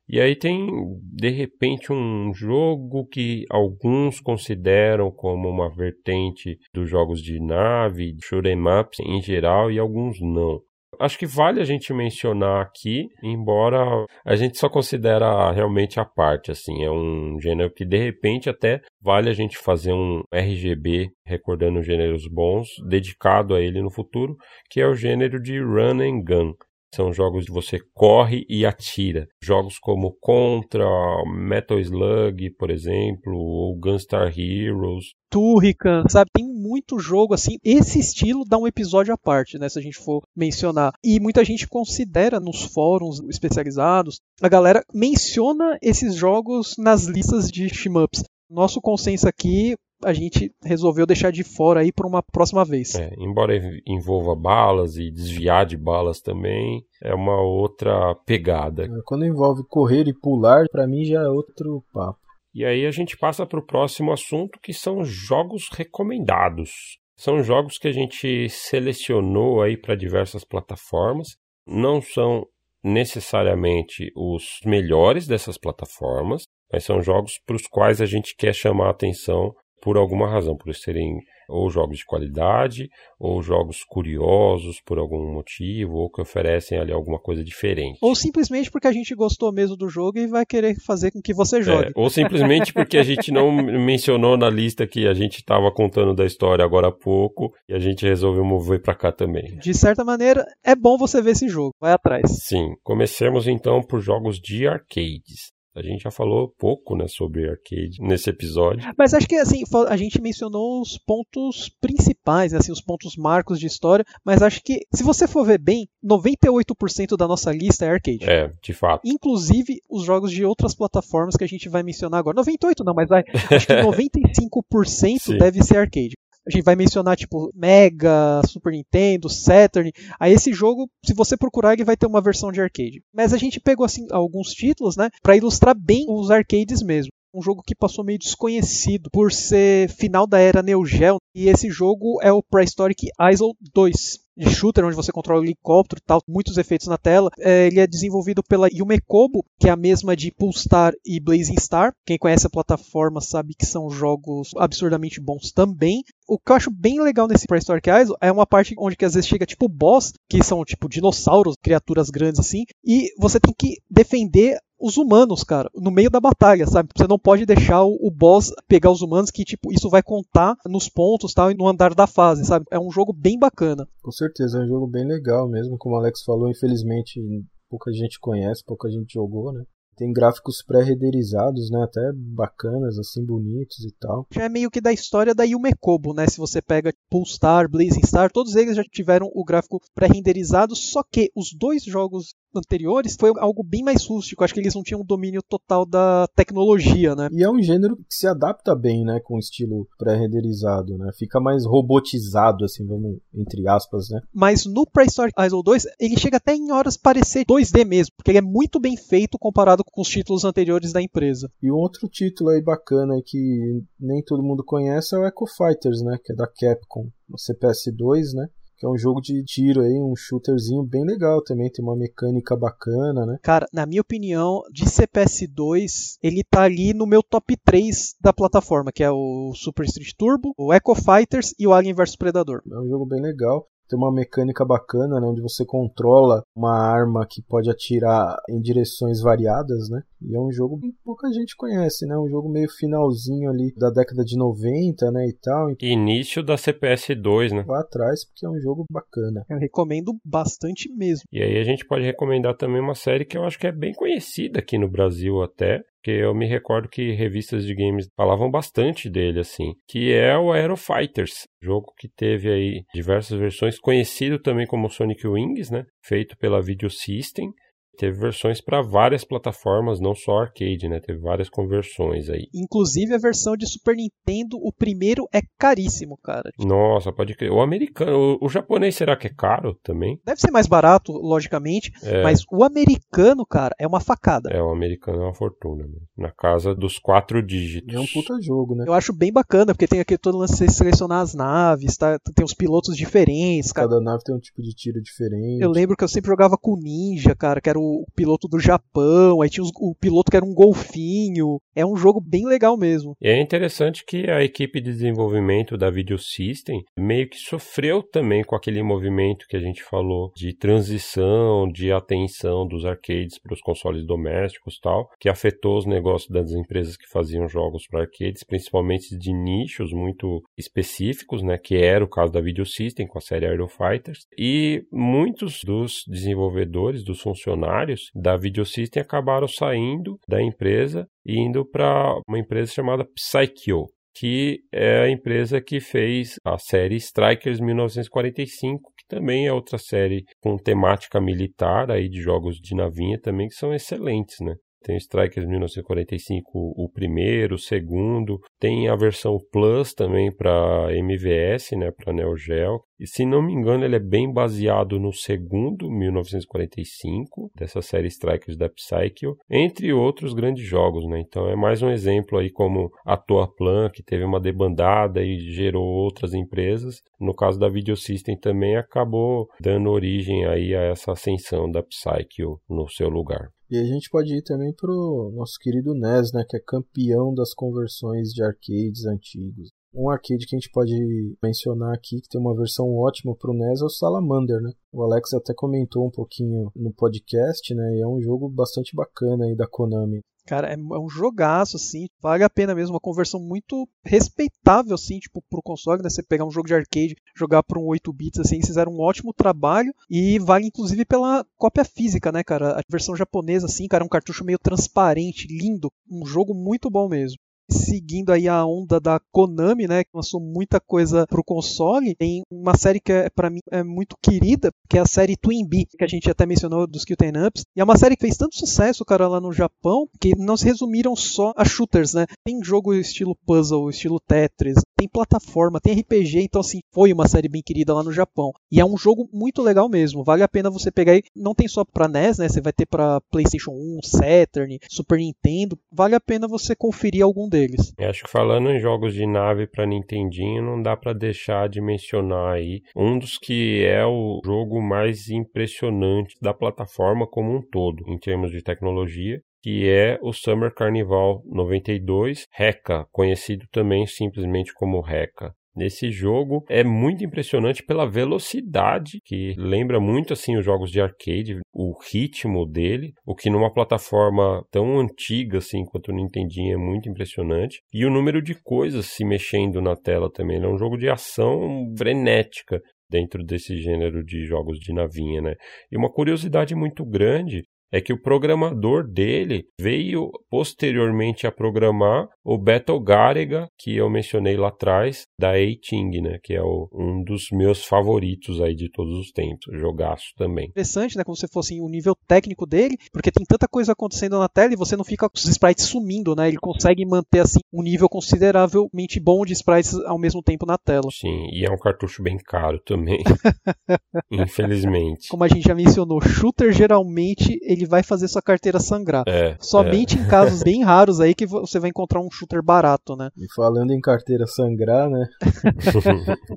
E 0.08 0.20
aí 0.20 0.34
tem 0.34 0.66
de 1.00 1.28
repente 1.28 1.92
um 1.92 2.34
jogo 2.34 3.06
que 3.06 3.44
alguns 3.48 4.20
consideram 4.20 5.12
como 5.12 5.48
uma 5.48 5.72
vertente 5.72 6.58
dos 6.74 6.90
jogos 6.90 7.22
de 7.22 7.38
nave, 7.38 8.16
shoot'em 8.24 8.58
ups 8.80 8.98
em 9.00 9.22
geral 9.22 9.70
e 9.70 9.78
alguns 9.78 10.20
não. 10.20 10.60
Acho 10.98 11.18
que 11.18 11.26
vale 11.26 11.60
a 11.60 11.64
gente 11.64 11.92
mencionar 11.92 12.62
aqui, 12.62 13.08
embora 13.22 14.06
a 14.24 14.36
gente 14.36 14.58
só 14.58 14.68
considera 14.68 15.50
realmente 15.52 16.00
a 16.00 16.04
parte, 16.04 16.50
assim, 16.50 16.82
é 16.82 16.90
um 16.90 17.38
gênero 17.40 17.72
que 17.72 17.84
de 17.84 17.98
repente 17.98 18.48
até 18.48 18.80
vale 19.00 19.28
a 19.28 19.32
gente 19.32 19.58
fazer 19.58 19.92
um 19.92 20.22
RGB 20.32 21.10
recordando 21.26 21.82
gêneros 21.82 22.26
bons, 22.26 22.68
dedicado 22.88 23.54
a 23.54 23.60
ele 23.60 23.82
no 23.82 23.90
futuro, 23.90 24.34
que 24.70 24.80
é 24.80 24.86
o 24.86 24.94
gênero 24.94 25.40
de 25.40 25.60
run 25.60 26.00
and 26.00 26.22
gun. 26.24 26.54
São 26.94 27.12
jogos 27.12 27.44
de 27.44 27.52
você 27.52 27.78
corre 27.94 28.46
e 28.48 28.64
atira. 28.64 29.26
Jogos 29.42 29.78
como 29.78 30.16
Contra, 30.20 30.86
Metal 31.26 31.78
Slug, 31.78 32.50
por 32.58 32.70
exemplo, 32.70 33.36
ou 33.36 33.78
Gunstar 33.78 34.32
Heroes. 34.36 35.12
Turrican, 35.30 36.04
sabe? 36.08 36.30
Tem 36.32 36.47
muito 36.68 36.98
jogo 36.98 37.34
assim. 37.34 37.58
Esse 37.64 37.98
estilo 37.98 38.44
dá 38.46 38.58
um 38.58 38.66
episódio 38.66 39.14
à 39.14 39.16
parte, 39.16 39.58
né? 39.58 39.68
Se 39.68 39.78
a 39.78 39.82
gente 39.82 39.96
for 39.96 40.22
mencionar. 40.36 40.92
E 41.02 41.18
muita 41.18 41.44
gente 41.44 41.66
considera 41.66 42.38
nos 42.38 42.62
fóruns 42.62 43.20
especializados, 43.28 44.20
a 44.42 44.48
galera 44.48 44.84
menciona 44.92 45.78
esses 45.80 46.14
jogos 46.14 46.74
nas 46.78 47.04
listas 47.04 47.50
de 47.50 47.68
shmups. 47.68 48.22
Nosso 48.50 48.80
consenso 48.80 49.28
aqui, 49.28 49.74
a 50.04 50.12
gente 50.12 50.52
resolveu 50.62 51.06
deixar 51.06 51.32
de 51.32 51.42
fora 51.42 51.80
aí 51.80 51.92
para 51.92 52.06
uma 52.06 52.22
próxima 52.22 52.64
vez. 52.64 52.94
É, 52.94 53.12
embora 53.18 53.54
envolva 53.86 54.34
balas 54.34 54.96
e 54.96 55.10
desviar 55.10 55.66
de 55.66 55.76
balas 55.76 56.20
também, 56.20 56.84
é 57.02 57.14
uma 57.14 57.40
outra 57.40 58.14
pegada. 58.26 58.88
Quando 59.04 59.26
envolve 59.26 59.64
correr 59.68 60.06
e 60.06 60.14
pular, 60.14 60.66
para 60.70 60.86
mim 60.86 61.04
já 61.04 61.22
é 61.22 61.28
outro 61.28 61.82
papo. 61.92 62.18
E 62.54 62.64
aí 62.64 62.86
a 62.86 62.90
gente 62.90 63.16
passa 63.16 63.46
para 63.46 63.58
o 63.58 63.64
próximo 63.64 64.12
assunto, 64.12 64.58
que 64.62 64.72
são 64.72 65.04
jogos 65.04 65.68
recomendados. 65.70 66.98
São 67.16 67.42
jogos 67.42 67.78
que 67.78 67.88
a 67.88 67.92
gente 67.92 68.48
selecionou 68.48 69.60
aí 69.62 69.76
para 69.76 69.94
diversas 69.94 70.44
plataformas. 70.44 71.36
Não 71.66 72.00
são 72.00 72.46
necessariamente 72.82 74.10
os 74.16 74.60
melhores 74.64 75.26
dessas 75.26 75.58
plataformas, 75.58 76.44
mas 76.72 76.84
são 76.84 77.02
jogos 77.02 77.38
para 77.44 77.56
os 77.56 77.66
quais 77.66 78.00
a 78.00 78.06
gente 78.06 78.34
quer 78.36 78.54
chamar 78.54 78.86
a 78.86 78.90
atenção 78.90 79.52
por 79.82 79.96
alguma 79.96 80.28
razão, 80.28 80.56
por 80.56 80.74
serem 80.74 81.18
ou 81.48 81.70
jogos 81.70 81.98
de 81.98 82.04
qualidade, 82.04 82.90
ou 83.18 83.42
jogos 83.42 83.82
curiosos 83.82 84.80
por 84.84 84.98
algum 84.98 85.32
motivo, 85.32 85.94
ou 85.94 86.10
que 86.10 86.20
oferecem 86.20 86.78
ali 86.78 86.92
alguma 86.92 87.18
coisa 87.18 87.42
diferente. 87.42 87.98
Ou 88.02 88.14
simplesmente 88.14 88.70
porque 88.70 88.86
a 88.86 88.92
gente 88.92 89.14
gostou 89.14 89.52
mesmo 89.52 89.76
do 89.76 89.88
jogo 89.88 90.18
e 90.18 90.26
vai 90.26 90.44
querer 90.44 90.76
fazer 90.84 91.10
com 91.10 91.20
que 91.22 91.32
você 91.32 91.62
jogue. 91.62 91.88
É, 91.88 91.90
ou 91.94 92.10
simplesmente 92.10 92.72
porque 92.72 92.98
a 92.98 93.02
gente 93.02 93.32
não 93.32 93.50
mencionou 93.62 94.36
na 94.36 94.50
lista 94.50 94.86
que 94.86 95.06
a 95.06 95.14
gente 95.14 95.38
estava 95.38 95.72
contando 95.72 96.14
da 96.14 96.26
história 96.26 96.64
agora 96.64 96.88
há 96.88 96.92
pouco 96.92 97.52
e 97.68 97.74
a 97.74 97.78
gente 97.78 98.06
resolveu 98.06 98.44
mover 98.44 98.82
para 98.82 98.94
cá 98.94 99.10
também. 99.10 99.56
De 99.58 99.72
certa 99.72 100.04
maneira, 100.04 100.44
é 100.64 100.74
bom 100.74 100.98
você 100.98 101.22
ver 101.22 101.30
esse 101.30 101.48
jogo. 101.48 101.74
Vai 101.80 101.92
atrás. 101.92 102.44
Sim. 102.44 102.74
Comecemos 102.82 103.46
então 103.46 103.80
por 103.82 104.00
jogos 104.00 104.38
de 104.38 104.66
arcades. 104.66 105.57
A 105.74 105.82
gente 105.82 106.02
já 106.02 106.10
falou 106.10 106.52
pouco, 106.58 106.96
né, 106.96 107.06
sobre 107.06 107.48
arcade 107.48 108.00
nesse 108.00 108.30
episódio. 108.30 108.82
Mas 108.96 109.14
acho 109.14 109.28
que 109.28 109.36
assim, 109.36 109.62
a 109.88 109.96
gente 109.96 110.20
mencionou 110.20 110.80
os 110.80 110.98
pontos 110.98 111.70
principais, 111.80 112.52
né, 112.52 112.58
assim, 112.58 112.72
os 112.72 112.80
pontos 112.80 113.16
marcos 113.16 113.60
de 113.60 113.66
história, 113.66 114.04
mas 114.24 114.42
acho 114.42 114.62
que 114.62 114.86
se 114.92 115.02
você 115.02 115.28
for 115.28 115.44
ver 115.44 115.58
bem, 115.58 115.88
98% 116.04 117.16
da 117.16 117.28
nossa 117.28 117.52
lista 117.52 117.84
é 117.84 117.90
arcade. 117.90 118.28
É, 118.28 118.52
de 118.62 118.72
fato. 118.72 119.02
Inclusive 119.04 119.80
os 119.88 120.04
jogos 120.04 120.32
de 120.32 120.44
outras 120.44 120.74
plataformas 120.74 121.36
que 121.36 121.44
a 121.44 121.48
gente 121.48 121.68
vai 121.68 121.82
mencionar 121.82 122.18
agora. 122.18 122.36
98 122.36 122.82
não, 122.84 122.94
mas 122.94 123.08
vai, 123.08 123.22
acho 123.50 123.66
que 123.66 123.72
95% 123.82 125.38
deve 125.38 125.62
ser 125.62 125.76
arcade 125.78 126.16
a 126.48 126.50
gente 126.50 126.64
vai 126.64 126.74
mencionar 126.74 127.16
tipo 127.16 127.52
Mega, 127.54 128.40
Super 128.46 128.72
Nintendo, 128.72 129.28
Saturn. 129.28 129.92
Aí 130.18 130.32
esse 130.32 130.52
jogo, 130.52 130.88
se 131.04 131.12
você 131.12 131.36
procurar, 131.36 131.74
ele 131.74 131.84
vai 131.84 131.96
ter 131.96 132.06
uma 132.06 132.22
versão 132.22 132.50
de 132.50 132.60
arcade. 132.60 133.02
Mas 133.12 133.34
a 133.34 133.36
gente 133.36 133.60
pegou 133.60 133.84
assim 133.84 134.06
alguns 134.10 134.48
títulos, 134.48 134.96
né, 134.96 135.10
para 135.22 135.36
ilustrar 135.36 135.78
bem 135.78 136.06
os 136.08 136.30
arcades 136.30 136.82
mesmo. 136.82 137.12
Um 137.34 137.42
jogo 137.42 137.62
que 137.62 137.74
passou 137.74 138.02
meio 138.02 138.18
desconhecido 138.18 139.10
por 139.12 139.30
ser 139.30 139.90
final 139.90 140.26
da 140.26 140.38
era 140.38 140.62
Neo 140.62 140.84
Geo, 140.86 141.18
e 141.34 141.48
esse 141.48 141.70
jogo 141.70 142.18
é 142.22 142.32
o 142.32 142.42
Prehistoric 142.42 143.08
Isle 143.30 143.54
2. 143.74 144.27
De 144.38 144.50
shooter, 144.50 144.84
onde 144.84 144.96
você 144.96 145.10
controla 145.10 145.40
o 145.40 145.44
helicóptero 145.44 146.00
e 146.00 146.06
tal, 146.06 146.22
muitos 146.28 146.56
efeitos 146.56 146.86
na 146.86 146.96
tela. 146.96 147.30
É, 147.38 147.66
ele 147.66 147.80
é 147.80 147.86
desenvolvido 147.86 148.42
pela 148.42 148.68
Yumekobo, 148.72 149.44
que 149.58 149.68
é 149.68 149.72
a 149.72 149.76
mesma 149.76 150.14
de 150.14 150.30
Pulstar 150.30 150.94
e 151.04 151.20
Blazing 151.20 151.58
Star. 151.58 151.92
Quem 152.06 152.18
conhece 152.18 152.46
a 152.46 152.50
plataforma 152.50 153.20
sabe 153.20 153.54
que 153.54 153.66
são 153.66 153.90
jogos 153.90 154.50
absurdamente 154.56 155.20
bons 155.20 155.50
também. 155.52 156.02
O 156.28 156.38
que 156.38 156.52
eu 156.52 156.56
acho 156.56 156.70
bem 156.70 157.00
legal 157.00 157.26
nesse 157.26 157.46
Prehistoric 157.46 157.88
Isle 157.88 158.14
é 158.20 158.30
uma 158.30 158.46
parte 158.46 158.74
onde 158.78 158.96
que 158.96 159.04
às 159.04 159.14
vezes 159.14 159.28
chega 159.28 159.46
tipo 159.46 159.68
boss, 159.68 160.12
que 160.28 160.42
são 160.44 160.64
tipo 160.64 160.88
dinossauros, 160.88 161.56
criaturas 161.62 162.10
grandes 162.10 162.40
assim, 162.40 162.64
e 162.84 163.08
você 163.18 163.40
tem 163.40 163.54
que 163.56 163.78
defender 163.90 164.58
os 164.78 164.96
humanos, 164.96 165.42
cara, 165.42 165.70
no 165.74 165.90
meio 165.90 166.10
da 166.10 166.20
batalha, 166.20 166.66
sabe? 166.66 166.90
Você 166.96 167.06
não 167.06 167.18
pode 167.18 167.44
deixar 167.44 167.84
o, 167.84 167.98
o 168.00 168.10
boss 168.10 168.52
pegar 168.66 168.90
os 168.90 169.02
humanos, 169.02 169.30
que, 169.30 169.44
tipo, 169.44 169.72
isso 169.72 169.90
vai 169.90 170.02
contar 170.02 170.56
nos 170.66 170.88
pontos 170.88 171.34
tal, 171.34 171.50
e 171.50 171.54
no 171.54 171.68
andar 171.68 171.94
da 171.94 172.06
fase, 172.06 172.44
sabe? 172.44 172.66
É 172.70 172.78
um 172.78 172.90
jogo 172.90 173.12
bem 173.12 173.38
bacana. 173.38 173.86
Com 174.02 174.12
certeza, 174.12 174.58
é 174.58 174.64
um 174.64 174.68
jogo 174.68 174.86
bem 174.86 175.06
legal 175.06 175.48
mesmo, 175.48 175.76
como 175.76 175.94
o 175.94 175.98
Alex 175.98 176.22
falou, 176.22 176.48
infelizmente 176.50 177.20
pouca 177.68 177.92
gente 177.92 178.18
conhece, 178.18 178.64
pouca 178.64 178.90
gente 178.90 179.12
jogou, 179.12 179.52
né? 179.52 179.62
Tem 179.96 180.12
gráficos 180.12 180.62
pré-renderizados, 180.62 181.70
né? 181.70 181.82
Até 181.82 182.00
bacanas, 182.14 182.96
assim, 183.00 183.24
bonitos 183.24 183.84
e 183.84 183.92
tal. 183.98 184.28
Já 184.32 184.44
é 184.44 184.48
meio 184.48 184.70
que 184.70 184.80
da 184.80 184.92
história 184.92 185.34
da 185.34 185.42
Yumekobo, 185.42 186.14
né? 186.14 186.28
Se 186.28 186.38
você 186.38 186.62
pega 186.62 186.94
Pulstar, 187.10 187.68
Blazing 187.68 188.06
Star, 188.06 188.30
todos 188.30 188.54
eles 188.54 188.76
já 188.76 188.84
tiveram 188.84 189.28
o 189.34 189.44
gráfico 189.44 189.80
pré-renderizado, 189.96 190.76
só 190.76 191.02
que 191.02 191.32
os 191.34 191.52
dois 191.52 191.82
jogos 191.82 192.32
anteriores 192.54 193.16
foi 193.18 193.32
algo 193.36 193.62
bem 193.62 193.82
mais 193.82 194.06
rústico. 194.06 194.44
Acho 194.44 194.54
que 194.54 194.60
eles 194.60 194.74
não 194.74 194.82
tinham 194.82 195.00
um 195.00 195.04
domínio 195.04 195.42
total 195.42 195.84
da 195.84 196.26
tecnologia, 196.34 197.14
né? 197.14 197.28
E 197.32 197.42
é 197.42 197.50
um 197.50 197.62
gênero 197.62 197.96
que 197.96 198.14
se 198.14 198.26
adapta 198.26 198.74
bem, 198.74 199.04
né, 199.04 199.20
com 199.22 199.36
o 199.36 199.38
estilo 199.38 199.86
pré-renderizado, 199.98 200.96
né? 200.96 201.10
Fica 201.16 201.40
mais 201.40 201.64
robotizado, 201.64 202.64
assim, 202.64 202.86
vamos 202.86 203.18
entre 203.34 203.68
aspas, 203.68 204.08
né? 204.10 204.20
Mas 204.32 204.66
no 204.66 204.86
Prehistoric 204.86 205.34
Isle 205.40 205.62
2, 205.62 205.86
ele 206.00 206.16
chega 206.16 206.38
até 206.38 206.54
em 206.54 206.72
horas 206.72 206.96
parecer 206.96 207.44
2D 207.44 207.84
mesmo, 207.84 208.14
porque 208.16 208.30
ele 208.30 208.38
é 208.38 208.42
muito 208.42 208.80
bem 208.80 208.96
feito 208.96 209.38
comparado 209.38 209.84
com 209.84 210.00
os 210.00 210.08
títulos 210.08 210.44
anteriores 210.44 210.92
da 210.92 211.02
empresa. 211.02 211.50
E 211.62 211.70
um 211.70 211.76
outro 211.76 212.08
título 212.08 212.50
aí 212.50 212.62
bacana 212.62 213.20
que 213.24 213.82
nem 213.98 214.22
todo 214.22 214.42
mundo 214.42 214.64
conhece 214.64 215.14
é 215.14 215.18
o 215.18 215.26
Echo 215.26 215.46
Fighters, 215.56 216.02
né, 216.02 216.18
que 216.22 216.32
é 216.32 216.36
da 216.36 216.46
Capcom, 216.46 217.08
no 217.28 217.36
CPS2, 217.36 218.34
né? 218.34 218.48
Que 218.78 218.86
é 218.86 218.88
um 218.88 218.96
jogo 218.96 219.20
de 219.20 219.42
tiro 219.44 219.80
aí, 219.80 220.00
um 220.00 220.14
shooterzinho 220.16 220.84
bem 220.84 221.04
legal 221.04 221.42
também, 221.42 221.70
tem 221.70 221.84
uma 221.84 221.96
mecânica 221.96 222.56
bacana, 222.56 223.26
né? 223.26 223.38
Cara, 223.42 223.66
na 223.72 223.84
minha 223.84 224.00
opinião, 224.00 224.62
de 224.72 224.84
CPS2, 224.84 226.18
ele 226.22 226.44
tá 226.48 226.62
ali 226.62 226.94
no 226.94 227.06
meu 227.06 227.22
top 227.22 227.56
3 227.64 228.14
da 228.20 228.32
plataforma, 228.32 228.92
que 228.92 229.02
é 229.02 229.10
o 229.10 229.52
Super 229.54 229.84
Street 229.86 230.12
Turbo, 230.16 230.54
o 230.56 230.72
Echo 230.72 230.94
Fighters 230.94 231.54
e 231.58 231.66
o 231.66 231.72
Alien 231.72 231.94
vs 231.94 232.16
Predador. 232.16 232.62
É 232.70 232.78
um 232.78 232.88
jogo 232.88 233.04
bem 233.04 233.20
legal 233.20 233.66
tem 233.88 233.98
uma 233.98 234.12
mecânica 234.12 234.64
bacana, 234.64 235.20
né, 235.20 235.26
onde 235.26 235.40
você 235.40 235.64
controla 235.64 236.42
uma 236.54 236.76
arma 236.76 237.26
que 237.26 237.42
pode 237.42 237.70
atirar 237.70 238.36
em 238.48 238.60
direções 238.60 239.20
variadas, 239.20 239.88
né? 239.88 240.02
E 240.20 240.34
é 240.34 240.40
um 240.40 240.50
jogo 240.50 240.78
que 240.78 240.92
pouca 241.04 241.32
gente 241.32 241.56
conhece, 241.56 242.06
né? 242.06 242.18
Um 242.18 242.28
jogo 242.28 242.48
meio 242.48 242.68
finalzinho 242.68 243.50
ali 243.50 243.72
da 243.76 243.88
década 243.90 244.24
de 244.24 244.36
90, 244.36 245.10
né, 245.10 245.26
e 245.28 245.32
tal. 245.32 245.74
Início 245.80 246.42
da 246.42 246.56
CPS 246.56 247.14
2, 247.14 247.52
né? 247.52 247.64
Lá 247.66 247.80
atrás, 247.80 248.24
porque 248.24 248.44
é 248.44 248.48
um 248.48 248.60
jogo 248.60 248.84
bacana. 248.90 249.44
Eu 249.48 249.58
recomendo 249.58 250.12
bastante 250.24 250.92
mesmo. 250.94 251.24
E 251.32 251.42
aí 251.42 251.58
a 251.58 251.64
gente 251.64 251.86
pode 251.86 252.04
recomendar 252.04 252.56
também 252.56 252.80
uma 252.80 252.94
série 252.94 253.24
que 253.24 253.36
eu 253.38 253.44
acho 253.44 253.58
que 253.58 253.66
é 253.66 253.72
bem 253.72 253.92
conhecida 253.94 254.58
aqui 254.58 254.76
no 254.76 254.88
Brasil 254.88 255.42
até, 255.42 255.82
porque 256.08 256.22
eu 256.22 256.34
me 256.34 256.46
recordo 256.46 256.88
que 256.88 257.12
revistas 257.12 257.66
de 257.66 257.74
games 257.74 258.08
falavam 258.16 258.50
bastante 258.50 259.10
dele, 259.10 259.40
assim, 259.40 259.74
que 259.86 260.10
é 260.10 260.38
o 260.38 260.52
Aero 260.52 260.74
Fighters, 260.74 261.46
jogo 261.62 261.92
que 261.98 262.08
teve 262.08 262.50
aí 262.50 262.82
diversas 262.94 263.38
versões, 263.38 263.78
conhecido 263.78 264.38
também 264.38 264.66
como 264.66 264.88
Sonic 264.88 265.26
Wings, 265.28 265.70
né, 265.70 265.84
feito 266.02 266.34
pela 266.38 266.62
Video 266.62 266.88
System, 266.88 267.50
teve 267.98 268.16
versões 268.16 268.60
para 268.60 268.80
várias 268.80 269.24
plataformas, 269.24 270.00
não 270.00 270.14
só 270.14 270.38
arcade, 270.38 270.88
né? 270.88 271.00
Teve 271.00 271.18
várias 271.18 271.50
conversões 271.50 272.30
aí. 272.30 272.48
Inclusive 272.54 273.14
a 273.14 273.18
versão 273.18 273.56
de 273.56 273.66
Super 273.66 273.96
Nintendo, 273.96 274.56
o 274.62 274.72
primeiro 274.72 275.28
é 275.32 275.40
caríssimo, 275.58 276.16
cara. 276.22 276.50
Nossa, 276.58 277.12
pode 277.12 277.34
crer. 277.34 277.50
O 277.50 277.60
americano, 277.60 278.38
o, 278.40 278.46
o 278.46 278.48
japonês 278.48 278.94
será 278.94 279.16
que 279.16 279.26
é 279.26 279.34
caro 279.34 279.74
também? 279.82 280.20
Deve 280.24 280.40
ser 280.40 280.52
mais 280.52 280.68
barato, 280.68 281.12
logicamente, 281.12 281.90
é. 282.04 282.22
mas 282.22 282.44
o 282.52 282.62
americano, 282.62 283.44
cara, 283.44 283.74
é 283.78 283.86
uma 283.86 284.00
facada. 284.00 284.48
É, 284.50 284.62
o 284.62 284.70
americano 284.70 285.22
é 285.22 285.24
uma 285.24 285.34
fortuna, 285.34 285.84
né? 285.84 285.98
na 286.16 286.30
casa 286.30 286.74
dos 286.74 286.98
quatro 286.98 287.44
dígitos. 287.44 287.94
É 287.94 287.98
um 287.98 288.06
puta 288.06 288.40
jogo, 288.40 288.74
né? 288.74 288.84
Eu 288.86 288.92
acho 288.92 289.12
bem 289.12 289.32
bacana, 289.32 289.72
porque 289.74 289.88
tem 289.88 290.00
aquele 290.00 290.18
todo 290.18 290.38
lance 290.38 290.64
de 290.64 290.72
selecionar 290.72 291.20
as 291.20 291.34
naves, 291.34 291.96
tá? 291.96 292.18
tem 292.34 292.44
os 292.44 292.54
pilotos 292.54 292.96
diferentes, 292.96 293.72
cara. 293.72 293.88
Cada 293.88 294.00
nave 294.00 294.22
tem 294.24 294.34
um 294.34 294.38
tipo 294.40 294.62
de 294.62 294.72
tiro 294.74 295.00
diferente. 295.02 295.62
Eu 295.62 295.70
lembro 295.70 295.96
que 295.96 296.04
eu 296.04 296.08
sempre 296.08 296.30
jogava 296.30 296.56
com 296.56 296.76
Ninja, 296.76 297.34
cara, 297.34 297.60
que 297.60 297.68
era 297.68 297.78
o 297.78 297.87
o 297.88 298.04
piloto 298.14 298.48
do 298.48 298.58
Japão, 298.58 299.42
aí 299.42 299.48
tinha 299.48 299.64
os, 299.64 299.70
o 299.76 299.94
piloto 299.94 300.30
que 300.30 300.36
era 300.36 300.46
um 300.46 300.54
golfinho. 300.54 301.60
É 301.74 301.84
um 301.84 301.96
jogo 301.96 302.20
bem 302.20 302.46
legal 302.46 302.76
mesmo. 302.76 303.14
É 303.22 303.40
interessante 303.40 304.04
que 304.04 304.30
a 304.30 304.42
equipe 304.42 304.80
de 304.80 304.90
desenvolvimento 304.90 305.76
da 305.76 305.90
Video 305.90 306.18
System 306.18 306.82
meio 306.98 307.28
que 307.28 307.38
sofreu 307.38 308.02
também 308.02 308.42
com 308.42 308.56
aquele 308.56 308.82
movimento 308.82 309.46
que 309.48 309.56
a 309.56 309.60
gente 309.60 309.82
falou 309.82 310.32
de 310.36 310.56
transição, 310.56 311.68
de 311.68 311.92
atenção 311.92 312.66
dos 312.66 312.84
arcades 312.84 313.38
para 313.38 313.54
os 313.54 313.60
consoles 313.60 314.06
domésticos 314.06 314.78
tal, 314.80 315.08
que 315.20 315.28
afetou 315.28 315.78
os 315.78 315.86
negócios 315.86 316.30
das 316.30 316.52
empresas 316.52 316.96
que 316.96 317.08
faziam 317.08 317.48
jogos 317.48 317.86
para 317.86 318.02
arcades, 318.02 318.44
principalmente 318.44 319.16
de 319.16 319.32
nichos 319.32 319.92
muito 319.92 320.42
específicos, 320.56 321.42
né, 321.42 321.58
que 321.58 321.76
era 321.76 322.04
o 322.04 322.08
caso 322.08 322.32
da 322.32 322.40
Video 322.40 322.66
System 322.66 323.06
com 323.06 323.18
a 323.18 323.22
série 323.22 323.46
Aero 323.46 323.68
Fighters, 323.68 324.26
e 324.36 324.84
muitos 324.92 325.60
dos 325.64 326.02
desenvolvedores, 326.08 327.04
dos 327.04 327.20
funcionários 327.20 327.77
funcionários 327.78 328.10
da 328.14 328.36
Videosystem 328.36 329.02
acabaram 329.02 329.46
saindo 329.46 330.18
da 330.28 330.42
empresa 330.42 331.06
e 331.24 331.38
indo 331.38 331.64
para 331.68 332.14
uma 332.26 332.38
empresa 332.38 332.72
chamada 332.72 333.06
Psycho, 333.14 333.86
que 334.14 334.60
é 334.72 335.02
a 335.02 335.10
empresa 335.10 335.60
que 335.60 335.80
fez 335.80 336.36
a 336.44 336.58
série 336.58 336.96
Strikers 336.96 337.60
1945, 337.60 338.92
que 338.96 339.06
também 339.08 339.46
é 339.46 339.52
outra 339.52 339.78
série 339.78 340.24
com 340.40 340.56
temática 340.56 341.20
militar 341.20 341.90
aí 341.90 342.08
de 342.08 342.20
jogos 342.20 342.56
de 342.56 342.74
navinha 342.74 343.18
também 343.20 343.48
que 343.48 343.54
são 343.54 343.72
excelentes, 343.72 344.36
né? 344.40 344.54
Tem 344.88 344.96
o 344.96 344.96
Strikers 344.96 345.46
1945, 345.46 346.50
o 346.54 346.88
primeiro, 346.88 347.56
o 347.56 347.58
segundo. 347.58 348.40
Tem 348.58 348.88
a 348.88 348.96
versão 348.96 349.36
Plus 349.52 349.92
também 349.92 350.34
para 350.34 350.88
MVS, 350.96 351.72
né, 351.72 351.90
para 351.90 352.10
Neo 352.10 352.34
Geo. 352.38 352.80
E 352.98 353.06
se 353.06 353.26
não 353.26 353.42
me 353.42 353.52
engano, 353.52 353.84
ele 353.84 353.96
é 353.96 354.00
bem 354.00 354.32
baseado 354.32 354.98
no 354.98 355.12
segundo, 355.12 355.90
1945, 355.90 357.50
dessa 357.54 357.82
série 357.82 358.08
Strikers 358.08 358.56
da 358.56 358.70
Psycho, 358.70 359.36
entre 359.50 359.92
outros 359.92 360.32
grandes 360.32 360.64
jogos, 360.66 361.06
né? 361.06 361.20
Então 361.20 361.46
é 361.50 361.54
mais 361.54 361.82
um 361.82 361.90
exemplo 361.90 362.38
aí 362.38 362.50
como 362.50 362.90
a 363.04 363.14
Toaplan, 363.14 363.90
que 363.90 364.02
teve 364.02 364.24
uma 364.24 364.40
debandada 364.40 365.22
e 365.22 365.38
gerou 365.52 365.84
outras 365.84 366.32
empresas. 366.32 367.02
No 367.20 367.34
caso 367.34 367.60
da 367.60 367.68
Video 367.68 367.94
System 367.94 368.38
também 368.38 368.78
acabou 368.78 369.48
dando 369.60 369.90
origem 369.90 370.46
aí 370.46 370.74
a 370.74 370.80
essa 370.84 371.12
ascensão 371.12 371.70
da 371.70 371.82
Psycho 371.82 372.58
no 372.70 372.88
seu 372.88 373.10
lugar. 373.10 373.50
E 373.70 373.76
a 373.76 373.84
gente 373.84 374.08
pode 374.08 374.34
ir 374.34 374.42
também 374.42 374.72
pro 374.72 375.30
nosso 375.34 375.58
querido 375.60 375.94
NES, 375.94 376.32
né, 376.32 376.44
que 376.48 376.56
é 376.56 376.60
campeão 376.60 377.34
das 377.34 377.52
conversões 377.52 378.32
de 378.32 378.42
arcades 378.42 379.04
antigos. 379.04 379.68
Um 379.94 380.10
arcade 380.10 380.46
que 380.46 380.54
a 380.54 380.58
gente 380.58 380.70
pode 380.70 380.94
mencionar 381.42 381.94
aqui, 381.94 382.20
que 382.20 382.28
tem 382.28 382.40
uma 382.40 382.54
versão 382.54 382.94
ótima 382.94 383.34
pro 383.34 383.54
NES, 383.54 383.80
é 383.80 383.84
o 383.84 383.88
Salamander, 383.88 384.60
né? 384.60 384.70
O 384.92 385.02
Alex 385.02 385.32
até 385.32 385.52
comentou 385.54 386.06
um 386.06 386.10
pouquinho 386.10 386.70
no 386.76 386.92
podcast, 386.92 387.74
né? 387.74 387.96
E 387.96 388.00
é 388.00 388.06
um 388.06 388.20
jogo 388.20 388.48
bastante 388.48 388.94
bacana 388.94 389.46
aí 389.46 389.56
da 389.56 389.66
Konami. 389.66 390.20
Cara, 390.48 390.70
é, 390.70 390.72
é 390.72 390.98
um 390.98 391.10
jogaço, 391.10 391.76
assim, 391.76 392.08
vale 392.22 392.42
a 392.42 392.48
pena 392.48 392.74
mesmo, 392.74 392.94
uma 392.94 393.00
conversão 393.00 393.38
muito 393.38 393.86
respeitável, 394.02 394.94
assim, 394.94 395.18
tipo, 395.18 395.42
pro 395.50 395.60
console, 395.62 396.02
né? 396.02 396.08
Você 396.08 396.22
pegar 396.22 396.46
um 396.46 396.50
jogo 396.50 396.66
de 396.66 396.74
arcade, 396.74 397.14
jogar 397.36 397.62
por 397.62 397.76
um 397.76 397.84
8 397.84 398.10
bits, 398.14 398.40
assim, 398.40 398.62
fizeram 398.62 398.92
um 398.92 399.00
ótimo 399.00 399.34
trabalho 399.34 399.92
e 400.08 400.38
vale 400.38 400.66
inclusive 400.66 401.04
pela 401.04 401.44
cópia 401.58 401.84
física, 401.84 402.32
né, 402.32 402.42
cara? 402.42 402.78
A 402.78 402.82
versão 402.88 403.14
japonesa, 403.14 403.66
assim, 403.66 403.86
cara, 403.86 404.02
é 404.02 404.06
um 404.06 404.08
cartucho 404.08 404.42
meio 404.42 404.58
transparente, 404.58 405.46
lindo, 405.46 405.92
um 406.10 406.24
jogo 406.24 406.54
muito 406.54 406.88
bom 406.88 407.10
mesmo 407.10 407.38
seguindo 407.70 408.30
aí 408.30 408.48
a 408.48 408.64
onda 408.64 408.98
da 408.98 409.20
Konami, 409.30 409.86
né, 409.86 410.02
que 410.02 410.10
lançou 410.14 410.40
muita 410.40 410.80
coisa 410.80 411.26
pro 411.26 411.44
console, 411.44 412.14
tem 412.14 412.42
uma 412.50 412.76
série 412.76 413.00
que 413.00 413.12
é, 413.12 413.28
para 413.28 413.50
mim 413.50 413.60
é 413.70 413.82
muito 413.82 414.16
querida, 414.22 414.72
que 414.88 414.96
é 414.96 415.00
a 415.00 415.06
série 415.06 415.36
Twin 415.36 415.66
Bee, 415.66 415.86
que 415.86 416.04
a 416.04 416.08
gente 416.08 416.30
até 416.30 416.46
mencionou 416.46 416.86
dos 416.86 417.04
Ten 417.04 417.32
Ups, 417.46 417.64
e 417.76 417.80
é 417.80 417.84
uma 417.84 417.98
série 417.98 418.16
que 418.16 418.22
fez 418.22 418.36
tanto 418.36 418.56
sucesso, 418.56 419.04
cara, 419.04 419.28
lá 419.28 419.40
no 419.40 419.52
Japão, 419.52 420.08
que 420.20 420.36
não 420.36 420.56
se 420.56 420.64
resumiram 420.64 421.14
só 421.14 421.52
a 421.56 421.64
shooters, 421.64 422.14
né? 422.14 422.26
Tem 422.44 422.62
jogo 422.62 422.94
estilo 422.94 423.36
puzzle, 423.46 423.90
estilo 423.90 424.20
Tetris, 424.20 424.80
tem 424.96 425.08
plataforma, 425.08 425.80
tem 425.80 426.00
RPG, 426.00 426.42
então 426.42 426.60
assim, 426.60 426.80
foi 426.92 427.12
uma 427.12 427.28
série 427.28 427.48
bem 427.48 427.62
querida 427.62 427.94
lá 427.94 428.02
no 428.02 428.12
Japão. 428.12 428.52
E 428.70 428.80
é 428.80 428.84
um 428.84 428.96
jogo 428.96 429.28
muito 429.32 429.62
legal 429.62 429.88
mesmo, 429.88 430.24
vale 430.24 430.42
a 430.42 430.48
pena 430.48 430.70
você 430.70 430.90
pegar 430.90 431.12
aí, 431.12 431.22
não 431.36 431.54
tem 431.54 431.68
só 431.68 431.84
para 431.84 432.08
NES, 432.08 432.38
né? 432.38 432.48
Você 432.48 432.60
vai 432.60 432.72
ter 432.72 432.86
para 432.86 433.20
PlayStation 433.30 433.72
1, 433.72 434.00
Saturn, 434.04 434.78
Super 434.88 435.18
Nintendo, 435.18 435.78
vale 435.92 436.14
a 436.14 436.20
pena 436.20 436.48
você 436.48 436.74
conferir 436.74 437.22
algum 437.22 437.48
deles 437.48 437.57
deles. 437.58 437.92
Eu 437.98 438.10
acho 438.10 438.24
que 438.24 438.30
falando 438.30 438.70
em 438.70 438.78
jogos 438.78 439.14
de 439.14 439.26
nave 439.26 439.66
para 439.66 439.86
Nintendinho, 439.86 440.62
não 440.62 440.80
dá 440.80 440.96
para 440.96 441.12
deixar 441.12 441.68
de 441.68 441.80
mencionar 441.80 442.54
aí 442.54 442.82
um 442.94 443.18
dos 443.18 443.38
que 443.38 443.84
é 443.84 444.04
o 444.04 444.40
jogo 444.44 444.80
mais 444.80 445.28
impressionante 445.28 446.36
da 446.40 446.54
plataforma 446.54 447.26
como 447.26 447.56
um 447.56 447.62
todo, 447.62 448.04
em 448.06 448.18
termos 448.18 448.50
de 448.50 448.62
tecnologia, 448.62 449.40
que 449.62 449.88
é 449.88 450.18
o 450.22 450.32
Summer 450.32 450.72
Carnival 450.72 451.42
92 451.46 452.46
Reca, 452.52 453.06
conhecido 453.10 453.66
também 453.72 454.06
simplesmente 454.06 454.72
como 454.72 455.00
Reca 455.00 455.52
nesse 455.78 456.10
jogo 456.10 456.64
é 456.68 456.82
muito 456.84 457.24
impressionante 457.24 457.82
pela 457.82 458.04
velocidade, 458.04 459.20
que 459.24 459.54
lembra 459.56 460.00
muito 460.00 460.32
assim 460.32 460.56
os 460.56 460.64
jogos 460.64 460.90
de 460.90 461.00
arcade, 461.00 461.60
o 461.72 461.92
ritmo 462.12 462.66
dele, 462.66 463.12
o 463.24 463.34
que 463.34 463.48
numa 463.48 463.72
plataforma 463.72 464.62
tão 464.70 464.98
antiga 464.98 465.58
assim 465.58 465.84
quanto 465.84 466.10
o 466.10 466.14
Nintendinho 466.14 466.74
é 466.74 466.76
muito 466.76 467.08
impressionante, 467.08 467.80
e 467.92 468.04
o 468.04 468.10
número 468.10 468.42
de 468.42 468.54
coisas 468.62 469.06
se 469.06 469.24
mexendo 469.24 469.80
na 469.80 469.94
tela 469.94 470.30
também. 470.30 470.56
Ele 470.56 470.66
é 470.66 470.68
um 470.68 470.78
jogo 470.78 470.96
de 470.96 471.08
ação 471.08 471.94
frenética 471.96 472.80
dentro 473.10 473.42
desse 473.42 473.78
gênero 473.78 474.22
de 474.24 474.44
jogos 474.44 474.78
de 474.78 474.92
navinha, 474.92 475.40
né? 475.40 475.54
E 475.90 475.96
uma 475.96 476.12
curiosidade 476.12 476.74
muito 476.74 477.04
grande 477.06 477.62
é 477.92 478.00
que 478.00 478.12
o 478.12 478.20
programador 478.20 479.06
dele 479.06 479.64
veio 479.80 480.30
posteriormente 480.50 481.46
a 481.46 481.52
programar 481.52 482.28
o 482.44 482.58
Battle 482.58 483.00
Garega, 483.00 483.68
que 483.78 483.96
eu 483.96 484.08
mencionei 484.08 484.56
lá 484.56 484.68
atrás, 484.68 485.26
da 485.38 485.52
A-Ting, 485.52 486.20
né? 486.20 486.38
Que 486.42 486.54
é 486.54 486.62
o, 486.62 486.88
um 486.92 487.22
dos 487.22 487.48
meus 487.52 487.84
favoritos 487.84 488.60
aí 488.60 488.74
de 488.74 488.90
todos 488.90 489.18
os 489.18 489.30
tempos. 489.30 489.78
Jogaço 489.78 490.32
também. 490.36 490.68
Interessante, 490.68 491.16
né? 491.16 491.24
Como 491.24 491.36
se 491.36 491.48
fosse 491.48 491.80
o 491.80 491.88
nível 491.88 492.14
técnico 492.26 492.66
dele, 492.66 492.96
porque 493.12 493.30
tem 493.30 493.44
tanta 493.46 493.66
coisa 493.68 493.92
acontecendo 493.92 494.38
na 494.38 494.48
tela 494.48 494.72
e 494.72 494.76
você 494.76 494.96
não 494.96 495.04
fica 495.04 495.28
com 495.28 495.36
os 495.36 495.44
sprites 495.44 495.84
sumindo, 495.84 496.34
né? 496.34 496.48
Ele 496.48 496.58
consegue 496.58 497.04
manter, 497.06 497.40
assim, 497.40 497.60
um 497.72 497.82
nível 497.82 498.08
consideravelmente 498.08 499.20
bom 499.20 499.44
de 499.44 499.52
sprites 499.52 499.94
ao 500.06 500.18
mesmo 500.18 500.42
tempo 500.42 500.66
na 500.66 500.78
tela. 500.78 501.08
Sim, 501.10 501.48
e 501.52 501.64
é 501.64 501.70
um 501.70 501.78
cartucho 501.78 502.22
bem 502.22 502.36
caro 502.36 502.80
também. 502.84 503.22
Infelizmente. 504.30 505.28
Como 505.28 505.44
a 505.44 505.48
gente 505.48 505.66
já 505.66 505.74
mencionou, 505.74 506.20
shooter 506.20 506.72
geralmente 506.72 507.58
ele 507.62 507.77
vai 507.86 508.02
fazer 508.02 508.28
sua 508.28 508.42
carteira 508.42 508.78
sangrar. 508.80 509.24
É, 509.26 509.56
Somente 509.60 510.16
é. 510.16 510.20
em 510.20 510.28
casos 510.28 510.62
bem 510.62 510.82
raros 510.82 511.20
aí 511.20 511.34
que 511.34 511.46
você 511.46 511.78
vai 511.78 511.90
encontrar 511.90 512.20
um 512.20 512.30
shooter 512.30 512.62
barato, 512.62 513.16
né? 513.16 513.30
E 513.36 513.46
falando 513.54 513.92
em 513.92 514.00
carteira 514.00 514.46
sangrar, 514.46 515.08
né? 515.10 515.26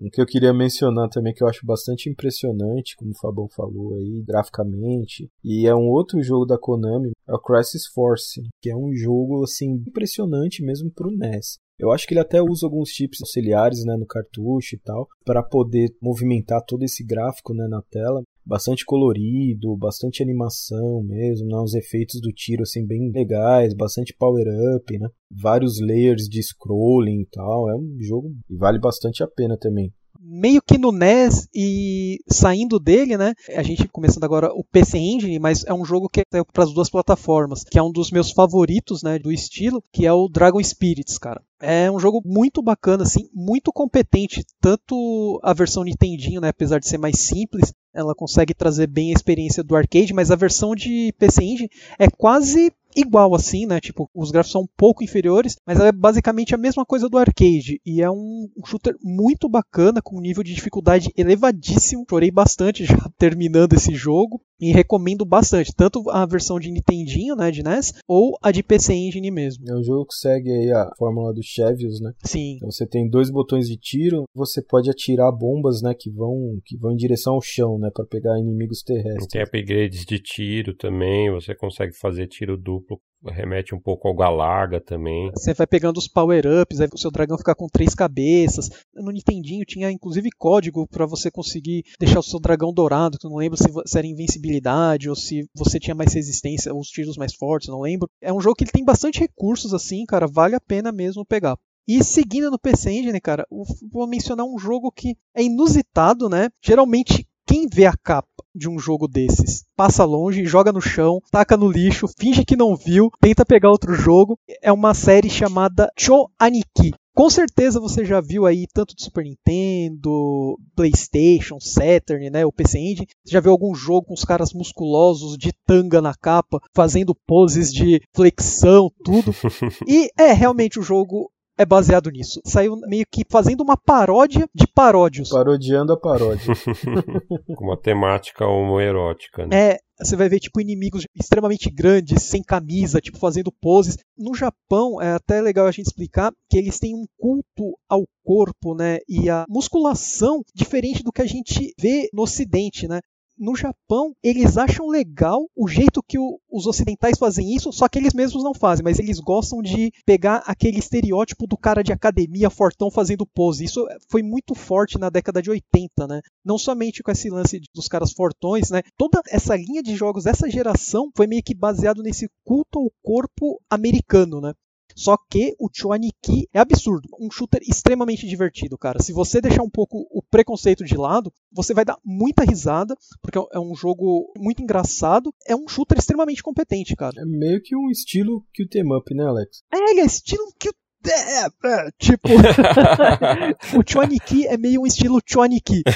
o 0.01 0.09
que 0.11 0.21
eu 0.21 0.25
queria 0.25 0.53
mencionar 0.53 1.09
também 1.09 1.33
que 1.33 1.43
eu 1.43 1.47
acho 1.47 1.65
bastante 1.65 2.09
impressionante, 2.09 2.95
como 2.95 3.11
o 3.11 3.19
Fabão 3.19 3.47
falou 3.55 3.95
aí, 3.95 4.23
graficamente, 4.25 5.29
e 5.43 5.67
é 5.67 5.75
um 5.75 5.89
outro 5.89 6.21
jogo 6.21 6.45
da 6.45 6.57
Konami, 6.57 7.11
é 7.27 7.33
o 7.33 7.39
Crisis 7.39 7.87
Force, 7.93 8.41
que 8.61 8.69
é 8.69 8.75
um 8.75 8.93
jogo 8.93 9.43
assim 9.43 9.83
impressionante 9.87 10.63
mesmo 10.63 10.91
pro 10.91 11.11
NES. 11.11 11.57
Eu 11.81 11.91
acho 11.91 12.05
que 12.05 12.13
ele 12.13 12.21
até 12.21 12.39
usa 12.39 12.67
alguns 12.67 12.89
chips 12.89 13.21
auxiliares 13.21 13.83
né, 13.83 13.97
no 13.97 14.05
cartucho 14.05 14.75
e 14.75 14.79
tal, 14.79 15.07
para 15.25 15.41
poder 15.41 15.89
movimentar 15.99 16.63
todo 16.63 16.83
esse 16.83 17.03
gráfico 17.03 17.55
né, 17.55 17.67
na 17.67 17.81
tela. 17.81 18.21
Bastante 18.45 18.83
colorido, 18.85 19.75
bastante 19.77 20.23
animação 20.23 21.03
mesmo, 21.03 21.47
né, 21.47 21.57
os 21.57 21.73
efeitos 21.73 22.19
do 22.19 22.31
tiro 22.31 22.63
assim 22.63 22.85
bem 22.85 23.11
legais, 23.11 23.73
bastante 23.73 24.15
power 24.17 24.45
up, 24.75 24.99
né? 24.99 25.07
Vários 25.31 25.79
layers 25.79 26.23
de 26.23 26.41
scrolling 26.41 27.21
e 27.21 27.27
tal. 27.31 27.69
É 27.69 27.75
um 27.75 27.97
jogo 27.99 28.29
que 28.47 28.55
vale 28.55 28.79
bastante 28.79 29.23
a 29.23 29.27
pena 29.27 29.57
também 29.57 29.93
meio 30.21 30.61
que 30.61 30.77
no 30.77 30.91
NES 30.91 31.47
e 31.53 32.19
saindo 32.27 32.79
dele, 32.79 33.17
né? 33.17 33.33
A 33.55 33.63
gente 33.63 33.87
começando 33.87 34.23
agora 34.23 34.53
o 34.53 34.63
PC 34.63 34.97
Engine, 34.97 35.39
mas 35.39 35.63
é 35.65 35.73
um 35.73 35.83
jogo 35.83 36.07
que 36.07 36.21
é 36.21 36.43
para 36.43 36.63
as 36.63 36.73
duas 36.73 36.89
plataformas, 36.89 37.63
que 37.63 37.79
é 37.79 37.83
um 37.83 37.91
dos 37.91 38.11
meus 38.11 38.31
favoritos, 38.31 39.01
né, 39.01 39.17
do 39.17 39.31
estilo, 39.31 39.83
que 39.91 40.05
é 40.05 40.13
o 40.13 40.29
Dragon 40.29 40.61
Spirits, 40.63 41.17
cara. 41.17 41.41
É 41.59 41.91
um 41.91 41.99
jogo 41.99 42.21
muito 42.25 42.61
bacana, 42.61 43.03
assim, 43.03 43.29
muito 43.33 43.71
competente, 43.71 44.43
tanto 44.59 45.39
a 45.43 45.53
versão 45.53 45.83
Nintendinho, 45.83 46.41
né, 46.41 46.49
apesar 46.49 46.79
de 46.79 46.87
ser 46.87 46.97
mais 46.97 47.19
simples, 47.19 47.73
ela 47.93 48.15
consegue 48.15 48.53
trazer 48.53 48.87
bem 48.87 49.09
a 49.11 49.15
experiência 49.15 49.63
do 49.63 49.75
arcade, 49.75 50.13
mas 50.13 50.31
a 50.31 50.35
versão 50.35 50.73
de 50.73 51.13
PC 51.17 51.43
Engine 51.43 51.69
é 51.99 52.09
quase 52.09 52.71
igual 52.95 53.33
assim, 53.35 53.65
né? 53.65 53.79
Tipo, 53.79 54.09
os 54.13 54.31
gráficos 54.31 54.51
são 54.51 54.61
um 54.61 54.69
pouco 54.77 55.03
inferiores, 55.03 55.57
mas 55.65 55.79
é 55.79 55.91
basicamente 55.91 56.53
a 56.53 56.57
mesma 56.57 56.85
coisa 56.85 57.09
do 57.09 57.17
arcade. 57.17 57.81
E 57.85 58.01
é 58.01 58.09
um, 58.09 58.49
um 58.57 58.65
shooter 58.65 58.95
muito 59.01 59.49
bacana, 59.49 60.01
com 60.01 60.17
um 60.17 60.21
nível 60.21 60.43
de 60.43 60.53
dificuldade 60.53 61.11
elevadíssimo. 61.15 62.05
Chorei 62.09 62.31
bastante 62.31 62.83
já 62.85 63.09
terminando 63.17 63.73
esse 63.73 63.93
jogo. 63.95 64.41
E 64.61 64.71
recomendo 64.71 65.25
bastante, 65.25 65.73
tanto 65.75 66.07
a 66.09 66.25
versão 66.25 66.59
de 66.59 66.71
Nintendinho, 66.71 67.35
né, 67.35 67.49
de 67.49 67.63
NES, 67.63 67.93
ou 68.07 68.37
a 68.41 68.51
de 68.51 68.61
PC 68.61 68.93
Engine 68.93 69.31
mesmo. 69.31 69.65
É 69.67 69.75
um 69.75 69.83
jogo 69.83 70.05
que 70.05 70.13
segue 70.13 70.51
aí 70.51 70.71
a 70.71 70.89
fórmula 70.97 71.33
dos 71.33 71.45
Chevios, 71.45 71.99
né? 71.99 72.11
Sim. 72.23 72.57
Então 72.57 72.69
você 72.69 72.85
tem 72.85 73.09
dois 73.09 73.31
botões 73.31 73.67
de 73.67 73.75
tiro, 73.77 74.25
você 74.35 74.61
pode 74.61 74.89
atirar 74.89 75.31
bombas, 75.31 75.81
né, 75.81 75.93
que 75.97 76.11
vão 76.11 76.59
que 76.63 76.77
vão 76.77 76.91
em 76.91 76.97
direção 76.97 77.33
ao 77.33 77.41
chão, 77.41 77.79
né, 77.79 77.89
para 77.93 78.05
pegar 78.05 78.39
inimigos 78.39 78.83
terrestres. 78.83 79.27
Tem 79.27 79.41
upgrades 79.41 80.05
de 80.05 80.19
tiro 80.19 80.75
também, 80.75 81.31
você 81.31 81.55
consegue 81.55 81.93
fazer 81.97 82.27
tiro 82.27 82.55
duplo 82.55 82.99
remete 83.29 83.75
um 83.75 83.79
pouco 83.79 84.07
ao 84.07 84.15
Galaga 84.15 84.79
também. 84.79 85.31
Você 85.31 85.53
vai 85.53 85.67
pegando 85.67 85.97
os 85.97 86.07
power-ups, 86.07 86.81
aí 86.81 86.87
o 86.91 86.97
seu 86.97 87.11
dragão 87.11 87.37
fica 87.37 87.53
com 87.53 87.67
três 87.67 87.93
cabeças. 87.93 88.69
No 88.95 89.11
Nintendinho 89.11 89.65
tinha 89.65 89.91
inclusive 89.91 90.29
código 90.31 90.87
para 90.87 91.05
você 91.05 91.29
conseguir 91.29 91.83
deixar 91.99 92.19
o 92.19 92.23
seu 92.23 92.39
dragão 92.39 92.73
dourado, 92.73 93.17
que 93.17 93.25
eu 93.25 93.29
não 93.29 93.37
lembro 93.37 93.57
se, 93.57 93.97
era 93.97 94.07
invencibilidade 94.07 95.09
ou 95.09 95.15
se 95.15 95.47
você 95.53 95.79
tinha 95.79 95.95
mais 95.95 96.13
resistência, 96.13 96.73
os 96.73 96.87
tiros 96.87 97.17
mais 97.17 97.33
fortes, 97.33 97.69
não 97.69 97.81
lembro. 97.81 98.09
É 98.21 98.33
um 98.33 98.41
jogo 98.41 98.55
que 98.55 98.63
ele 98.63 98.71
tem 98.71 98.85
bastante 98.85 99.19
recursos 99.19 99.73
assim, 99.73 100.05
cara, 100.05 100.27
vale 100.27 100.55
a 100.55 100.61
pena 100.61 100.91
mesmo 100.91 101.25
pegar. 101.25 101.57
E 101.87 102.03
seguindo 102.03 102.51
no 102.51 102.59
PC 102.59 102.91
Engine, 102.91 103.19
cara, 103.19 103.45
vou 103.91 104.07
mencionar 104.07 104.45
um 104.45 104.57
jogo 104.57 104.91
que 104.91 105.17
é 105.35 105.43
inusitado, 105.43 106.29
né? 106.29 106.49
Geralmente 106.63 107.27
quem 107.45 107.67
vê 107.67 107.85
a 107.85 107.97
capa 107.97 108.29
de 108.53 108.69
um 108.69 108.77
jogo 108.77 109.07
desses 109.07 109.63
passa 109.81 110.05
longe, 110.05 110.45
joga 110.45 110.71
no 110.71 110.79
chão, 110.79 111.19
taca 111.31 111.57
no 111.57 111.67
lixo, 111.67 112.07
finge 112.19 112.45
que 112.45 112.55
não 112.55 112.75
viu, 112.75 113.09
tenta 113.19 113.43
pegar 113.43 113.71
outro 113.71 113.95
jogo. 113.95 114.37
É 114.61 114.71
uma 114.71 114.93
série 114.93 115.27
chamada 115.27 115.91
Cho 115.97 116.29
Aniki. 116.37 116.91
Com 117.15 117.29
certeza 117.29 117.79
você 117.79 118.05
já 118.05 118.21
viu 118.21 118.45
aí 118.45 118.67
tanto 118.71 118.95
de 118.95 119.03
Super 119.03 119.23
Nintendo, 119.23 120.55
PlayStation, 120.75 121.59
Saturn, 121.59 122.29
né, 122.29 122.45
o 122.45 122.53
PC 122.53 122.77
Engine. 122.77 123.07
Você 123.25 123.33
já 123.33 123.39
viu 123.39 123.51
algum 123.51 123.73
jogo 123.73 124.07
com 124.07 124.13
os 124.13 124.23
caras 124.23 124.53
musculosos 124.53 125.35
de 125.35 125.51
tanga 125.65 125.99
na 125.99 126.13
capa, 126.13 126.59
fazendo 126.75 127.15
poses 127.27 127.73
de 127.73 128.01
flexão, 128.15 128.91
tudo. 129.03 129.33
e 129.87 130.09
é 130.17 130.31
realmente 130.31 130.79
o 130.79 130.83
jogo 130.83 131.31
é 131.61 131.65
baseado 131.65 132.09
nisso. 132.09 132.41
Saiu 132.43 132.75
meio 132.87 133.05
que 133.09 133.23
fazendo 133.29 133.61
uma 133.61 133.77
paródia 133.77 134.47
de 134.53 134.65
paródios. 134.67 135.29
Parodiando 135.29 135.93
a 135.93 135.97
paródia. 135.97 136.53
Com 137.55 137.65
uma 137.65 137.77
temática 137.77 138.45
homoerótica, 138.45 139.45
né? 139.45 139.55
É, 139.55 139.77
você 139.99 140.15
vai 140.15 140.27
ver 140.27 140.39
tipo 140.39 140.59
inimigos 140.59 141.05
extremamente 141.15 141.69
grandes, 141.69 142.23
sem 142.23 142.41
camisa, 142.41 142.99
tipo 142.99 143.19
fazendo 143.19 143.51
poses. 143.61 143.97
No 144.17 144.33
Japão 144.33 144.99
é 144.99 145.13
até 145.13 145.39
legal 145.39 145.67
a 145.67 145.71
gente 145.71 145.85
explicar 145.85 146.31
que 146.49 146.57
eles 146.57 146.79
têm 146.79 146.95
um 146.95 147.05
culto 147.17 147.77
ao 147.87 148.03
corpo, 148.23 148.75
né, 148.75 148.99
e 149.09 149.29
a 149.29 149.45
musculação 149.49 150.41
diferente 150.55 151.03
do 151.03 151.11
que 151.11 151.21
a 151.21 151.25
gente 151.25 151.73
vê 151.79 152.07
no 152.13 152.23
ocidente, 152.23 152.87
né? 152.87 152.99
No 153.41 153.55
Japão, 153.55 154.15
eles 154.23 154.55
acham 154.55 154.87
legal 154.87 155.49
o 155.55 155.67
jeito 155.67 156.03
que 156.07 156.19
o, 156.19 156.39
os 156.47 156.67
ocidentais 156.67 157.17
fazem 157.17 157.55
isso, 157.55 157.73
só 157.73 157.89
que 157.89 157.97
eles 157.97 158.13
mesmos 158.13 158.43
não 158.43 158.53
fazem, 158.53 158.83
mas 158.83 158.99
eles 158.99 159.19
gostam 159.19 159.63
de 159.63 159.91
pegar 160.05 160.43
aquele 160.45 160.77
estereótipo 160.77 161.47
do 161.47 161.57
cara 161.57 161.83
de 161.83 161.91
academia 161.91 162.51
fortão 162.51 162.91
fazendo 162.91 163.25
pose. 163.25 163.65
Isso 163.65 163.83
foi 164.07 164.21
muito 164.21 164.53
forte 164.53 164.99
na 164.99 165.09
década 165.09 165.41
de 165.41 165.49
80, 165.49 166.07
né? 166.07 166.21
Não 166.45 166.59
somente 166.59 167.01
com 167.01 167.09
esse 167.09 167.31
lance 167.31 167.59
dos 167.73 167.87
caras 167.87 168.11
fortões, 168.11 168.69
né? 168.69 168.83
Toda 168.95 169.19
essa 169.27 169.55
linha 169.55 169.81
de 169.81 169.95
jogos 169.95 170.25
dessa 170.25 170.47
geração 170.47 171.09
foi 171.15 171.25
meio 171.25 171.41
que 171.41 171.55
baseado 171.55 172.03
nesse 172.03 172.29
culto 172.45 172.77
ao 172.77 172.91
corpo 173.01 173.59
americano, 173.71 174.39
né? 174.39 174.53
Só 174.95 175.17
que 175.29 175.55
o 175.59 175.69
Chuaniki 175.71 176.47
é 176.53 176.59
absurdo. 176.59 177.07
Um 177.19 177.29
shooter 177.31 177.61
extremamente 177.63 178.27
divertido, 178.27 178.77
cara. 178.77 179.01
Se 179.01 179.13
você 179.13 179.41
deixar 179.41 179.63
um 179.63 179.69
pouco 179.69 180.07
o 180.11 180.21
preconceito 180.21 180.83
de 180.83 180.95
lado, 180.95 181.31
você 181.51 181.73
vai 181.73 181.85
dar 181.85 181.97
muita 182.03 182.43
risada, 182.43 182.95
porque 183.21 183.39
é 183.51 183.59
um 183.59 183.75
jogo 183.75 184.31
muito 184.37 184.61
engraçado. 184.61 185.33
É 185.47 185.55
um 185.55 185.67
shooter 185.67 185.97
extremamente 185.97 186.43
competente, 186.43 186.95
cara. 186.95 187.21
É 187.21 187.25
meio 187.25 187.61
que 187.61 187.75
um 187.75 187.89
estilo 187.89 188.45
que 188.53 188.63
o 188.63 188.97
Up, 188.97 189.13
né, 189.13 189.25
Alex? 189.25 189.63
É, 189.73 189.91
ele 189.91 190.01
é 190.01 190.05
estilo 190.05 190.43
que 190.59 190.69
o 190.69 190.73
é, 191.09 191.45
é, 191.45 191.89
tipo, 191.97 192.29
o 193.77 193.81
Chuaniki 193.85 194.45
é 194.47 194.57
meio 194.57 194.81
um 194.81 194.85
estilo 194.85 195.19
Chuaniki. 195.25 195.81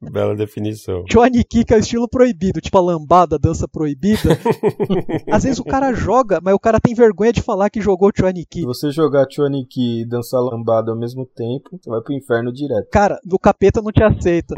Bela 0.00 0.34
definição. 0.34 1.04
Chuaniki 1.10 1.64
que 1.64 1.74
é 1.74 1.76
o 1.76 1.80
estilo 1.80 2.08
proibido, 2.08 2.60
tipo 2.60 2.78
a 2.78 2.80
lambada, 2.80 3.38
dança 3.38 3.68
proibida. 3.68 4.38
Às 5.30 5.44
vezes 5.44 5.58
o 5.58 5.64
cara 5.64 5.92
joga, 5.92 6.40
mas 6.42 6.54
o 6.54 6.58
cara 6.58 6.80
tem 6.80 6.94
vergonha 6.94 7.32
de 7.32 7.42
falar 7.42 7.68
que 7.68 7.80
jogou 7.80 8.10
Chuaniki. 8.16 8.60
Se 8.60 8.66
você 8.66 8.90
jogar 8.90 9.26
Chuaniki 9.30 10.02
e 10.02 10.08
dançar 10.08 10.40
lambada 10.40 10.90
ao 10.90 10.98
mesmo 10.98 11.26
tempo, 11.26 11.78
você 11.80 11.90
vai 11.90 12.00
pro 12.00 12.14
inferno 12.14 12.52
direto. 12.52 12.88
Cara, 12.90 13.18
o 13.30 13.38
capeta 13.38 13.82
não 13.82 13.92
te 13.92 14.02
aceita. 14.02 14.54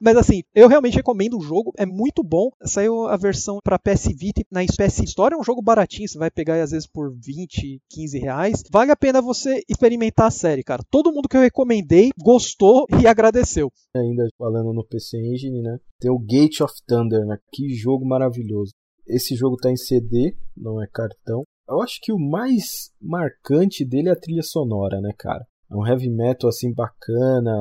mas 0.00 0.16
assim, 0.16 0.42
eu 0.54 0.68
realmente 0.68 0.96
recomendo 0.96 1.36
o 1.36 1.42
jogo, 1.42 1.72
é 1.76 1.84
muito 1.84 2.22
bom. 2.22 2.50
Saiu 2.62 3.06
a 3.06 3.16
versão 3.16 3.58
para 3.62 3.78
PS 3.78 4.08
Vita 4.16 4.42
na 4.50 4.64
PS 4.64 5.00
Store, 5.00 5.34
é 5.34 5.38
um 5.38 5.44
jogo 5.44 5.60
baratinho 5.60 5.97
Steam, 5.98 6.06
você 6.06 6.18
vai 6.18 6.30
pegar 6.30 6.62
às 6.62 6.70
vezes 6.70 6.86
por 6.86 7.12
20, 7.12 7.82
15 7.90 8.18
reais. 8.18 8.62
Vale 8.70 8.92
a 8.92 8.96
pena 8.96 9.20
você 9.20 9.62
experimentar 9.68 10.26
a 10.26 10.30
série, 10.30 10.62
cara. 10.62 10.82
Todo 10.88 11.12
mundo 11.12 11.28
que 11.28 11.36
eu 11.36 11.40
recomendei 11.40 12.10
gostou 12.22 12.86
e 13.02 13.06
agradeceu. 13.06 13.70
Ainda 13.96 14.28
falando 14.38 14.72
no 14.72 14.86
PC 14.86 15.18
Engine, 15.18 15.60
né? 15.62 15.78
Tem 16.00 16.10
o 16.10 16.18
Gate 16.18 16.60
of 16.60 16.72
Thunder, 16.86 17.26
né? 17.26 17.36
Que 17.52 17.74
jogo 17.74 18.06
maravilhoso. 18.06 18.72
Esse 19.06 19.34
jogo 19.34 19.56
tá 19.56 19.70
em 19.70 19.76
CD, 19.76 20.36
não 20.56 20.82
é 20.82 20.86
cartão. 20.86 21.42
Eu 21.68 21.82
acho 21.82 21.98
que 22.00 22.12
o 22.12 22.18
mais 22.18 22.90
marcante 23.00 23.84
dele 23.84 24.08
é 24.08 24.12
a 24.12 24.18
trilha 24.18 24.42
sonora, 24.42 25.00
né, 25.00 25.12
cara? 25.18 25.44
É 25.70 25.76
um 25.76 25.86
heavy 25.86 26.08
metal 26.08 26.48
assim 26.48 26.72
bacana, 26.72 27.52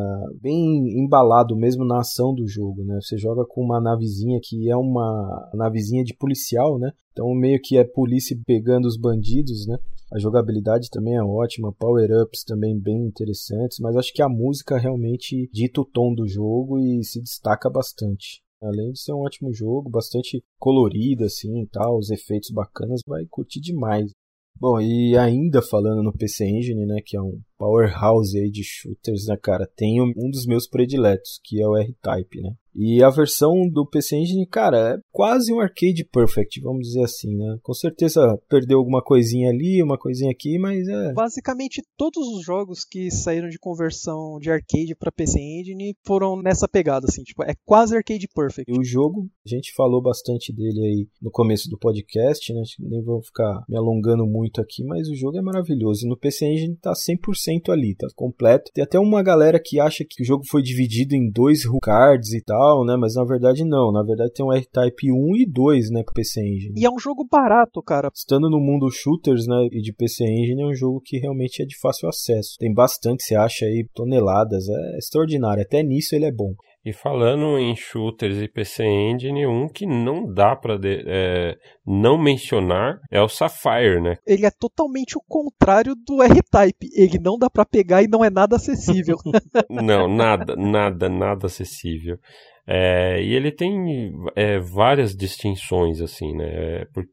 bem 0.41 0.97
embalado 0.97 1.55
mesmo 1.57 1.83
na 1.83 1.99
ação 1.99 2.33
do 2.33 2.47
jogo, 2.47 2.83
né? 2.83 2.99
Você 3.01 3.17
joga 3.17 3.45
com 3.45 3.61
uma 3.61 3.81
navezinha 3.81 4.39
que 4.41 4.69
é 4.69 4.75
uma 4.77 5.49
navezinha 5.53 6.03
de 6.03 6.15
policial, 6.15 6.79
né? 6.79 6.91
Então 7.11 7.33
meio 7.35 7.59
que 7.61 7.77
é 7.77 7.83
polícia 7.83 8.37
pegando 8.45 8.85
os 8.85 8.97
bandidos, 8.97 9.67
né? 9.67 9.77
A 10.13 10.19
jogabilidade 10.19 10.89
também 10.89 11.15
é 11.15 11.23
ótima, 11.23 11.73
power-ups 11.73 12.45
também 12.45 12.79
bem 12.79 13.07
interessantes, 13.07 13.77
mas 13.79 13.97
acho 13.97 14.13
que 14.13 14.21
a 14.21 14.29
música 14.29 14.77
realmente 14.77 15.49
dita 15.51 15.81
o 15.81 15.85
tom 15.85 16.15
do 16.15 16.25
jogo 16.25 16.79
e 16.79 17.03
se 17.03 17.21
destaca 17.21 17.69
bastante. 17.69 18.41
Além 18.61 18.93
de 18.93 19.01
ser 19.01 19.13
um 19.13 19.19
ótimo 19.19 19.53
jogo, 19.53 19.89
bastante 19.89 20.41
colorido 20.57 21.25
assim 21.25 21.61
e 21.61 21.67
tal, 21.67 21.97
os 21.97 22.09
efeitos 22.09 22.51
bacanas, 22.51 23.01
vai 23.05 23.25
curtir 23.25 23.59
demais. 23.59 24.11
Bom, 24.59 24.79
e 24.79 25.15
ainda 25.17 25.61
falando 25.61 26.01
no 26.01 26.13
PC 26.13 26.45
Engine, 26.45 26.85
né, 26.85 27.01
que 27.05 27.17
é 27.17 27.21
um 27.21 27.39
powerhouse 27.57 28.37
aí 28.37 28.49
de 28.49 28.63
shooters, 28.63 29.27
né, 29.27 29.37
cara, 29.41 29.67
tem 29.75 30.01
um 30.01 30.29
dos 30.29 30.45
meus 30.45 30.67
prediletos, 30.67 31.39
que 31.43 31.61
é 31.61 31.67
o 31.67 31.75
R-Type, 31.75 32.41
né? 32.41 32.53
E 32.79 33.03
a 33.03 33.09
versão 33.09 33.67
do 33.67 33.87
PC 33.87 34.17
Engine, 34.17 34.45
cara, 34.45 34.93
é 34.93 34.97
quase 35.11 35.51
um 35.51 35.59
arcade 35.59 36.05
perfect, 36.05 36.61
vamos 36.61 36.87
dizer 36.87 37.03
assim, 37.03 37.35
né? 37.35 37.57
Com 37.63 37.73
certeza 37.73 38.39
perdeu 38.47 38.77
alguma 38.77 39.01
coisinha 39.03 39.49
ali, 39.49 39.81
uma 39.81 39.97
coisinha 39.97 40.29
aqui, 40.29 40.59
mas 40.59 40.87
é. 40.87 41.11
Basicamente, 41.11 41.81
todos 41.97 42.27
os 42.35 42.45
jogos 42.45 42.85
que 42.85 43.09
saíram 43.09 43.49
de 43.49 43.57
conversão 43.57 44.37
de 44.39 44.51
arcade 44.51 44.95
para 44.95 45.11
PC 45.11 45.39
Engine 45.39 45.95
foram 46.05 46.39
nessa 46.39 46.67
pegada, 46.67 47.07
assim, 47.09 47.23
tipo, 47.23 47.43
é 47.43 47.55
quase 47.65 47.97
arcade 47.97 48.27
perfect. 48.27 48.71
E 48.71 48.79
o 48.79 48.83
jogo, 48.83 49.27
a 49.43 49.49
gente 49.49 49.73
falou 49.73 49.99
bastante 49.99 50.53
dele 50.53 50.85
aí 50.85 51.07
no 51.19 51.31
começo 51.31 51.67
do 51.71 51.79
podcast, 51.79 52.53
né? 52.53 52.61
Nem 52.79 53.01
vou 53.01 53.23
ficar 53.23 53.63
me 53.67 53.75
alongando 53.75 54.27
muito 54.27 54.61
aqui, 54.61 54.83
mas 54.83 55.09
o 55.09 55.15
jogo 55.15 55.35
é 55.35 55.41
maravilhoso. 55.41 56.05
E 56.05 56.09
no 56.09 56.15
PC 56.15 56.45
Engine 56.45 56.77
tá 56.77 56.93
100% 56.93 57.46
ali, 57.71 57.95
tá 57.95 58.07
completo. 58.15 58.71
Tem 58.73 58.83
até 58.83 58.99
uma 58.99 59.21
galera 59.21 59.59
que 59.63 59.79
acha 59.79 60.03
que 60.07 60.23
o 60.23 60.25
jogo 60.25 60.43
foi 60.49 60.61
dividido 60.61 61.15
em 61.15 61.29
dois 61.29 61.63
cards 61.81 62.33
e 62.33 62.41
tal 62.41 62.77
né? 62.85 62.95
Mas 62.95 63.15
na 63.15 63.23
verdade 63.23 63.63
não. 63.63 63.91
Na 63.91 64.03
verdade 64.03 64.33
tem 64.33 64.45
um 64.45 64.51
R-Type 64.51 65.11
1 65.11 65.35
e 65.35 65.45
2, 65.45 65.91
né, 65.91 66.03
pro 66.03 66.13
PC 66.13 66.41
Engine. 66.41 66.73
E 66.75 66.85
é 66.85 66.89
um 66.89 66.99
jogo 66.99 67.27
barato, 67.29 67.81
cara. 67.81 68.09
Estando 68.13 68.49
no 68.49 68.59
mundo 68.59 68.89
shooters, 68.89 69.47
né, 69.47 69.67
e 69.71 69.81
de 69.81 69.93
PC 69.93 70.23
Engine, 70.23 70.61
é 70.61 70.65
um 70.65 70.75
jogo 70.75 71.01
que 71.03 71.17
realmente 71.17 71.61
é 71.61 71.65
de 71.65 71.77
fácil 71.79 72.09
acesso. 72.09 72.57
Tem 72.59 72.73
bastante, 72.73 73.23
você 73.23 73.35
acha 73.35 73.65
aí 73.65 73.87
toneladas, 73.93 74.67
é 74.69 74.97
extraordinário. 74.97 75.63
Até 75.63 75.83
nisso 75.83 76.15
ele 76.15 76.25
é 76.25 76.31
bom. 76.31 76.53
E 76.87 76.93
falando 76.93 77.59
em 77.59 77.75
shooters 77.75 78.41
e 78.41 78.47
PC 78.47 78.85
Engine, 78.85 79.45
um 79.45 79.67
que 79.67 79.85
não 79.85 80.25
dá 80.25 80.55
para 80.55 80.79
é, 80.85 81.57
não 81.85 82.17
mencionar 82.17 83.01
é 83.11 83.21
o 83.21 83.27
Sapphire, 83.27 83.99
né? 83.99 84.15
Ele 84.25 84.45
é 84.45 84.51
totalmente 84.51 85.17
o 85.17 85.21
contrário 85.27 85.93
do 85.93 86.23
R-Type. 86.23 86.87
Ele 86.93 87.19
não 87.19 87.37
dá 87.37 87.49
para 87.49 87.65
pegar 87.65 88.03
e 88.03 88.07
não 88.07 88.23
é 88.23 88.29
nada 88.29 88.55
acessível. 88.55 89.17
não, 89.69 90.07
nada, 90.07 90.55
nada, 90.55 91.09
nada 91.09 91.47
acessível. 91.47 92.17
É, 92.65 93.21
e 93.21 93.33
ele 93.33 93.51
tem 93.51 94.13
é, 94.33 94.57
várias 94.57 95.13
distinções, 95.13 95.99
assim, 95.99 96.33
né? 96.37 96.45
É, 96.47 96.85
por, 96.93 97.03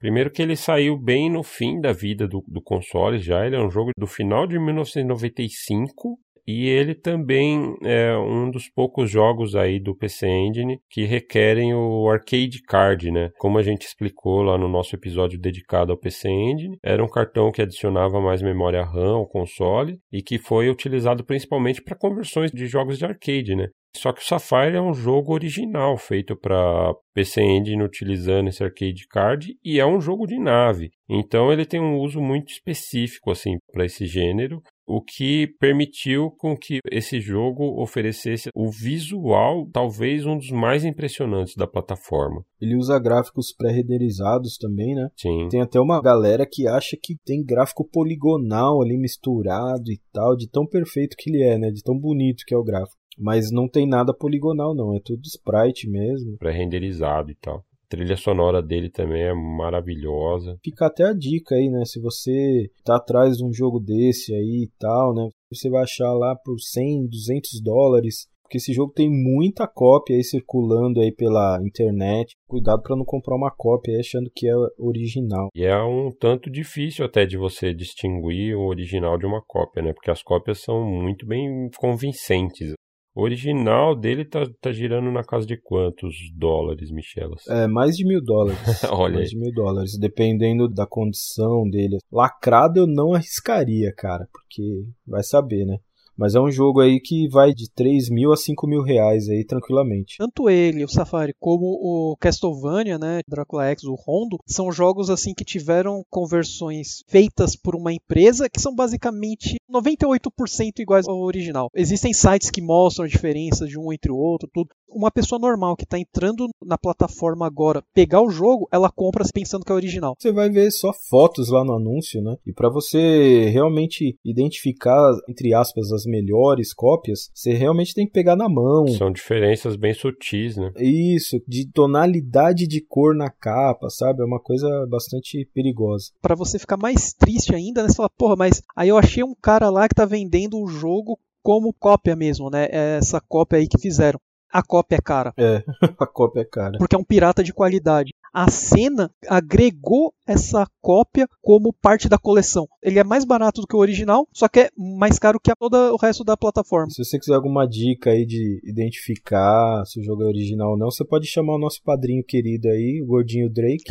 primeiro 0.00 0.32
que 0.32 0.42
ele 0.42 0.56
saiu 0.56 0.98
bem 0.98 1.30
no 1.30 1.44
fim 1.44 1.80
da 1.80 1.92
vida 1.92 2.26
do, 2.26 2.42
do 2.48 2.60
console 2.60 3.18
já, 3.18 3.46
ele 3.46 3.54
é 3.54 3.60
um 3.60 3.70
jogo 3.70 3.92
do 3.96 4.08
final 4.08 4.44
de 4.44 4.58
1995, 4.58 6.18
e 6.50 6.68
ele 6.68 6.96
também 6.96 7.76
é 7.84 8.16
um 8.16 8.50
dos 8.50 8.68
poucos 8.68 9.08
jogos 9.08 9.54
aí 9.54 9.78
do 9.78 9.94
PC 9.94 10.26
Engine 10.26 10.80
que 10.90 11.04
requerem 11.04 11.72
o 11.72 12.08
arcade 12.08 12.60
card, 12.66 13.12
né? 13.12 13.30
Como 13.38 13.56
a 13.56 13.62
gente 13.62 13.86
explicou 13.86 14.42
lá 14.42 14.58
no 14.58 14.68
nosso 14.68 14.96
episódio 14.96 15.38
dedicado 15.38 15.92
ao 15.92 15.98
PC 15.98 16.28
Engine, 16.28 16.76
era 16.82 17.04
um 17.04 17.08
cartão 17.08 17.52
que 17.52 17.62
adicionava 17.62 18.20
mais 18.20 18.42
memória 18.42 18.84
RAM 18.84 19.14
ao 19.14 19.28
console 19.28 20.00
e 20.12 20.22
que 20.22 20.38
foi 20.38 20.68
utilizado 20.68 21.24
principalmente 21.24 21.80
para 21.80 21.96
conversões 21.96 22.50
de 22.50 22.66
jogos 22.66 22.98
de 22.98 23.04
arcade, 23.04 23.54
né? 23.54 23.68
Só 23.96 24.12
que 24.12 24.22
o 24.22 24.24
Sapphire 24.24 24.76
é 24.76 24.80
um 24.80 24.94
jogo 24.94 25.32
original 25.32 25.96
feito 25.96 26.36
para 26.36 26.94
PC 27.12 27.42
Engine 27.42 27.82
utilizando 27.82 28.48
esse 28.48 28.62
arcade 28.62 29.06
card 29.08 29.56
e 29.64 29.80
é 29.80 29.86
um 29.86 30.00
jogo 30.00 30.26
de 30.26 30.38
nave. 30.38 30.90
Então 31.08 31.52
ele 31.52 31.66
tem 31.66 31.80
um 31.80 31.98
uso 31.98 32.20
muito 32.20 32.52
específico 32.52 33.32
assim 33.32 33.56
para 33.72 33.84
esse 33.84 34.06
gênero, 34.06 34.62
o 34.90 35.00
que 35.00 35.46
permitiu 35.60 36.32
com 36.32 36.56
que 36.56 36.80
esse 36.90 37.20
jogo 37.20 37.80
oferecesse 37.80 38.50
o 38.54 38.68
visual 38.68 39.68
talvez 39.72 40.26
um 40.26 40.36
dos 40.36 40.50
mais 40.50 40.84
impressionantes 40.84 41.54
da 41.54 41.66
plataforma. 41.66 42.44
Ele 42.60 42.76
usa 42.76 42.98
gráficos 42.98 43.54
pré-renderizados 43.56 44.58
também, 44.58 44.96
né? 44.96 45.08
Sim. 45.16 45.48
Tem 45.48 45.60
até 45.60 45.80
uma 45.80 46.02
galera 46.02 46.44
que 46.44 46.66
acha 46.66 46.96
que 47.00 47.14
tem 47.24 47.44
gráfico 47.44 47.88
poligonal 47.88 48.82
ali 48.82 48.98
misturado 48.98 49.92
e 49.92 50.00
tal, 50.12 50.36
de 50.36 50.48
tão 50.48 50.66
perfeito 50.66 51.16
que 51.16 51.30
ele 51.30 51.44
é, 51.44 51.56
né? 51.56 51.70
De 51.70 51.82
tão 51.82 51.96
bonito 51.96 52.42
que 52.44 52.54
é 52.54 52.58
o 52.58 52.64
gráfico. 52.64 52.98
Mas 53.16 53.52
não 53.52 53.68
tem 53.68 53.86
nada 53.86 54.12
poligonal, 54.12 54.74
não. 54.74 54.96
É 54.96 55.00
tudo 55.04 55.22
sprite 55.24 55.88
mesmo. 55.88 56.36
Pré-renderizado 56.38 57.30
e 57.30 57.34
tal. 57.36 57.62
A 57.92 57.96
trilha 57.96 58.16
sonora 58.16 58.62
dele 58.62 58.88
também 58.88 59.20
é 59.20 59.34
maravilhosa. 59.34 60.56
Fica 60.62 60.86
até 60.86 61.02
a 61.02 61.12
dica 61.12 61.56
aí, 61.56 61.68
né? 61.68 61.84
Se 61.84 62.00
você 62.00 62.70
tá 62.84 62.94
atrás 62.94 63.38
de 63.38 63.44
um 63.44 63.52
jogo 63.52 63.80
desse 63.80 64.32
aí 64.32 64.68
e 64.68 64.70
tal, 64.78 65.12
né? 65.12 65.28
Você 65.52 65.68
vai 65.68 65.82
achar 65.82 66.12
lá 66.12 66.36
por 66.36 66.56
100, 66.60 67.08
200 67.08 67.60
dólares. 67.60 68.28
Porque 68.44 68.58
esse 68.58 68.72
jogo 68.72 68.92
tem 68.92 69.08
muita 69.10 69.66
cópia 69.66 70.14
aí 70.14 70.22
circulando 70.22 71.00
aí 71.00 71.12
pela 71.12 71.60
internet. 71.64 72.32
Cuidado 72.48 72.80
para 72.80 72.96
não 72.96 73.04
comprar 73.04 73.34
uma 73.34 73.50
cópia 73.50 73.94
aí 73.94 74.00
achando 74.00 74.30
que 74.32 74.48
é 74.48 74.54
original. 74.78 75.48
E 75.52 75.64
é 75.64 75.76
um 75.82 76.10
tanto 76.12 76.48
difícil 76.48 77.04
até 77.04 77.26
de 77.26 77.36
você 77.36 77.74
distinguir 77.74 78.56
o 78.56 78.66
original 78.66 79.18
de 79.18 79.26
uma 79.26 79.42
cópia, 79.44 79.82
né? 79.82 79.92
Porque 79.92 80.12
as 80.12 80.22
cópias 80.22 80.62
são 80.62 80.84
muito 80.84 81.26
bem 81.26 81.68
convincentes. 81.76 82.72
O 83.14 83.22
original 83.22 83.96
dele 83.96 84.24
tá, 84.24 84.46
tá 84.60 84.70
girando 84.70 85.10
na 85.10 85.24
casa 85.24 85.44
de 85.44 85.56
quantos 85.56 86.14
dólares, 86.36 86.90
Michelas? 86.92 87.44
É, 87.48 87.66
mais 87.66 87.96
de 87.96 88.06
mil 88.06 88.22
dólares. 88.22 88.58
Olha 88.88 89.14
Mais 89.14 89.30
de 89.30 89.36
mil 89.36 89.52
dólares, 89.52 89.98
dependendo 89.98 90.68
da 90.68 90.86
condição 90.86 91.68
dele. 91.68 91.98
Lacrado 92.10 92.80
eu 92.80 92.86
não 92.86 93.12
arriscaria, 93.12 93.92
cara, 93.96 94.28
porque 94.32 94.84
vai 95.06 95.24
saber, 95.24 95.64
né? 95.66 95.78
Mas 96.20 96.34
é 96.34 96.40
um 96.40 96.50
jogo 96.50 96.80
aí 96.80 97.00
que 97.00 97.26
vai 97.30 97.54
de 97.54 97.70
3 97.70 98.10
mil 98.10 98.30
a 98.30 98.36
5 98.36 98.66
mil 98.66 98.82
reais 98.82 99.26
aí 99.30 99.42
tranquilamente. 99.42 100.18
Tanto 100.18 100.50
ele, 100.50 100.84
o 100.84 100.88
Safari, 100.88 101.32
como 101.40 101.64
o 101.64 102.14
Castlevania, 102.20 102.98
né, 102.98 103.22
Drácula 103.26 103.64
X, 103.70 103.84
o 103.84 103.94
Rondo, 103.94 104.36
são 104.46 104.70
jogos 104.70 105.08
assim 105.08 105.32
que 105.32 105.46
tiveram 105.46 106.04
conversões 106.10 107.02
feitas 107.08 107.56
por 107.56 107.74
uma 107.74 107.90
empresa 107.90 108.50
que 108.50 108.60
são 108.60 108.74
basicamente 108.74 109.56
98% 109.72 110.80
iguais 110.80 111.08
ao 111.08 111.18
original. 111.18 111.70
Existem 111.74 112.12
sites 112.12 112.50
que 112.50 112.60
mostram 112.60 113.06
a 113.06 113.08
diferença 113.08 113.66
de 113.66 113.78
um 113.78 113.90
entre 113.90 114.12
o 114.12 114.16
outro, 114.16 114.46
tudo. 114.52 114.68
Uma 114.92 115.10
pessoa 115.10 115.38
normal 115.38 115.76
que 115.76 115.84
está 115.84 115.98
entrando 115.98 116.48
na 116.60 116.76
plataforma 116.76 117.46
agora, 117.46 117.80
pegar 117.94 118.20
o 118.20 118.30
jogo, 118.30 118.68
ela 118.72 118.90
compra 118.90 119.24
pensando 119.32 119.64
que 119.64 119.70
é 119.70 119.74
original. 119.74 120.16
Você 120.18 120.32
vai 120.32 120.50
ver 120.50 120.70
só 120.72 120.92
fotos 120.92 121.48
lá 121.48 121.64
no 121.64 121.76
anúncio, 121.76 122.20
né? 122.20 122.36
E 122.44 122.52
para 122.52 122.68
você 122.68 123.48
realmente 123.50 124.16
identificar, 124.24 125.12
entre 125.28 125.54
aspas, 125.54 125.92
as 125.92 126.04
melhores 126.10 126.74
cópias, 126.74 127.30
você 127.32 127.52
realmente 127.52 127.94
tem 127.94 128.06
que 128.06 128.12
pegar 128.12 128.36
na 128.36 128.48
mão. 128.48 128.86
São 128.88 129.10
diferenças 129.10 129.76
bem 129.76 129.94
sutis, 129.94 130.56
né? 130.56 130.72
Isso, 130.76 131.40
de 131.46 131.70
tonalidade 131.70 132.66
de 132.66 132.80
cor 132.80 133.14
na 133.14 133.30
capa, 133.30 133.88
sabe? 133.88 134.22
É 134.22 134.24
uma 134.24 134.40
coisa 134.40 134.68
bastante 134.88 135.48
perigosa. 135.54 136.10
Para 136.20 136.34
você 136.34 136.58
ficar 136.58 136.76
mais 136.76 137.12
triste 137.12 137.54
ainda, 137.54 137.82
né? 137.82 137.88
Você 137.88 137.96
fala, 137.96 138.10
porra, 138.10 138.36
mas 138.36 138.62
aí 138.76 138.88
eu 138.88 138.98
achei 138.98 139.22
um 139.22 139.34
cara 139.34 139.70
lá 139.70 139.88
que 139.88 139.94
tá 139.94 140.04
vendendo 140.04 140.58
o 140.60 140.66
jogo 140.66 141.18
como 141.42 141.72
cópia 141.72 142.16
mesmo, 142.16 142.50
né? 142.50 142.66
É 142.70 142.98
essa 142.98 143.20
cópia 143.20 143.58
aí 143.58 143.68
que 143.68 143.78
fizeram. 143.78 144.20
A 144.52 144.62
cópia 144.64 144.96
é 144.96 145.00
cara. 145.00 145.32
É, 145.38 145.62
a 145.98 146.06
cópia 146.06 146.40
é 146.40 146.44
cara. 146.44 146.76
Porque 146.76 146.96
é 146.96 146.98
um 146.98 147.04
pirata 147.04 147.42
de 147.42 147.52
qualidade 147.52 148.12
a 148.32 148.50
cena 148.50 149.10
agregou 149.28 150.14
essa 150.30 150.66
cópia 150.80 151.26
como 151.42 151.72
parte 151.72 152.08
da 152.08 152.18
coleção. 152.18 152.66
Ele 152.82 152.98
é 152.98 153.04
mais 153.04 153.24
barato 153.24 153.60
do 153.60 153.66
que 153.66 153.76
o 153.76 153.80
original, 153.80 154.26
só 154.32 154.48
que 154.48 154.60
é 154.60 154.68
mais 154.76 155.18
caro 155.18 155.40
que 155.40 155.50
todo 155.58 155.74
o 155.92 155.96
resto 155.96 156.22
da 156.24 156.36
plataforma. 156.36 156.88
Se 156.90 157.04
você 157.04 157.18
quiser 157.18 157.34
alguma 157.34 157.66
dica 157.66 158.10
aí 158.10 158.24
de 158.24 158.60
identificar 158.64 159.84
se 159.84 160.00
o 160.00 160.02
jogo 160.02 160.22
é 160.22 160.26
original 160.26 160.72
ou 160.72 160.78
não, 160.78 160.90
você 160.90 161.04
pode 161.04 161.26
chamar 161.26 161.56
o 161.56 161.58
nosso 161.58 161.82
padrinho 161.84 162.22
querido 162.24 162.68
aí, 162.68 163.02
o 163.02 163.06
gordinho 163.06 163.50
Drake, 163.50 163.84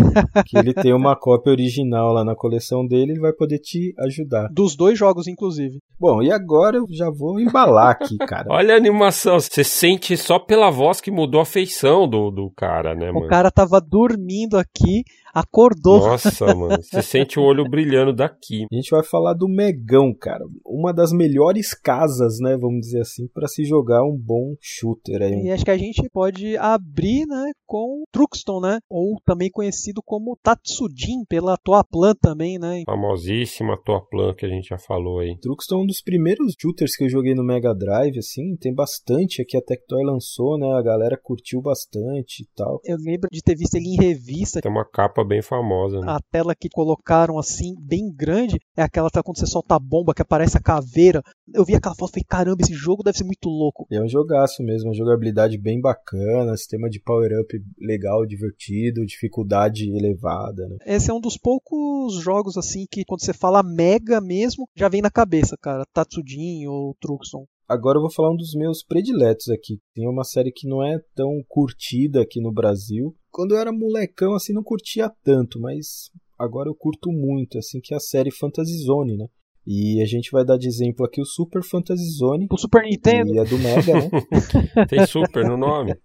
que 0.46 0.58
ele 0.58 0.74
tem 0.74 0.94
uma 0.94 1.16
cópia 1.20 1.52
original 1.52 2.14
lá 2.14 2.24
na 2.24 2.36
coleção 2.36 2.88
dele, 2.88 3.12
ele 3.12 3.20
vai 3.20 3.34
poder 3.34 3.60
te 3.60 3.94
ajudar. 4.00 4.48
Dos 4.50 4.76
dois 4.76 4.98
jogos, 4.98 5.28
inclusive. 5.28 5.80
Bom, 6.00 6.24
e 6.24 6.32
agora 6.32 6.78
eu 6.78 6.86
já 6.90 7.10
vou 7.10 7.40
embalar 7.40 7.92
aqui, 7.92 8.18
cara. 8.18 8.48
Olha 8.50 8.74
a 8.74 8.78
animação, 8.78 9.40
você 9.40 9.64
sente 9.64 10.16
só 10.16 10.40
pela 10.40 10.72
voz 10.72 11.02
que 11.02 11.12
mudou 11.12 11.42
a 11.42 11.46
feição 11.46 12.08
do, 12.08 12.32
do 12.32 12.50
cara, 12.56 12.96
né, 12.96 13.12
mano? 13.12 13.26
O 13.26 13.28
cara 13.28 13.52
tava 13.52 13.82
dormindo 13.82 14.30
dormindo 14.40 14.58
aqui. 14.58 15.04
Acordou. 15.34 16.00
Nossa, 16.00 16.54
mano. 16.56 16.82
Você 16.82 17.02
sente 17.02 17.40
o 17.40 17.44
olho 17.44 17.70
brilhando 17.70 18.14
daqui. 18.14 18.66
A 18.72 18.76
gente 18.76 18.90
vai 18.90 19.04
falar 19.04 19.34
do 19.34 19.48
Megão, 19.48 20.14
cara. 20.14 20.44
Uma 20.66 20.94
das 20.94 21.12
melhores 21.12 21.74
casas, 21.74 22.40
né? 22.40 22.58
Vamos 22.58 22.82
dizer 22.82 23.02
assim, 23.02 23.28
para 23.34 23.48
se 23.48 23.64
jogar 23.64 24.04
um 24.04 24.18
bom 24.18 24.56
shooter 24.60 25.22
aí. 25.22 25.46
E 25.46 25.52
acho 25.52 25.66
que 25.66 25.72
a 25.72 25.78
gente 25.78 26.08
pode 26.12 26.58
abrir, 26.58 27.26
né, 27.26 27.52
com 27.66 28.04
Truxton, 28.12 28.60
né? 28.60 28.80
Ou 28.90 29.20
também 29.26 29.50
conhecido 29.50 30.02
como 30.04 30.38
Tatsujin, 30.42 31.24
pela 31.28 31.58
Toaplan 31.58 32.14
também, 32.20 32.58
né? 32.58 32.84
Famosíssima 32.86 33.78
Toaplan 33.84 34.34
que 34.34 34.46
a 34.46 34.50
gente 34.50 34.70
já 34.70 34.78
falou 34.78 35.20
aí. 35.20 35.38
Truxton 35.40 35.80
é 35.80 35.84
um 35.84 35.86
dos 35.86 36.02
primeiros 36.02 36.54
shooters 36.60 36.96
que 36.96 37.04
eu 37.04 37.10
joguei 37.10 37.36
no 37.36 37.44
Mega 37.44 37.74
Drive, 37.74 38.18
assim. 38.18 38.56
Tem 38.58 38.74
bastante 38.74 39.42
aqui. 39.42 39.58
A 39.58 39.62
Tectoy 39.62 40.04
lançou, 40.04 40.58
né? 40.58 40.68
A 40.78 40.82
galera 40.82 41.20
curtiu 41.22 41.62
bastante 41.62 42.44
e 42.44 42.48
tal. 42.56 42.80
Eu 42.84 42.98
lembro 42.98 43.30
de 43.32 43.42
ter 43.42 43.56
visto 43.56 43.76
ele 43.76 43.90
em 43.90 43.96
revista. 43.96 44.62
Tem 44.62 44.72
uma 44.72 44.86
capa 44.86 45.19
bem 45.24 45.42
famosa, 45.42 46.00
né? 46.00 46.06
A 46.08 46.20
tela 46.32 46.56
que 46.56 46.70
colocaram 46.70 47.38
assim, 47.38 47.76
bem 47.80 48.12
grande, 48.14 48.58
é 48.76 48.82
aquela 48.82 49.10
quando 49.24 49.38
você 49.38 49.46
solta 49.46 49.76
a 49.76 49.80
bomba 49.80 50.14
que 50.14 50.22
aparece 50.22 50.58
a 50.58 50.62
caveira. 50.62 51.22
Eu 51.54 51.66
vi 51.66 51.76
aquela 51.76 51.96
foto 51.96 52.12
e 52.12 52.14
falei, 52.14 52.26
caramba, 52.28 52.62
esse 52.62 52.74
jogo 52.74 53.04
deve 53.04 53.18
ser 53.18 53.24
muito 53.24 53.50
louco. 53.50 53.88
E 53.90 53.96
é 53.96 54.02
um 54.02 54.08
jogaço 54.08 54.64
mesmo, 54.64 54.90
uma 54.90 54.96
jogabilidade 54.96 55.58
bem 55.58 55.82
bacana, 55.82 56.56
sistema 56.56 56.90
de 56.90 57.02
power-up 57.02 57.60
legal, 57.80 58.26
divertido, 58.26 59.06
dificuldade 59.06 59.90
elevada, 59.90 60.68
né? 60.68 60.78
Esse 60.86 61.10
é 61.10 61.14
um 61.14 61.20
dos 61.20 61.38
poucos 61.38 62.22
jogos 62.22 62.58
assim 62.58 62.86
que 62.90 63.04
quando 63.06 63.22
você 63.22 63.34
fala 63.34 63.64
Mega 63.64 64.22
mesmo, 64.22 64.68
já 64.76 64.88
vem 64.88 65.02
na 65.02 65.10
cabeça, 65.10 65.56
cara. 65.60 65.86
Tatsujin 65.94 66.68
ou 66.68 66.96
Truxton. 67.00 67.46
Agora 67.70 68.00
eu 68.00 68.02
vou 68.02 68.12
falar 68.12 68.32
um 68.32 68.36
dos 68.36 68.56
meus 68.56 68.82
prediletos 68.84 69.48
aqui. 69.50 69.80
Tem 69.94 70.10
uma 70.10 70.24
série 70.24 70.52
que 70.52 70.68
não 70.68 70.84
é 70.84 71.00
tão 71.14 71.44
curtida 71.48 72.20
aqui 72.20 72.42
no 72.42 72.52
Brasil. 72.52 73.16
Quando 73.32 73.54
eu 73.54 73.60
era 73.60 73.72
molecão, 73.72 74.34
assim, 74.34 74.54
não 74.54 74.64
curtia 74.64 75.12
tanto, 75.24 75.60
mas 75.60 76.10
agora 76.38 76.70
eu 76.70 76.76
curto 76.76 77.12
muito, 77.12 77.58
assim, 77.58 77.80
que 77.82 77.94
é 77.94 77.98
a 77.98 78.02
série 78.02 78.32
Fantasy 78.32 78.78
Zone, 78.84 79.18
né? 79.18 79.28
E 79.72 80.02
a 80.02 80.06
gente 80.06 80.32
vai 80.32 80.44
dar 80.44 80.58
de 80.58 80.68
exemplo 80.68 81.06
aqui 81.06 81.22
o 81.22 81.26
Super 81.26 81.62
Fantasy 81.64 82.18
Zone. 82.18 82.48
O 82.50 82.58
Super 82.58 82.82
Nintendo? 82.82 83.36
E 83.36 83.38
é 83.38 83.44
do 83.44 83.60
Mega, 83.60 83.94
né? 83.94 84.10
Tem 84.90 85.06
Super 85.06 85.46
no 85.46 85.58
nome. 85.58 85.96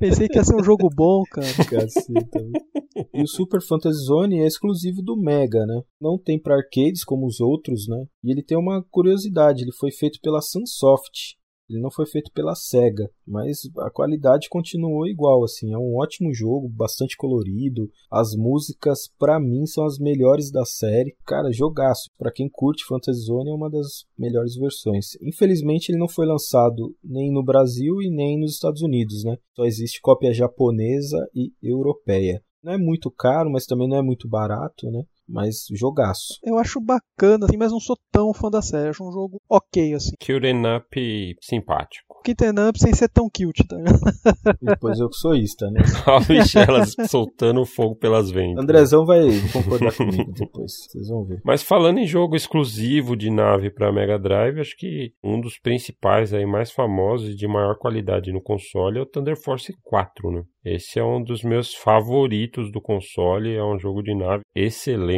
Pensei 0.00 0.26
que 0.26 0.36
ia 0.36 0.42
ser 0.42 0.56
um 0.56 0.64
jogo 0.64 0.88
bom, 0.92 1.22
cara. 1.30 1.46
Caceta. 1.70 2.44
E 3.14 3.22
o 3.22 3.28
Super 3.28 3.62
Fantasy 3.62 4.06
Zone 4.06 4.40
é 4.40 4.46
exclusivo 4.46 5.02
do 5.02 5.16
Mega, 5.16 5.64
né? 5.66 5.82
Não 6.00 6.18
tem 6.18 6.36
para 6.40 6.56
arcades 6.56 7.04
como 7.04 7.26
os 7.26 7.38
outros, 7.38 7.86
né? 7.86 8.06
E 8.24 8.32
ele 8.32 8.42
tem 8.42 8.58
uma 8.58 8.84
curiosidade, 8.90 9.62
ele 9.62 9.72
foi 9.72 9.92
feito 9.92 10.18
pela 10.20 10.40
Sunsoft. 10.40 11.36
Ele 11.68 11.80
não 11.80 11.90
foi 11.90 12.06
feito 12.06 12.30
pela 12.32 12.54
Sega, 12.54 13.10
mas 13.26 13.62
a 13.78 13.90
qualidade 13.90 14.48
continuou 14.48 15.06
igual, 15.06 15.42
assim, 15.44 15.72
é 15.72 15.78
um 15.78 15.96
ótimo 15.96 16.32
jogo, 16.32 16.68
bastante 16.68 17.16
colorido. 17.16 17.90
As 18.10 18.34
músicas 18.36 19.08
para 19.18 19.40
mim 19.40 19.66
são 19.66 19.84
as 19.84 19.98
melhores 19.98 20.50
da 20.50 20.64
série. 20.64 21.16
Cara, 21.26 21.52
jogaço. 21.52 22.08
Para 22.16 22.32
quem 22.32 22.48
curte 22.48 22.84
Fantasy 22.86 23.20
Zone 23.22 23.50
é 23.50 23.54
uma 23.54 23.70
das 23.70 24.04
melhores 24.16 24.54
versões. 24.54 25.16
Infelizmente 25.20 25.90
ele 25.90 25.98
não 25.98 26.08
foi 26.08 26.26
lançado 26.26 26.94
nem 27.02 27.32
no 27.32 27.44
Brasil 27.44 28.00
e 28.00 28.10
nem 28.10 28.38
nos 28.38 28.54
Estados 28.54 28.82
Unidos, 28.82 29.24
né? 29.24 29.36
Só 29.54 29.64
existe 29.64 30.00
cópia 30.00 30.32
japonesa 30.32 31.18
e 31.34 31.52
europeia. 31.62 32.40
Não 32.62 32.72
é 32.72 32.78
muito 32.78 33.10
caro, 33.10 33.50
mas 33.50 33.64
também 33.64 33.88
não 33.88 33.96
é 33.96 34.02
muito 34.02 34.28
barato, 34.28 34.90
né? 34.90 35.02
Mas 35.28 35.66
jogaço. 35.72 36.38
Eu 36.44 36.58
acho 36.58 36.80
bacana, 36.80 37.46
assim, 37.46 37.56
mas 37.56 37.72
não 37.72 37.80
sou 37.80 37.96
tão 38.10 38.32
fã 38.32 38.50
da 38.50 38.62
série. 38.62 38.88
Acho 38.88 39.06
um 39.06 39.12
jogo 39.12 39.40
ok, 39.48 39.94
assim. 39.94 40.12
Curen 40.24 40.76
Up 40.76 41.36
simpático. 41.40 42.06
Kitten 42.26 42.68
Up 42.68 42.76
sem 42.76 42.92
ser 42.92 43.08
tão 43.08 43.28
cute, 43.30 43.64
tá 43.68 43.76
ligado? 43.76 44.00
Depois 44.60 44.98
eu 44.98 45.08
que 45.08 45.16
sou 45.16 45.32
ista, 45.32 45.70
né? 45.70 45.80
Ó, 46.08 46.18
Michelas 46.28 46.96
soltando 47.08 47.64
fogo 47.64 47.94
pelas 47.94 48.32
ventas. 48.32 48.64
Andrezão 48.64 49.06
vai 49.06 49.28
concordar 49.52 49.94
comigo 49.94 50.32
depois, 50.32 50.72
vocês 50.88 51.08
vão 51.08 51.24
ver. 51.24 51.40
Mas 51.44 51.62
falando 51.62 51.98
em 51.98 52.06
jogo 52.06 52.34
exclusivo 52.34 53.16
de 53.16 53.30
nave 53.30 53.70
para 53.70 53.92
Mega 53.92 54.18
Drive, 54.18 54.58
acho 54.58 54.76
que 54.76 55.12
um 55.22 55.40
dos 55.40 55.56
principais 55.60 56.34
aí 56.34 56.44
mais 56.44 56.72
famosos 56.72 57.30
e 57.30 57.36
de 57.36 57.46
maior 57.46 57.78
qualidade 57.78 58.32
no 58.32 58.42
console 58.42 58.98
é 58.98 59.02
o 59.02 59.06
Thunder 59.06 59.36
Force 59.40 59.72
4, 59.84 60.30
né? 60.32 60.42
Esse 60.64 60.98
é 60.98 61.04
um 61.04 61.22
dos 61.22 61.44
meus 61.44 61.74
favoritos 61.74 62.72
do 62.72 62.80
console, 62.80 63.54
é 63.54 63.62
um 63.62 63.78
jogo 63.78 64.02
de 64.02 64.12
nave 64.16 64.42
excelente, 64.52 65.15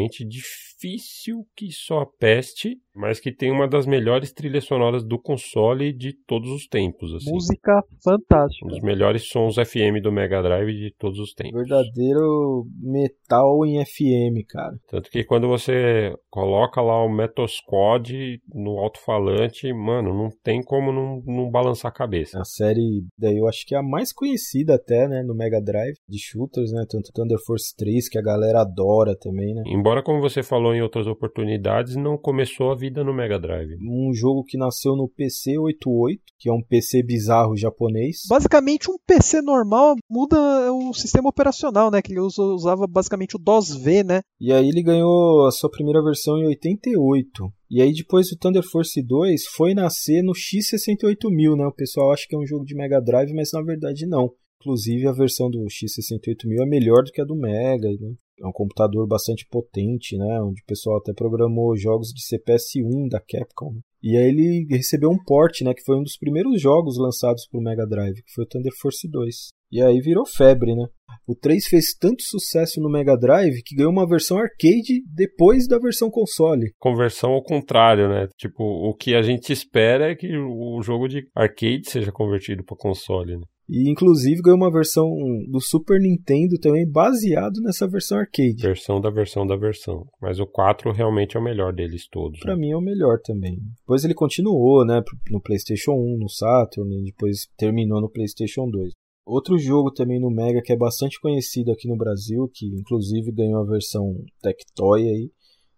difícil 0.79 1.47
que 1.57 1.70
só 1.73 2.05
peste, 2.19 2.79
mas 2.95 3.19
que 3.20 3.33
tem 3.33 3.51
uma 3.51 3.66
das 3.69 3.87
melhores 3.87 4.33
trilhas 4.33 4.65
sonoras 4.65 5.05
do 5.05 5.19
console 5.20 5.93
de 5.93 6.12
todos 6.27 6.51
os 6.51 6.66
tempos. 6.66 7.15
Assim. 7.15 7.31
Música 7.31 7.83
fantástica. 8.03 8.66
Um 8.66 8.69
dos 8.69 8.81
melhores 8.81 9.29
sons 9.29 9.57
FM 9.57 10.03
do 10.03 10.12
Mega 10.12 10.43
Drive 10.43 10.73
de 10.73 10.95
todos 10.99 11.19
os 11.19 11.33
tempos. 11.33 11.61
Verdadeiro 11.61 12.66
metal 12.81 13.65
em 13.66 13.85
FM, 13.85 14.47
cara. 14.49 14.77
Tanto 14.89 15.11
que 15.11 15.25
quando 15.25 15.49
você 15.49 16.12
coloca 16.31 16.81
lá 16.81 17.05
o 17.05 17.09
Metal 17.09 17.47
Squad 17.47 18.41
no 18.53 18.79
alto-falante, 18.79 19.73
mano, 19.73 20.15
não 20.15 20.31
tem 20.43 20.62
como 20.62 20.93
não, 20.93 21.23
não 21.25 21.51
balançar 21.51 21.91
a 21.91 21.95
cabeça. 21.95 22.41
A 22.41 22.45
série, 22.45 23.05
daí 23.19 23.39
eu 23.39 23.49
acho 23.49 23.66
que 23.66 23.75
é 23.75 23.79
a 23.79 23.83
mais 23.83 24.12
conhecida 24.12 24.75
até, 24.75 25.09
né, 25.09 25.23
no 25.23 25.35
Mega 25.35 25.61
Drive, 25.61 25.97
de 26.09 26.19
shooters, 26.19 26.73
né, 26.73 26.85
tanto 26.89 27.12
Thunder 27.12 27.39
Force 27.45 27.75
3, 27.77 28.09
que 28.09 28.19
a 28.19 28.23
galera 28.23 28.61
adora 28.61 29.16
também, 29.16 29.55
né. 29.55 29.62
Embora, 29.66 29.88
como 30.02 30.20
você 30.20 30.43
falou 30.43 30.74
em 30.74 30.82
outras 30.82 31.06
oportunidades, 31.06 31.97
não 31.97 32.16
começou 32.16 32.70
a 32.70 32.74
vida 32.77 33.02
no 33.05 33.12
Mega 33.15 33.39
Drive. 33.39 33.77
Um 33.81 34.12
jogo 34.12 34.44
que 34.44 34.56
nasceu 34.59 34.94
no 34.97 35.09
PC 35.09 35.59
88, 35.59 36.23
que 36.39 36.48
é 36.48 36.52
um 36.52 36.62
PC 36.62 37.02
bizarro 37.02 37.56
japonês. 37.56 38.19
Basicamente 38.28 38.90
um 38.90 38.97
PC 39.06 39.40
normal 39.43 39.94
muda 40.10 40.36
o 40.73 40.93
sistema 40.94 41.28
operacional, 41.28 41.90
né, 41.90 42.01
que 42.02 42.12
ele 42.12 42.20
usa- 42.20 42.43
usava 42.43 42.86
basicamente 42.86 43.36
o 43.36 43.39
DOS-V, 43.39 44.05
né. 44.05 44.20
E 44.40 44.52
aí 44.52 44.69
ele 44.69 44.82
ganhou 44.82 45.47
a 45.47 45.51
sua 45.51 45.70
primeira 45.70 46.02
versão 46.02 46.39
em 46.39 46.47
88. 46.47 47.51
E 47.70 47.82
aí 47.82 47.93
depois 47.93 48.31
o 48.32 48.39
Thunder 48.39 48.62
Force 48.62 49.02
2 49.02 49.44
foi 49.47 49.74
nascer 49.74 50.23
no 50.23 50.32
X68000, 50.32 51.56
né? 51.56 51.66
O 51.66 51.73
pessoal 51.74 52.12
acha 52.12 52.24
que 52.28 52.35
é 52.35 52.39
um 52.39 52.47
jogo 52.47 52.65
de 52.65 52.74
Mega 52.74 53.01
Drive, 53.01 53.32
mas 53.35 53.51
na 53.52 53.62
verdade 53.62 54.06
não. 54.06 54.31
Inclusive 54.60 55.06
a 55.06 55.12
versão 55.12 55.51
do 55.51 55.65
X68000 55.66 56.62
é 56.62 56.66
melhor 56.66 57.05
do 57.05 57.12
que 57.12 57.20
a 57.20 57.24
do 57.24 57.36
Mega, 57.36 57.89
né? 57.89 58.12
É 58.40 58.47
um 58.47 58.52
computador 58.52 59.06
bastante 59.06 59.47
potente, 59.51 60.16
né? 60.16 60.40
Onde 60.40 60.62
o 60.62 60.66
pessoal 60.66 60.98
até 60.98 61.12
programou 61.12 61.77
jogos 61.77 62.09
de 62.09 62.23
CPS-1 62.23 63.09
da 63.09 63.20
Capcom. 63.20 63.73
né? 63.73 63.81
E 64.02 64.16
aí 64.16 64.28
ele 64.28 64.66
recebeu 64.70 65.10
um 65.10 65.23
port, 65.23 65.60
né? 65.62 65.74
Que 65.74 65.82
foi 65.85 65.97
um 65.98 66.02
dos 66.02 66.16
primeiros 66.16 66.60
jogos 66.60 66.97
lançados 66.98 67.47
para 67.48 67.59
o 67.59 67.62
Mega 67.62 67.86
Drive, 67.86 68.23
que 68.23 68.32
foi 68.32 68.44
o 68.44 68.47
Thunder 68.47 68.73
Force 68.81 69.09
2. 69.09 69.48
E 69.70 69.82
aí 69.82 70.01
virou 70.01 70.24
febre, 70.24 70.74
né? 70.74 70.86
O 71.27 71.35
3 71.35 71.66
fez 71.66 71.94
tanto 71.98 72.23
sucesso 72.23 72.81
no 72.81 72.89
Mega 72.89 73.16
Drive 73.16 73.62
que 73.62 73.74
ganhou 73.74 73.93
uma 73.93 74.09
versão 74.09 74.39
arcade 74.39 75.02
depois 75.15 75.66
da 75.69 75.78
versão 75.78 76.10
console. 76.10 76.73
Conversão 76.78 77.32
ao 77.32 77.43
contrário, 77.43 78.09
né? 78.09 78.28
Tipo, 78.36 78.62
o 78.62 78.94
que 78.94 79.15
a 79.15 79.20
gente 79.20 79.52
espera 79.52 80.10
é 80.10 80.15
que 80.15 80.28
o 80.39 80.81
jogo 80.81 81.06
de 81.06 81.27
arcade 81.35 81.82
seja 81.90 82.10
convertido 82.10 82.65
para 82.65 82.77
console, 82.77 83.36
né? 83.36 83.43
E 83.69 83.90
inclusive 83.90 84.40
ganhou 84.40 84.57
uma 84.57 84.73
versão 84.73 85.07
do 85.51 85.61
Super 85.61 86.01
Nintendo 86.01 86.59
também 86.59 86.90
baseado 86.90 87.61
nessa 87.61 87.86
versão 87.86 88.19
arcade. 88.19 88.62
Versão 88.62 88.99
da 88.99 89.11
versão 89.11 89.47
da 89.47 89.57
versão. 89.57 90.07
Mas 90.23 90.40
o 90.40 90.47
4 90.47 90.90
realmente 90.90 91.36
é 91.36 91.40
o 91.40 91.45
melhor 91.45 91.74
deles 91.74 92.09
todos. 92.09 92.40
Pra 92.40 92.55
né? 92.55 92.61
mim 92.61 92.70
é 92.70 92.77
o 92.77 92.81
melhor 92.81 93.20
também. 93.23 93.59
Depois 93.81 94.05
ele 94.05 94.15
continuou, 94.15 94.86
né, 94.86 95.03
no 95.31 95.40
PlayStation 95.40 95.93
1, 95.93 96.19
no 96.19 96.31
Saturn, 96.31 96.99
e 96.99 97.05
depois 97.11 97.47
terminou 97.59 98.01
no 98.01 98.11
PlayStation 98.11 98.70
2. 98.70 98.93
Outro 99.27 99.59
jogo 99.59 99.93
também 99.93 100.19
no 100.19 100.31
Mega 100.31 100.62
que 100.62 100.73
é 100.73 100.77
bastante 100.77 101.20
conhecido 101.20 101.70
aqui 101.70 101.86
no 101.86 101.99
Brasil, 101.99 102.51
que 102.51 102.66
inclusive 102.66 103.31
ganhou 103.31 103.61
a 103.61 103.66
versão 103.66 104.15
Tectoy 104.40 105.03
aí, 105.03 105.31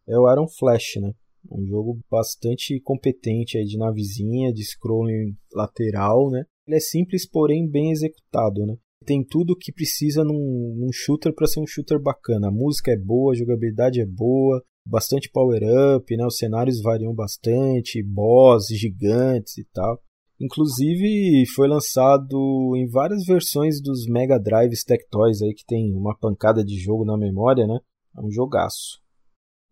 é 0.09 0.17
o 0.17 0.31
Iron 0.33 0.47
Flash, 0.47 1.01
né? 1.01 1.13
Um 1.51 1.67
jogo 1.67 1.99
bastante 2.09 2.79
competente 2.81 3.59
aí 3.59 3.65
de 3.65 3.77
navezinha, 3.77 4.53
de 4.53 4.63
scrolling 4.63 5.35
lateral, 5.53 6.31
né? 6.31 6.45
Ele 6.71 6.77
é 6.77 6.81
simples, 6.81 7.29
porém 7.29 7.69
bem 7.69 7.91
executado, 7.91 8.65
né? 8.65 8.77
Tem 9.05 9.25
tudo 9.25 9.57
que 9.57 9.73
precisa 9.73 10.23
num, 10.23 10.77
num 10.79 10.93
shooter 10.93 11.35
para 11.35 11.49
ser 11.49 11.59
um 11.59 11.67
shooter 11.67 12.01
bacana. 12.01 12.47
A 12.47 12.53
música 12.53 12.93
é 12.93 12.97
boa, 12.97 13.33
a 13.33 13.37
jogabilidade 13.37 14.01
é 14.01 14.07
boa, 14.07 14.63
bastante 14.87 15.29
power 15.33 15.61
up, 15.97 16.17
né? 16.17 16.25
Os 16.25 16.37
cenários 16.37 16.81
variam 16.81 17.13
bastante, 17.13 18.01
boss 18.05 18.69
gigantes 18.69 19.59
e 19.59 19.65
tal. 19.73 20.01
Inclusive 20.41 21.45
foi 21.57 21.67
lançado 21.67 22.77
em 22.77 22.87
várias 22.87 23.25
versões 23.25 23.83
dos 23.83 24.07
Mega 24.07 24.39
Drives 24.39 24.85
Tectoys 24.85 25.43
aí 25.43 25.53
que 25.53 25.67
tem 25.67 25.93
uma 25.93 26.17
pancada 26.17 26.65
de 26.65 26.79
jogo 26.79 27.05
na 27.05 27.19
memória, 27.19 27.67
né? 27.67 27.81
É 28.17 28.21
um 28.21 28.31
jogaço. 28.31 29.00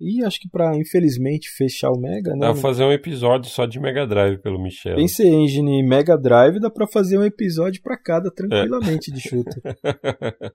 E 0.00 0.24
acho 0.24 0.40
que 0.40 0.48
para 0.48 0.76
infelizmente 0.76 1.50
fechar 1.50 1.90
o 1.90 1.98
Mega, 1.98 2.32
né? 2.32 2.40
Dá 2.40 2.52
pra 2.52 2.62
fazer 2.62 2.84
um 2.84 2.92
episódio 2.92 3.50
só 3.50 3.66
de 3.66 3.80
Mega 3.80 4.06
Drive 4.06 4.40
pelo 4.40 4.62
Michel. 4.62 4.94
PC 4.94 5.26
Engine 5.26 5.80
e 5.80 5.82
Mega 5.86 6.16
Drive 6.16 6.60
dá 6.60 6.70
pra 6.70 6.86
fazer 6.86 7.18
um 7.18 7.24
episódio 7.24 7.82
pra 7.82 8.00
cada 8.00 8.30
tranquilamente 8.30 9.10
de 9.10 9.20
shooter. 9.20 9.60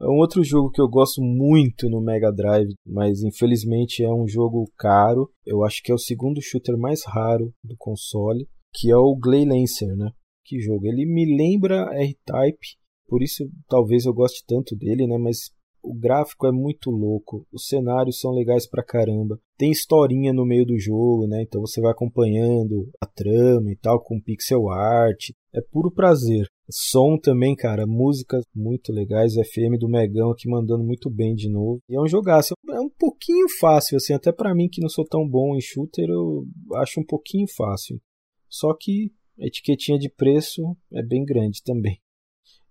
É 0.00 0.06
um 0.06 0.18
outro 0.18 0.42
jogo 0.42 0.70
que 0.70 0.80
eu 0.80 0.88
gosto 0.88 1.22
muito 1.22 1.88
no 1.88 2.00
Mega 2.00 2.30
Drive, 2.32 2.74
mas 2.84 3.22
infelizmente 3.22 4.02
é 4.02 4.10
um 4.10 4.26
jogo 4.26 4.70
caro. 4.76 5.30
Eu 5.46 5.64
acho 5.64 5.80
que 5.82 5.90
é 5.92 5.94
o 5.94 5.98
segundo 5.98 6.42
shooter 6.42 6.76
mais 6.76 7.02
raro 7.06 7.54
do 7.62 7.76
console, 7.78 8.46
que 8.74 8.90
é 8.90 8.96
o 8.96 9.16
Glay 9.16 9.46
Lancer, 9.46 9.96
né? 9.96 10.10
Que 10.44 10.60
jogo? 10.60 10.86
Ele 10.86 11.06
me 11.06 11.24
lembra 11.36 11.88
R-Type, 11.94 12.76
por 13.06 13.22
isso 13.22 13.48
talvez 13.68 14.04
eu 14.04 14.12
goste 14.12 14.44
tanto 14.46 14.76
dele, 14.76 15.06
né? 15.06 15.16
Mas 15.16 15.52
o 15.84 15.94
gráfico 15.94 16.46
é 16.46 16.52
muito 16.52 16.90
louco, 16.90 17.46
os 17.52 17.66
cenários 17.66 18.18
são 18.18 18.32
legais 18.32 18.66
pra 18.66 18.82
caramba. 18.82 19.38
Tem 19.58 19.70
historinha 19.70 20.32
no 20.32 20.46
meio 20.46 20.64
do 20.64 20.78
jogo, 20.78 21.26
né? 21.26 21.42
Então 21.42 21.60
você 21.60 21.80
vai 21.80 21.92
acompanhando 21.92 22.90
a 23.00 23.06
trama 23.06 23.70
e 23.70 23.76
tal 23.76 24.02
com 24.02 24.20
pixel 24.20 24.70
art. 24.70 25.30
É 25.52 25.60
puro 25.60 25.90
prazer. 25.90 26.46
Som 26.70 27.18
também, 27.18 27.54
cara, 27.54 27.86
músicas 27.86 28.42
muito 28.54 28.90
legais, 28.90 29.34
FM 29.34 29.78
do 29.78 29.88
Megão 29.88 30.30
aqui 30.30 30.48
mandando 30.48 30.82
muito 30.82 31.10
bem 31.10 31.34
de 31.34 31.50
novo. 31.50 31.78
E 31.88 31.94
é 31.94 32.00
um 32.00 32.08
jogaço, 32.08 32.54
é 32.70 32.80
um 32.80 32.88
pouquinho 32.88 33.46
fácil 33.60 33.98
assim, 33.98 34.14
até 34.14 34.32
para 34.32 34.54
mim 34.54 34.68
que 34.70 34.80
não 34.80 34.88
sou 34.88 35.04
tão 35.04 35.28
bom 35.28 35.54
em 35.54 35.60
shooter, 35.60 36.08
eu 36.08 36.46
acho 36.76 37.00
um 37.00 37.04
pouquinho 37.04 37.46
fácil. 37.54 38.00
Só 38.48 38.74
que 38.74 39.12
a 39.38 39.46
etiquetinha 39.46 39.98
de 39.98 40.08
preço 40.08 40.62
é 40.92 41.02
bem 41.02 41.24
grande 41.24 41.62
também. 41.62 41.98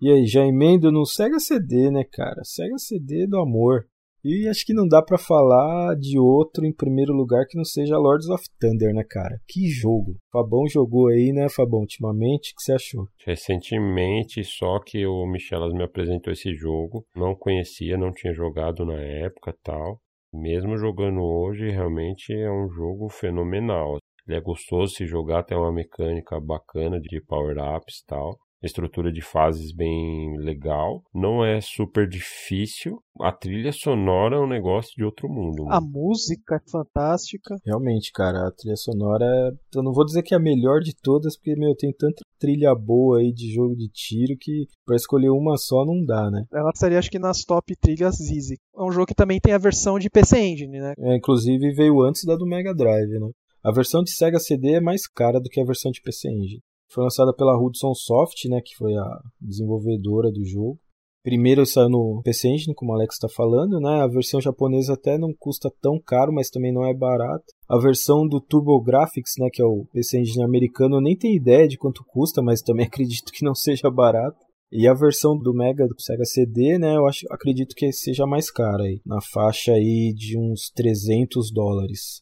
E 0.01 0.11
aí, 0.11 0.25
já 0.25 0.45
emendo 0.45 0.91
no 0.91 1.05
Sega 1.05 1.39
CD, 1.39 1.89
né, 1.89 2.03
cara? 2.03 2.41
Sega 2.43 2.77
CD 2.77 3.25
do 3.27 3.39
amor. 3.39 3.85
E 4.25 4.47
acho 4.47 4.65
que 4.65 4.73
não 4.73 4.87
dá 4.87 5.01
para 5.01 5.17
falar 5.17 5.97
de 5.97 6.17
outro 6.17 6.65
em 6.65 6.73
primeiro 6.73 7.11
lugar 7.11 7.45
que 7.45 7.57
não 7.57 7.65
seja 7.65 7.97
Lords 7.97 8.29
of 8.29 8.41
Thunder, 8.57 8.93
né, 8.93 9.03
cara? 9.03 9.37
Que 9.45 9.67
jogo. 9.67 10.15
Fabão 10.31 10.65
jogou 10.65 11.09
aí, 11.09 11.33
né, 11.33 11.49
Fabão, 11.49 11.81
ultimamente? 11.81 12.51
O 12.51 12.55
que 12.55 12.63
você 12.63 12.71
achou? 12.71 13.05
Recentemente, 13.25 14.41
só 14.45 14.79
que 14.79 15.05
o 15.05 15.25
Michelas 15.25 15.73
me 15.73 15.83
apresentou 15.83 16.31
esse 16.31 16.53
jogo. 16.55 17.05
Não 17.13 17.35
conhecia, 17.35 17.97
não 17.97 18.13
tinha 18.13 18.33
jogado 18.33 18.85
na 18.85 18.97
época 18.97 19.53
tal. 19.61 19.99
Mesmo 20.33 20.77
jogando 20.77 21.21
hoje, 21.21 21.69
realmente 21.69 22.31
é 22.33 22.49
um 22.49 22.69
jogo 22.69 23.09
fenomenal. 23.09 23.97
Ele 24.25 24.37
é 24.37 24.41
gostoso 24.41 24.95
se 24.95 25.05
jogar, 25.05 25.43
tem 25.43 25.57
uma 25.57 25.73
mecânica 25.73 26.39
bacana 26.39 26.97
de 26.97 27.21
power-ups 27.27 27.99
e 27.99 28.05
tal 28.07 28.37
estrutura 28.67 29.11
de 29.11 29.21
fases 29.21 29.73
bem 29.73 30.37
legal. 30.37 31.03
Não 31.13 31.43
é 31.43 31.59
super 31.61 32.07
difícil. 32.07 32.99
A 33.19 33.31
trilha 33.31 33.71
sonora 33.71 34.37
é 34.37 34.39
um 34.39 34.47
negócio 34.47 34.93
de 34.95 35.03
outro 35.03 35.29
mundo. 35.29 35.65
A 35.69 35.79
música 35.79 36.55
é 36.55 36.71
fantástica. 36.71 37.55
Realmente, 37.65 38.11
cara, 38.11 38.47
a 38.47 38.51
trilha 38.51 38.75
sonora 38.75 39.25
é... 39.25 39.51
Eu 39.77 39.83
não 39.83 39.93
vou 39.93 40.05
dizer 40.05 40.23
que 40.23 40.33
é 40.33 40.37
a 40.37 40.41
melhor 40.41 40.79
de 40.79 40.95
todas, 40.95 41.35
porque, 41.37 41.55
meu, 41.55 41.75
tem 41.75 41.93
tanta 41.93 42.23
trilha 42.39 42.73
boa 42.73 43.19
aí 43.19 43.31
de 43.31 43.53
jogo 43.53 43.75
de 43.75 43.87
tiro 43.89 44.35
que 44.39 44.65
para 44.85 44.95
escolher 44.95 45.29
uma 45.29 45.57
só 45.57 45.85
não 45.85 46.03
dá, 46.03 46.29
né? 46.31 46.43
Ela 46.51 46.71
estaria, 46.73 46.99
acho 46.99 47.11
que, 47.11 47.19
nas 47.19 47.43
top 47.43 47.75
trilhas 47.75 48.19
Easy. 48.19 48.57
É 48.75 48.81
um 48.83 48.91
jogo 48.91 49.07
que 49.07 49.15
também 49.15 49.39
tem 49.39 49.53
a 49.53 49.57
versão 49.57 49.99
de 49.99 50.09
PC 50.09 50.39
Engine, 50.39 50.79
né? 50.79 50.93
É, 50.97 51.15
inclusive 51.15 51.73
veio 51.73 52.01
antes 52.01 52.25
da 52.25 52.35
do 52.35 52.45
Mega 52.45 52.73
Drive, 52.73 53.19
né? 53.19 53.29
A 53.63 53.71
versão 53.71 54.03
de 54.03 54.11
Sega 54.11 54.39
CD 54.39 54.73
é 54.73 54.81
mais 54.81 55.07
cara 55.07 55.39
do 55.39 55.49
que 55.49 55.61
a 55.61 55.65
versão 55.65 55.89
de 55.89 56.01
PC 56.01 56.29
Engine. 56.29 56.61
Foi 56.93 57.03
lançada 57.03 57.33
pela 57.33 57.57
Hudson 57.57 57.93
Soft, 57.95 58.45
né, 58.45 58.61
que 58.63 58.75
foi 58.77 58.93
a 58.95 59.19
desenvolvedora 59.41 60.31
do 60.31 60.45
jogo. 60.45 60.79
Primeiro 61.23 61.65
saiu 61.65 61.89
no 61.89 62.21
PC 62.21 62.49
Engine, 62.49 62.75
como 62.75 62.91
o 62.91 62.95
Alex 62.95 63.15
está 63.15 63.29
falando, 63.29 63.79
né? 63.79 64.01
A 64.01 64.07
versão 64.07 64.41
japonesa 64.41 64.93
até 64.93 65.17
não 65.17 65.33
custa 65.33 65.71
tão 65.81 65.97
caro, 65.97 66.33
mas 66.33 66.49
também 66.49 66.73
não 66.73 66.85
é 66.85 66.93
barato. 66.93 67.45
A 67.69 67.79
versão 67.79 68.27
do 68.27 68.41
TurboGrafx, 68.41 69.35
né, 69.39 69.47
que 69.51 69.61
é 69.61 69.65
o 69.65 69.85
PC 69.93 70.19
Engine 70.19 70.43
americano, 70.43 70.97
eu 70.97 71.01
nem 71.01 71.15
tenho 71.15 71.33
ideia 71.33 71.65
de 71.65 71.77
quanto 71.77 72.03
custa, 72.05 72.41
mas 72.41 72.61
também 72.61 72.85
acredito 72.87 73.31
que 73.31 73.45
não 73.45 73.55
seja 73.55 73.89
barato. 73.89 74.37
E 74.69 74.85
a 74.85 74.93
versão 74.93 75.37
do 75.37 75.53
Mega 75.53 75.87
do 75.87 75.99
Sega 76.01 76.25
CD, 76.25 76.77
né, 76.77 76.97
eu 76.97 77.05
acho, 77.07 77.25
acredito 77.31 77.73
que 77.73 77.89
seja 77.93 78.25
mais 78.25 78.51
cara 78.51 78.83
aí, 78.83 78.99
na 79.05 79.21
faixa 79.21 79.71
aí 79.71 80.13
de 80.13 80.37
uns 80.37 80.71
300 80.75 81.53
dólares. 81.53 82.21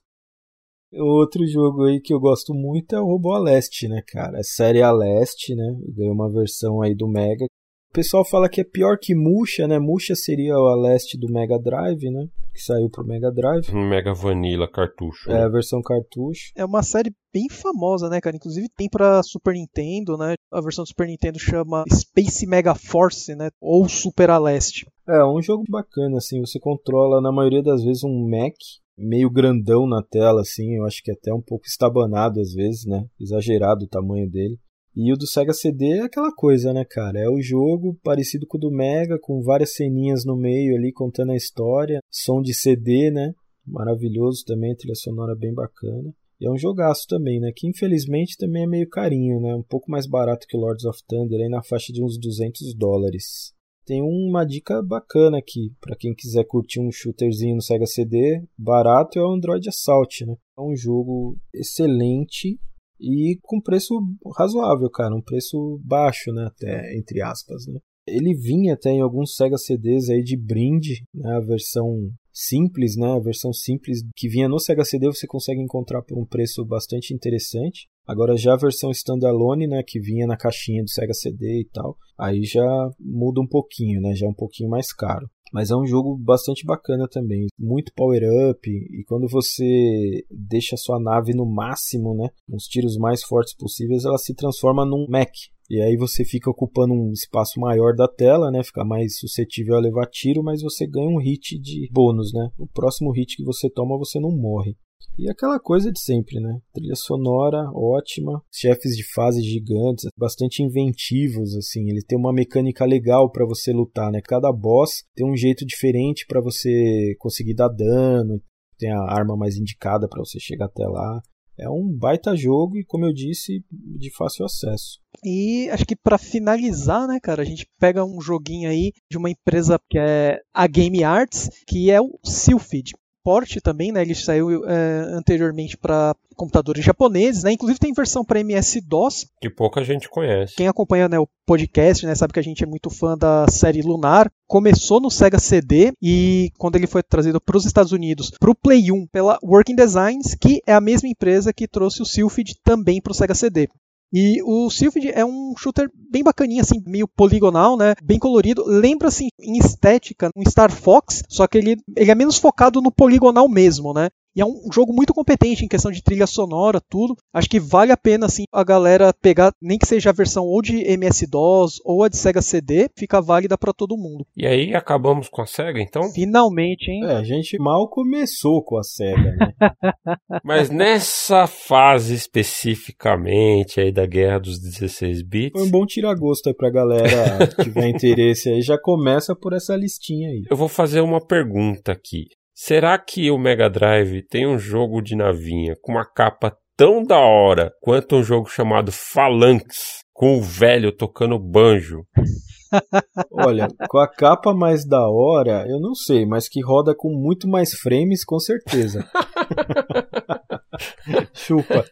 Outro 0.93 1.45
jogo 1.47 1.85
aí 1.85 2.01
que 2.01 2.13
eu 2.13 2.19
gosto 2.19 2.53
muito 2.53 2.95
é 2.95 2.99
o 2.99 3.05
Robô 3.05 3.31
Aleste, 3.31 3.87
né, 3.87 4.01
cara? 4.05 4.39
É 4.39 4.43
série 4.43 4.81
Aleste, 4.81 5.55
né? 5.55 5.75
Ganhou 5.95 6.13
uma 6.13 6.31
versão 6.31 6.81
aí 6.81 6.93
do 6.93 7.07
Mega. 7.07 7.45
O 7.91 7.93
pessoal 7.93 8.23
fala 8.23 8.47
que 8.47 8.61
é 8.61 8.63
pior 8.63 8.97
que 8.97 9.13
Musha, 9.13 9.67
né? 9.67 9.77
Musha 9.77 10.15
seria 10.15 10.57
o 10.57 10.67
Aleste 10.67 11.17
do 11.17 11.31
Mega 11.31 11.59
Drive, 11.59 12.09
né? 12.09 12.25
Que 12.53 12.61
saiu 12.61 12.89
pro 12.89 13.05
Mega 13.05 13.29
Drive. 13.29 13.69
Mega 13.73 14.13
Vanilla 14.13 14.65
cartucho. 14.65 15.29
É, 15.29 15.33
né? 15.33 15.43
a 15.43 15.49
versão 15.49 15.81
cartucho. 15.81 16.51
É 16.55 16.63
uma 16.63 16.83
série 16.83 17.11
bem 17.33 17.49
famosa, 17.49 18.09
né, 18.09 18.21
cara? 18.21 18.37
Inclusive 18.37 18.69
tem 18.77 18.89
pra 18.89 19.21
Super 19.23 19.53
Nintendo, 19.53 20.17
né? 20.17 20.35
A 20.49 20.61
versão 20.61 20.85
do 20.85 20.87
Super 20.87 21.07
Nintendo 21.07 21.37
chama 21.37 21.83
Space 21.91 22.47
Mega 22.47 22.75
Force, 22.75 23.35
né? 23.35 23.49
Ou 23.59 23.87
Super 23.89 24.29
Aleste. 24.29 24.85
É, 25.07 25.25
um 25.25 25.41
jogo 25.41 25.63
bacana, 25.69 26.17
assim. 26.17 26.39
Você 26.39 26.59
controla, 26.59 27.21
na 27.21 27.31
maioria 27.31 27.61
das 27.61 27.83
vezes, 27.83 28.05
um 28.05 28.25
mech 28.25 28.55
meio 28.97 29.29
grandão 29.29 29.87
na 29.87 30.01
tela, 30.03 30.41
assim, 30.41 30.75
eu 30.75 30.85
acho 30.85 31.01
que 31.03 31.11
até 31.11 31.33
um 31.33 31.41
pouco 31.41 31.65
estabanado 31.65 32.39
às 32.39 32.53
vezes, 32.53 32.85
né? 32.85 33.05
Exagerado 33.19 33.85
o 33.85 33.87
tamanho 33.87 34.29
dele. 34.29 34.57
E 34.95 35.11
o 35.13 35.15
do 35.15 35.25
Sega 35.25 35.53
CD 35.53 35.99
é 35.99 36.01
aquela 36.01 36.33
coisa, 36.35 36.73
né, 36.73 36.83
cara? 36.83 37.17
É 37.19 37.29
o 37.29 37.41
jogo 37.41 37.97
parecido 38.03 38.45
com 38.45 38.57
o 38.57 38.59
do 38.59 38.71
Mega, 38.71 39.17
com 39.21 39.41
várias 39.41 39.73
ceninhas 39.73 40.25
no 40.25 40.35
meio 40.35 40.75
ali 40.75 40.91
contando 40.91 41.31
a 41.31 41.35
história, 41.35 41.99
som 42.09 42.41
de 42.41 42.53
CD, 42.53 43.09
né? 43.09 43.33
Maravilhoso 43.65 44.43
também, 44.45 44.75
trilha 44.75 44.95
sonora 44.95 45.33
bem 45.33 45.53
bacana. 45.53 46.13
E 46.41 46.45
é 46.45 46.51
um 46.51 46.57
jogaço 46.57 47.05
também, 47.07 47.39
né? 47.39 47.51
Que 47.55 47.67
infelizmente 47.67 48.35
também 48.35 48.63
é 48.63 48.67
meio 48.67 48.89
carinho, 48.89 49.39
né? 49.39 49.55
Um 49.55 49.63
pouco 49.63 49.89
mais 49.89 50.05
barato 50.05 50.45
que 50.49 50.57
Lords 50.57 50.83
of 50.83 50.99
Thunder, 51.07 51.39
aí 51.39 51.49
na 51.49 51.63
faixa 51.63 51.93
de 51.93 52.03
uns 52.03 52.19
200 52.19 52.75
dólares 52.75 53.53
tem 53.85 54.01
uma 54.01 54.45
dica 54.45 54.81
bacana 54.81 55.37
aqui 55.37 55.73
para 55.79 55.95
quem 55.95 56.13
quiser 56.13 56.45
curtir 56.45 56.79
um 56.79 56.91
shooterzinho 56.91 57.55
no 57.55 57.61
Sega 57.61 57.85
CD, 57.85 58.43
barato 58.57 59.19
é 59.19 59.23
o 59.23 59.31
Android 59.31 59.67
Assault, 59.67 60.25
né? 60.25 60.35
É 60.57 60.61
um 60.61 60.75
jogo 60.75 61.37
excelente 61.53 62.59
e 62.99 63.39
com 63.41 63.59
preço 63.59 63.99
razoável, 64.37 64.89
cara, 64.89 65.15
um 65.15 65.21
preço 65.21 65.79
baixo, 65.83 66.31
né, 66.31 66.45
até 66.45 66.95
entre 66.95 67.21
aspas, 67.21 67.65
né? 67.67 67.79
Ele 68.07 68.33
vinha 68.33 68.73
até 68.73 68.89
em 68.89 69.01
alguns 69.01 69.35
Sega 69.35 69.57
CDs 69.57 70.09
aí 70.09 70.23
de 70.23 70.37
brinde, 70.37 71.03
né, 71.13 71.35
a 71.35 71.39
versão 71.39 72.11
simples, 72.31 72.95
né, 72.95 73.07
a 73.07 73.19
versão 73.19 73.51
simples 73.51 74.01
que 74.15 74.27
vinha 74.27 74.47
no 74.47 74.59
Sega 74.59 74.83
CD 74.83 75.07
você 75.07 75.27
consegue 75.27 75.61
encontrar 75.61 76.01
por 76.03 76.17
um 76.17 76.25
preço 76.25 76.63
bastante 76.65 77.13
interessante. 77.13 77.87
Agora 78.07 78.35
já 78.35 78.53
a 78.53 78.57
versão 78.57 78.91
standalone, 78.91 79.67
né, 79.67 79.83
que 79.85 79.99
vinha 79.99 80.27
na 80.27 80.37
caixinha 80.37 80.83
do 80.83 80.89
Sega 80.89 81.13
CD 81.13 81.61
e 81.61 81.65
tal, 81.65 81.97
aí 82.17 82.43
já 82.43 82.65
muda 82.99 83.41
um 83.41 83.47
pouquinho, 83.47 84.01
né, 84.01 84.13
já 84.15 84.25
é 84.25 84.29
um 84.29 84.33
pouquinho 84.33 84.69
mais 84.69 84.93
caro. 84.93 85.29
Mas 85.53 85.69
é 85.69 85.75
um 85.75 85.85
jogo 85.85 86.17
bastante 86.17 86.65
bacana 86.65 87.07
também, 87.09 87.47
muito 87.59 87.91
power 87.93 88.21
up 88.49 88.69
e 88.69 89.03
quando 89.05 89.27
você 89.27 90.23
deixa 90.31 90.75
a 90.75 90.77
sua 90.77 90.99
nave 90.99 91.33
no 91.33 91.45
máximo, 91.45 92.15
né, 92.15 92.29
nos 92.47 92.65
tiros 92.65 92.97
mais 92.97 93.21
fortes 93.23 93.53
possíveis, 93.53 94.05
ela 94.05 94.17
se 94.17 94.33
transforma 94.33 94.85
num 94.85 95.05
mech. 95.09 95.51
E 95.69 95.81
aí 95.81 95.95
você 95.95 96.25
fica 96.25 96.49
ocupando 96.49 96.93
um 96.93 97.13
espaço 97.13 97.57
maior 97.57 97.95
da 97.95 98.05
tela, 98.05 98.51
né? 98.51 98.61
Fica 98.61 98.83
mais 98.83 99.17
suscetível 99.17 99.75
a 99.75 99.79
levar 99.79 100.05
tiro, 100.05 100.43
mas 100.43 100.61
você 100.61 100.85
ganha 100.85 101.07
um 101.07 101.17
hit 101.17 101.57
de 101.57 101.87
bônus, 101.93 102.33
né? 102.33 102.49
O 102.57 102.67
próximo 102.67 103.09
hit 103.13 103.37
que 103.37 103.43
você 103.45 103.69
toma, 103.69 103.97
você 103.97 104.19
não 104.19 104.31
morre. 104.31 104.75
E 105.17 105.29
aquela 105.29 105.59
coisa 105.59 105.91
de 105.91 105.99
sempre, 105.99 106.39
né? 106.39 106.59
Trilha 106.73 106.95
sonora 106.95 107.69
ótima, 107.73 108.41
chefes 108.51 108.95
de 108.95 109.03
fase 109.13 109.41
gigantes, 109.41 110.07
bastante 110.17 110.63
inventivos, 110.63 111.55
assim. 111.55 111.89
Ele 111.89 112.01
tem 112.01 112.17
uma 112.17 112.33
mecânica 112.33 112.85
legal 112.85 113.31
para 113.31 113.45
você 113.45 113.71
lutar, 113.71 114.11
né? 114.11 114.21
Cada 114.23 114.51
boss 114.51 115.03
tem 115.15 115.25
um 115.25 115.35
jeito 115.35 115.65
diferente 115.65 116.25
para 116.27 116.41
você 116.41 117.15
conseguir 117.19 117.53
dar 117.53 117.69
dano, 117.69 118.41
tem 118.77 118.91
a 118.91 119.01
arma 119.01 119.35
mais 119.37 119.57
indicada 119.57 120.07
para 120.07 120.19
você 120.19 120.39
chegar 120.39 120.65
até 120.65 120.87
lá. 120.87 121.21
É 121.59 121.69
um 121.69 121.95
baita 121.95 122.35
jogo 122.35 122.77
e, 122.77 122.83
como 122.83 123.05
eu 123.05 123.13
disse, 123.13 123.63
de 123.69 124.09
fácil 124.15 124.45
acesso. 124.45 124.99
E 125.23 125.69
acho 125.69 125.85
que 125.85 125.95
para 125.95 126.17
finalizar, 126.17 127.07
né, 127.07 127.19
cara, 127.21 127.43
a 127.43 127.45
gente 127.45 127.67
pega 127.79 128.03
um 128.03 128.19
joguinho 128.19 128.67
aí 128.67 128.91
de 129.09 129.17
uma 129.17 129.29
empresa 129.29 129.79
que 129.87 129.99
é 129.99 130.39
a 130.51 130.65
Game 130.65 131.03
Arts, 131.03 131.49
que 131.67 131.91
é 131.91 132.01
o 132.01 132.17
Sylphid 132.23 132.93
porte 133.23 133.61
também, 133.61 133.91
né? 133.91 134.01
Ele 134.01 134.15
saiu 134.15 134.65
é, 134.65 134.99
anteriormente 135.13 135.77
para 135.77 136.15
computadores 136.35 136.83
japoneses, 136.83 137.43
né? 137.43 137.51
Inclusive 137.51 137.79
tem 137.79 137.93
versão 137.93 138.25
para 138.25 138.39
MS-DOS. 138.39 139.27
Que 139.39 139.49
pouca 139.49 139.83
gente 139.83 140.09
conhece. 140.09 140.55
Quem 140.55 140.67
acompanha 140.67 141.07
né, 141.07 141.19
o 141.19 141.27
podcast, 141.45 142.05
né, 142.05 142.15
sabe 142.15 142.33
que 142.33 142.39
a 142.39 142.43
gente 142.43 142.63
é 142.63 142.67
muito 142.67 142.89
fã 142.89 143.17
da 143.17 143.45
série 143.47 143.81
Lunar. 143.81 144.31
Começou 144.47 144.99
no 144.99 145.11
Sega 145.11 145.39
CD 145.39 145.93
e 146.01 146.51
quando 146.57 146.75
ele 146.75 146.87
foi 146.87 147.03
trazido 147.03 147.39
para 147.39 147.57
os 147.57 147.65
Estados 147.65 147.91
Unidos, 147.91 148.31
para 148.39 148.49
o 148.49 148.55
Play 148.55 148.91
1 148.91 149.07
pela 149.07 149.37
Working 149.43 149.75
Designs, 149.75 150.35
que 150.35 150.61
é 150.65 150.73
a 150.73 150.81
mesma 150.81 151.09
empresa 151.09 151.53
que 151.53 151.67
trouxe 151.67 152.01
o 152.01 152.05
Sylphid 152.05 152.55
também 152.63 153.01
para 153.01 153.11
o 153.11 153.13
Sega 153.13 153.35
CD. 153.35 153.69
E 154.13 154.41
o 154.43 154.69
Sylphid 154.69 155.11
é 155.13 155.25
um 155.25 155.53
shooter 155.57 155.89
bem 155.93 156.23
bacaninha, 156.23 156.61
assim, 156.61 156.83
meio 156.85 157.07
poligonal, 157.07 157.77
né? 157.77 157.95
Bem 158.03 158.19
colorido. 158.19 158.63
Lembra, 158.65 159.07
assim, 159.07 159.29
em 159.39 159.57
estética, 159.57 160.29
um 160.35 160.43
Star 160.49 160.71
Fox, 160.71 161.23
só 161.29 161.47
que 161.47 161.57
ele, 161.57 161.77
ele 161.95 162.11
é 162.11 162.15
menos 162.15 162.37
focado 162.37 162.81
no 162.81 162.91
poligonal 162.91 163.47
mesmo, 163.47 163.93
né? 163.93 164.09
E 164.35 164.41
é 164.41 164.45
um 164.45 164.71
jogo 164.73 164.93
muito 164.93 165.13
competente 165.13 165.65
em 165.65 165.67
questão 165.67 165.91
de 165.91 166.01
trilha 166.01 166.25
sonora, 166.25 166.79
tudo. 166.79 167.15
Acho 167.33 167.49
que 167.49 167.59
vale 167.59 167.91
a 167.91 167.97
pena, 167.97 168.25
assim, 168.25 168.43
a 168.51 168.63
galera 168.63 169.13
pegar, 169.13 169.51
nem 169.61 169.77
que 169.77 169.85
seja 169.85 170.09
a 170.09 170.13
versão 170.13 170.45
ou 170.45 170.61
de 170.61 170.77
MS-DOS 170.77 171.81
ou 171.83 172.03
a 172.03 172.09
de 172.09 172.17
Sega 172.17 172.41
CD, 172.41 172.89
fica 172.97 173.21
válida 173.21 173.57
para 173.57 173.73
todo 173.73 173.97
mundo. 173.97 174.25
E 174.35 174.47
aí 174.47 174.73
acabamos 174.73 175.27
com 175.27 175.41
a 175.41 175.45
Sega, 175.45 175.81
então? 175.81 176.03
Finalmente, 176.13 176.89
hein? 176.89 177.05
É, 177.05 177.17
a 177.17 177.23
gente 177.23 177.57
mal 177.59 177.89
começou 177.89 178.63
com 178.63 178.77
a 178.77 178.83
Sega, 178.83 179.35
né? 179.35 179.53
Mas 180.43 180.69
nessa 180.69 181.47
fase 181.47 182.13
especificamente 182.13 183.79
aí 183.79 183.91
da 183.91 184.05
Guerra 184.05 184.39
dos 184.39 184.59
16 184.59 185.23
bits. 185.23 185.51
Foi 185.59 185.67
um 185.67 185.71
bom 185.71 185.85
tira-gosto 185.85 186.47
aí 186.47 186.55
pra 186.55 186.69
galera 186.69 187.47
que 187.47 187.63
tiver 187.63 187.87
interesse 187.89 188.49
aí. 188.49 188.61
Já 188.61 188.77
começa 188.77 189.35
por 189.35 189.53
essa 189.53 189.75
listinha 189.75 190.29
aí. 190.29 190.43
Eu 190.49 190.57
vou 190.57 190.67
fazer 190.67 191.01
uma 191.01 191.19
pergunta 191.19 191.91
aqui. 191.91 192.25
Será 192.63 192.95
que 192.99 193.31
o 193.31 193.39
Mega 193.39 193.67
Drive 193.67 194.21
tem 194.21 194.45
um 194.45 194.59
jogo 194.59 195.01
de 195.01 195.15
navinha 195.15 195.75
com 195.81 195.93
uma 195.93 196.05
capa 196.05 196.55
tão 196.77 197.01
da 197.03 197.17
hora 197.17 197.73
quanto 197.81 198.17
um 198.17 198.23
jogo 198.23 198.47
chamado 198.47 198.91
Phalanx, 198.91 200.03
com 200.13 200.37
o 200.37 200.41
velho 200.43 200.95
tocando 200.95 201.39
banjo? 201.39 202.05
Olha, 203.33 203.67
com 203.89 203.97
a 203.97 204.07
capa 204.07 204.53
mais 204.53 204.85
da 204.87 205.09
hora, 205.09 205.65
eu 205.67 205.79
não 205.79 205.95
sei, 205.95 206.23
mas 206.23 206.47
que 206.47 206.63
roda 206.63 206.93
com 206.95 207.09
muito 207.09 207.49
mais 207.49 207.71
frames, 207.71 208.23
com 208.23 208.37
certeza. 208.37 209.09
Chupa. 211.33 211.85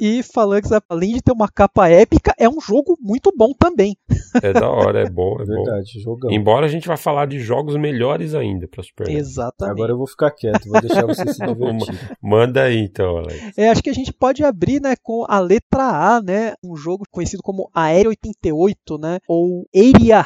E 0.00 0.22
Phalanx, 0.22 0.70
além 0.88 1.14
de 1.14 1.22
ter 1.22 1.32
uma 1.32 1.48
capa 1.48 1.88
épica, 1.88 2.34
é 2.38 2.48
um 2.48 2.60
jogo 2.60 2.96
muito 3.00 3.32
bom 3.36 3.52
também. 3.52 3.96
É 4.42 4.52
da 4.52 4.68
hora, 4.68 5.02
é 5.02 5.10
bom, 5.10 5.36
é 5.40 5.44
Verdade, 5.44 5.92
bom. 5.96 6.00
jogão. 6.00 6.30
Embora 6.30 6.66
a 6.66 6.68
gente 6.68 6.88
vá 6.88 6.96
falar 6.96 7.26
de 7.26 7.38
jogos 7.38 7.76
melhores 7.76 8.34
ainda 8.34 8.66
para 8.68 8.82
Super. 8.82 9.08
Exatamente. 9.08 9.74
Agora 9.74 9.92
eu 9.92 9.98
vou 9.98 10.06
ficar 10.06 10.30
quieto, 10.30 10.68
vou 10.68 10.80
deixar 10.80 11.06
você 11.06 11.32
se 11.32 11.38
divertir. 11.44 12.16
Manda 12.22 12.62
aí 12.62 12.78
então, 12.78 13.18
Alex. 13.18 13.56
É, 13.56 13.68
acho 13.68 13.82
que 13.82 13.90
a 13.90 13.94
gente 13.94 14.12
pode 14.12 14.44
abrir, 14.44 14.80
né, 14.80 14.94
com 15.02 15.24
a 15.28 15.40
letra 15.40 16.16
A, 16.16 16.22
né, 16.22 16.54
um 16.62 16.76
jogo 16.76 17.04
conhecido 17.10 17.42
como 17.42 17.70
Aéreo 17.74 18.10
88, 18.10 18.98
né, 18.98 19.18
ou 19.28 19.66
Eria 19.72 20.24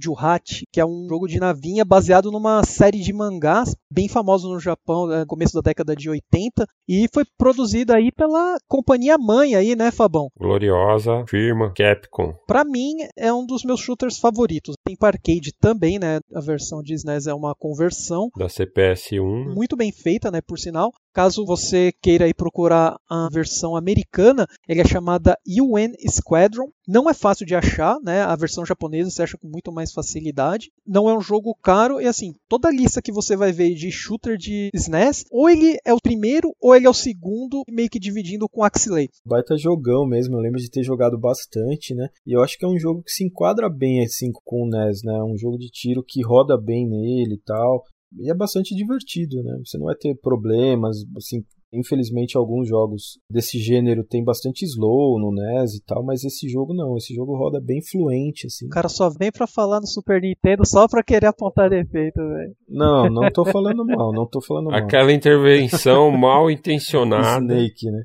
Juhachi, 0.00 0.66
que 0.70 0.80
é 0.80 0.86
um 0.86 1.06
jogo 1.08 1.26
de 1.26 1.38
navinha 1.40 1.84
baseado 1.84 2.30
numa 2.30 2.62
série 2.64 3.00
de 3.00 3.12
mangás 3.12 3.74
bem 3.96 4.08
famoso 4.08 4.52
no 4.52 4.60
Japão, 4.60 5.06
no 5.06 5.26
começo 5.26 5.54
da 5.54 5.62
década 5.62 5.96
de 5.96 6.10
80, 6.10 6.66
e 6.86 7.08
foi 7.14 7.24
produzido 7.38 7.94
aí 7.94 8.12
pela 8.12 8.58
companhia 8.68 9.16
mãe 9.16 9.54
aí, 9.54 9.74
né, 9.74 9.90
Fabão? 9.90 10.28
Gloriosa, 10.38 11.24
firma, 11.26 11.72
Capcom. 11.74 12.34
Pra 12.46 12.62
mim, 12.62 12.96
é 13.16 13.32
um 13.32 13.46
dos 13.46 13.64
meus 13.64 13.80
shooters 13.80 14.18
favoritos. 14.18 14.74
Tem 14.84 14.94
para 14.94 15.16
arcade 15.16 15.50
também, 15.58 15.98
né? 15.98 16.20
A 16.34 16.40
versão 16.40 16.82
de 16.82 16.92
SNES 16.92 17.26
é 17.26 17.32
uma 17.32 17.54
conversão 17.54 18.28
Da 18.36 18.48
CPS1. 18.48 19.54
muito 19.54 19.74
bem 19.76 19.90
feita, 19.90 20.30
né, 20.30 20.42
por 20.42 20.58
sinal. 20.58 20.92
Caso 21.16 21.46
você 21.46 21.92
queira 22.02 22.28
ir 22.28 22.34
procurar 22.34 23.00
a 23.08 23.26
versão 23.32 23.74
americana, 23.74 24.46
ele 24.68 24.82
é 24.82 24.84
chamada 24.84 25.34
UN 25.48 25.94
Squadron. 26.10 26.68
Não 26.86 27.08
é 27.08 27.14
fácil 27.14 27.46
de 27.46 27.54
achar, 27.54 27.98
né? 28.04 28.20
A 28.20 28.36
versão 28.36 28.66
japonesa 28.66 29.10
você 29.10 29.22
acha 29.22 29.38
com 29.38 29.48
muito 29.48 29.72
mais 29.72 29.94
facilidade. 29.94 30.70
Não 30.86 31.08
é 31.08 31.16
um 31.16 31.20
jogo 31.22 31.56
caro 31.62 32.02
e 32.02 32.06
assim, 32.06 32.34
toda 32.46 32.68
a 32.68 32.70
lista 32.70 33.00
que 33.00 33.10
você 33.10 33.34
vai 33.34 33.50
ver 33.50 33.72
de 33.72 33.90
shooter 33.90 34.36
de 34.36 34.68
SNES, 34.74 35.24
ou 35.30 35.48
ele 35.48 35.78
é 35.86 35.94
o 35.94 36.02
primeiro 36.02 36.54
ou 36.60 36.76
ele 36.76 36.86
é 36.86 36.90
o 36.90 36.92
segundo, 36.92 37.62
meio 37.66 37.88
que 37.88 37.98
dividindo 37.98 38.46
com 38.46 38.62
Axley. 38.62 39.08
Baita 39.24 39.56
jogão 39.56 40.06
mesmo, 40.06 40.36
eu 40.36 40.40
lembro 40.40 40.60
de 40.60 40.70
ter 40.70 40.82
jogado 40.82 41.18
bastante, 41.18 41.94
né? 41.94 42.10
E 42.26 42.36
eu 42.36 42.42
acho 42.42 42.58
que 42.58 42.64
é 42.66 42.68
um 42.68 42.78
jogo 42.78 43.02
que 43.02 43.10
se 43.10 43.24
enquadra 43.24 43.70
bem 43.70 44.04
assim 44.04 44.30
com 44.44 44.64
o 44.64 44.68
NES, 44.68 45.02
né? 45.02 45.14
Um 45.22 45.38
jogo 45.38 45.56
de 45.56 45.70
tiro 45.70 46.04
que 46.06 46.22
roda 46.22 46.60
bem 46.60 46.86
nele 46.86 47.36
e 47.36 47.42
tal. 47.42 47.86
E 48.18 48.30
é 48.30 48.34
bastante 48.34 48.74
divertido, 48.74 49.42
né? 49.42 49.58
Você 49.64 49.78
não 49.78 49.86
vai 49.86 49.96
ter 49.96 50.14
problemas, 50.16 51.04
assim, 51.16 51.44
Infelizmente, 51.72 52.36
alguns 52.36 52.68
jogos 52.68 53.18
desse 53.30 53.58
gênero 53.58 54.04
tem 54.04 54.24
bastante 54.24 54.64
slow 54.64 55.18
no 55.18 55.32
NES 55.32 55.74
e 55.74 55.84
tal, 55.84 56.02
mas 56.04 56.24
esse 56.24 56.48
jogo 56.48 56.72
não. 56.72 56.96
Esse 56.96 57.12
jogo 57.14 57.36
roda 57.36 57.60
bem 57.60 57.82
fluente, 57.82 58.46
assim. 58.46 58.66
O 58.66 58.70
cara 58.70 58.88
só 58.88 59.10
vem 59.10 59.32
pra 59.32 59.46
falar 59.46 59.80
no 59.80 59.86
Super 59.86 60.20
Nintendo 60.20 60.64
só 60.64 60.86
pra 60.86 61.02
querer 61.02 61.26
apontar 61.26 61.68
defeito, 61.68 62.16
velho. 62.16 62.54
Não, 62.68 63.10
não 63.10 63.30
tô 63.30 63.44
falando 63.44 63.84
mal, 63.84 64.12
não 64.12 64.26
tô 64.26 64.40
falando 64.40 64.70
mal. 64.70 64.78
Aquela 64.78 65.12
intervenção 65.12 66.10
mal 66.16 66.50
intencionada. 66.50 67.44
Snake, 67.44 67.90
né? 67.90 68.04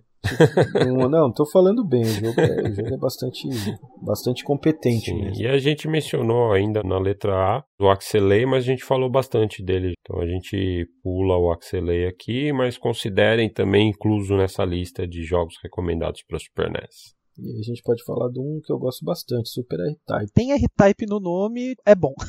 Não, 0.85 1.10
não, 1.10 1.34
tô 1.34 1.45
falando 1.49 1.84
bem. 1.84 2.03
O 2.03 2.06
jogo 2.06 2.41
é, 2.41 2.69
o 2.69 2.76
jogo 2.76 2.93
é 2.93 2.98
bastante, 2.98 3.49
bastante 4.02 4.43
competente 4.43 5.11
Sim, 5.11 5.22
mesmo. 5.22 5.43
e 5.43 5.48
a 5.48 5.57
gente 5.57 5.88
mencionou 5.88 6.52
ainda 6.52 6.84
na 6.84 6.99
letra 6.99 7.34
A 7.34 7.64
do 7.80 7.89
Axelay, 7.89 8.45
mas 8.45 8.64
a 8.64 8.68
gente 8.68 8.84
falou 8.84 9.10
bastante 9.10 9.64
dele. 9.64 9.93
Então 10.02 10.22
a 10.22 10.27
gente 10.27 10.88
pula 11.03 11.38
o 11.38 11.52
Axelay 11.52 12.06
aqui, 12.06 12.53
mas 12.53 12.77
considerem 12.77 13.52
também 13.52 13.89
incluso 13.89 14.35
nessa 14.35 14.64
lista 14.64 15.07
de 15.07 15.23
jogos 15.23 15.56
recomendados 15.64 16.23
para 16.27 16.39
Super 16.39 16.69
NES. 16.69 17.20
E 17.41 17.59
a 17.59 17.63
gente 17.63 17.81
pode 17.81 18.03
falar 18.03 18.30
de 18.30 18.39
um 18.39 18.61
que 18.63 18.72
eu 18.72 18.77
gosto 18.77 19.03
bastante, 19.03 19.49
Super 19.49 19.80
R-Type. 19.80 20.31
Tem 20.34 20.51
R-Type 20.51 21.05
no 21.07 21.19
nome, 21.19 21.76
é 21.85 21.95
bom. 21.95 22.13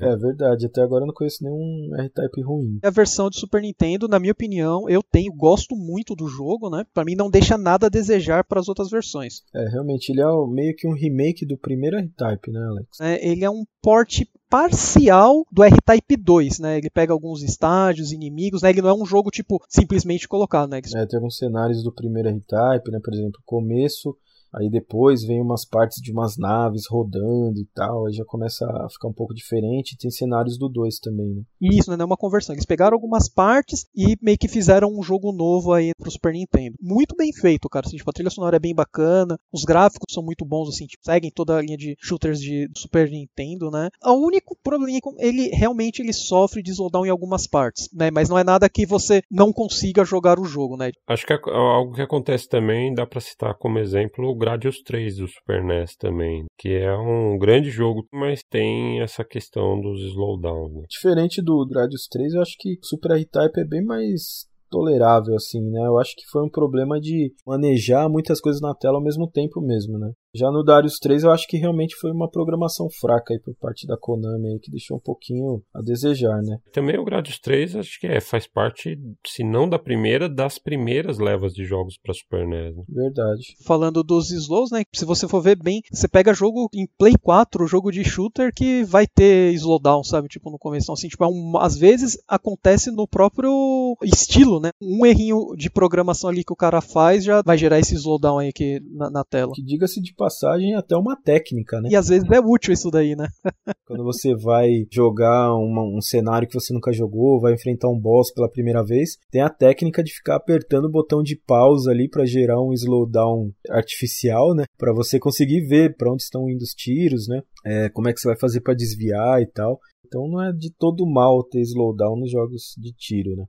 É 0.00 0.16
verdade, 0.16 0.66
até 0.66 0.82
agora 0.82 1.02
eu 1.02 1.06
não 1.06 1.14
conheço 1.14 1.42
nenhum 1.42 1.94
R-Type 1.96 2.42
ruim. 2.42 2.78
A 2.82 2.90
versão 2.90 3.28
de 3.28 3.38
Super 3.38 3.60
Nintendo, 3.60 4.08
na 4.08 4.18
minha 4.18 4.32
opinião, 4.32 4.88
eu 4.88 5.02
tenho, 5.02 5.32
gosto 5.34 5.74
muito 5.76 6.14
do 6.14 6.28
jogo, 6.28 6.70
né? 6.70 6.84
Pra 6.94 7.04
mim 7.04 7.14
não 7.14 7.30
deixa 7.30 7.58
nada 7.58 7.86
a 7.86 7.90
desejar 7.90 8.44
para 8.44 8.60
as 8.60 8.68
outras 8.68 8.90
versões. 8.90 9.42
É, 9.54 9.68
realmente, 9.68 10.10
ele 10.10 10.20
é 10.20 10.26
meio 10.48 10.74
que 10.74 10.86
um 10.86 10.94
remake 10.94 11.46
do 11.46 11.58
primeiro 11.58 11.96
R-Type, 11.96 12.50
né, 12.50 12.60
Alex? 12.60 13.00
É, 13.00 13.26
ele 13.28 13.44
é 13.44 13.50
um 13.50 13.64
port 13.82 14.22
parcial 14.48 15.44
do 15.50 15.62
R-Type 15.62 16.16
2, 16.16 16.58
né? 16.58 16.78
Ele 16.78 16.90
pega 16.90 17.12
alguns 17.12 17.42
estágios, 17.42 18.12
inimigos, 18.12 18.62
né? 18.62 18.70
Ele 18.70 18.82
não 18.82 18.90
é 18.90 18.94
um 18.94 19.06
jogo 19.06 19.30
tipo 19.30 19.62
simplesmente 19.68 20.28
colocado, 20.28 20.70
né? 20.70 20.78
É, 20.78 21.06
tem 21.06 21.16
alguns 21.16 21.36
cenários 21.36 21.82
do 21.82 21.92
primeiro 21.92 22.28
R-Type, 22.28 22.90
né? 22.90 23.00
Por 23.02 23.14
exemplo, 23.14 23.40
começo, 23.44 24.16
aí 24.54 24.70
depois 24.70 25.24
vem 25.24 25.40
umas 25.40 25.64
partes 25.64 26.00
de 26.00 26.12
umas 26.12 26.36
naves 26.36 26.84
rodando 26.88 27.58
e 27.58 27.66
tal, 27.74 28.06
aí 28.06 28.12
já 28.12 28.24
começa 28.24 28.64
a 28.64 28.88
ficar 28.90 29.08
um 29.08 29.12
pouco 29.12 29.34
diferente. 29.34 29.96
Tem 29.98 30.10
cenários 30.10 30.58
do 30.58 30.68
2 30.68 30.98
também, 30.98 31.34
né? 31.34 31.42
Isso, 31.60 31.90
né? 31.90 31.96
Não 31.96 32.04
é 32.04 32.06
uma 32.06 32.16
conversão. 32.16 32.54
Eles 32.54 32.66
pegaram 32.66 32.94
algumas 32.94 33.28
partes 33.28 33.86
e 33.94 34.16
meio 34.22 34.38
que 34.38 34.48
fizeram 34.48 34.88
um 34.88 35.02
jogo 35.02 35.32
novo 35.32 35.72
aí 35.72 35.92
pro 35.98 36.10
Super 36.10 36.32
Nintendo. 36.32 36.76
Muito 36.80 37.14
bem 37.16 37.32
feito, 37.32 37.68
cara. 37.68 37.86
Assim, 37.86 37.96
tipo, 37.96 38.10
a 38.10 38.12
trilha 38.12 38.30
sonora 38.30 38.56
é 38.56 38.60
bem 38.60 38.74
bacana, 38.74 39.38
os 39.52 39.64
gráficos 39.64 40.12
são 40.12 40.22
muito 40.22 40.44
bons, 40.44 40.68
assim, 40.68 40.86
tipo, 40.86 41.04
seguem 41.04 41.30
toda 41.30 41.56
a 41.56 41.62
linha 41.62 41.76
de 41.76 41.96
shooters 42.00 42.40
de 42.40 42.68
Super 42.76 43.10
Nintendo, 43.10 43.70
né? 43.70 43.88
O 44.04 44.26
único 44.26 44.56
probleminha 44.62 44.98
é 44.98 45.00
que 45.00 45.26
ele 45.26 45.48
realmente 45.48 46.00
ele 46.00 46.12
sofre 46.12 46.62
de 46.62 46.70
slowdown 46.72 47.06
em 47.06 47.10
algumas 47.10 47.46
partes, 47.46 47.88
né? 47.92 48.10
Mas 48.10 48.28
não 48.28 48.38
é 48.38 48.44
nada 48.44 48.68
que 48.68 48.86
você 48.86 49.22
não 49.30 49.52
consiga 49.52 50.04
jogar 50.04 50.38
o 50.38 50.44
jogo, 50.44 50.76
né? 50.76 50.90
Acho 51.06 51.26
que 51.26 51.32
é 51.32 51.38
algo 51.52 51.94
que 51.94 52.02
acontece 52.02 52.48
também, 52.48 52.94
dá 52.94 53.06
para 53.06 53.20
citar 53.20 53.54
como 53.54 53.78
exemplo 53.78 54.35
Gradius 54.36 54.82
3 54.82 55.16
do 55.16 55.28
Super 55.28 55.64
NES 55.64 55.96
também, 55.96 56.44
que 56.58 56.68
é 56.68 56.96
um 56.96 57.38
grande 57.38 57.70
jogo, 57.70 58.06
mas 58.12 58.40
tem 58.50 59.00
essa 59.00 59.24
questão 59.24 59.80
dos 59.80 60.00
slowdowns. 60.02 60.72
Né? 60.74 60.82
Diferente 60.88 61.42
do 61.42 61.66
Gradius 61.66 62.06
3, 62.10 62.34
eu 62.34 62.42
acho 62.42 62.56
que 62.58 62.78
Super 62.82 63.12
R-Type 63.12 63.60
é 63.60 63.64
bem 63.64 63.84
mais 63.84 64.46
tolerável, 64.70 65.34
assim, 65.34 65.60
né? 65.70 65.86
Eu 65.86 65.98
acho 65.98 66.14
que 66.16 66.26
foi 66.30 66.42
um 66.42 66.50
problema 66.50 67.00
de 67.00 67.32
manejar 67.46 68.08
muitas 68.08 68.40
coisas 68.40 68.60
na 68.60 68.74
tela 68.74 68.96
ao 68.96 69.02
mesmo 69.02 69.30
tempo 69.30 69.60
mesmo, 69.60 69.98
né? 69.98 70.10
Já 70.36 70.50
no 70.50 70.62
Darius 70.62 70.98
3 70.98 71.24
eu 71.24 71.30
acho 71.30 71.46
que 71.48 71.56
realmente 71.56 71.96
foi 71.96 72.10
uma 72.10 72.28
programação 72.30 72.88
fraca 73.00 73.32
aí 73.34 73.40
por 73.40 73.54
parte 73.56 73.86
da 73.86 73.96
Konami 73.96 74.48
aí, 74.52 74.58
que 74.60 74.70
deixou 74.70 74.96
um 74.98 75.00
pouquinho 75.00 75.62
a 75.74 75.80
desejar, 75.80 76.40
né? 76.42 76.58
Também 76.72 76.98
o 76.98 77.04
Gradius 77.04 77.38
3 77.38 77.76
acho 77.76 77.98
que 78.00 78.06
é, 78.06 78.20
faz 78.20 78.46
parte, 78.46 78.98
se 79.26 79.42
não 79.44 79.68
da 79.68 79.78
primeira, 79.78 80.28
das 80.28 80.58
primeiras 80.58 81.18
levas 81.18 81.52
de 81.52 81.64
jogos 81.64 81.96
para 82.02 82.14
Super 82.14 82.46
NES. 82.46 82.76
Né? 82.76 82.82
Verdade. 82.88 83.42
Falando 83.64 84.02
dos 84.02 84.30
slows, 84.30 84.70
né? 84.70 84.82
Se 84.94 85.04
você 85.04 85.26
for 85.28 85.40
ver 85.40 85.56
bem, 85.56 85.80
você 85.92 86.08
pega 86.08 86.34
jogo 86.34 86.68
em 86.74 86.86
Play 86.98 87.14
4, 87.20 87.66
jogo 87.66 87.90
de 87.90 88.04
shooter 88.04 88.52
que 88.54 88.84
vai 88.84 89.06
ter 89.06 89.52
slowdown, 89.54 90.02
sabe? 90.04 90.28
Tipo, 90.28 90.50
no 90.50 90.58
começo. 90.58 90.84
Então, 90.84 90.94
assim, 90.94 91.08
tipo, 91.08 91.24
é 91.24 91.28
um- 91.28 91.56
às 91.58 91.76
vezes 91.76 92.18
acontece 92.28 92.90
no 92.90 93.06
próprio 93.08 93.96
estilo, 94.02 94.60
né? 94.60 94.70
Um 94.80 95.04
errinho 95.06 95.54
de 95.56 95.70
programação 95.70 96.30
ali 96.30 96.44
que 96.44 96.52
o 96.52 96.56
cara 96.56 96.80
faz 96.80 97.24
já 97.24 97.42
vai 97.44 97.56
gerar 97.56 97.78
esse 97.78 97.94
slowdown 97.94 98.38
aí 98.38 98.48
aqui 98.48 98.80
na, 98.92 99.10
na 99.10 99.24
tela. 99.24 99.52
Que 99.54 99.62
diga-se 99.62 100.00
de 100.00 100.14
passagem 100.26 100.72
é 100.72 100.76
até 100.76 100.96
uma 100.96 101.16
técnica, 101.16 101.80
né? 101.80 101.88
E 101.90 101.96
às 101.96 102.08
vezes 102.08 102.28
é 102.30 102.40
útil 102.40 102.72
isso 102.72 102.90
daí, 102.90 103.14
né? 103.14 103.28
Quando 103.86 104.02
você 104.02 104.34
vai 104.34 104.68
jogar 104.90 105.54
uma- 105.54 105.84
um 105.84 106.00
cenário 106.00 106.48
que 106.48 106.54
você 106.54 106.74
nunca 106.74 106.92
jogou, 106.92 107.40
vai 107.40 107.54
enfrentar 107.54 107.88
um 107.88 107.98
boss 107.98 108.32
pela 108.32 108.50
primeira 108.50 108.84
vez, 108.84 109.16
tem 109.30 109.40
a 109.40 109.48
técnica 109.48 110.02
de 110.02 110.12
ficar 110.12 110.36
apertando 110.36 110.86
o 110.86 110.90
botão 110.90 111.22
de 111.22 111.36
pausa 111.36 111.90
ali 111.90 112.08
para 112.08 112.26
gerar 112.26 112.60
um 112.60 112.72
slowdown 112.72 113.50
artificial, 113.70 114.54
né? 114.54 114.64
Para 114.76 114.92
você 114.92 115.18
conseguir 115.18 115.66
ver 115.66 115.96
para 115.96 116.12
onde 116.12 116.22
estão 116.22 116.50
indo 116.50 116.62
os 116.62 116.70
tiros, 116.70 117.28
né? 117.28 117.40
É, 117.64 117.88
como 117.90 118.08
é 118.08 118.12
que 118.12 118.20
você 118.20 118.28
vai 118.28 118.38
fazer 118.38 118.60
para 118.60 118.74
desviar 118.74 119.40
e 119.40 119.46
tal. 119.46 119.78
Então 120.06 120.28
não 120.28 120.42
é 120.42 120.52
de 120.52 120.72
todo 120.76 121.06
mal 121.06 121.42
ter 121.44 121.60
slowdown 121.60 122.18
nos 122.18 122.30
jogos 122.30 122.74
de 122.78 122.92
tiro, 122.92 123.36
né? 123.36 123.44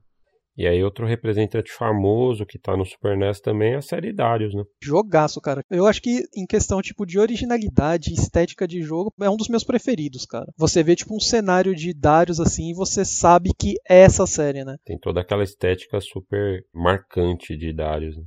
E 0.58 0.66
aí 0.66 0.82
outro 0.82 1.06
representante 1.06 1.70
famoso 1.70 2.44
que 2.44 2.58
tá 2.58 2.76
no 2.76 2.84
Super 2.84 3.16
NES 3.16 3.40
também 3.40 3.74
é 3.74 3.76
a 3.76 3.80
série 3.80 4.12
Darius, 4.12 4.52
né? 4.52 4.64
Jogaço, 4.82 5.40
cara. 5.40 5.62
Eu 5.70 5.86
acho 5.86 6.02
que 6.02 6.24
em 6.34 6.44
questão 6.44 6.82
tipo 6.82 7.06
de 7.06 7.16
originalidade, 7.16 8.12
estética 8.12 8.66
de 8.66 8.82
jogo, 8.82 9.14
é 9.20 9.30
um 9.30 9.36
dos 9.36 9.48
meus 9.48 9.62
preferidos, 9.62 10.26
cara. 10.26 10.52
Você 10.56 10.82
vê 10.82 10.96
tipo 10.96 11.14
um 11.14 11.20
cenário 11.20 11.76
de 11.76 11.94
Darius 11.94 12.40
assim 12.40 12.70
e 12.70 12.74
você 12.74 13.04
sabe 13.04 13.50
que 13.56 13.76
é 13.88 14.00
essa 14.00 14.26
série, 14.26 14.64
né? 14.64 14.74
Tem 14.84 14.98
toda 14.98 15.20
aquela 15.20 15.44
estética 15.44 16.00
super 16.00 16.64
marcante 16.74 17.56
de 17.56 17.72
Darius. 17.72 18.16
Né? 18.16 18.24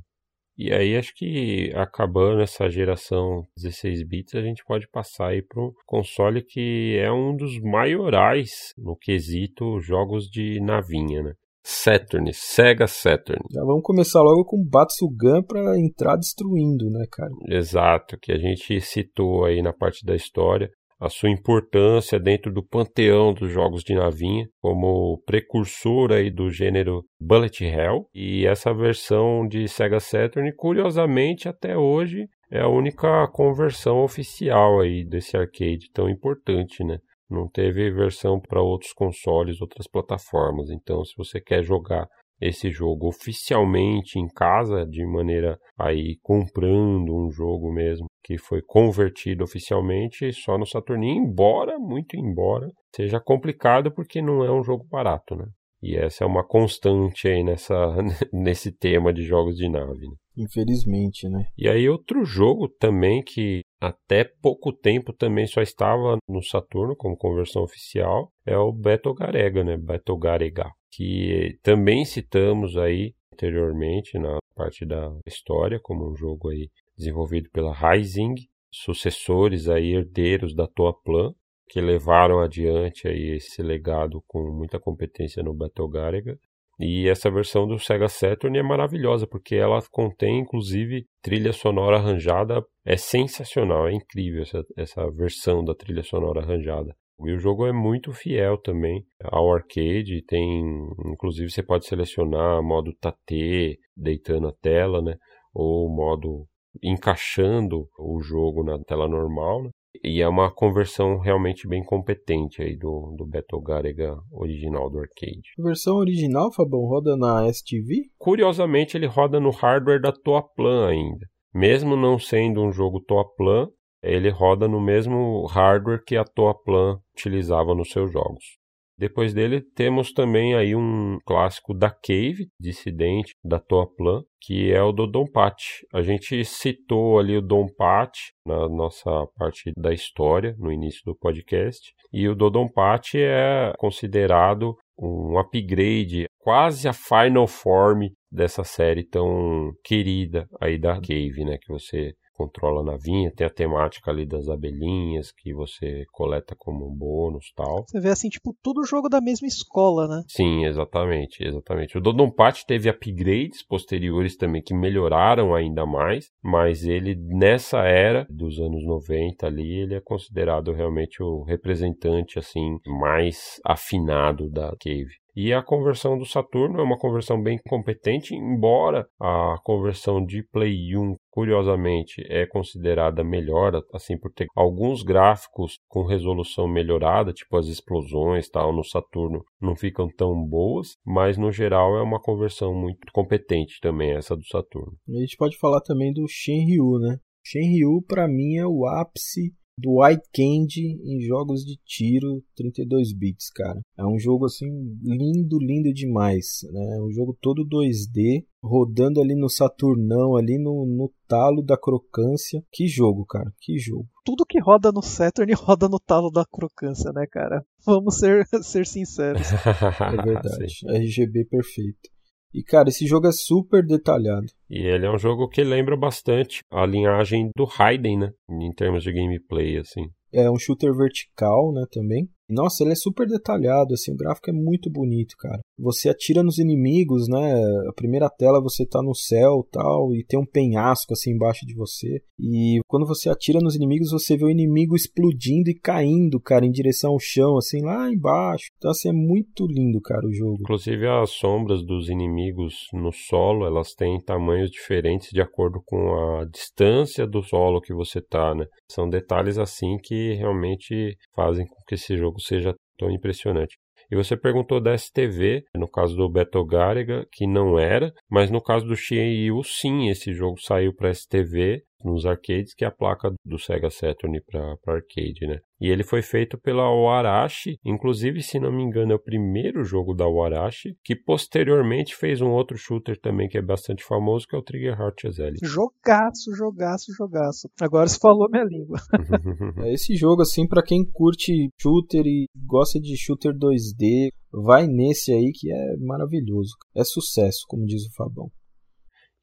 E 0.56 0.72
aí 0.72 0.96
acho 0.96 1.12
que 1.14 1.70
acabando 1.74 2.40
essa 2.40 2.70
geração 2.70 3.46
16 3.58 4.06
bits, 4.06 4.34
a 4.34 4.40
gente 4.40 4.64
pode 4.64 4.88
passar 4.88 5.28
aí 5.28 5.42
para 5.42 5.62
um 5.62 5.72
console 5.84 6.42
que 6.42 6.96
é 6.98 7.12
um 7.12 7.36
dos 7.36 7.60
maiorais 7.60 8.72
no 8.78 8.96
quesito 8.96 9.80
jogos 9.80 10.30
de 10.30 10.60
navinha, 10.60 11.22
né? 11.22 11.34
Saturn, 11.64 12.30
Sega 12.32 12.86
Saturn. 12.86 13.42
Já 13.50 13.62
vamos 13.62 13.82
começar 13.82 14.20
logo 14.20 14.44
com 14.44 14.64
Batsugan 14.68 15.42
para 15.42 15.78
entrar 15.78 16.16
destruindo, 16.16 16.90
né, 16.90 17.04
cara? 17.10 17.30
Exato, 17.48 18.18
que 18.20 18.32
a 18.32 18.38
gente 18.38 18.80
citou 18.80 19.44
aí 19.44 19.62
na 19.62 19.72
parte 19.72 20.04
da 20.04 20.14
história 20.14 20.68
a 21.02 21.08
sua 21.08 21.30
importância 21.30 22.16
dentro 22.20 22.52
do 22.52 22.64
panteão 22.64 23.34
dos 23.34 23.50
jogos 23.50 23.82
de 23.82 23.92
navinha, 23.92 24.46
como 24.60 25.20
precursor 25.26 26.12
aí 26.12 26.30
do 26.30 26.48
gênero 26.48 27.02
Bullet 27.20 27.64
Hell. 27.64 28.06
E 28.14 28.46
essa 28.46 28.72
versão 28.72 29.44
de 29.48 29.66
Sega 29.66 29.98
Saturn, 29.98 30.54
curiosamente, 30.54 31.48
até 31.48 31.76
hoje 31.76 32.28
é 32.48 32.60
a 32.60 32.68
única 32.68 33.26
conversão 33.32 34.04
oficial 34.04 34.80
aí 34.80 35.04
desse 35.04 35.36
arcade 35.36 35.90
tão 35.92 36.08
importante, 36.08 36.84
né? 36.84 36.98
Não 37.32 37.48
teve 37.48 37.90
versão 37.90 38.38
para 38.38 38.62
outros 38.62 38.92
consoles, 38.92 39.60
outras 39.60 39.86
plataformas. 39.88 40.70
Então, 40.70 41.04
se 41.04 41.14
você 41.16 41.40
quer 41.40 41.62
jogar 41.62 42.06
esse 42.40 42.70
jogo 42.70 43.06
oficialmente 43.06 44.18
em 44.18 44.26
casa, 44.26 44.84
de 44.84 45.06
maneira 45.06 45.56
aí 45.78 46.16
comprando 46.20 47.14
um 47.14 47.30
jogo 47.30 47.72
mesmo 47.72 48.06
que 48.22 48.36
foi 48.36 48.60
convertido 48.60 49.44
oficialmente 49.44 50.32
só 50.32 50.58
no 50.58 50.66
Saturninho, 50.66 51.24
embora, 51.24 51.78
muito 51.78 52.16
embora, 52.16 52.68
seja 52.94 53.20
complicado 53.20 53.92
porque 53.92 54.20
não 54.20 54.44
é 54.44 54.50
um 54.50 54.62
jogo 54.62 54.84
barato, 54.90 55.36
né? 55.36 55.46
E 55.80 55.96
essa 55.96 56.24
é 56.24 56.26
uma 56.26 56.44
constante 56.46 57.28
aí 57.28 57.42
nessa, 57.42 57.74
nesse 58.32 58.70
tema 58.72 59.12
de 59.12 59.22
jogos 59.22 59.56
de 59.56 59.68
nave. 59.68 60.08
Né? 60.08 60.14
Infelizmente, 60.36 61.28
né? 61.28 61.46
E 61.56 61.68
aí 61.68 61.88
outro 61.88 62.24
jogo 62.24 62.68
também 62.68 63.22
que 63.22 63.60
até 63.80 64.24
pouco 64.24 64.72
tempo 64.72 65.12
também 65.12 65.46
só 65.46 65.60
estava 65.60 66.16
no 66.28 66.42
Saturno 66.42 66.96
como 66.96 67.16
conversão 67.16 67.62
oficial 67.62 68.32
é 68.46 68.56
o 68.56 68.72
Battle 68.72 69.14
Garega, 69.14 69.62
né? 69.62 69.76
Battle 69.76 70.18
Garega, 70.18 70.70
que 70.90 71.58
também 71.62 72.04
citamos 72.04 72.76
aí 72.76 73.14
anteriormente 73.32 74.18
na 74.18 74.38
parte 74.54 74.86
da 74.86 75.12
história 75.26 75.80
como 75.82 76.10
um 76.10 76.14
jogo 76.14 76.50
aí 76.50 76.68
desenvolvido 76.96 77.50
pela 77.50 77.74
Rising, 77.74 78.34
sucessores 78.70 79.68
aí 79.68 79.94
herdeiros 79.94 80.54
da 80.54 80.66
Toaplan 80.66 81.34
que 81.72 81.80
levaram 81.80 82.38
adiante 82.38 83.08
aí 83.08 83.36
esse 83.36 83.62
legado 83.62 84.22
com 84.26 84.42
muita 84.52 84.78
competência 84.78 85.42
no 85.42 85.54
Battle 85.54 85.88
Garega. 85.88 86.38
E 86.80 87.08
essa 87.08 87.30
versão 87.30 87.66
do 87.66 87.78
Sega 87.78 88.08
Saturn 88.08 88.58
é 88.58 88.62
maravilhosa, 88.62 89.26
porque 89.26 89.54
ela 89.54 89.80
contém, 89.90 90.40
inclusive, 90.40 91.06
trilha 91.22 91.52
sonora 91.52 91.98
arranjada. 91.98 92.64
É 92.84 92.96
sensacional, 92.96 93.88
é 93.88 93.92
incrível 93.92 94.42
essa, 94.42 94.62
essa 94.76 95.10
versão 95.10 95.64
da 95.64 95.74
trilha 95.74 96.02
sonora 96.02 96.40
arranjada. 96.40 96.94
E 97.24 97.32
o 97.32 97.38
jogo 97.38 97.66
é 97.66 97.72
muito 97.72 98.12
fiel 98.12 98.58
também 98.58 99.04
ao 99.22 99.52
arcade. 99.52 100.24
Tem, 100.26 100.64
inclusive, 101.06 101.50
você 101.50 101.62
pode 101.62 101.86
selecionar 101.86 102.62
modo 102.62 102.92
Tate, 103.00 103.78
deitando 103.96 104.48
a 104.48 104.52
tela, 104.52 105.00
né? 105.00 105.16
Ou 105.54 105.88
modo 105.88 106.46
encaixando 106.82 107.86
o 107.98 108.20
jogo 108.20 108.64
na 108.64 108.78
tela 108.82 109.06
normal. 109.06 109.64
Né? 109.64 109.70
E 110.02 110.22
é 110.22 110.28
uma 110.28 110.50
conversão 110.50 111.18
realmente 111.18 111.68
bem 111.68 111.84
competente 111.84 112.62
aí 112.62 112.76
do, 112.76 113.14
do 113.16 113.26
Battle 113.26 113.60
Garega 113.60 114.16
original 114.30 114.90
do 114.90 114.98
arcade. 114.98 115.52
A 115.58 115.62
versão 115.62 115.96
original, 115.96 116.52
Fabão, 116.52 116.80
roda 116.86 117.16
na 117.16 117.48
STV? 117.52 118.10
Curiosamente, 118.18 118.96
ele 118.96 119.06
roda 119.06 119.38
no 119.38 119.50
hardware 119.50 120.00
da 120.00 120.12
Toaplan 120.12 120.88
ainda. 120.88 121.26
Mesmo 121.54 121.94
não 121.96 122.18
sendo 122.18 122.62
um 122.62 122.72
jogo 122.72 123.00
Toaplan, 123.00 123.68
ele 124.02 124.30
roda 124.30 124.66
no 124.66 124.80
mesmo 124.80 125.46
hardware 125.46 126.02
que 126.04 126.16
a 126.16 126.24
Toaplan 126.24 126.98
utilizava 127.14 127.74
nos 127.74 127.90
seus 127.90 128.10
jogos. 128.10 128.61
Depois 129.02 129.34
dele 129.34 129.60
temos 129.60 130.12
também 130.12 130.54
aí 130.54 130.76
um 130.76 131.18
clássico 131.26 131.74
da 131.74 131.90
Cave, 131.90 132.46
dissidente 132.60 133.34
da 133.44 133.58
Toaplan, 133.58 134.22
que 134.40 134.72
é 134.72 134.80
o 134.80 134.92
do 134.92 135.08
Donpat. 135.08 135.56
A 135.92 136.02
gente 136.02 136.44
citou 136.44 137.18
ali 137.18 137.36
o 137.36 137.42
Donpat 137.42 138.12
na 138.46 138.68
nossa 138.68 139.10
parte 139.36 139.72
da 139.76 139.92
história, 139.92 140.54
no 140.56 140.70
início 140.70 141.00
do 141.04 141.16
podcast, 141.16 141.80
e 142.12 142.28
o 142.28 142.36
Dodonpachi 142.36 143.18
é 143.18 143.72
considerado 143.76 144.76
um 144.96 145.36
upgrade, 145.36 146.26
quase 146.38 146.86
a 146.86 146.92
final 146.92 147.48
form 147.48 148.06
dessa 148.30 148.62
série 148.62 149.04
tão 149.04 149.72
querida 149.82 150.46
aí 150.60 150.78
da 150.78 150.94
Cave, 151.00 151.44
né, 151.44 151.58
que 151.60 151.72
você 151.72 152.12
controla 152.34 152.80
a 152.80 152.84
navinha, 152.84 153.32
tem 153.34 153.46
a 153.46 153.50
temática 153.50 154.10
ali 154.10 154.26
das 154.26 154.48
abelhinhas 154.48 155.32
que 155.32 155.52
você 155.52 156.04
coleta 156.12 156.54
como 156.58 156.88
um 156.88 156.94
bônus 156.94 157.52
tal. 157.54 157.84
Você 157.86 158.00
vê 158.00 158.10
assim, 158.10 158.28
tipo, 158.28 158.54
tudo 158.62 158.84
jogo 158.84 159.08
da 159.08 159.20
mesma 159.20 159.46
escola, 159.46 160.08
né? 160.08 160.22
Sim, 160.28 160.64
exatamente, 160.64 161.44
exatamente. 161.44 161.96
O 161.96 162.00
Dodonpachi 162.00 162.66
teve 162.66 162.88
upgrades 162.88 163.64
posteriores 163.66 164.36
também 164.36 164.62
que 164.62 164.74
melhoraram 164.74 165.54
ainda 165.54 165.86
mais, 165.86 166.30
mas 166.42 166.84
ele 166.84 167.14
nessa 167.16 167.80
era 167.80 168.26
dos 168.28 168.58
anos 168.58 168.84
90 168.84 169.46
ali, 169.46 169.82
ele 169.82 169.94
é 169.94 170.00
considerado 170.00 170.72
realmente 170.72 171.22
o 171.22 171.42
representante 171.42 172.38
assim 172.38 172.78
mais 172.86 173.60
afinado 173.64 174.50
da 174.50 174.74
Cave. 174.80 175.21
E 175.34 175.52
a 175.52 175.62
conversão 175.62 176.18
do 176.18 176.26
Saturno 176.26 176.78
é 176.78 176.82
uma 176.82 176.98
conversão 176.98 177.42
bem 177.42 177.58
competente, 177.66 178.34
embora 178.34 179.06
a 179.18 179.56
conversão 179.64 180.22
de 180.22 180.42
Play 180.42 180.94
1, 180.94 181.16
curiosamente, 181.30 182.22
é 182.28 182.46
considerada 182.46 183.24
melhor, 183.24 183.82
assim, 183.94 184.18
por 184.18 184.30
ter 184.30 184.46
alguns 184.54 185.02
gráficos 185.02 185.78
com 185.88 186.04
resolução 186.04 186.68
melhorada, 186.68 187.32
tipo 187.32 187.56
as 187.56 187.66
explosões 187.66 188.48
tal, 188.50 188.74
no 188.74 188.84
Saturno 188.84 189.42
não 189.58 189.74
ficam 189.74 190.06
tão 190.06 190.34
boas, 190.44 190.96
mas 191.04 191.38
no 191.38 191.50
geral 191.50 191.96
é 191.96 192.02
uma 192.02 192.20
conversão 192.20 192.74
muito 192.74 193.10
competente 193.10 193.80
também, 193.80 194.12
essa 194.12 194.36
do 194.36 194.44
Saturno. 194.46 194.92
A 195.08 195.20
gente 195.20 195.36
pode 195.38 195.56
falar 195.56 195.80
também 195.80 196.12
do 196.12 196.26
Shenryu, 196.28 196.98
né? 196.98 197.16
Shenryu, 197.42 198.02
para 198.06 198.28
mim, 198.28 198.56
é 198.56 198.66
o 198.66 198.86
ápice 198.86 199.54
do 199.78 200.00
White 200.00 200.28
Candy 200.34 201.00
em 201.04 201.20
jogos 201.22 201.64
de 201.64 201.78
tiro 201.84 202.42
32 202.56 203.12
bits, 203.12 203.50
cara. 203.50 203.80
É 203.96 204.04
um 204.04 204.18
jogo 204.18 204.46
assim 204.46 204.68
lindo, 205.02 205.58
lindo 205.58 205.92
demais, 205.92 206.60
né? 206.72 206.96
É 206.98 207.02
um 207.02 207.10
jogo 207.10 207.36
todo 207.40 207.66
2D, 207.66 208.44
rodando 208.62 209.20
ali 209.20 209.34
no 209.34 209.48
Saturnão, 209.48 210.36
ali 210.36 210.58
no, 210.58 210.86
no 210.86 211.12
talo 211.26 211.62
da 211.62 211.76
crocância. 211.76 212.62
Que 212.70 212.86
jogo, 212.86 213.24
cara, 213.24 213.52
que 213.60 213.78
jogo. 213.78 214.08
Tudo 214.24 214.46
que 214.46 214.60
roda 214.60 214.92
no 214.92 215.02
Saturn 215.02 215.52
roda 215.56 215.88
no 215.88 215.98
talo 215.98 216.30
da 216.30 216.44
crocância, 216.44 217.12
né, 217.12 217.26
cara? 217.30 217.64
Vamos 217.84 218.18
ser, 218.18 218.46
ser 218.62 218.86
sinceros. 218.86 219.48
é 219.52 220.22
verdade. 220.22 220.86
RGB 220.86 221.44
perfeito. 221.46 222.10
E, 222.54 222.62
cara, 222.62 222.88
esse 222.88 223.06
jogo 223.06 223.26
é 223.26 223.32
super 223.32 223.84
detalhado. 223.84 224.46
E 224.68 224.78
ele 224.78 225.06
é 225.06 225.10
um 225.10 225.18
jogo 225.18 225.48
que 225.48 225.64
lembra 225.64 225.96
bastante 225.96 226.62
a 226.70 226.84
linhagem 226.84 227.50
do 227.56 227.64
Raiden, 227.64 228.18
né? 228.18 228.32
Em 228.50 228.72
termos 228.72 229.02
de 229.02 229.12
gameplay, 229.12 229.78
assim. 229.78 230.10
É 230.32 230.50
um 230.50 230.58
shooter 230.58 230.94
vertical, 230.94 231.72
né, 231.72 231.84
também. 231.90 232.28
Nossa, 232.52 232.82
ele 232.82 232.92
é 232.92 232.96
super 232.96 233.26
detalhado, 233.26 233.94
assim, 233.94 234.12
o 234.12 234.16
gráfico 234.16 234.50
é 234.50 234.52
muito 234.52 234.90
bonito, 234.90 235.34
cara. 235.38 235.60
Você 235.78 236.08
atira 236.08 236.42
nos 236.42 236.58
inimigos, 236.58 237.26
né? 237.28 237.54
A 237.88 237.92
primeira 237.94 238.28
tela 238.28 238.62
você 238.62 238.86
tá 238.86 239.02
no 239.02 239.14
céu 239.14 239.66
tal, 239.72 240.14
e 240.14 240.24
tem 240.24 240.38
um 240.38 240.46
penhasco 240.46 241.14
assim 241.14 241.32
embaixo 241.32 241.64
de 241.66 241.74
você. 241.74 242.20
E 242.38 242.80
quando 242.86 243.06
você 243.06 243.30
atira 243.30 243.58
nos 243.60 243.74
inimigos, 243.74 244.10
você 244.10 244.36
vê 244.36 244.44
o 244.44 244.50
inimigo 244.50 244.94
explodindo 244.94 245.70
e 245.70 245.78
caindo, 245.78 246.38
cara, 246.40 246.66
em 246.66 246.70
direção 246.70 247.12
ao 247.12 247.18
chão, 247.18 247.56
assim, 247.56 247.82
lá 247.82 248.10
embaixo. 248.10 248.66
Então, 248.76 248.90
assim, 248.90 249.08
é 249.08 249.12
muito 249.12 249.66
lindo, 249.66 250.00
cara, 250.00 250.26
o 250.26 250.32
jogo. 250.32 250.58
Inclusive, 250.60 251.06
as 251.08 251.30
sombras 251.30 251.84
dos 251.84 252.08
inimigos 252.08 252.74
no 252.92 253.12
solo, 253.12 253.64
elas 253.66 253.94
têm 253.94 254.20
tamanhos 254.20 254.70
diferentes 254.70 255.30
de 255.30 255.40
acordo 255.40 255.80
com 255.84 256.14
a 256.14 256.44
distância 256.44 257.26
do 257.26 257.42
solo 257.42 257.80
que 257.80 257.94
você 257.94 258.20
tá, 258.20 258.54
né? 258.54 258.66
São 258.90 259.08
detalhes 259.08 259.56
assim 259.56 259.96
que 260.02 260.34
realmente 260.34 261.16
fazem 261.34 261.66
com 261.66 261.76
que 261.86 261.94
esse 261.94 262.16
jogo 262.16 262.40
seja 262.42 262.74
tão 262.98 263.10
impressionante. 263.10 263.76
E 264.10 264.16
você 264.16 264.36
perguntou 264.36 264.78
da 264.80 264.94
STV, 264.94 265.64
no 265.74 265.88
caso 265.88 266.14
do 266.14 266.28
Beto 266.28 266.62
Garega, 266.66 267.26
que 267.32 267.46
não 267.46 267.78
era, 267.78 268.12
mas 268.30 268.50
no 268.50 268.60
caso 268.60 268.86
do 268.86 268.94
Xianyu, 268.94 269.62
sim, 269.64 270.10
esse 270.10 270.34
jogo 270.34 270.60
saiu 270.60 270.94
para 270.94 271.10
STV, 271.10 271.82
nos 272.04 272.26
arcades, 272.26 272.74
que 272.74 272.84
é 272.84 272.88
a 272.88 272.90
placa 272.90 273.32
do 273.44 273.58
Sega 273.58 273.90
Saturn 273.90 274.40
para 274.40 274.76
arcade, 274.86 275.46
né? 275.46 275.60
E 275.80 275.88
ele 275.88 276.04
foi 276.04 276.22
feito 276.22 276.56
pela 276.56 276.88
Warashi, 276.88 277.76
inclusive, 277.84 278.40
se 278.40 278.60
não 278.60 278.70
me 278.70 278.84
engano, 278.84 279.12
é 279.12 279.14
o 279.16 279.22
primeiro 279.22 279.82
jogo 279.82 280.14
da 280.14 280.28
Warashi, 280.28 280.96
que 281.02 281.16
posteriormente 281.16 282.14
fez 282.14 282.40
um 282.40 282.50
outro 282.50 282.78
shooter 282.78 283.18
também 283.20 283.48
que 283.48 283.58
é 283.58 283.62
bastante 283.62 284.04
famoso, 284.04 284.46
que 284.46 284.54
é 284.54 284.58
o 284.58 284.62
Trigger 284.62 284.96
Heart 285.00 285.24
Exile. 285.24 285.58
Jogaço, 285.60 286.54
jogaço, 286.54 287.12
jogaço. 287.16 287.68
Agora 287.80 288.06
você 288.06 288.18
falou 288.18 288.48
minha 288.48 288.64
língua. 288.64 288.98
é 289.84 289.92
esse 289.92 290.14
jogo, 290.14 290.42
assim, 290.42 290.68
para 290.68 290.84
quem 290.84 291.04
curte 291.04 291.68
shooter 291.80 292.24
e 292.26 292.46
gosta 292.54 293.00
de 293.00 293.16
shooter 293.16 293.52
2D, 293.52 294.28
vai 294.52 294.86
nesse 294.86 295.32
aí 295.32 295.50
que 295.52 295.72
é 295.72 295.96
maravilhoso. 295.96 296.76
É 296.94 297.02
sucesso, 297.02 297.64
como 297.66 297.86
diz 297.86 298.06
o 298.06 298.14
Fabão. 298.14 298.50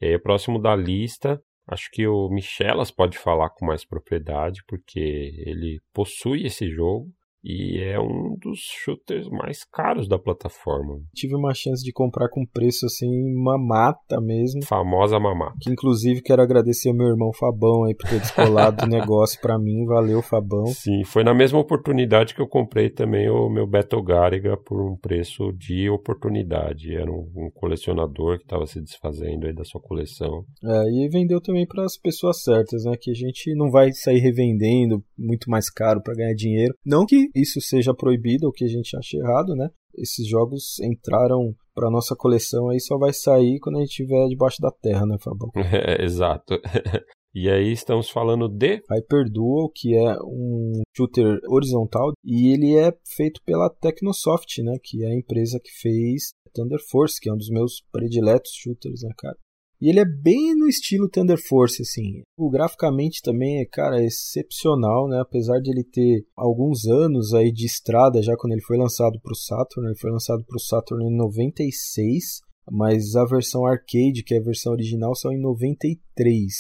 E 0.02 0.06
aí, 0.06 0.20
próximo 0.20 0.62
da 0.62 0.74
lista, 0.74 1.42
Acho 1.72 1.90
que 1.92 2.08
o 2.08 2.30
Michelas 2.30 2.90
pode 2.90 3.18
falar 3.18 3.52
com 3.52 3.66
mais 3.66 3.86
propriedade, 3.86 4.64
porque 4.68 5.00
ele 5.00 5.80
possui 5.94 6.46
esse 6.46 6.68
jogo 6.70 7.14
e 7.44 7.82
é 7.82 8.00
um 8.00 8.36
dos 8.40 8.60
shooters 8.60 9.28
mais 9.30 9.64
caros 9.64 10.08
da 10.08 10.20
plataforma. 10.20 11.00
Tive 11.14 11.36
uma 11.36 11.54
chance 11.54 11.84
de 11.84 11.92
comprar 11.92 12.30
com 12.30 12.46
preço 12.46 12.86
assim, 12.86 13.10
mamata 13.34 14.20
mesmo. 14.22 14.64
Famosa 14.66 15.20
mamata. 15.20 15.56
Que 15.62 15.72
inclusive 15.72 16.22
quero 16.22 16.42
agradecer 16.42 16.90
ao 16.90 16.96
meu 16.96 17.08
irmão 17.08 17.32
Fabão 17.34 17.86
aí 17.86 17.96
por 17.96 18.10
ter 18.10 18.20
descolado 18.20 18.86
o 18.86 18.88
negócio 18.90 19.40
para 19.42 19.58
mim. 19.58 19.86
Valeu, 19.86 20.22
Fabão. 20.22 20.68
Sim, 20.68 21.04
foi 21.04 21.24
na 21.24 21.34
mesma 21.34 21.60
oportunidade 21.60 22.36
que 22.36 22.42
eu 22.42 22.48
comprei 22.48 22.90
também 22.90 23.30
o 23.30 23.50
meu 23.50 23.66
Beto 23.66 24.02
Gariga 24.02 24.58
por 24.58 24.82
um 24.82 24.98
preço 24.98 25.52
de 25.54 25.90
oportunidade. 25.90 26.96
Era 26.96 27.10
um, 27.10 27.30
um 27.36 27.50
colecionador 27.54 28.38
que 28.38 28.44
estava 28.44 28.66
se 28.66 28.82
desfazendo 28.82 29.48
aí 29.48 29.54
da 29.54 29.64
sua 29.64 29.82
coleção. 29.82 30.44
É, 30.64 30.84
e 30.90 31.10
vendeu 31.10 31.42
também 31.42 31.66
para 31.66 31.86
as 31.86 31.98
pessoas 31.98 32.44
certas, 32.44 32.84
né? 32.84 32.94
Que 33.00 33.12
a 33.12 33.14
gente 33.14 33.56
não 33.56 33.72
vai 33.72 33.92
sair 33.94 34.20
revendendo 34.20 35.04
muito 35.18 35.50
mais 35.50 35.70
caro 35.70 36.02
para 36.02 36.16
ganhar 36.16 36.34
dinheiro. 36.34 36.74
Não 36.86 37.06
que 37.06 37.29
isso 37.36 37.60
seja 37.62 37.94
proibido, 37.94 38.48
o 38.48 38.52
que 38.52 38.66
a 38.66 38.68
gente 38.68 38.96
acha 38.98 39.18
errado, 39.18 39.56
né? 39.56 39.70
Esses 39.96 40.28
jogos 40.28 40.80
entraram 40.80 41.54
para 41.74 41.90
nossa 41.90 42.16
coleção 42.16 42.70
aí 42.70 42.80
só 42.80 42.98
vai 42.98 43.14
sair 43.14 43.60
quando 43.60 43.78
a 43.78 43.80
gente 43.80 43.90
estiver 43.90 44.28
debaixo 44.28 44.62
da 44.62 44.72
terra, 44.72 45.06
né, 45.06 45.18
Fabão? 45.22 45.50
É, 45.56 46.04
exato. 46.04 46.60
E 47.32 47.48
aí 47.48 47.72
estamos 47.72 48.10
falando 48.10 48.50
de 48.50 48.82
Hyperdual, 48.90 49.70
que 49.70 49.96
é 49.96 50.16
um 50.24 50.82
shooter 50.98 51.40
horizontal 51.48 52.12
e 52.26 52.52
ele 52.52 52.76
é 52.76 52.92
feito 53.16 53.40
pela 53.46 53.70
Technosoft, 53.70 54.64
né, 54.64 54.74
que 54.84 55.06
é 55.06 55.10
a 55.10 55.16
empresa 55.16 55.60
que 55.64 55.70
fez 55.80 56.32
Thunder 56.52 56.80
Force, 56.90 57.20
que 57.22 57.30
é 57.30 57.34
um 57.34 57.38
dos 57.38 57.50
meus 57.50 57.84
prediletos 57.92 58.52
shooters, 58.56 59.02
né, 59.04 59.12
cara. 59.16 59.38
E 59.82 59.88
ele 59.88 60.00
é 60.00 60.06
bem 60.06 60.54
no 60.56 60.68
estilo 60.68 61.10
Thunder 61.10 61.38
Force, 61.38 61.82
assim. 61.82 62.22
O 62.38 62.50
graficamente 62.50 63.22
também 63.22 63.62
é, 63.62 63.66
cara, 63.66 64.02
é 64.02 64.06
excepcional, 64.06 65.08
né? 65.08 65.22
Apesar 65.22 65.60
de 65.60 65.72
ele 65.72 65.86
ter 65.86 66.26
alguns 66.36 66.86
anos 66.86 67.34
aí 67.34 67.50
de 67.52 67.66
estrada 67.66 68.22
já 68.22 68.36
quando 68.36 68.54
ele 68.54 68.62
foi 68.62 68.78
lançado 68.78 69.20
para 69.22 69.32
o 69.32 69.36
Saturn, 69.36 69.90
ele 69.90 69.98
foi 69.98 70.12
lançado 70.12 70.44
para 70.46 70.58
o 70.58 70.60
Saturn 70.60 71.06
em 71.06 71.16
96, 71.16 72.42
mas 72.70 73.16
a 73.16 73.24
versão 73.24 73.66
arcade, 73.66 74.24
que 74.26 74.34
é 74.34 74.40
a 74.40 74.44
versão 74.44 74.74
original, 74.74 75.16
saiu 75.16 75.38
em 75.38 75.42
93. 75.42 76.54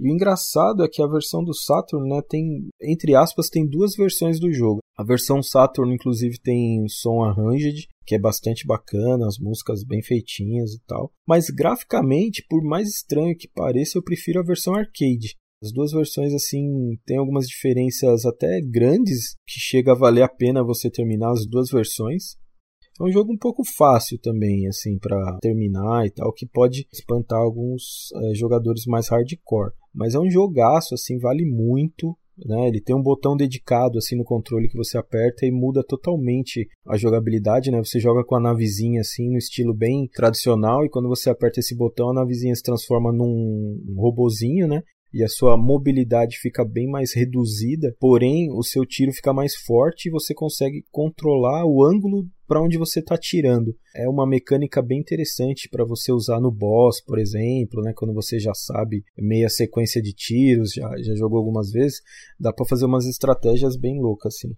E 0.00 0.10
o 0.10 0.12
engraçado 0.12 0.84
é 0.84 0.88
que 0.88 1.02
a 1.02 1.06
versão 1.06 1.44
do 1.44 1.54
Saturn, 1.54 2.08
né, 2.08 2.20
tem, 2.28 2.68
entre 2.82 3.14
aspas, 3.14 3.48
tem 3.48 3.68
duas 3.68 3.94
versões 3.96 4.38
do 4.40 4.52
jogo. 4.52 4.80
A 4.98 5.04
versão 5.04 5.40
Saturn, 5.40 5.94
inclusive, 5.94 6.40
tem 6.40 6.84
som 6.88 7.22
arranged, 7.22 7.86
que 8.04 8.16
é 8.16 8.18
bastante 8.18 8.66
bacana, 8.66 9.28
as 9.28 9.38
músicas 9.38 9.84
bem 9.84 10.02
feitinhas 10.02 10.72
e 10.72 10.80
tal. 10.88 11.12
Mas 11.26 11.50
graficamente, 11.50 12.44
por 12.48 12.64
mais 12.64 12.88
estranho 12.88 13.36
que 13.36 13.46
pareça, 13.46 13.96
eu 13.96 14.02
prefiro 14.02 14.40
a 14.40 14.44
versão 14.44 14.74
arcade. 14.74 15.36
As 15.62 15.72
duas 15.72 15.92
versões, 15.92 16.34
assim, 16.34 16.98
têm 17.06 17.16
algumas 17.16 17.46
diferenças 17.46 18.24
até 18.24 18.60
grandes, 18.60 19.36
que 19.46 19.60
chega 19.60 19.92
a 19.92 19.94
valer 19.94 20.22
a 20.22 20.28
pena 20.28 20.64
você 20.64 20.90
terminar 20.90 21.30
as 21.30 21.46
duas 21.46 21.70
versões. 21.70 22.36
É 23.00 23.04
um 23.04 23.12
jogo 23.12 23.32
um 23.32 23.38
pouco 23.38 23.62
fácil 23.76 24.18
também, 24.20 24.66
assim, 24.66 24.98
para 24.98 25.38
terminar 25.40 26.06
e 26.06 26.10
tal, 26.10 26.32
que 26.32 26.44
pode 26.44 26.88
espantar 26.92 27.38
alguns 27.38 28.08
é, 28.16 28.34
jogadores 28.34 28.84
mais 28.86 29.08
hardcore. 29.08 29.72
Mas 29.94 30.16
é 30.16 30.18
um 30.18 30.28
jogaço, 30.28 30.94
assim, 30.94 31.18
vale 31.18 31.44
muito. 31.44 32.18
Né? 32.44 32.68
Ele 32.68 32.80
tem 32.80 32.94
um 32.94 33.02
botão 33.02 33.36
dedicado 33.36 33.98
assim 33.98 34.16
no 34.16 34.24
controle 34.24 34.68
que 34.68 34.76
você 34.76 34.96
aperta 34.96 35.46
e 35.46 35.50
muda 35.50 35.82
totalmente 35.84 36.66
a 36.86 36.96
jogabilidade. 36.96 37.70
Né? 37.70 37.78
Você 37.78 37.98
joga 37.98 38.24
com 38.24 38.36
a 38.36 38.40
navezinha 38.40 39.00
assim 39.00 39.30
no 39.30 39.38
estilo 39.38 39.74
bem 39.74 40.08
tradicional 40.12 40.84
e 40.84 40.90
quando 40.90 41.08
você 41.08 41.30
aperta 41.30 41.60
esse 41.60 41.76
botão 41.76 42.10
a 42.10 42.14
navezinha 42.14 42.54
se 42.54 42.62
transforma 42.62 43.12
num 43.12 43.78
robozinho, 43.96 44.68
né? 44.68 44.82
E 45.12 45.22
a 45.22 45.28
sua 45.28 45.56
mobilidade 45.56 46.38
fica 46.38 46.64
bem 46.64 46.88
mais 46.88 47.14
reduzida, 47.14 47.94
porém 47.98 48.50
o 48.52 48.62
seu 48.62 48.84
tiro 48.84 49.12
fica 49.12 49.32
mais 49.32 49.54
forte 49.56 50.08
e 50.08 50.12
você 50.12 50.34
consegue 50.34 50.84
controlar 50.90 51.64
o 51.64 51.84
ângulo 51.84 52.26
para 52.46 52.62
onde 52.62 52.78
você 52.78 53.00
está 53.00 53.16
tirando. 53.16 53.76
É 53.94 54.08
uma 54.08 54.26
mecânica 54.26 54.80
bem 54.80 55.00
interessante 55.00 55.68
para 55.68 55.84
você 55.84 56.10
usar 56.10 56.40
no 56.40 56.50
boss, 56.50 57.02
por 57.04 57.18
exemplo, 57.18 57.82
né? 57.82 57.92
quando 57.94 58.14
você 58.14 58.38
já 58.38 58.54
sabe 58.54 59.04
meia 59.18 59.50
sequência 59.50 60.00
de 60.00 60.14
tiros, 60.14 60.72
já, 60.72 60.90
já 60.98 61.14
jogou 61.14 61.38
algumas 61.38 61.70
vezes, 61.70 62.00
dá 62.40 62.52
para 62.52 62.66
fazer 62.66 62.86
umas 62.86 63.06
estratégias 63.06 63.76
bem 63.76 64.00
loucas 64.00 64.34
assim. 64.34 64.54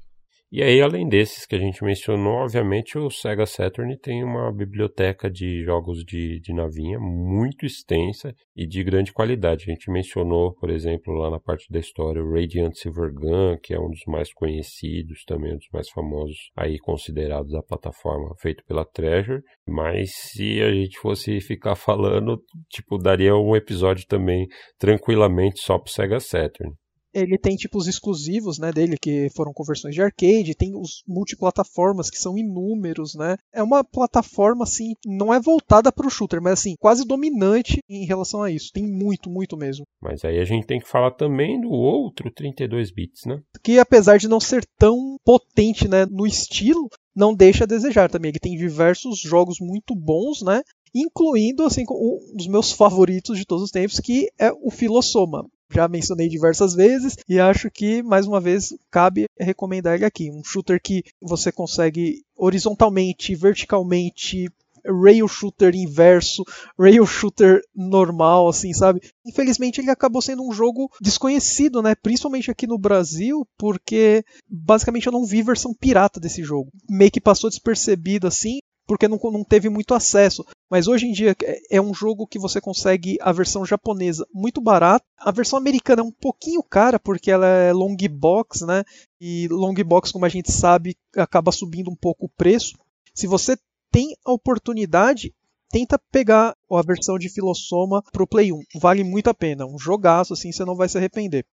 E 0.52 0.64
aí, 0.64 0.80
além 0.80 1.08
desses 1.08 1.46
que 1.46 1.54
a 1.54 1.58
gente 1.60 1.84
mencionou, 1.84 2.38
obviamente 2.38 2.98
o 2.98 3.08
Sega 3.08 3.46
Saturn 3.46 3.96
tem 3.96 4.24
uma 4.24 4.52
biblioteca 4.52 5.30
de 5.30 5.62
jogos 5.62 6.04
de, 6.04 6.40
de 6.40 6.52
navinha 6.52 6.98
muito 6.98 7.64
extensa 7.64 8.34
e 8.56 8.66
de 8.66 8.82
grande 8.82 9.12
qualidade. 9.12 9.66
A 9.68 9.72
gente 9.72 9.88
mencionou, 9.92 10.52
por 10.54 10.68
exemplo, 10.68 11.14
lá 11.14 11.30
na 11.30 11.38
parte 11.38 11.70
da 11.70 11.78
história, 11.78 12.20
o 12.20 12.32
Radiant 12.32 12.74
Silver 12.74 13.14
Gun, 13.14 13.58
que 13.62 13.72
é 13.72 13.78
um 13.78 13.88
dos 13.88 14.02
mais 14.08 14.32
conhecidos, 14.32 15.22
também 15.24 15.54
um 15.54 15.56
dos 15.56 15.68
mais 15.72 15.88
famosos 15.88 16.50
aí 16.56 16.80
considerados 16.80 17.52
da 17.52 17.62
plataforma, 17.62 18.34
feito 18.40 18.64
pela 18.64 18.84
Treasure. 18.84 19.42
Mas 19.68 20.10
se 20.16 20.60
a 20.62 20.72
gente 20.72 20.98
fosse 20.98 21.40
ficar 21.40 21.76
falando, 21.76 22.42
tipo, 22.68 22.98
daria 22.98 23.36
um 23.36 23.54
episódio 23.54 24.04
também 24.04 24.48
tranquilamente 24.80 25.60
só 25.60 25.78
pro 25.78 25.92
Sega 25.92 26.18
Saturn 26.18 26.74
ele 27.12 27.38
tem 27.38 27.56
tipo 27.56 27.78
os 27.78 27.86
exclusivos, 27.86 28.58
né, 28.58 28.72
dele 28.72 28.96
que 29.00 29.28
foram 29.34 29.52
conversões 29.52 29.94
de 29.94 30.02
arcade, 30.02 30.54
tem 30.54 30.74
os 30.76 31.02
multiplataformas 31.06 32.10
que 32.10 32.18
são 32.18 32.38
inúmeros, 32.38 33.14
né? 33.14 33.36
É 33.52 33.62
uma 33.62 33.82
plataforma 33.82 34.64
assim, 34.64 34.94
não 35.04 35.32
é 35.32 35.40
voltada 35.40 35.90
para 35.92 36.06
o 36.06 36.10
shooter, 36.10 36.40
mas 36.42 36.54
assim, 36.54 36.74
quase 36.78 37.06
dominante 37.06 37.80
em 37.88 38.04
relação 38.04 38.42
a 38.42 38.50
isso. 38.50 38.70
Tem 38.72 38.86
muito, 38.86 39.30
muito 39.30 39.56
mesmo. 39.56 39.84
Mas 40.00 40.24
aí 40.24 40.38
a 40.38 40.44
gente 40.44 40.66
tem 40.66 40.80
que 40.80 40.88
falar 40.88 41.12
também 41.12 41.60
do 41.60 41.70
outro 41.70 42.30
32 42.30 42.90
bits, 42.92 43.24
né? 43.26 43.40
Que 43.62 43.78
apesar 43.78 44.18
de 44.18 44.28
não 44.28 44.40
ser 44.40 44.64
tão 44.78 45.16
potente, 45.24 45.88
né, 45.88 46.06
no 46.06 46.26
estilo, 46.26 46.88
não 47.14 47.34
deixa 47.34 47.64
a 47.64 47.66
desejar 47.66 48.08
também. 48.08 48.30
Ele 48.30 48.38
tem 48.38 48.56
diversos 48.56 49.18
jogos 49.20 49.58
muito 49.60 49.94
bons, 49.94 50.42
né? 50.42 50.62
Incluindo 50.94 51.64
assim 51.64 51.84
um 51.88 52.36
dos 52.36 52.46
meus 52.46 52.72
favoritos 52.72 53.38
de 53.38 53.44
todos 53.44 53.64
os 53.64 53.70
tempos, 53.70 54.00
que 54.00 54.28
é 54.38 54.50
o 54.52 54.70
Filosoma 54.70 55.46
já 55.70 55.88
mencionei 55.88 56.28
diversas 56.28 56.74
vezes 56.74 57.16
e 57.28 57.38
acho 57.38 57.70
que 57.70 58.02
mais 58.02 58.26
uma 58.26 58.40
vez 58.40 58.74
cabe 58.90 59.26
recomendar 59.38 59.94
ele 59.94 60.04
aqui, 60.04 60.30
um 60.30 60.42
shooter 60.44 60.80
que 60.82 61.02
você 61.20 61.52
consegue 61.52 62.22
horizontalmente, 62.36 63.34
verticalmente, 63.34 64.48
rail 64.84 65.28
shooter 65.28 65.74
inverso, 65.74 66.42
rail 66.78 67.06
shooter 67.06 67.60
normal, 67.74 68.48
assim, 68.48 68.72
sabe? 68.72 69.00
Infelizmente 69.26 69.80
ele 69.80 69.90
acabou 69.90 70.22
sendo 70.22 70.46
um 70.46 70.52
jogo 70.52 70.90
desconhecido, 71.00 71.82
né? 71.82 71.94
Principalmente 71.94 72.50
aqui 72.50 72.66
no 72.66 72.78
Brasil, 72.78 73.46
porque 73.58 74.24
basicamente 74.48 75.06
eu 75.06 75.12
não 75.12 75.24
vi 75.24 75.42
versão 75.42 75.74
pirata 75.74 76.18
desse 76.18 76.42
jogo. 76.42 76.70
Meio 76.88 77.10
que 77.10 77.20
passou 77.20 77.50
despercebido 77.50 78.26
assim, 78.26 78.58
porque 78.90 79.06
não, 79.06 79.20
não 79.22 79.44
teve 79.44 79.68
muito 79.68 79.94
acesso. 79.94 80.44
Mas 80.68 80.88
hoje 80.88 81.06
em 81.06 81.12
dia 81.12 81.36
é, 81.44 81.76
é 81.76 81.80
um 81.80 81.94
jogo 81.94 82.26
que 82.26 82.40
você 82.40 82.60
consegue 82.60 83.16
a 83.20 83.30
versão 83.30 83.64
japonesa 83.64 84.26
muito 84.34 84.60
barata. 84.60 85.04
A 85.16 85.30
versão 85.30 85.56
americana 85.56 86.02
é 86.02 86.04
um 86.04 86.10
pouquinho 86.10 86.60
cara, 86.60 86.98
porque 86.98 87.30
ela 87.30 87.46
é 87.46 87.72
long 87.72 87.96
box, 88.10 88.66
né? 88.66 88.82
E 89.20 89.46
long 89.46 89.74
box, 89.86 90.10
como 90.10 90.24
a 90.24 90.28
gente 90.28 90.50
sabe, 90.50 90.96
acaba 91.16 91.52
subindo 91.52 91.88
um 91.88 91.94
pouco 91.94 92.26
o 92.26 92.28
preço. 92.28 92.76
Se 93.14 93.28
você 93.28 93.56
tem 93.92 94.16
a 94.26 94.32
oportunidade, 94.32 95.32
tenta 95.70 95.96
pegar 96.10 96.56
a 96.68 96.82
versão 96.82 97.16
de 97.16 97.28
Filosoma 97.28 98.02
pro 98.10 98.26
Play 98.26 98.52
1. 98.52 98.60
Vale 98.80 99.04
muito 99.04 99.30
a 99.30 99.34
pena. 99.34 99.66
Um 99.66 99.78
jogaço, 99.78 100.32
assim, 100.32 100.50
você 100.50 100.64
não 100.64 100.74
vai 100.74 100.88
se 100.88 100.98
arrepender. 100.98 101.46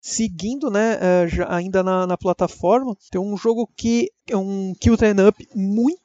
Seguindo, 0.00 0.70
né, 0.70 0.94
eh, 0.94 1.28
ainda 1.46 1.82
na, 1.82 2.06
na 2.06 2.16
plataforma, 2.16 2.96
tem 3.10 3.20
um 3.20 3.36
jogo 3.36 3.70
que 3.76 4.10
é 4.26 4.34
um 4.34 4.72
Kill 4.80 4.94
Up 4.94 5.48
muito 5.54 6.00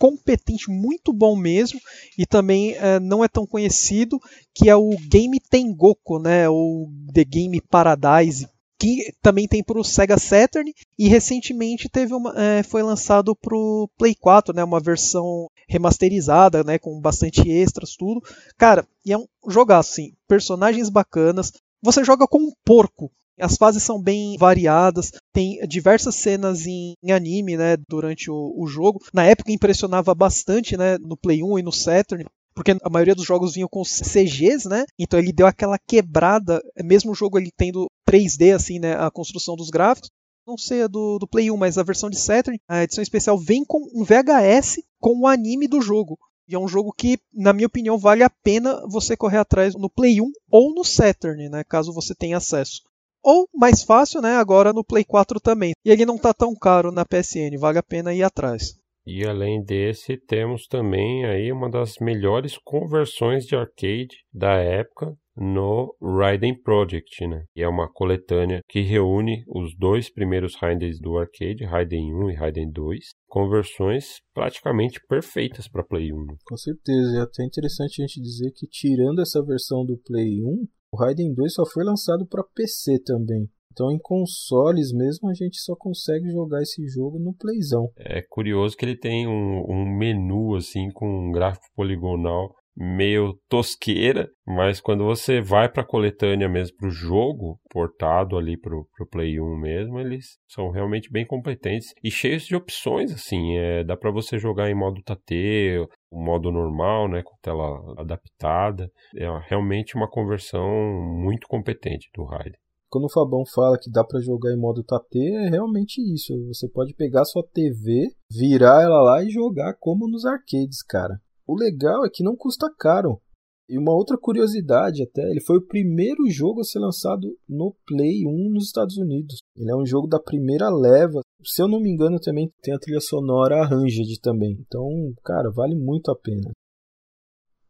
competente, 0.00 0.70
muito 0.70 1.12
bom 1.12 1.36
mesmo, 1.36 1.78
e 2.16 2.24
também 2.24 2.72
é, 2.72 2.98
não 2.98 3.22
é 3.22 3.28
tão 3.28 3.46
conhecido, 3.46 4.18
que 4.54 4.70
é 4.70 4.74
o 4.74 4.96
Game 5.10 5.38
Tengoku, 5.38 6.18
né, 6.18 6.48
ou 6.48 6.88
The 7.12 7.22
Game 7.22 7.60
Paradise, 7.60 8.48
que 8.78 9.12
também 9.20 9.46
tem 9.46 9.62
para 9.62 9.78
o 9.78 9.84
Sega 9.84 10.16
Saturn 10.18 10.72
e 10.98 11.06
recentemente 11.06 11.86
teve 11.86 12.14
uma, 12.14 12.32
é, 12.34 12.62
foi 12.62 12.82
lançado 12.82 13.36
para 13.36 13.54
o 13.54 13.90
Play 13.98 14.14
4, 14.14 14.54
né, 14.54 14.64
uma 14.64 14.80
versão 14.80 15.50
remasterizada, 15.68 16.64
né, 16.64 16.78
com 16.78 16.98
bastante 16.98 17.46
extras, 17.46 17.94
tudo. 17.94 18.22
Cara, 18.56 18.88
e 19.04 19.12
é 19.12 19.18
um 19.18 19.26
jogaço, 19.46 19.92
assim, 19.92 20.14
personagens 20.26 20.88
bacanas, 20.88 21.52
você 21.82 22.02
joga 22.02 22.26
com 22.26 22.38
um 22.38 22.52
porco. 22.64 23.12
As 23.40 23.56
fases 23.56 23.82
são 23.82 24.00
bem 24.00 24.36
variadas, 24.38 25.12
tem 25.32 25.58
diversas 25.66 26.14
cenas 26.14 26.66
em, 26.66 26.94
em 27.02 27.12
anime, 27.12 27.56
né, 27.56 27.76
durante 27.88 28.30
o, 28.30 28.54
o, 28.56 28.66
jogo. 28.66 29.00
Na 29.12 29.24
época 29.24 29.52
impressionava 29.52 30.14
bastante, 30.14 30.76
né, 30.76 30.98
no 30.98 31.16
Play 31.16 31.42
1 31.42 31.58
e 31.58 31.62
no 31.62 31.72
Saturn, 31.72 32.24
porque 32.54 32.76
a 32.82 32.90
maioria 32.90 33.14
dos 33.14 33.24
jogos 33.24 33.54
vinham 33.54 33.68
com 33.68 33.82
CGs, 33.82 34.68
né? 34.68 34.84
Então 34.98 35.18
ele 35.18 35.32
deu 35.32 35.46
aquela 35.46 35.78
quebrada, 35.78 36.60
mesmo 36.82 37.12
o 37.12 37.14
jogo 37.14 37.38
ele 37.38 37.50
tendo 37.56 37.90
3D 38.08 38.54
assim, 38.54 38.78
né, 38.78 38.94
a 38.94 39.10
construção 39.10 39.56
dos 39.56 39.70
gráficos. 39.70 40.10
Não 40.46 40.58
sei 40.58 40.82
a 40.82 40.86
do, 40.86 41.18
do 41.18 41.28
Play 41.28 41.50
1, 41.50 41.56
mas 41.56 41.78
a 41.78 41.82
versão 41.82 42.10
de 42.10 42.18
Saturn, 42.18 42.60
a 42.68 42.82
edição 42.82 43.02
especial 43.02 43.38
vem 43.38 43.64
com 43.64 43.78
um 43.94 44.04
VHS 44.04 44.82
com 44.98 45.20
o 45.20 45.26
anime 45.26 45.68
do 45.68 45.80
jogo. 45.80 46.18
E 46.48 46.54
é 46.54 46.58
um 46.58 46.66
jogo 46.66 46.92
que, 46.92 47.20
na 47.32 47.52
minha 47.52 47.68
opinião, 47.68 47.96
vale 47.96 48.24
a 48.24 48.30
pena 48.30 48.84
você 48.88 49.16
correr 49.16 49.38
atrás 49.38 49.74
no 49.76 49.88
Play 49.88 50.20
1 50.20 50.32
ou 50.50 50.74
no 50.74 50.84
Saturn, 50.84 51.48
né, 51.48 51.62
caso 51.62 51.92
você 51.92 52.14
tenha 52.14 52.38
acesso. 52.38 52.82
Ou, 53.22 53.46
mais 53.54 53.82
fácil, 53.82 54.20
né, 54.20 54.36
agora 54.36 54.72
no 54.72 54.84
Play 54.84 55.04
4 55.04 55.40
também. 55.40 55.72
E 55.84 55.90
ele 55.90 56.06
não 56.06 56.16
está 56.16 56.32
tão 56.32 56.54
caro 56.54 56.90
na 56.90 57.04
PSN, 57.04 57.58
vale 57.58 57.78
a 57.78 57.82
pena 57.82 58.14
ir 58.14 58.22
atrás. 58.22 58.80
E 59.06 59.26
além 59.26 59.62
desse, 59.62 60.16
temos 60.18 60.66
também 60.66 61.24
aí 61.24 61.50
uma 61.50 61.70
das 61.70 61.94
melhores 62.00 62.56
conversões 62.62 63.44
de 63.44 63.56
arcade 63.56 64.16
da 64.32 64.52
época 64.52 65.16
no 65.36 65.96
Raiden 66.02 66.54
Project, 66.62 67.26
né? 67.26 67.44
E 67.56 67.62
é 67.62 67.68
uma 67.68 67.90
coletânea 67.90 68.60
que 68.68 68.82
reúne 68.82 69.42
os 69.48 69.74
dois 69.76 70.12
primeiros 70.12 70.54
Raidens 70.54 71.00
do 71.00 71.16
arcade, 71.16 71.64
Raiden 71.64 72.14
1 72.14 72.30
e 72.30 72.34
Raiden 72.34 72.70
2, 72.70 72.98
conversões 73.26 74.20
praticamente 74.34 75.00
perfeitas 75.08 75.66
para 75.66 75.82
Play 75.82 76.12
1. 76.12 76.26
Com 76.44 76.56
certeza, 76.58 77.18
é 77.18 77.22
até 77.22 77.44
interessante 77.44 78.02
a 78.02 78.06
gente 78.06 78.20
dizer 78.20 78.52
que 78.54 78.66
tirando 78.66 79.22
essa 79.22 79.42
versão 79.42 79.84
do 79.84 79.98
Play 80.04 80.42
1, 80.42 80.66
o 80.92 80.96
Raiden 80.96 81.32
2 81.34 81.54
só 81.54 81.64
foi 81.64 81.84
lançado 81.84 82.26
para 82.26 82.44
PC 82.54 82.98
também. 83.04 83.48
Então, 83.72 83.92
em 83.92 83.98
consoles 83.98 84.92
mesmo, 84.92 85.30
a 85.30 85.34
gente 85.34 85.58
só 85.60 85.76
consegue 85.76 86.28
jogar 86.30 86.60
esse 86.60 86.86
jogo 86.88 87.20
no 87.20 87.32
Playzão. 87.32 87.88
É 87.96 88.20
curioso 88.20 88.76
que 88.76 88.84
ele 88.84 88.96
tem 88.96 89.28
um, 89.28 89.64
um 89.68 89.96
menu 89.96 90.56
assim 90.56 90.90
com 90.90 91.06
um 91.06 91.30
gráfico 91.30 91.66
poligonal 91.76 92.52
meio 92.76 93.38
tosqueira, 93.48 94.30
mas 94.46 94.80
quando 94.80 95.04
você 95.04 95.40
vai 95.40 95.68
para 95.68 95.82
a 95.82 95.86
coletânea 95.86 96.48
mesmo 96.48 96.76
para 96.76 96.88
o 96.88 96.92
jogo 96.92 97.60
portado 97.68 98.36
ali 98.36 98.56
para 98.56 98.74
o 98.74 99.06
Play 99.10 99.40
1 99.40 99.56
mesmo, 99.56 99.98
eles 99.98 100.38
são 100.48 100.70
realmente 100.70 101.10
bem 101.10 101.26
competentes 101.26 101.92
e 102.02 102.10
cheios 102.10 102.44
de 102.44 102.56
opções 102.56 103.12
assim, 103.12 103.56
é, 103.56 103.84
dá 103.84 103.96
para 103.96 104.10
você 104.10 104.38
jogar 104.38 104.70
em 104.70 104.74
modo 104.74 105.02
Tate, 105.02 105.78
o 106.10 106.24
modo 106.24 106.50
normal, 106.50 107.08
né, 107.08 107.22
com 107.22 107.36
tela 107.42 107.94
adaptada, 107.98 108.90
é 109.16 109.26
realmente 109.48 109.94
uma 109.94 110.08
conversão 110.08 110.68
muito 110.68 111.46
competente 111.46 112.08
do 112.14 112.24
Raiden 112.24 112.58
quando 112.90 113.04
o 113.04 113.12
Fabão 113.12 113.44
fala 113.46 113.78
que 113.80 113.88
dá 113.88 114.02
para 114.02 114.20
jogar 114.20 114.52
em 114.52 114.58
modo 114.58 114.82
Tate, 114.82 115.20
é 115.20 115.48
realmente 115.48 116.02
isso. 116.12 116.34
Você 116.48 116.68
pode 116.68 116.92
pegar 116.92 117.24
sua 117.24 117.46
TV, 117.46 118.08
virar 118.28 118.82
ela 118.82 119.00
lá 119.00 119.22
e 119.22 119.30
jogar 119.30 119.74
como 119.78 120.08
nos 120.08 120.26
arcades, 120.26 120.82
cara. 120.82 121.20
O 121.50 121.56
legal 121.56 122.06
é 122.06 122.08
que 122.08 122.22
não 122.22 122.36
custa 122.36 122.72
caro. 122.78 123.20
E 123.68 123.76
uma 123.76 123.92
outra 123.92 124.16
curiosidade 124.16 125.02
até, 125.02 125.28
ele 125.28 125.40
foi 125.40 125.56
o 125.56 125.66
primeiro 125.66 126.30
jogo 126.30 126.60
a 126.60 126.64
ser 126.64 126.78
lançado 126.78 127.26
no 127.48 127.74
Play 127.88 128.24
1 128.24 128.50
nos 128.52 128.66
Estados 128.66 128.96
Unidos. 128.96 129.40
Ele 129.56 129.68
é 129.68 129.74
um 129.74 129.84
jogo 129.84 130.06
da 130.06 130.20
primeira 130.20 130.70
leva. 130.70 131.20
Se 131.44 131.60
eu 131.60 131.66
não 131.66 131.80
me 131.80 131.90
engano, 131.90 132.20
também 132.20 132.52
tem 132.62 132.72
a 132.72 132.78
trilha 132.78 133.00
sonora 133.00 133.62
Arranged 133.62 134.20
também. 134.20 134.58
Então, 134.60 134.86
cara, 135.24 135.50
vale 135.50 135.74
muito 135.74 136.12
a 136.12 136.16
pena 136.16 136.52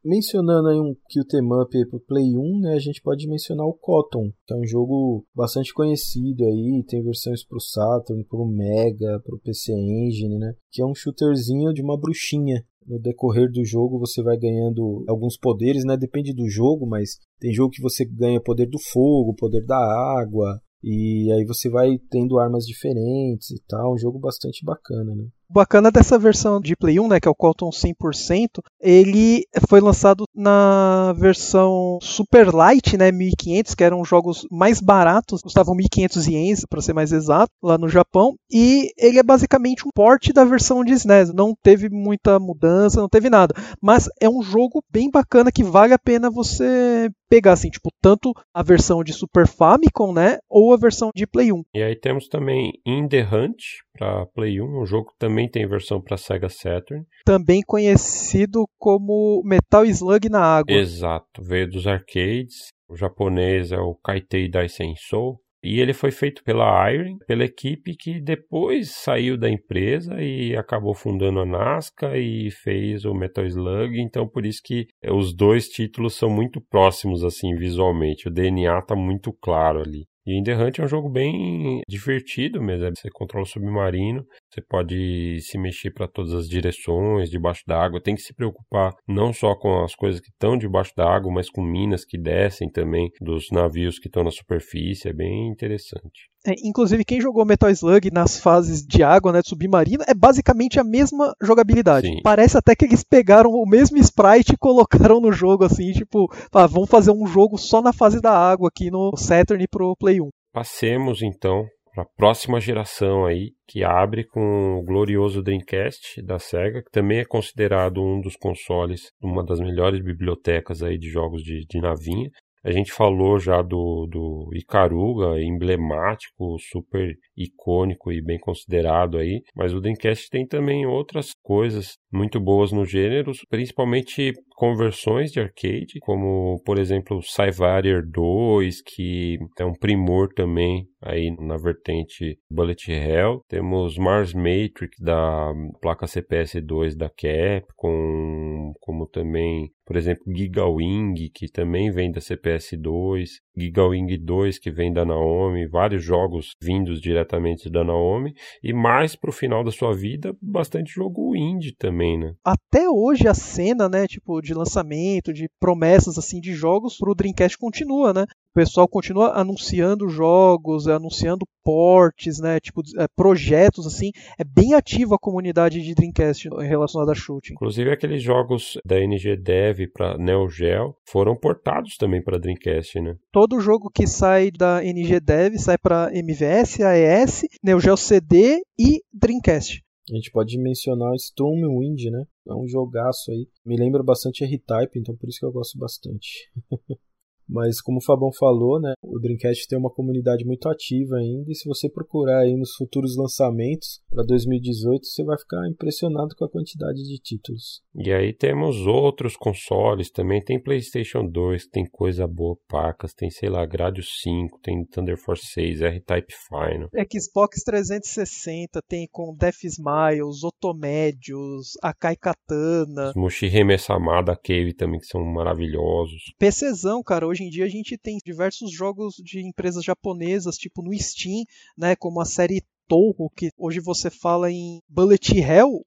mencionando 0.05 0.69
aí 0.69 0.81
um 0.81 0.93
o 0.93 1.63
Up 1.63 1.87
pro 1.89 2.01
Play 2.01 2.37
1, 2.37 2.61
né, 2.61 2.75
a 2.75 2.79
gente 2.79 3.03
pode 3.03 3.29
mencionar 3.29 3.67
o 3.67 3.75
Cotton, 3.75 4.33
que 4.47 4.55
é 4.55 4.57
um 4.57 4.67
jogo 4.67 5.25
bastante 5.35 5.73
conhecido 5.75 6.45
aí, 6.47 6.83
tem 6.89 7.03
versões 7.03 7.45
pro 7.45 7.61
Saturn, 7.61 8.25
pro 8.25 8.47
Mega, 8.47 9.21
pro 9.23 9.39
PC 9.39 9.73
Engine, 9.73 10.39
né, 10.39 10.55
que 10.71 10.81
é 10.81 10.87
um 10.87 10.95
shooterzinho 10.95 11.73
de 11.73 11.83
uma 11.83 11.99
bruxinha. 11.99 12.65
No 12.87 12.99
decorrer 12.99 13.51
do 13.51 13.65
jogo 13.65 13.99
você 13.99 14.23
vai 14.23 14.37
ganhando 14.37 15.05
alguns 15.07 15.37
poderes, 15.39 15.85
né, 15.85 15.97
depende 15.97 16.33
do 16.33 16.49
jogo, 16.49 16.87
mas 16.87 17.19
tem 17.39 17.53
jogo 17.53 17.71
que 17.71 17.83
você 17.83 18.05
ganha 18.05 18.41
poder 18.41 18.67
do 18.67 18.79
fogo, 18.79 19.35
poder 19.35 19.65
da 19.65 19.79
água, 20.21 20.61
e 20.83 21.31
aí 21.33 21.45
você 21.45 21.69
vai 21.69 21.99
tendo 22.11 22.39
armas 22.39 22.65
diferentes 22.65 23.51
e 23.51 23.63
tal, 23.69 23.95
um 23.95 23.99
jogo 23.99 24.19
bastante 24.19 24.65
bacana, 24.65 25.15
né? 25.15 25.27
Bacana 25.53 25.91
dessa 25.91 26.17
versão 26.19 26.61
de 26.61 26.77
Play 26.77 27.01
1, 27.01 27.09
né, 27.09 27.21
que 27.21 27.27
é 27.27 27.31
o 27.31 27.35
Colton 27.35 27.71
100%, 27.71 28.63
ele 28.81 29.45
foi 29.69 29.81
lançado 29.81 30.25
na 30.35 31.13
versão 31.19 31.99
Super 32.01 32.55
Light, 32.55 32.97
né, 32.97 33.11
1500, 33.11 33.75
que 33.75 33.83
eram 33.83 34.05
jogos 34.05 34.47
mais 34.51 34.81
baratos, 34.81 35.43
custavam 35.43 35.75
1500 35.75 36.27
ienes, 36.29 36.65
para 36.65 36.81
ser 36.81 36.93
mais 36.93 37.11
exato, 37.11 37.51
lá 37.63 37.77
no 37.77 37.89
Japão, 37.89 38.37
e 38.51 38.91
ele 38.97 39.19
é 39.19 39.23
basicamente 39.23 39.87
um 39.87 39.91
port 39.93 40.33
da 40.33 40.45
versão 40.45 40.85
de 40.85 40.93
SNES, 40.93 41.33
não 41.35 41.53
teve 41.61 41.89
muita 41.91 42.39
mudança, 42.39 43.01
não 43.01 43.09
teve 43.09 43.29
nada, 43.29 43.55
mas 43.83 44.09
é 44.21 44.29
um 44.29 44.43
jogo 44.43 44.85
bem 44.89 45.11
bacana 45.11 45.51
que 45.51 45.65
vale 45.65 45.93
a 45.93 45.99
pena 45.99 46.31
você 46.31 47.11
pegar, 47.29 47.53
assim, 47.53 47.71
tipo, 47.71 47.91
tanto 48.03 48.33
a 48.53 48.63
versão 48.63 49.05
de 49.05 49.13
Super 49.13 49.47
Famicom, 49.47 50.13
né, 50.13 50.39
ou 50.49 50.73
a 50.73 50.77
versão 50.77 51.11
de 51.15 51.27
Play 51.27 51.53
1. 51.53 51.63
E 51.75 51.83
aí 51.83 51.97
temos 51.97 52.29
também 52.29 52.73
In 52.85 53.07
The 53.09 53.23
Hunt, 53.23 53.63
para 53.93 54.27
Play 54.35 54.61
1, 54.61 54.83
um 54.83 54.87
jogo 54.87 55.11
que 55.11 55.19
também 55.41 55.49
tem 55.49 55.67
versão 55.67 56.01
para 56.01 56.17
Sega 56.17 56.49
Saturn. 56.49 57.05
Também 57.25 57.63
conhecido 57.67 58.67
como 58.79 59.43
Metal 59.45 59.85
Slug 59.87 60.29
na 60.29 60.41
água. 60.41 60.75
Exato, 60.75 61.43
veio 61.43 61.69
dos 61.69 61.87
arcades. 61.87 62.69
O 62.89 62.97
japonês 62.97 63.73
é 63.73 63.79
o 63.79 63.95
Kaitei 63.95 64.51
Daisen 64.51 64.95
Soul. 64.97 65.41
E 65.63 65.79
ele 65.79 65.93
foi 65.93 66.11
feito 66.11 66.43
pela 66.43 66.91
Iron, 66.91 67.19
pela 67.27 67.45
equipe 67.45 67.95
que 67.95 68.19
depois 68.19 68.93
saiu 68.93 69.37
da 69.37 69.49
empresa 69.49 70.15
e 70.19 70.57
acabou 70.57 70.95
fundando 70.95 71.41
a 71.41 71.45
Nazca 71.45 72.17
e 72.17 72.51
fez 72.51 73.05
o 73.05 73.13
Metal 73.13 73.45
Slug. 73.45 74.01
Então, 74.01 74.27
por 74.27 74.47
isso 74.47 74.61
que 74.65 74.87
os 75.07 75.35
dois 75.35 75.69
títulos 75.69 76.15
são 76.15 76.31
muito 76.31 76.63
próximos, 76.63 77.23
assim, 77.23 77.55
visualmente. 77.57 78.27
O 78.27 78.33
DNA 78.33 78.81
tá 78.83 78.97
muito 78.97 79.35
claro 79.35 79.83
ali. 79.83 80.07
E 80.27 80.39
In 80.39 80.43
The 80.43 80.57
Hunt 80.57 80.79
é 80.79 80.85
um 80.85 80.89
jogo 80.89 81.09
bem 81.09 81.81
divertido 81.89 82.63
mesmo. 82.63 82.89
Você 82.95 83.09
controla 83.11 83.45
o 83.45 83.49
submarino, 83.49 84.25
você 84.51 84.61
pode 84.61 85.39
se 85.41 85.57
mexer 85.57 85.93
para 85.93 86.09
todas 86.09 86.33
as 86.33 86.49
direções, 86.49 87.31
debaixo 87.31 87.63
d'água. 87.67 88.03
Tem 88.03 88.15
que 88.15 88.23
se 88.23 88.35
preocupar 88.35 88.93
não 89.07 89.33
só 89.33 89.55
com 89.55 89.85
as 89.85 89.95
coisas 89.95 90.21
que 90.21 90.31
estão 90.31 90.59
debaixo 90.59 90.93
d'água, 90.97 91.33
mas 91.33 91.49
com 91.49 91.63
minas 91.63 92.05
que 92.05 92.19
descem 92.19 92.69
também 92.69 93.11
dos 93.21 93.51
navios 93.53 93.99
que 93.99 94.09
estão 94.09 94.25
na 94.25 94.31
superfície. 94.31 95.09
É 95.09 95.13
bem 95.13 95.49
interessante. 95.49 96.29
É, 96.47 96.53
inclusive, 96.65 97.05
quem 97.05 97.21
jogou 97.21 97.45
Metal 97.45 97.71
Slug 97.71 98.11
nas 98.11 98.41
fases 98.41 98.85
de 98.85 99.03
água, 99.03 99.31
né, 99.31 99.43
de 99.43 99.49
submarino, 99.49 100.03
é 100.09 100.15
basicamente 100.15 100.81
a 100.81 100.85
mesma 100.85 101.35
jogabilidade. 101.41 102.09
Sim. 102.09 102.21
Parece 102.23 102.57
até 102.57 102.75
que 102.75 102.87
eles 102.87 103.05
pegaram 103.05 103.51
o 103.51 103.69
mesmo 103.69 103.99
sprite 103.99 104.55
e 104.55 104.59
colocaram 104.59 105.21
no 105.21 105.31
jogo, 105.31 105.65
assim, 105.65 105.93
tipo, 105.93 106.27
ah, 106.53 106.67
vamos 106.67 106.89
fazer 106.89 107.11
um 107.11 107.27
jogo 107.27 107.59
só 107.59 107.83
na 107.83 107.93
fase 107.93 108.21
da 108.21 108.33
água 108.33 108.69
aqui 108.69 108.91
no 108.91 109.15
Saturn 109.17 109.63
e 109.63 109.69
pro 109.69 109.95
Play 109.97 110.21
1. 110.21 110.29
Passemos 110.53 111.23
então 111.23 111.67
para 111.93 112.05
a 112.05 112.09
próxima 112.17 112.61
geração 112.61 113.25
aí, 113.25 113.53
que 113.67 113.85
abre 113.85 114.25
com 114.25 114.79
o 114.79 114.83
glorioso 114.83 115.43
Dreamcast 115.43 116.23
da 116.23 116.39
Sega, 116.39 116.83
que 116.83 116.91
também 116.91 117.19
é 117.19 117.25
considerado 117.25 118.03
um 118.03 118.21
dos 118.21 118.37
consoles, 118.37 119.11
uma 119.21 119.45
das 119.45 119.61
melhores 119.61 120.03
bibliotecas 120.03 120.83
aí 120.83 120.99
de 120.99 121.09
jogos 121.09 121.43
de, 121.43 121.65
de 121.67 121.81
navinha. 121.81 122.31
A 122.63 122.71
gente 122.71 122.93
falou 122.93 123.39
já 123.39 123.63
do, 123.63 124.07
do 124.07 124.51
Icaruga, 124.53 125.41
emblemático, 125.43 126.59
super 126.59 127.15
icônico 127.43 128.13
e 128.13 128.23
bem 128.23 128.39
considerado 128.39 129.19
aí, 129.19 129.43
mas 129.55 129.73
o 129.73 129.81
Dreamcast 129.81 130.29
tem 130.31 130.47
também 130.47 130.87
outras 130.87 131.31
coisas 131.43 131.97
muito 132.13 132.41
boas 132.41 132.73
no 132.73 132.85
gênero, 132.85 133.33
principalmente 133.49 134.33
conversões 134.57 135.33
de 135.33 135.41
arcade, 135.41 135.99
como 136.01 136.61
por 136.65 136.79
exemplo 136.79 137.23
Cyvarier 137.23 138.03
2, 138.07 138.83
que 138.83 139.39
é 139.59 139.65
um 139.65 139.73
primor 139.73 140.29
também 140.35 140.87
aí 141.03 141.35
na 141.39 141.57
vertente 141.57 142.39
Bullet 142.51 142.93
Hell. 142.93 143.43
Temos 143.49 143.97
Mars 143.97 144.35
Matrix 144.35 144.99
da 145.01 145.53
placa 145.81 146.07
CPS 146.07 146.61
2 146.61 146.95
da 146.95 147.09
Capcom, 147.09 148.75
como 148.81 149.07
também 149.07 149.71
por 149.91 149.97
exemplo, 149.97 150.23
Giga 150.33 150.69
Wing, 150.69 151.17
que 151.35 151.51
também 151.51 151.91
vem 151.91 152.13
da 152.13 152.21
CPS2, 152.21 153.25
Giga 153.59 153.85
Wing 153.85 154.17
2, 154.19 154.57
que 154.61 154.71
vem 154.71 154.93
da 154.93 155.05
Naomi, 155.05 155.67
vários 155.67 156.05
jogos 156.05 156.51
vindos 156.63 157.01
diretamente 157.31 157.71
da 157.71 157.85
Naomi, 157.85 158.35
e 158.63 158.73
mais 158.73 159.15
pro 159.15 159.33
final 159.33 159.63
da 159.63 159.71
sua 159.71 159.95
vida, 159.95 160.37
bastante 160.43 160.93
jogo 160.93 161.37
indie 161.37 161.75
também, 161.77 162.19
né? 162.19 162.35
Até 162.45 162.89
hoje 162.89 163.29
a 163.29 163.35
cena, 163.35 163.89
né, 163.89 164.07
tipo, 164.07 164.41
de 164.41 164.53
lançamento, 164.53 165.33
de 165.33 165.49
promessas, 165.61 166.19
assim, 166.19 166.41
de 166.41 166.53
jogos 166.53 166.97
pro 166.99 167.15
Dreamcast 167.15 167.57
continua, 167.57 168.13
né? 168.13 168.27
O 168.51 168.55
pessoal 168.55 168.89
continua 168.89 169.39
anunciando 169.39 170.09
jogos, 170.09 170.89
anunciando 170.89 171.47
portes, 171.63 172.41
né? 172.41 172.59
Tipo, 172.59 172.83
é, 172.99 173.07
projetos, 173.15 173.87
assim. 173.87 174.11
É 174.37 174.43
bem 174.43 174.75
ativa 174.75 175.15
a 175.15 175.19
comunidade 175.21 175.81
de 175.81 175.95
Dreamcast 175.95 176.49
relacionada 176.59 177.13
a 177.13 177.15
shooting. 177.15 177.53
Inclusive, 177.53 177.93
aqueles 177.93 178.21
jogos 178.21 178.77
da 178.85 178.99
NG 178.99 179.37
Dev 179.37 179.87
para 179.93 180.19
Neo 180.19 180.49
Geo 180.49 180.97
foram 181.07 181.37
portados 181.37 181.97
também 181.97 182.21
para 182.21 182.41
Dreamcast, 182.41 183.01
né? 183.01 183.15
Todo 183.31 183.61
jogo 183.61 183.89
que 183.89 184.05
sai 184.05 184.51
da 184.51 184.83
NG 184.85 185.21
Dev 185.21 185.57
sai 185.57 185.79
para 185.79 186.11
MVS, 186.13 186.81
AES, 186.81 187.45
Neo 187.63 187.79
Geo 187.79 187.97
CD 187.97 188.63
e 188.77 189.01
Dreamcast. 189.13 189.81
A 190.11 190.15
gente 190.17 190.33
pode 190.33 190.59
mencionar 190.59 191.15
Stormwind, 191.15 192.11
né? 192.11 192.25
É 192.49 192.53
um 192.53 192.67
jogaço 192.67 193.31
aí. 193.31 193.47
Me 193.65 193.77
lembra 193.77 194.03
bastante 194.03 194.43
R-Type, 194.43 194.99
então 194.99 195.15
por 195.15 195.29
isso 195.29 195.39
que 195.39 195.47
eu 195.47 195.53
gosto 195.53 195.79
bastante. 195.79 196.51
Mas 197.51 197.81
como 197.81 197.99
o 197.99 198.05
Fabão 198.05 198.31
falou, 198.33 198.81
né, 198.81 198.93
o 199.03 199.19
Dreamcast 199.19 199.67
tem 199.67 199.79
uma 199.79 199.91
comunidade 199.91 200.45
muito 200.45 200.69
ativa 200.69 201.17
ainda 201.17 201.51
e 201.51 201.55
se 201.55 201.69
você 201.69 201.89
procurar 201.89 202.41
aí 202.41 202.57
nos 202.57 202.75
futuros 202.77 203.17
lançamentos 203.17 204.01
para 204.09 204.25
2018, 204.25 205.05
você 205.05 205.25
vai 205.25 205.37
ficar 205.39 205.69
impressionado 205.69 206.35
com 206.37 206.45
a 206.45 206.51
quantidade 206.51 207.03
de 207.03 207.19
títulos. 207.19 207.83
E 207.95 208.13
aí 208.13 208.33
temos 208.33 208.87
outros 208.87 209.37
consoles 209.37 210.11
também, 210.11 210.43
tem 210.43 210.63
PlayStation 210.63 211.27
2, 211.27 211.67
tem 211.67 211.85
coisa 211.91 212.27
boa, 212.27 212.57
pacas, 212.69 213.13
tem 213.13 213.31
sei 213.31 213.49
lá, 213.49 213.67
Gradius 213.67 214.21
5, 214.23 214.61
tem 214.63 214.85
Thunder 214.87 215.19
Force 215.19 215.47
6, 215.47 215.81
R-Type 215.83 216.33
Final. 216.49 216.89
Xbox 217.11 217.65
360 217.65 218.81
tem 218.89 219.09
com 219.11 219.35
Death 219.37 219.65
Smiles, 219.65 220.45
Otomédios, 220.45 221.73
Akai 221.83 222.17
Katana, 222.17 223.13
Mushihime 223.17 223.79
Samada 223.79 224.37
Cave 224.37 224.75
também 224.75 225.01
que 225.01 225.07
são 225.07 225.25
maravilhosos. 225.25 226.33
PCzão, 226.39 227.03
cara, 227.03 227.27
hoje 227.27 227.40
hoje 227.41 227.45
em 227.45 227.51
dia 227.51 227.65
a 227.65 227.69
gente 227.69 227.97
tem 227.97 228.19
diversos 228.25 228.71
jogos 228.71 229.15
de 229.17 229.41
empresas 229.41 229.83
japonesas, 229.83 230.57
tipo 230.57 230.83
no 230.83 230.93
Steam, 230.99 231.45
né, 231.77 231.97
como 231.97 232.21
a 232.21 232.25
série 232.25 232.63
Touhou, 232.87 233.31
que 233.35 233.51
hoje 233.57 233.81
você 233.81 234.11
fala 234.11 234.51
em 234.51 234.81
Bullet 234.89 235.39
Hell, 235.39 235.85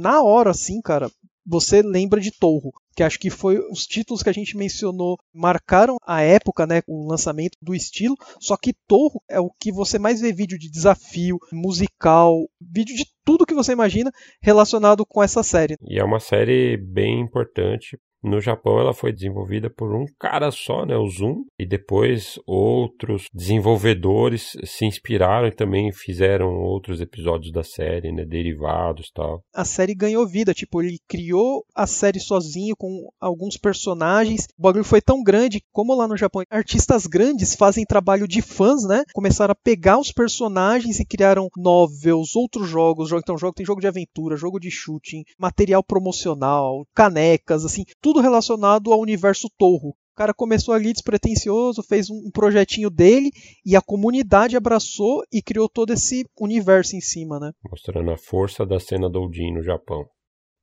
na 0.00 0.22
hora 0.22 0.50
assim, 0.50 0.80
cara, 0.80 1.10
você 1.46 1.80
lembra 1.82 2.20
de 2.20 2.32
Touhou, 2.32 2.72
que 2.96 3.02
acho 3.02 3.20
que 3.20 3.30
foi 3.30 3.58
os 3.70 3.86
títulos 3.86 4.22
que 4.22 4.30
a 4.30 4.32
gente 4.32 4.56
mencionou 4.56 5.16
marcaram 5.32 5.96
a 6.04 6.22
época, 6.22 6.66
né, 6.66 6.80
o 6.88 7.08
lançamento 7.08 7.56
do 7.62 7.74
estilo, 7.74 8.16
só 8.40 8.56
que 8.56 8.74
Touhou 8.88 9.22
é 9.28 9.38
o 9.38 9.50
que 9.60 9.70
você 9.70 9.98
mais 9.98 10.20
vê 10.20 10.32
vídeo 10.32 10.58
de 10.58 10.70
desafio, 10.70 11.38
musical, 11.52 12.48
vídeo 12.60 12.96
de 12.96 13.04
tudo 13.24 13.46
que 13.46 13.54
você 13.54 13.72
imagina 13.72 14.10
relacionado 14.42 15.04
com 15.06 15.22
essa 15.22 15.42
série. 15.42 15.76
E 15.82 16.00
é 16.00 16.04
uma 16.04 16.20
série 16.20 16.76
bem 16.76 17.20
importante 17.20 17.98
no 18.22 18.40
Japão, 18.40 18.78
ela 18.78 18.94
foi 18.94 19.12
desenvolvida 19.12 19.70
por 19.70 19.94
um 19.94 20.04
cara 20.18 20.50
só, 20.50 20.84
né, 20.84 20.96
o 20.96 21.08
Zoom, 21.08 21.44
e 21.58 21.66
depois 21.66 22.38
outros 22.46 23.26
desenvolvedores 23.32 24.56
se 24.64 24.84
inspiraram 24.84 25.48
e 25.48 25.54
também 25.54 25.92
fizeram 25.92 26.54
outros 26.54 27.00
episódios 27.00 27.52
da 27.52 27.62
série, 27.62 28.12
né, 28.12 28.24
derivados 28.24 29.10
tal. 29.14 29.42
A 29.54 29.64
série 29.64 29.94
ganhou 29.94 30.26
vida, 30.26 30.52
tipo, 30.52 30.82
ele 30.82 30.98
criou 31.08 31.64
a 31.74 31.86
série 31.86 32.20
sozinho 32.20 32.74
com 32.76 33.08
alguns 33.20 33.56
personagens. 33.56 34.46
O 34.58 34.62
bagulho 34.62 34.84
foi 34.84 35.00
tão 35.00 35.22
grande, 35.22 35.62
como 35.72 35.94
lá 35.94 36.08
no 36.08 36.16
Japão, 36.16 36.42
artistas 36.50 37.06
grandes 37.06 37.54
fazem 37.54 37.84
trabalho 37.84 38.26
de 38.26 38.42
fãs, 38.42 38.84
né? 38.86 39.04
Começaram 39.14 39.52
a 39.52 39.56
pegar 39.62 39.98
os 39.98 40.12
personagens 40.12 40.98
e 41.00 41.04
criaram 41.04 41.48
novels, 41.56 42.34
outros 42.34 42.68
jogos, 42.68 43.12
então 43.12 43.38
jogo 43.38 43.54
tem 43.54 43.66
jogo 43.66 43.80
de 43.80 43.86
aventura, 43.86 44.36
jogo 44.36 44.58
de 44.58 44.70
shooting, 44.70 45.22
material 45.38 45.82
promocional, 45.82 46.86
canecas, 46.94 47.64
assim, 47.64 47.84
tudo 48.06 48.20
relacionado 48.20 48.92
ao 48.92 49.00
universo 49.00 49.48
Torro. 49.58 49.88
O 49.88 50.14
cara 50.14 50.32
começou 50.32 50.72
ali 50.72 50.92
despretensioso, 50.92 51.82
fez 51.82 52.08
um 52.08 52.30
projetinho 52.32 52.88
dele 52.88 53.32
e 53.66 53.74
a 53.74 53.82
comunidade 53.82 54.56
abraçou 54.56 55.24
e 55.32 55.42
criou 55.42 55.68
todo 55.68 55.92
esse 55.92 56.24
universo 56.40 56.94
em 56.94 57.00
cima, 57.00 57.40
né? 57.40 57.50
Mostrando 57.68 58.12
a 58.12 58.16
força 58.16 58.64
da 58.64 58.78
cena 58.78 59.10
Doujin 59.10 59.54
no 59.54 59.60
Japão. 59.60 60.06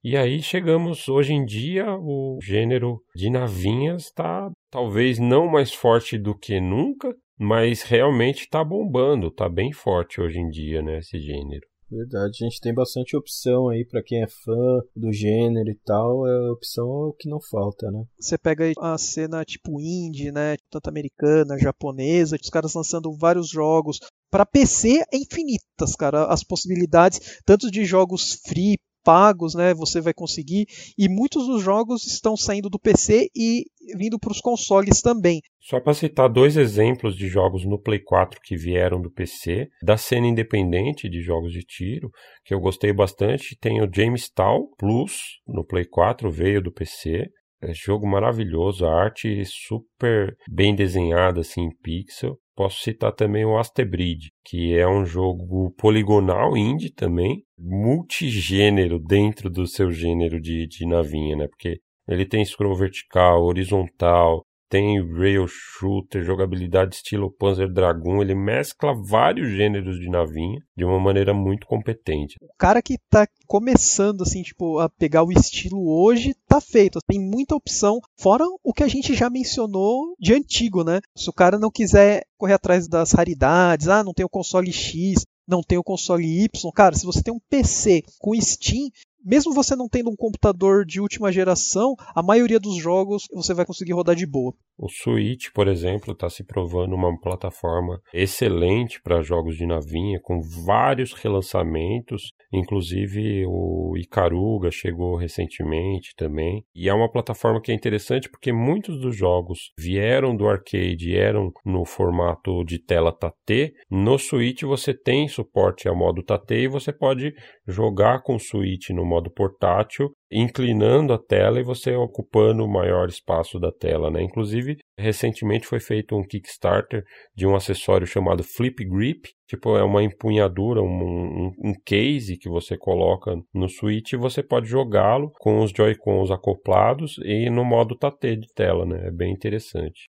E 0.02 0.16
aí 0.16 0.42
chegamos 0.42 1.10
hoje 1.10 1.34
em 1.34 1.44
dia, 1.44 1.86
o 2.00 2.40
gênero 2.42 3.02
de 3.14 3.30
navinhas 3.30 4.06
está 4.06 4.50
talvez 4.72 5.20
não 5.20 5.46
mais 5.46 5.74
forte 5.74 6.18
do 6.18 6.34
que 6.34 6.62
nunca, 6.62 7.14
mas 7.38 7.82
realmente 7.82 8.44
está 8.44 8.64
bombando, 8.64 9.28
está 9.28 9.50
bem 9.50 9.74
forte 9.74 10.22
hoje 10.22 10.40
em 10.40 10.48
dia, 10.48 10.82
né, 10.82 11.00
esse 11.00 11.20
gênero. 11.20 11.68
Verdade, 11.94 12.40
a 12.42 12.50
gente 12.50 12.60
tem 12.60 12.74
bastante 12.74 13.16
opção 13.16 13.70
aí 13.70 13.86
para 13.86 14.02
quem 14.02 14.24
é 14.24 14.28
fã 14.28 14.82
do 14.96 15.14
gênero 15.14 15.70
e 15.70 15.76
tal, 15.86 16.28
é 16.28 16.52
opção 16.52 17.10
é 17.10 17.22
que 17.22 17.30
não 17.30 17.40
falta, 17.40 17.92
né? 17.92 18.04
Você 18.20 18.36
pega 18.36 18.72
a 18.80 18.98
cena 18.98 19.46
tipo 19.46 19.80
indie, 19.80 20.32
né, 20.32 20.56
tanto 20.72 20.90
americana, 20.90 21.60
japonesa, 21.60 22.36
os 22.42 22.50
caras 22.50 22.74
lançando 22.74 23.16
vários 23.16 23.48
jogos. 23.48 24.00
Para 24.32 24.46
PC 24.46 25.04
é 25.14 25.18
infinitas, 25.18 25.96
cara, 25.96 26.26
as 26.26 26.44
possibilidades, 26.44 27.40
tanto 27.46 27.70
de 27.70 27.86
jogos 27.86 28.40
free 28.48 28.78
pagos, 29.04 29.54
né? 29.54 29.74
Você 29.74 30.02
vai 30.02 30.14
conseguir. 30.14 30.66
E 30.98 31.10
muitos 31.10 31.46
dos 31.48 31.62
jogos 31.62 32.06
estão 32.06 32.36
saindo 32.38 32.70
do 32.70 32.80
PC 32.80 33.30
e 33.36 33.66
vindo 33.98 34.18
para 34.18 34.32
os 34.32 34.40
consoles 34.40 35.02
também. 35.02 35.42
Só 35.60 35.80
para 35.80 35.94
citar 35.94 36.30
dois 36.30 36.58
exemplos 36.58 37.16
de 37.16 37.28
jogos 37.28 37.66
no 37.66 37.80
Play 37.80 38.00
4 38.00 38.40
que 38.44 38.56
vieram 38.56 39.02
do 39.02 39.12
PC, 39.12 39.68
da 39.82 39.98
cena 39.98 40.28
independente 40.28 41.10
de 41.10 41.22
jogos 41.22 41.52
de 41.52 41.62
tiro, 41.62 42.10
que 42.46 42.54
eu 42.54 42.60
gostei 42.60 42.94
bastante, 42.94 43.58
tem 43.60 43.82
o 43.82 43.90
James 43.94 44.30
Tal 44.30 44.68
Plus 44.78 45.18
no 45.48 45.66
Play 45.66 45.86
4, 45.86 46.32
veio 46.32 46.62
do 46.62 46.72
PC. 46.72 47.26
É 47.66 47.74
jogo 47.74 48.06
maravilhoso, 48.06 48.86
a 48.86 48.94
arte 48.94 49.44
super 49.46 50.36
bem 50.50 50.76
desenhada 50.76 51.40
assim 51.42 51.62
em 51.62 51.76
pixel. 51.82 52.38
Posso 52.56 52.82
citar 52.82 53.14
também 53.14 53.46
o 53.46 53.58
Astebrid, 53.58 54.28
que 54.46 54.78
é 54.78 54.88
um 54.88 55.06
jogo 55.06 55.74
poligonal 55.78 56.56
indie 56.58 56.94
também, 56.94 57.44
multigênero 57.58 59.00
dentro 59.00 59.50
do 59.50 59.66
seu 59.66 59.92
gênero 59.92 60.40
de, 60.40 60.68
de 60.68 60.86
navinha, 60.86 61.36
né? 61.36 61.48
Porque 61.48 61.80
ele 62.08 62.26
tem 62.26 62.44
scroll 62.44 62.76
vertical, 62.76 63.44
horizontal, 63.44 64.44
tem 64.74 65.08
rail 65.08 65.46
shooter, 65.48 66.24
jogabilidade 66.24 66.96
estilo 66.96 67.30
Panzer 67.30 67.72
Dragoon, 67.72 68.24
ele 68.24 68.34
mescla 68.34 68.92
vários 69.08 69.52
gêneros 69.52 70.00
de 70.00 70.10
navinha 70.10 70.60
de 70.76 70.84
uma 70.84 71.00
maneira 71.00 71.32
muito 71.32 71.68
competente. 71.68 72.38
O 72.42 72.48
cara 72.58 72.82
que 72.82 72.98
tá 73.08 73.28
começando 73.46 74.24
assim, 74.24 74.42
tipo, 74.42 74.80
a 74.80 74.90
pegar 74.90 75.24
o 75.24 75.32
estilo 75.32 75.88
hoje, 75.88 76.34
tá 76.48 76.60
feito. 76.60 76.98
Tem 77.08 77.20
muita 77.20 77.56
opção, 77.56 78.00
fora 78.20 78.46
o 78.64 78.74
que 78.74 78.82
a 78.82 78.88
gente 78.88 79.14
já 79.14 79.30
mencionou 79.30 80.16
de 80.20 80.34
antigo, 80.34 80.84
né? 80.84 81.02
Se 81.16 81.30
o 81.30 81.34
cara 81.34 81.60
não 81.60 81.70
quiser 81.70 82.24
correr 82.36 82.54
atrás 82.54 82.88
das 82.88 83.12
raridades, 83.12 83.88
ah, 83.88 84.04
não 84.04 84.12
tem 84.12 84.26
o 84.26 84.30
console 84.30 84.74
X, 84.74 85.24
não 85.48 85.62
tem 85.62 85.78
o 85.78 85.84
console 85.84 86.46
Y. 86.46 86.72
Cara, 86.74 86.96
se 86.96 87.06
você 87.06 87.22
tem 87.22 87.34
um 87.34 87.40
PC 87.48 88.02
com 88.18 88.34
Steam, 88.42 88.90
mesmo 89.24 89.54
você 89.54 89.76
não 89.76 89.88
tendo 89.88 90.10
um 90.10 90.16
computador 90.16 90.86
de 90.86 91.00
última 91.00 91.32
geração, 91.32 91.96
a 92.16 92.22
maioria 92.22 92.60
dos 92.60 92.76
jogos 92.78 93.24
você 93.34 93.54
vai 93.54 93.66
conseguir 93.66 93.94
rodar 93.94 94.16
de 94.16 94.26
boa. 94.26 94.54
O 94.78 94.90
Switch, 94.90 95.50
por 95.54 95.68
exemplo, 95.68 96.14
está 96.14 96.30
se 96.30 96.44
provando 96.44 96.96
uma 96.96 97.16
plataforma 97.20 98.02
excelente 98.12 99.00
para 99.02 99.22
jogos 99.22 99.56
de 99.56 99.68
navinha, 99.68 100.20
com 100.22 100.42
vários 100.66 101.14
relançamentos, 101.14 102.34
inclusive 102.52 103.46
o 103.48 103.96
Icaruga 103.98 104.72
chegou 104.72 105.16
recentemente 105.16 106.16
também. 106.16 106.66
E 106.76 106.90
é 106.90 106.94
uma 106.94 107.12
plataforma 107.12 107.62
que 107.62 107.72
é 107.72 107.76
interessante 107.76 108.30
porque 108.30 108.52
muitos 108.52 109.00
dos 109.00 109.16
jogos 109.16 109.72
vieram 109.78 110.36
do 110.36 110.48
arcade 110.48 111.16
eram 111.16 111.52
no 111.64 111.86
formato 111.86 112.64
de 112.64 112.80
tela 112.80 113.12
TAT. 113.12 113.74
No 113.90 114.18
Switch 114.18 114.64
você 114.64 114.94
tem 114.94 115.28
suporte 115.28 115.88
ao 115.88 115.96
modo 115.96 116.24
TAT 116.24 116.52
e 116.52 116.68
você 116.68 116.92
pode 116.92 117.34
jogar 117.68 118.22
com 118.22 118.36
o 118.36 118.40
Switch 118.40 118.90
no 118.90 119.06
modo 119.06 119.32
portátil 119.32 120.12
inclinando 120.34 121.14
a 121.14 121.18
tela 121.18 121.60
e 121.60 121.64
você 121.64 121.96
ocupando 121.96 122.66
o 122.66 122.72
maior 122.72 123.08
espaço 123.08 123.60
da 123.60 123.72
tela, 123.72 124.10
né? 124.10 124.24
Inclusive, 124.24 124.78
recentemente 124.98 125.68
foi 125.68 125.80
feito 125.80 126.16
um 126.16 126.24
Kickstarter 126.24 127.04
de 127.36 127.46
um 127.46 127.56
acessório 127.56 128.08
chamado 128.08 128.44
Flip 128.44 128.84
Grip, 128.84 129.30
tipo 129.48 129.78
é 129.78 129.84
uma 129.84 130.04
empunhadura, 130.04 130.82
um, 130.82 130.88
um, 130.88 131.52
um 131.64 131.74
case 131.86 132.38
que 132.38 132.50
você 132.50 132.76
coloca 132.76 133.36
no 133.54 133.70
Switch 133.70 134.14
e 134.14 134.18
você 134.18 134.42
pode 134.42 134.68
jogá-lo 134.68 135.32
com 135.40 135.64
os 135.64 135.72
Joy-Cons 135.72 136.32
acoplados 136.32 137.20
e 137.24 137.50
no 137.50 137.64
modo 137.64 137.96
Tate 137.96 138.36
de 138.36 138.48
tela, 138.56 138.86
né? 138.86 139.08
É 139.08 139.12
bem 139.12 139.32
interessante. 139.32 140.10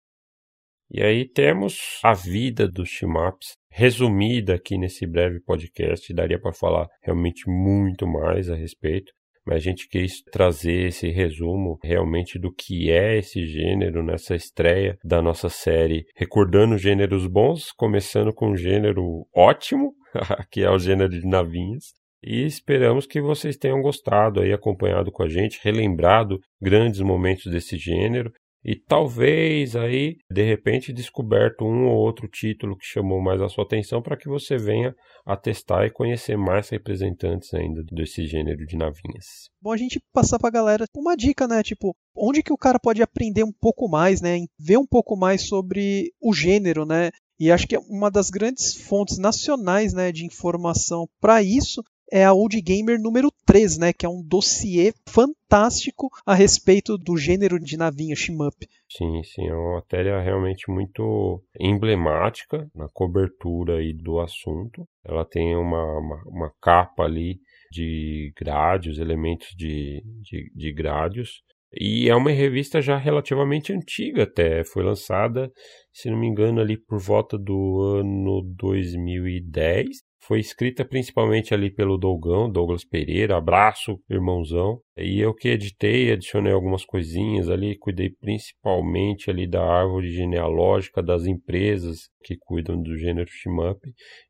E 0.93 1.01
aí 1.01 1.27
temos 1.27 1.99
a 2.03 2.13
vida 2.13 2.67
dos 2.67 2.89
shmups 2.89 3.57
resumida 3.71 4.53
aqui 4.53 4.77
nesse 4.77 5.07
breve 5.07 5.39
podcast. 5.41 6.13
Daria 6.13 6.39
para 6.39 6.53
falar 6.53 6.87
realmente 7.01 7.49
muito 7.49 8.05
mais 8.05 8.49
a 8.49 8.55
respeito 8.55 9.11
mas 9.45 9.57
a 9.57 9.59
gente 9.59 9.87
quis 9.87 10.21
trazer 10.31 10.87
esse 10.87 11.09
resumo 11.09 11.77
realmente 11.83 12.39
do 12.39 12.53
que 12.53 12.89
é 12.89 13.17
esse 13.17 13.45
gênero 13.45 14.03
nessa 14.03 14.35
estreia 14.35 14.97
da 15.03 15.21
nossa 15.21 15.49
série, 15.49 16.05
recordando 16.15 16.77
gêneros 16.77 17.27
bons, 17.27 17.71
começando 17.71 18.33
com 18.33 18.51
um 18.51 18.57
gênero 18.57 19.27
ótimo, 19.35 19.93
que 20.51 20.61
é 20.61 20.69
o 20.69 20.79
gênero 20.79 21.09
de 21.09 21.27
navinhas. 21.27 21.93
E 22.25 22.45
esperamos 22.45 23.05
que 23.05 23.19
vocês 23.19 23.57
tenham 23.57 23.81
gostado 23.81 24.39
aí, 24.39 24.53
acompanhado 24.53 25.11
com 25.11 25.23
a 25.23 25.27
gente, 25.27 25.59
relembrado 25.61 26.39
grandes 26.61 27.01
momentos 27.01 27.51
desse 27.51 27.77
gênero 27.77 28.31
e 28.65 28.75
talvez 28.75 29.75
aí, 29.75 30.17
de 30.31 30.43
repente, 30.43 30.93
descoberto 30.93 31.65
um 31.65 31.87
ou 31.87 31.97
outro 31.97 32.27
título 32.27 32.77
que 32.77 32.85
chamou 32.85 33.21
mais 33.21 33.41
a 33.41 33.49
sua 33.49 33.65
atenção 33.65 34.01
para 34.01 34.17
que 34.17 34.29
você 34.29 34.57
venha 34.57 34.95
a 35.25 35.35
testar 35.35 35.85
e 35.85 35.91
conhecer 35.91 36.37
mais 36.37 36.69
representantes 36.69 37.53
ainda 37.53 37.83
desse 37.91 38.25
gênero 38.25 38.65
de 38.65 38.77
navinhas. 38.77 39.49
Bom 39.61 39.71
a 39.71 39.77
gente 39.77 40.01
passar 40.13 40.39
para 40.39 40.49
a 40.49 40.51
galera 40.51 40.85
uma 40.95 41.15
dica, 41.15 41.47
né? 41.47 41.61
Tipo, 41.61 41.95
onde 42.15 42.41
que 42.41 42.53
o 42.53 42.57
cara 42.57 42.79
pode 42.79 43.01
aprender 43.01 43.43
um 43.43 43.51
pouco 43.51 43.89
mais, 43.89 44.21
né? 44.21 44.37
Ver 44.59 44.77
um 44.77 44.87
pouco 44.87 45.17
mais 45.17 45.47
sobre 45.47 46.11
o 46.21 46.33
gênero, 46.33 46.85
né? 46.85 47.09
E 47.39 47.51
acho 47.51 47.67
que 47.67 47.77
uma 47.89 48.09
das 48.09 48.29
grandes 48.29 48.75
fontes 48.75 49.17
nacionais 49.17 49.93
né, 49.93 50.11
de 50.11 50.25
informação 50.25 51.07
para 51.19 51.41
isso 51.41 51.83
é 52.13 52.23
a 52.23 52.31
Old 52.31 52.61
Gamer 52.61 53.01
número 53.01 53.31
3, 53.43 53.79
né, 53.79 53.91
que 53.91 54.05
é 54.05 54.09
um 54.09 54.21
dossiê 54.21 54.93
fantástico 55.03 56.11
a 56.23 56.35
respeito 56.35 56.95
do 56.95 57.17
gênero 57.17 57.59
de 57.59 57.75
navinha 57.75 58.15
shmup. 58.15 58.55
Sim, 58.87 59.23
sim, 59.23 59.47
é 59.47 59.55
uma 59.55 59.77
matéria 59.77 60.21
realmente 60.21 60.69
muito 60.69 61.43
emblemática 61.59 62.69
na 62.75 62.87
cobertura 62.93 63.77
aí 63.77 63.93
do 63.93 64.19
assunto. 64.19 64.87
Ela 65.03 65.25
tem 65.25 65.55
uma, 65.55 65.83
uma, 65.97 66.23
uma 66.27 66.53
capa 66.61 67.01
ali 67.01 67.39
de 67.71 68.31
grádios, 68.37 68.99
elementos 68.99 69.47
de, 69.57 70.03
de, 70.21 70.51
de 70.53 70.71
grádios, 70.71 71.41
e 71.75 72.07
é 72.07 72.15
uma 72.15 72.29
revista 72.29 72.79
já 72.79 72.95
relativamente 72.95 73.73
antiga 73.73 74.21
até, 74.21 74.63
foi 74.63 74.83
lançada, 74.83 75.51
se 75.91 76.11
não 76.11 76.19
me 76.19 76.27
engano, 76.27 76.61
ali 76.61 76.77
por 76.77 76.99
volta 76.99 77.35
do 77.35 77.97
ano 77.99 78.43
2010. 78.55 79.87
Foi 80.25 80.39
escrita 80.39 80.85
principalmente 80.85 81.53
ali 81.53 81.69
pelo 81.69 81.97
Dougão, 81.97 82.49
Douglas 82.49 82.85
Pereira, 82.85 83.35
abraço, 83.35 83.99
irmãozão. 84.09 84.79
E 84.95 85.19
eu 85.19 85.33
que 85.33 85.49
editei, 85.49 86.13
adicionei 86.13 86.53
algumas 86.53 86.85
coisinhas 86.85 87.49
ali, 87.49 87.77
cuidei 87.77 88.09
principalmente 88.09 89.29
ali 89.29 89.45
da 89.45 89.61
árvore 89.61 90.09
genealógica 90.11 91.03
das 91.03 91.25
empresas 91.25 92.09
que 92.23 92.37
cuidam 92.39 92.81
do 92.81 92.97
gênero 92.97 93.29
shmup. 93.29 93.79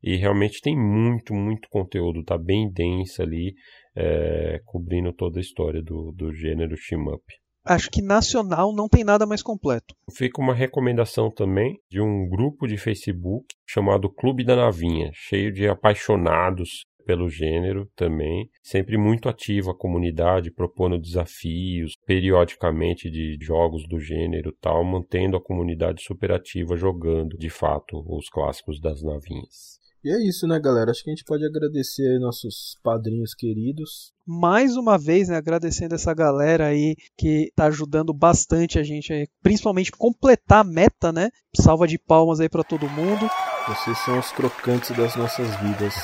E 0.02 0.16
realmente 0.16 0.60
tem 0.60 0.76
muito, 0.76 1.32
muito 1.32 1.68
conteúdo, 1.68 2.24
tá 2.24 2.36
bem 2.36 2.68
densa 2.72 3.22
ali, 3.22 3.54
é, 3.94 4.60
cobrindo 4.64 5.12
toda 5.12 5.38
a 5.38 5.42
história 5.42 5.80
do, 5.80 6.10
do 6.12 6.32
gênero 6.34 6.76
shmup 6.76 7.22
acho 7.64 7.90
que 7.90 8.02
nacional 8.02 8.72
não 8.74 8.88
tem 8.88 9.02
nada 9.02 9.26
mais 9.26 9.42
completo. 9.42 9.94
Fica 10.14 10.40
uma 10.40 10.54
recomendação 10.54 11.30
também 11.30 11.78
de 11.88 12.00
um 12.00 12.28
grupo 12.28 12.66
de 12.66 12.76
Facebook 12.76 13.46
chamado 13.66 14.10
Clube 14.10 14.44
da 14.44 14.56
Navinha, 14.56 15.10
cheio 15.14 15.52
de 15.52 15.66
apaixonados 15.66 16.84
pelo 17.04 17.28
gênero 17.28 17.86
também, 17.94 18.48
sempre 18.62 18.96
muito 18.96 19.28
ativa 19.28 19.72
a 19.72 19.76
comunidade, 19.76 20.50
propondo 20.50 20.98
desafios 20.98 21.94
periodicamente 22.06 23.10
de 23.10 23.36
jogos 23.40 23.86
do 23.86 24.00
gênero 24.00 24.56
tal, 24.60 24.82
mantendo 24.82 25.36
a 25.36 25.42
comunidade 25.42 26.02
super 26.02 26.32
ativa 26.32 26.76
jogando 26.76 27.36
de 27.36 27.50
fato 27.50 28.02
os 28.08 28.28
clássicos 28.28 28.80
das 28.80 29.02
navinhas. 29.02 29.83
E 30.04 30.10
é 30.10 30.28
isso, 30.28 30.46
né, 30.46 30.60
galera? 30.60 30.90
Acho 30.90 31.02
que 31.02 31.08
a 31.08 31.14
gente 31.14 31.24
pode 31.24 31.46
agradecer 31.46 32.06
aí 32.06 32.18
nossos 32.18 32.76
padrinhos 32.82 33.34
queridos. 33.34 34.12
Mais 34.26 34.76
uma 34.76 34.98
vez, 34.98 35.30
né, 35.30 35.36
agradecendo 35.36 35.94
essa 35.94 36.12
galera 36.12 36.66
aí 36.66 36.94
que 37.16 37.50
tá 37.56 37.64
ajudando 37.66 38.12
bastante 38.12 38.78
a 38.78 38.82
gente 38.82 39.14
aí, 39.14 39.26
principalmente 39.42 39.90
completar 39.90 40.60
a 40.60 40.64
meta, 40.64 41.10
né? 41.10 41.30
Salva 41.58 41.86
de 41.86 41.98
palmas 41.98 42.38
aí 42.38 42.50
para 42.50 42.62
todo 42.62 42.88
mundo. 42.90 43.30
Vocês 43.66 43.96
são 44.04 44.18
os 44.18 44.30
crocantes 44.30 44.94
das 44.94 45.16
nossas 45.16 45.48
vidas. 45.56 45.94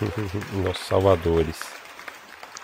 Nossos 0.64 0.86
salvadores. 0.86 1.83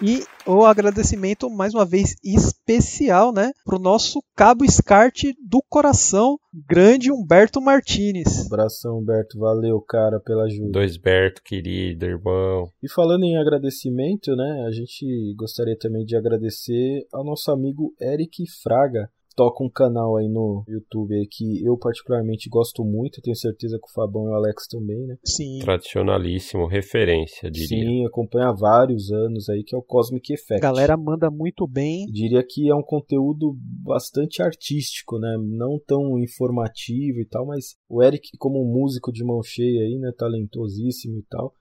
E 0.03 0.25
o 0.47 0.65
agradecimento, 0.65 1.51
mais 1.51 1.75
uma 1.75 1.85
vez, 1.85 2.17
especial, 2.25 3.35
né, 3.35 3.53
para 3.67 3.77
o 3.77 3.79
nosso 3.79 4.23
cabo 4.35 4.65
SCART 4.65 5.25
do 5.47 5.63
coração, 5.69 6.39
grande 6.67 7.13
Humberto 7.13 7.61
Martinez. 7.61 8.47
Abração, 8.47 8.99
Humberto. 8.99 9.39
Valeu, 9.39 9.79
cara, 9.83 10.19
pela 10.19 10.45
ajuda. 10.45 10.71
Dois 10.73 10.97
Berto, 10.97 11.43
querido 11.43 12.07
irmão. 12.07 12.71
E 12.83 12.91
falando 12.91 13.25
em 13.25 13.37
agradecimento, 13.37 14.35
né, 14.35 14.65
a 14.67 14.71
gente 14.71 15.35
gostaria 15.37 15.77
também 15.79 16.07
de 16.07 16.17
agradecer 16.17 17.07
ao 17.13 17.23
nosso 17.23 17.51
amigo 17.51 17.95
Eric 18.01 18.45
Fraga, 18.63 19.11
toca 19.35 19.65
um 19.65 19.71
canal 19.71 20.17
aí 20.17 20.29
no 20.29 20.65
YouTube 20.67 21.15
aí 21.15 21.27
que 21.27 21.65
eu 21.65 21.77
particularmente 21.77 22.49
gosto 22.49 22.85
muito, 22.85 23.21
tenho 23.23 23.37
certeza 23.37 23.79
que 23.79 23.89
o 23.89 23.93
Fabão 23.93 24.25
e 24.25 24.31
o 24.31 24.35
Alex 24.35 24.67
também, 24.69 25.07
né? 25.07 25.17
Sim. 25.25 25.59
Tradicionalíssimo, 25.61 26.67
referência, 26.67 27.51
diria. 27.51 27.69
Sim, 27.69 28.07
acompanha 28.07 28.49
há 28.49 28.55
vários 28.55 29.11
anos 29.11 29.49
aí, 29.49 29.63
que 29.65 29.75
é 29.75 29.79
o 29.79 29.83
Cosmic 29.83 30.33
Effect. 30.33 30.65
A 30.65 30.71
galera 30.71 30.97
manda 30.97 31.31
muito 31.31 31.67
bem. 31.67 32.07
Diria 32.07 32.45
que 32.47 32.69
é 32.69 32.75
um 32.75 32.83
conteúdo 32.83 33.57
bastante 33.85 34.43
artístico, 34.43 35.19
né? 35.19 35.37
Não 35.41 35.79
tão 35.87 36.19
informativo 36.19 37.21
e 37.21 37.27
tal, 37.27 37.47
mas 37.47 37.77
o 37.89 38.03
Eric, 38.03 38.31
como 38.39 38.63
um 38.63 38.73
músico 38.73 39.13
de 39.13 39.25
mão 39.25 39.43
cheia 39.43 39.83
aí, 39.83 39.99
né? 39.99 40.13
Talentosíssimo 40.17 41.19
e 41.19 41.25
tal, 41.29 41.55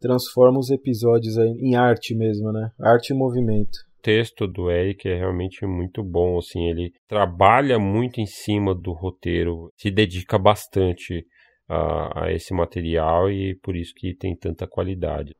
transforma 0.00 0.58
os 0.58 0.70
episódios 0.70 1.38
aí 1.38 1.48
em 1.48 1.74
arte 1.74 2.14
mesmo, 2.14 2.52
né? 2.52 2.70
Arte 2.80 3.10
e 3.10 3.16
movimento 3.16 3.86
texto 4.06 4.46
do 4.46 4.70
Eric 4.70 5.08
é 5.08 5.16
realmente 5.16 5.66
muito 5.66 6.00
bom, 6.00 6.38
assim, 6.38 6.68
ele 6.68 6.92
trabalha 7.08 7.76
muito 7.76 8.20
em 8.20 8.26
cima 8.26 8.72
do 8.72 8.92
roteiro, 8.92 9.72
se 9.76 9.90
dedica 9.90 10.38
bastante 10.38 11.26
a, 11.68 12.26
a 12.26 12.32
esse 12.32 12.54
material 12.54 13.28
e 13.28 13.56
por 13.56 13.74
isso 13.74 13.92
que 13.96 14.14
tem 14.14 14.36
tanta 14.36 14.64
qualidade. 14.64 15.34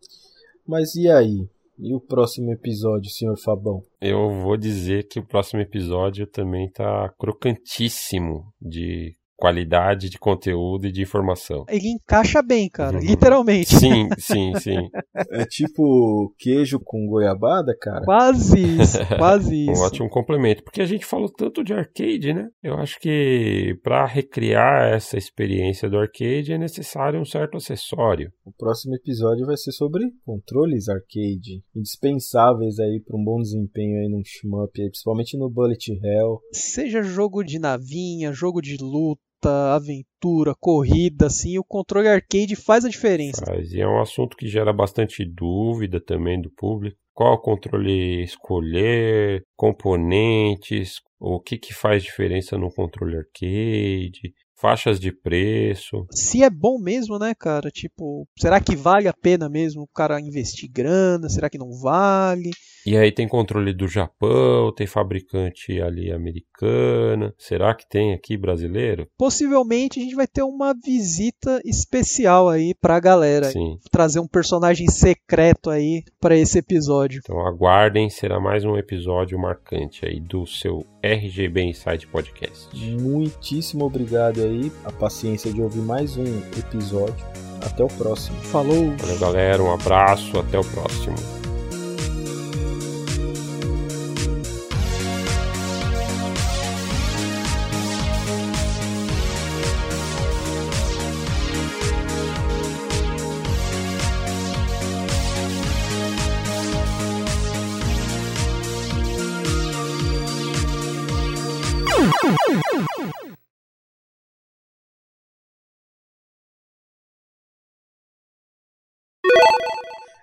Mas 0.67 0.97
e 0.97 1.09
aí? 1.09 1.49
E 1.79 1.95
o 1.95 2.01
próximo 2.01 2.51
episódio, 2.53 3.09
senhor 3.09 3.37
Fabão? 3.39 3.83
Eu 4.01 4.31
vou 4.31 4.57
dizer 4.57 5.07
que 5.07 5.21
o 5.21 5.27
próximo 5.27 5.61
episódio 5.61 6.27
também 6.27 6.69
tá 6.69 7.09
crocantíssimo 7.17 8.53
de 8.61 9.15
qualidade 9.37 10.09
de 10.09 10.19
conteúdo 10.19 10.87
e 10.87 10.93
de 10.93 11.03
informação. 11.03 11.65
Ele 11.69 11.89
encaixa 11.89 12.43
bem, 12.43 12.69
cara, 12.69 12.97
uhum. 12.97 13.05
literalmente. 13.05 13.77
Sim, 13.77 14.09
sim, 14.19 14.53
sim. 14.59 14.89
É 15.31 15.45
tipo 15.45 16.35
queijo 16.39 16.81
com 16.83 17.07
goiabada, 17.07 17.77
cara? 17.81 18.05
Quase 18.05 18.59
isso, 18.59 18.99
quase 19.19 19.71
isso. 19.71 19.83
Um 19.83 19.85
ótimo 19.85 20.09
complemento, 20.09 20.65
porque 20.65 20.81
a 20.81 20.87
gente 20.87 21.05
falou 21.05 21.29
tanto 21.29 21.63
de 21.63 21.73
arcade, 21.73 22.33
né? 22.33 22.49
Eu 22.63 22.75
acho 22.75 22.99
que 22.99 23.79
para 23.83 24.07
recriar 24.07 24.95
essa 24.95 25.19
experiência 25.19 25.89
do 25.89 25.99
arcade 25.99 26.53
é 26.53 26.59
necessário 26.59 27.21
um 27.21 27.25
certo 27.25 27.57
acessório. 27.57 28.33
O 28.45 28.53
próximo 28.53 28.95
episódio 28.95 29.47
vai 29.47 29.57
ser 29.57 29.73
sobre 29.73 30.05
controles 30.25 30.89
arcade, 30.89 31.63
indispensáveis 31.75 32.79
aí 32.79 33.03
para 33.05 33.17
um 33.17 33.25
bom 33.25 33.41
desempenho 33.41 33.99
aí 33.99 34.09
num 34.09 34.23
shmup, 34.25 34.73
principalmente 34.73 35.37
no 35.37 35.51
Bullet 35.51 35.93
Hell. 35.93 36.41
Seja 36.53 37.03
jogo 37.03 37.43
de 37.43 37.59
navinha, 37.59 38.33
jogo 38.33 38.61
de 38.61 38.77
luta, 38.81 39.21
aventura, 39.75 40.55
corrida, 40.59 41.27
assim, 41.27 41.59
o 41.59 41.65
controle 41.65 42.09
arcade 42.09 42.57
faz 42.57 42.85
a 42.85 42.89
diferença. 42.89 43.45
Faz, 43.45 43.73
e 43.73 43.81
é 43.81 43.87
um 43.87 44.01
assunto 44.01 44.37
que 44.37 44.49
gera 44.49 44.73
bastante 44.73 45.25
dúvida 45.25 46.01
também 46.01 46.41
do 46.41 46.51
público. 46.51 46.97
Qual 47.15 47.41
controle 47.41 48.23
escolher, 48.23 49.43
componentes, 49.57 51.01
o 51.19 51.41
que, 51.41 51.57
que 51.57 51.73
faz 51.73 52.03
diferença 52.03 52.59
no 52.59 52.71
controle 52.71 53.17
arcade, 53.17 54.35
faixas 54.59 54.99
de 54.99 55.13
preço. 55.13 56.07
Se 56.11 56.43
é 56.43 56.51
bom 56.51 56.79
mesmo, 56.79 57.19
né, 57.19 57.35
cara? 57.35 57.71
Tipo, 57.71 58.27
será 58.39 58.61
que 58.61 58.75
vale 58.75 59.07
a 59.07 59.13
pena 59.13 59.49
mesmo 59.49 59.83
o 59.83 59.89
cara 59.89 60.21
investir 60.21 60.71
grana? 60.71 61.29
Será 61.29 61.49
que 61.49 61.59
não 61.59 61.71
vale? 61.81 62.51
E 62.87 62.97
aí 62.97 63.11
tem 63.11 63.27
controle 63.27 63.75
do 63.75 63.89
Japão, 63.89 64.73
tem 64.73 64.87
fabricante 64.87 65.81
ali 65.81 66.13
americana. 66.13 67.35
Será 67.37 67.75
que 67.75 67.89
tem 67.89 68.15
aqui 68.15 68.37
brasileiro? 68.37 69.09
Possivelmente 69.19 69.99
a 69.99 70.03
gente 70.05 70.15
vai 70.15 70.27
ter 70.29 70.43
uma 70.43 70.73
visita 70.73 71.61
especial 71.65 72.49
aí 72.49 72.75
pra 72.81 73.01
galera. 73.01 73.47
Sim. 73.47 73.77
Trazer 73.91 74.21
um 74.21 74.29
personagem 74.29 74.87
secreto 74.89 75.69
aí 75.69 76.05
para 76.21 76.37
esse 76.37 76.59
episódio. 76.59 77.21
Então 77.25 77.45
aguardem, 77.45 78.09
será 78.09 78.39
mais 78.39 78.65
um 78.65 78.77
episódio 78.77 79.37
marcante 79.37 80.07
aí 80.07 80.21
do 80.21 80.47
seu 80.47 80.87
RGB 81.03 81.63
Insight 81.63 82.07
Podcast. 82.07 82.69
Muitíssimo 83.01 83.85
obrigado 83.85 84.43
aí 84.43 84.71
a 84.85 84.93
paciência 84.93 85.53
de 85.53 85.61
ouvir 85.61 85.81
mais 85.81 86.17
um 86.17 86.39
episódio. 86.57 87.27
Até 87.61 87.83
o 87.83 87.89
próximo. 87.89 88.37
Falou. 88.43 88.93
Valeu, 88.97 89.19
galera. 89.19 89.63
Um 89.63 89.73
abraço. 89.73 90.39
Até 90.39 90.59
o 90.59 90.65
próximo. 90.65 91.36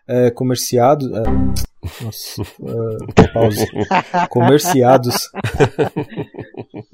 É, 0.07 0.29
comerciados. 0.31 1.09
É, 1.11 1.23
nossa, 2.03 2.41
é, 2.41 3.25
pause. 3.33 3.67
Comerciados. 4.29 5.29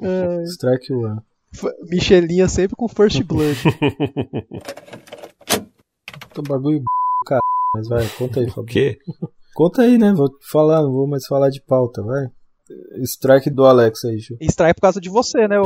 É, 0.02 0.44
Strike 0.44 0.94
One. 0.94 1.22
Michelinha 1.90 2.48
sempre 2.48 2.76
com 2.76 2.88
First 2.88 3.24
Blood. 3.24 3.58
Tô 6.34 6.42
bagulho 6.44 6.84
cara, 7.26 7.42
mas 7.76 7.88
vai, 7.88 8.08
conta 8.18 8.40
aí, 8.40 8.46
O 8.48 8.52
Fabio. 8.52 8.74
quê? 8.74 8.98
Conta 9.56 9.82
aí, 9.82 9.98
né? 9.98 10.14
Vou 10.14 10.30
falar, 10.50 10.82
não 10.84 10.92
vou 10.94 11.06
mais 11.06 11.26
falar 11.26 11.50
de 11.50 11.60
pauta, 11.62 12.02
vai. 12.02 12.28
Strike 13.04 13.50
do 13.50 13.66
Alex 13.66 14.06
aí, 14.06 14.18
Ju. 14.20 14.38
Extrai 14.40 14.74
por 14.74 14.82
causa 14.82 15.02
de 15.02 15.10
você, 15.10 15.50
né? 15.50 15.60
ô? 15.60 15.64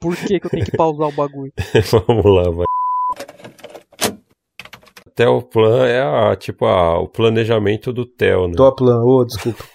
Por 0.00 0.16
que, 0.16 0.40
que 0.40 0.46
eu 0.46 0.50
tenho 0.50 0.64
que 0.64 0.76
pausar 0.76 1.08
o 1.08 1.12
bagulho? 1.12 1.52
Vamos 2.08 2.24
lá, 2.24 2.50
vai. 2.50 2.66
Até 5.16 5.26
o 5.26 5.40
plan 5.40 5.86
é 5.86 6.02
a, 6.02 6.36
tipo 6.36 6.66
a, 6.66 7.00
o 7.00 7.08
planejamento 7.08 7.90
do 7.90 8.04
Theo, 8.04 8.48
né? 8.48 8.54
Toplan, 8.54 9.02
ô, 9.02 9.24
desculpa. 9.24 9.64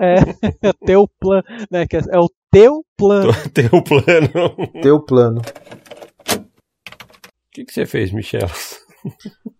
É, 0.00 0.16
é 0.66 0.70
o 0.70 0.74
teu 0.84 1.08
plano, 1.20 1.44
né? 1.70 1.86
que 1.86 1.96
É 1.96 2.00
é 2.10 2.18
o 2.18 2.28
teu 2.50 2.84
plano. 2.96 3.30
Tem 3.54 3.66
o 3.66 3.84
plano. 3.84 4.82
Teu 4.82 5.00
plano. 5.00 5.40
O 5.40 6.44
que, 7.52 7.64
que 7.64 7.72
você 7.72 7.86
fez, 7.86 8.10
Michel? 8.10 8.48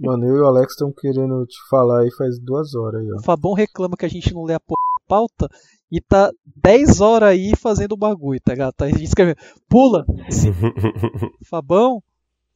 Mano, 0.01 0.27
eu 0.27 0.35
e 0.35 0.41
o 0.41 0.47
Alex 0.47 0.73
estão 0.73 0.93
querendo 0.93 1.47
te 1.47 1.59
falar 1.71 2.01
aí 2.01 2.11
faz 2.19 2.41
duas 2.41 2.75
horas 2.75 3.01
aí, 3.01 3.13
ó. 3.13 3.19
O 3.21 3.23
Fabão 3.23 3.53
reclama 3.53 3.97
que 3.97 4.07
a 4.07 4.11
gente 4.11 4.35
não 4.35 4.43
lê 4.43 4.55
a 4.55 4.61
pauta 5.07 5.47
e 5.93 6.01
tá 6.01 6.29
10 6.57 7.01
horas 7.01 7.29
aí 7.29 7.53
fazendo 7.57 7.93
o 7.93 7.97
bagulho, 7.97 8.41
tá 8.45 8.51
ligado? 8.51 8.73
Tá 8.73 8.87
a 8.87 8.89
gente 8.89 9.05
escrevendo, 9.05 9.37
pula! 9.69 10.05
Fabão, 11.49 12.03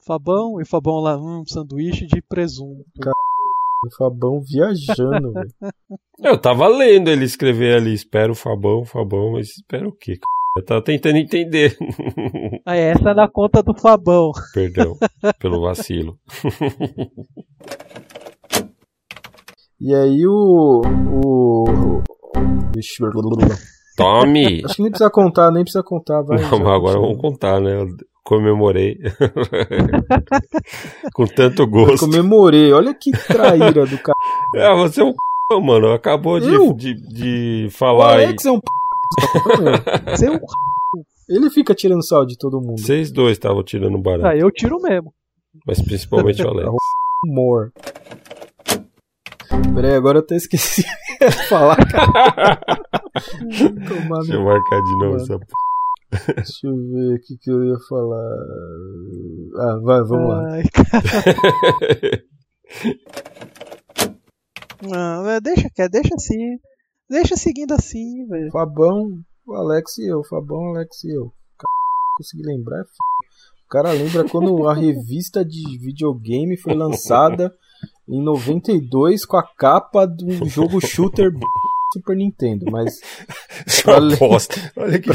Fabão, 0.07 0.61
e 0.61 0.65
Fabão 0.65 0.97
lá, 1.01 1.17
hum, 1.17 1.45
sanduíche 1.47 2.07
de 2.07 2.23
presunto. 2.23 2.85
O 3.85 3.97
Fabão 3.97 4.41
viajando, 4.41 5.33
velho. 5.33 5.53
Eu 6.23 6.37
tava 6.37 6.67
lendo 6.67 7.09
ele 7.11 7.25
escrever 7.25 7.77
ali, 7.77 7.95
espero 7.95 8.33
o 8.33 8.37
Fabão, 8.37 8.85
Fabão, 8.85 9.33
mas 9.33 9.51
espera 9.51 9.89
o 9.89 9.93
quê? 9.93 10.15
c****? 10.15 10.21
Eu 10.57 10.65
tava 10.65 10.83
tentando 10.83 11.17
entender. 11.17 11.77
Ah, 12.67 12.77
essa 12.77 13.11
é 13.11 13.15
na 13.15 13.29
conta 13.29 13.63
do 13.63 13.73
Fabão. 13.73 14.31
Perdão 14.53 14.95
pelo 15.39 15.63
vacilo. 15.63 16.19
E 19.81 19.95
aí 19.95 20.27
o. 20.27 20.83
o. 21.11 22.03
Vixe, 22.75 23.03
Tome! 23.97 24.63
Acho 24.65 24.77
que 24.77 24.83
nem 24.83 24.91
precisa 24.91 25.11
contar, 25.11 25.51
nem 25.51 25.63
precisa 25.63 25.83
contar, 25.83 26.23
vai. 26.23 26.41
Não, 26.41 26.51
mas 26.51 26.59
já, 26.59 26.75
agora 26.75 26.93
já. 26.93 27.01
vamos 27.01 27.19
contar, 27.19 27.61
né? 27.61 27.87
Eu 28.31 28.37
comemorei. 28.37 28.99
Com 31.15 31.27
tanto 31.27 31.63
Eu 31.63 31.67
gosto. 31.67 32.01
comemorei, 32.01 32.73
olha 32.73 32.95
que 32.95 33.11
traíra 33.11 33.87
do 33.87 33.99
cara. 33.99 34.15
Ah, 34.57 34.75
você 34.75 35.01
é 35.01 35.05
um 35.05 35.13
c... 35.13 35.61
mano. 35.63 35.93
Acabou 35.93 36.39
de, 36.39 36.53
Eu? 36.53 36.75
de, 36.75 36.95
de 36.95 37.67
O 37.69 37.71
falar 37.71 38.17
aí. 38.19 38.25
Alex 38.27 38.45
é 38.45 38.51
um 38.51 38.61
p. 38.61 38.67
Você 40.11 40.27
é 40.27 40.31
um... 40.31 40.39
Ele 41.29 41.51
fica 41.51 41.75
tirando 41.75 42.03
sal 42.07 42.25
de 42.25 42.39
todo 42.39 42.61
mundo. 42.61 42.81
Vocês 42.81 43.11
dois 43.11 43.33
estavam 43.33 43.63
tirando 43.63 43.99
barato. 43.99 44.27
Ah, 44.27 44.37
eu 44.37 44.51
tiro 44.51 44.81
mesmo. 44.81 45.13
Mas 45.67 45.83
principalmente 45.83 46.43
o 46.43 46.49
Alex. 46.49 46.71
Humor. 47.27 47.73
Peraí, 49.75 49.95
agora 49.95 50.19
eu 50.19 50.23
até 50.23 50.37
esqueci 50.37 50.83
de 51.21 51.49
falar. 51.49 51.77
Tomar 51.77 52.61
Deixa 54.21 54.35
eu 54.35 54.45
marcar 54.45 54.81
de 54.83 54.93
novo 54.93 55.05
Mano. 55.11 55.17
essa 55.17 55.39
p... 55.39 55.47
Deixa 56.11 56.67
eu 56.67 56.75
ver 56.75 57.15
o 57.17 57.21
que, 57.21 57.37
que 57.37 57.51
eu 57.51 57.65
ia 57.65 57.77
falar. 57.89 58.35
Ah, 59.57 59.79
vai, 59.83 60.01
vamos 60.03 60.29
lá. 60.29 60.53
Ai, 60.53 60.63
cara. 60.73 61.03
Não, 64.81 65.29
é, 65.29 65.41
deixa, 65.41 65.69
quer, 65.71 65.89
deixa 65.89 66.15
assim. 66.15 66.59
Deixa 67.11 67.37
seguindo 67.37 67.73
assim, 67.73 68.27
velho. 68.27 68.51
Fabão, 68.51 69.19
o 69.47 69.55
Alex 69.55 69.99
e 69.99 70.07
eu. 70.07 70.23
Fabão, 70.25 70.67
Alex 70.69 71.05
e 71.05 71.15
eu. 71.15 71.33
Cara, 71.59 71.73
consegui 72.17 72.43
lembrar. 72.45 72.79
é 72.79 72.83
f... 72.83 72.91
O 73.65 73.69
cara 73.69 73.93
lembra 73.93 74.25
quando 74.29 74.67
a 74.67 74.75
revista 74.75 75.45
de 75.45 75.79
videogame 75.79 76.57
foi 76.57 76.75
lançada 76.75 77.55
em 78.09 78.23
92 78.23 79.27
com 79.27 79.37
a 79.37 79.43
capa 79.43 80.07
de 80.07 80.25
um 80.25 80.47
jogo 80.49 80.81
shooter 80.81 81.31
Super 81.93 82.17
Nintendo, 82.17 82.67
mas 82.71 83.01
Só 83.67 83.97
aposta. 83.97 84.55
Olha 84.77 84.99
que. 85.01 85.09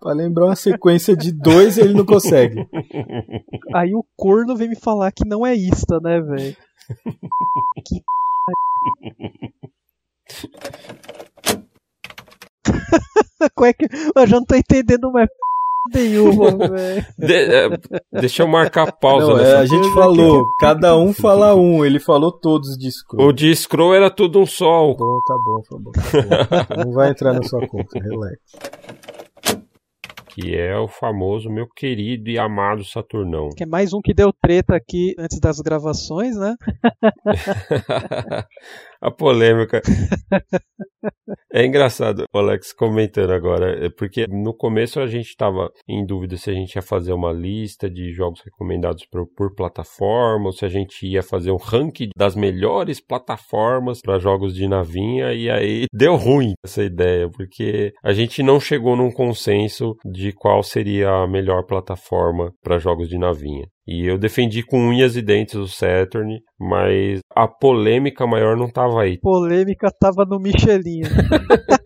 pra 0.00 0.12
lembrar 0.12 0.46
uma 0.46 0.56
sequência 0.56 1.16
de 1.16 1.32
dois 1.32 1.78
ele 1.78 1.94
não 1.94 2.04
consegue. 2.04 2.68
Aí 3.74 3.94
o 3.94 4.04
corno 4.16 4.54
vem 4.56 4.68
me 4.68 4.76
falar 4.76 5.10
que 5.12 5.26
não 5.26 5.46
é 5.46 5.54
ista, 5.54 5.98
né, 6.00 6.20
velho? 6.20 6.56
Que 7.86 8.02
Como 13.54 13.66
é 13.66 13.72
que. 13.72 13.86
Eu 14.14 14.26
já 14.26 14.36
não 14.36 14.44
tô 14.44 14.54
entendendo 14.54 15.10
mais 15.10 15.28
nenhuma, 15.94 16.50
velho. 16.68 17.06
De- 17.18 17.34
é, 17.34 17.68
deixa 18.20 18.42
eu 18.42 18.48
marcar 18.48 18.92
pausa 18.92 19.26
Não, 19.28 19.38
é, 19.38 19.42
nessa. 19.42 19.58
a 19.60 19.66
gente 19.66 19.92
falou, 19.94 20.44
cada 20.60 20.96
um 20.96 21.12
fala 21.12 21.54
um, 21.54 21.84
ele 21.84 22.00
falou 22.00 22.32
todos 22.32 22.76
de 22.76 22.88
O 22.88 22.92
Scroll. 22.92 23.32
de 23.32 23.54
Scroll 23.54 23.94
era 23.94 24.10
tudo 24.10 24.40
um 24.40 24.46
só. 24.46 24.90
o- 24.90 24.96
Bom, 24.96 25.20
tá 25.26 25.34
bom, 25.44 25.60
tá 25.68 25.76
bom, 25.78 25.92
tá 25.92 26.66
bom. 26.76 26.84
Não 26.86 26.92
vai 26.92 27.10
entrar 27.10 27.32
na 27.32 27.42
sua 27.42 27.66
conta, 27.66 27.98
relax. 27.98 28.38
Que 30.34 30.54
é 30.54 30.78
o 30.78 30.86
famoso 30.86 31.50
meu 31.50 31.66
querido 31.66 32.30
e 32.30 32.38
amado 32.38 32.84
Saturnão. 32.84 33.48
Que 33.56 33.64
é 33.64 33.66
mais 33.66 33.92
um 33.92 34.00
que 34.00 34.14
deu 34.14 34.32
treta 34.32 34.76
aqui 34.76 35.12
antes 35.18 35.40
das 35.40 35.58
gravações, 35.60 36.36
né? 36.36 36.54
a 39.00 39.10
polêmica. 39.10 39.80
É 41.52 41.64
engraçado, 41.64 42.24
o 42.32 42.38
Alex 42.38 42.72
comentando 42.72 43.30
agora, 43.30 43.86
é 43.86 43.88
porque 43.88 44.26
no 44.28 44.54
começo 44.54 45.00
a 45.00 45.06
gente 45.06 45.28
estava 45.28 45.70
em 45.88 46.04
dúvida 46.04 46.36
se 46.36 46.50
a 46.50 46.52
gente 46.52 46.74
ia 46.74 46.82
fazer 46.82 47.12
uma 47.12 47.32
lista 47.32 47.88
de 47.88 48.12
jogos 48.12 48.40
recomendados 48.42 49.06
por, 49.06 49.26
por 49.34 49.54
plataforma, 49.54 50.46
ou 50.46 50.52
se 50.52 50.64
a 50.64 50.68
gente 50.68 51.06
ia 51.06 51.22
fazer 51.22 51.50
um 51.50 51.56
ranking 51.56 52.10
das 52.16 52.34
melhores 52.34 53.00
plataformas 53.00 54.00
para 54.02 54.18
jogos 54.18 54.54
de 54.54 54.68
navinha, 54.68 55.32
e 55.32 55.50
aí 55.50 55.86
deu 55.92 56.16
ruim 56.16 56.52
essa 56.64 56.82
ideia, 56.82 57.30
porque 57.30 57.92
a 58.02 58.12
gente 58.12 58.42
não 58.42 58.60
chegou 58.60 58.96
num 58.96 59.10
consenso 59.10 59.96
de 60.04 60.32
qual 60.32 60.62
seria 60.62 61.10
a 61.10 61.26
melhor 61.26 61.64
plataforma 61.64 62.52
para 62.62 62.78
jogos 62.78 63.08
de 63.08 63.18
navinha. 63.18 63.66
E 63.90 64.06
eu 64.06 64.18
defendi 64.18 64.62
com 64.62 64.86
unhas 64.86 65.16
e 65.16 65.22
dentes 65.22 65.54
o 65.54 65.66
Saturn, 65.66 66.42
mas 66.60 67.20
a 67.34 67.48
polêmica 67.48 68.26
maior 68.26 68.54
não 68.54 68.68
tava 68.70 69.00
aí. 69.00 69.18
Polêmica 69.18 69.90
tava 69.90 70.26
no 70.26 70.38
Michelinha. 70.38 71.08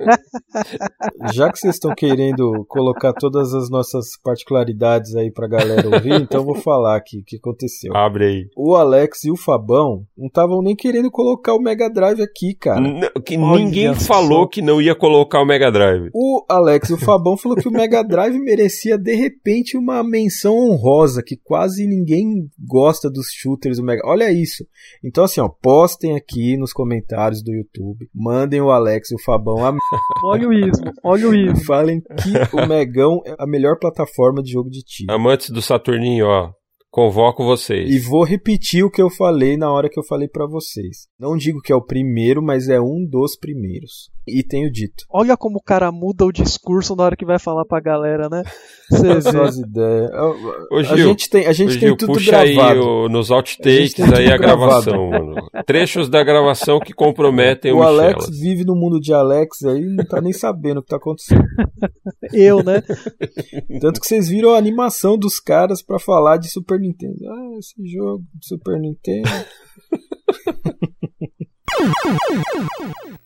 Já 1.32 1.50
que 1.50 1.58
vocês 1.58 1.74
estão 1.74 1.94
querendo 1.94 2.64
colocar 2.68 3.12
todas 3.12 3.54
as 3.54 3.70
nossas 3.70 4.06
particularidades 4.22 5.14
aí 5.14 5.30
pra 5.30 5.46
galera 5.48 5.88
ouvir, 5.88 6.20
então 6.20 6.40
eu 6.40 6.44
vou 6.44 6.54
falar 6.54 6.96
aqui 6.96 7.18
o 7.20 7.24
que 7.24 7.36
aconteceu. 7.36 7.94
Abre 7.96 8.24
aí. 8.24 8.46
O 8.56 8.74
Alex 8.74 9.24
e 9.24 9.30
o 9.30 9.36
Fabão 9.36 10.04
não 10.16 10.26
estavam 10.26 10.62
nem 10.62 10.74
querendo 10.76 11.10
colocar 11.10 11.54
o 11.54 11.60
Mega 11.60 11.88
Drive 11.88 12.20
aqui, 12.22 12.54
cara. 12.54 12.80
N- 12.80 13.10
que 13.24 13.36
olha 13.36 13.64
ninguém 13.64 13.94
só. 13.94 14.14
falou 14.14 14.48
que 14.48 14.60
não 14.62 14.80
ia 14.80 14.94
colocar 14.94 15.40
o 15.40 15.46
Mega 15.46 15.70
Drive. 15.70 16.10
O 16.14 16.44
Alex 16.48 16.90
e 16.90 16.94
o 16.94 16.98
Fabão 16.98 17.36
falou 17.36 17.56
que 17.56 17.68
o 17.68 17.72
Mega 17.72 18.02
Drive 18.02 18.38
merecia 18.38 18.98
de 18.98 19.14
repente 19.14 19.76
uma 19.76 20.02
menção 20.02 20.56
honrosa, 20.56 21.22
que 21.24 21.36
quase 21.36 21.86
ninguém 21.86 22.48
gosta 22.58 23.10
dos 23.10 23.26
shooters 23.32 23.78
do 23.78 23.84
Mega. 23.84 24.02
Olha 24.04 24.30
isso. 24.32 24.64
Então 25.04 25.24
assim, 25.24 25.40
ó, 25.40 25.48
postem 25.48 26.16
aqui 26.16 26.56
nos 26.56 26.72
comentários 26.72 27.42
do 27.42 27.52
YouTube, 27.52 28.08
mandem 28.14 28.60
o 28.60 28.70
Alex 28.70 29.10
e 29.10 29.14
o 29.14 29.22
Fabão 29.22 29.64
a 29.64 29.72
Olha 30.24 30.48
o 30.48 30.52
ismo, 30.52 30.90
olha 31.04 31.28
o 31.28 31.34
ismo. 31.36 31.64
falem 31.64 32.00
que 32.00 32.56
o 32.56 32.64
Megão 32.66 33.20
é 33.26 33.34
a 33.38 33.46
melhor 33.46 33.78
plataforma 33.78 34.42
de 34.42 34.52
jogo 34.52 34.70
de 34.70 34.82
tiro. 34.82 35.12
Amantes 35.12 35.50
do 35.50 35.60
Saturninho, 35.62 36.26
ó, 36.26 36.50
convoco 36.90 37.44
vocês. 37.44 37.90
E 37.90 37.98
vou 37.98 38.24
repetir 38.24 38.84
o 38.84 38.90
que 38.90 39.00
eu 39.02 39.08
falei 39.10 39.56
na 39.56 39.70
hora 39.70 39.88
que 39.88 39.98
eu 39.98 40.04
falei 40.04 40.28
pra 40.28 40.46
vocês. 40.46 41.06
Não 41.18 41.36
digo 41.36 41.60
que 41.60 41.72
é 41.72 41.76
o 41.76 41.84
primeiro, 41.84 42.42
mas 42.42 42.68
é 42.68 42.80
um 42.80 43.06
dos 43.08 43.36
primeiros. 43.36 44.10
E 44.26 44.42
tenho 44.44 44.70
dito. 44.70 45.04
Olha 45.10 45.36
como 45.36 45.58
o 45.58 45.62
cara 45.62 45.90
muda 45.90 46.24
o 46.24 46.30
discurso 46.32 46.94
na 46.94 47.02
hora 47.04 47.16
que 47.16 47.24
vai 47.24 47.40
falar 47.40 47.64
pra 47.64 47.80
galera, 47.80 48.28
né? 48.28 48.44
Você 48.88 49.32
vê. 49.32 49.40
as 49.40 49.56
ideias. 49.56 50.10
Ô, 50.70 50.76
A 50.76 50.82
Gil, 50.84 51.08
gente 51.08 51.28
tem, 51.28 51.46
a 51.46 51.52
gente 51.52 51.70
Ô, 51.70 51.72
tem 51.72 51.80
Gil, 51.88 51.96
tudo 51.96 52.12
puxa 52.12 52.30
gravado. 52.30 52.72
aí 52.72 52.78
o- 52.78 53.08
nos 53.08 53.32
A 53.32 53.36
outtakes 53.36 53.94
tudo 53.94 54.14
aí 54.16 54.30
a 54.32 54.36
gravação, 54.36 55.10
mano. 55.10 55.34
Trechos 55.66 56.08
da 56.08 56.22
gravação 56.22 56.78
que 56.78 56.92
comprometem 56.92 57.72
o, 57.72 57.78
O 57.78 57.82
Alex 57.82 58.26
Michelas. 58.26 58.38
vive 58.40 58.64
no 58.64 58.76
mundo 58.76 59.00
de 59.00 59.12
Alex 59.12 59.64
aí 59.64 59.84
não 59.86 60.04
tá 60.04 60.20
nem 60.20 60.32
sabendo 60.32 60.78
o 60.78 60.82
que 60.82 60.88
tá 60.90 60.96
acontecendo. 60.98 61.42
Eu, 62.32 62.62
né? 62.62 62.80
Tanto 63.80 64.00
que 64.00 64.06
vocês 64.06 64.28
viram 64.28 64.54
a 64.54 64.58
animação 64.58 65.18
dos 65.18 65.40
caras 65.40 65.82
pra 65.82 65.98
falar 65.98 66.36
de 66.36 66.48
Super 66.48 66.78
Nintendo. 66.78 67.16
Ah, 67.28 67.58
esse 67.58 67.74
jogo 67.92 68.22
de 68.34 68.46
Super 68.46 68.78
Nintendo. 68.78 69.28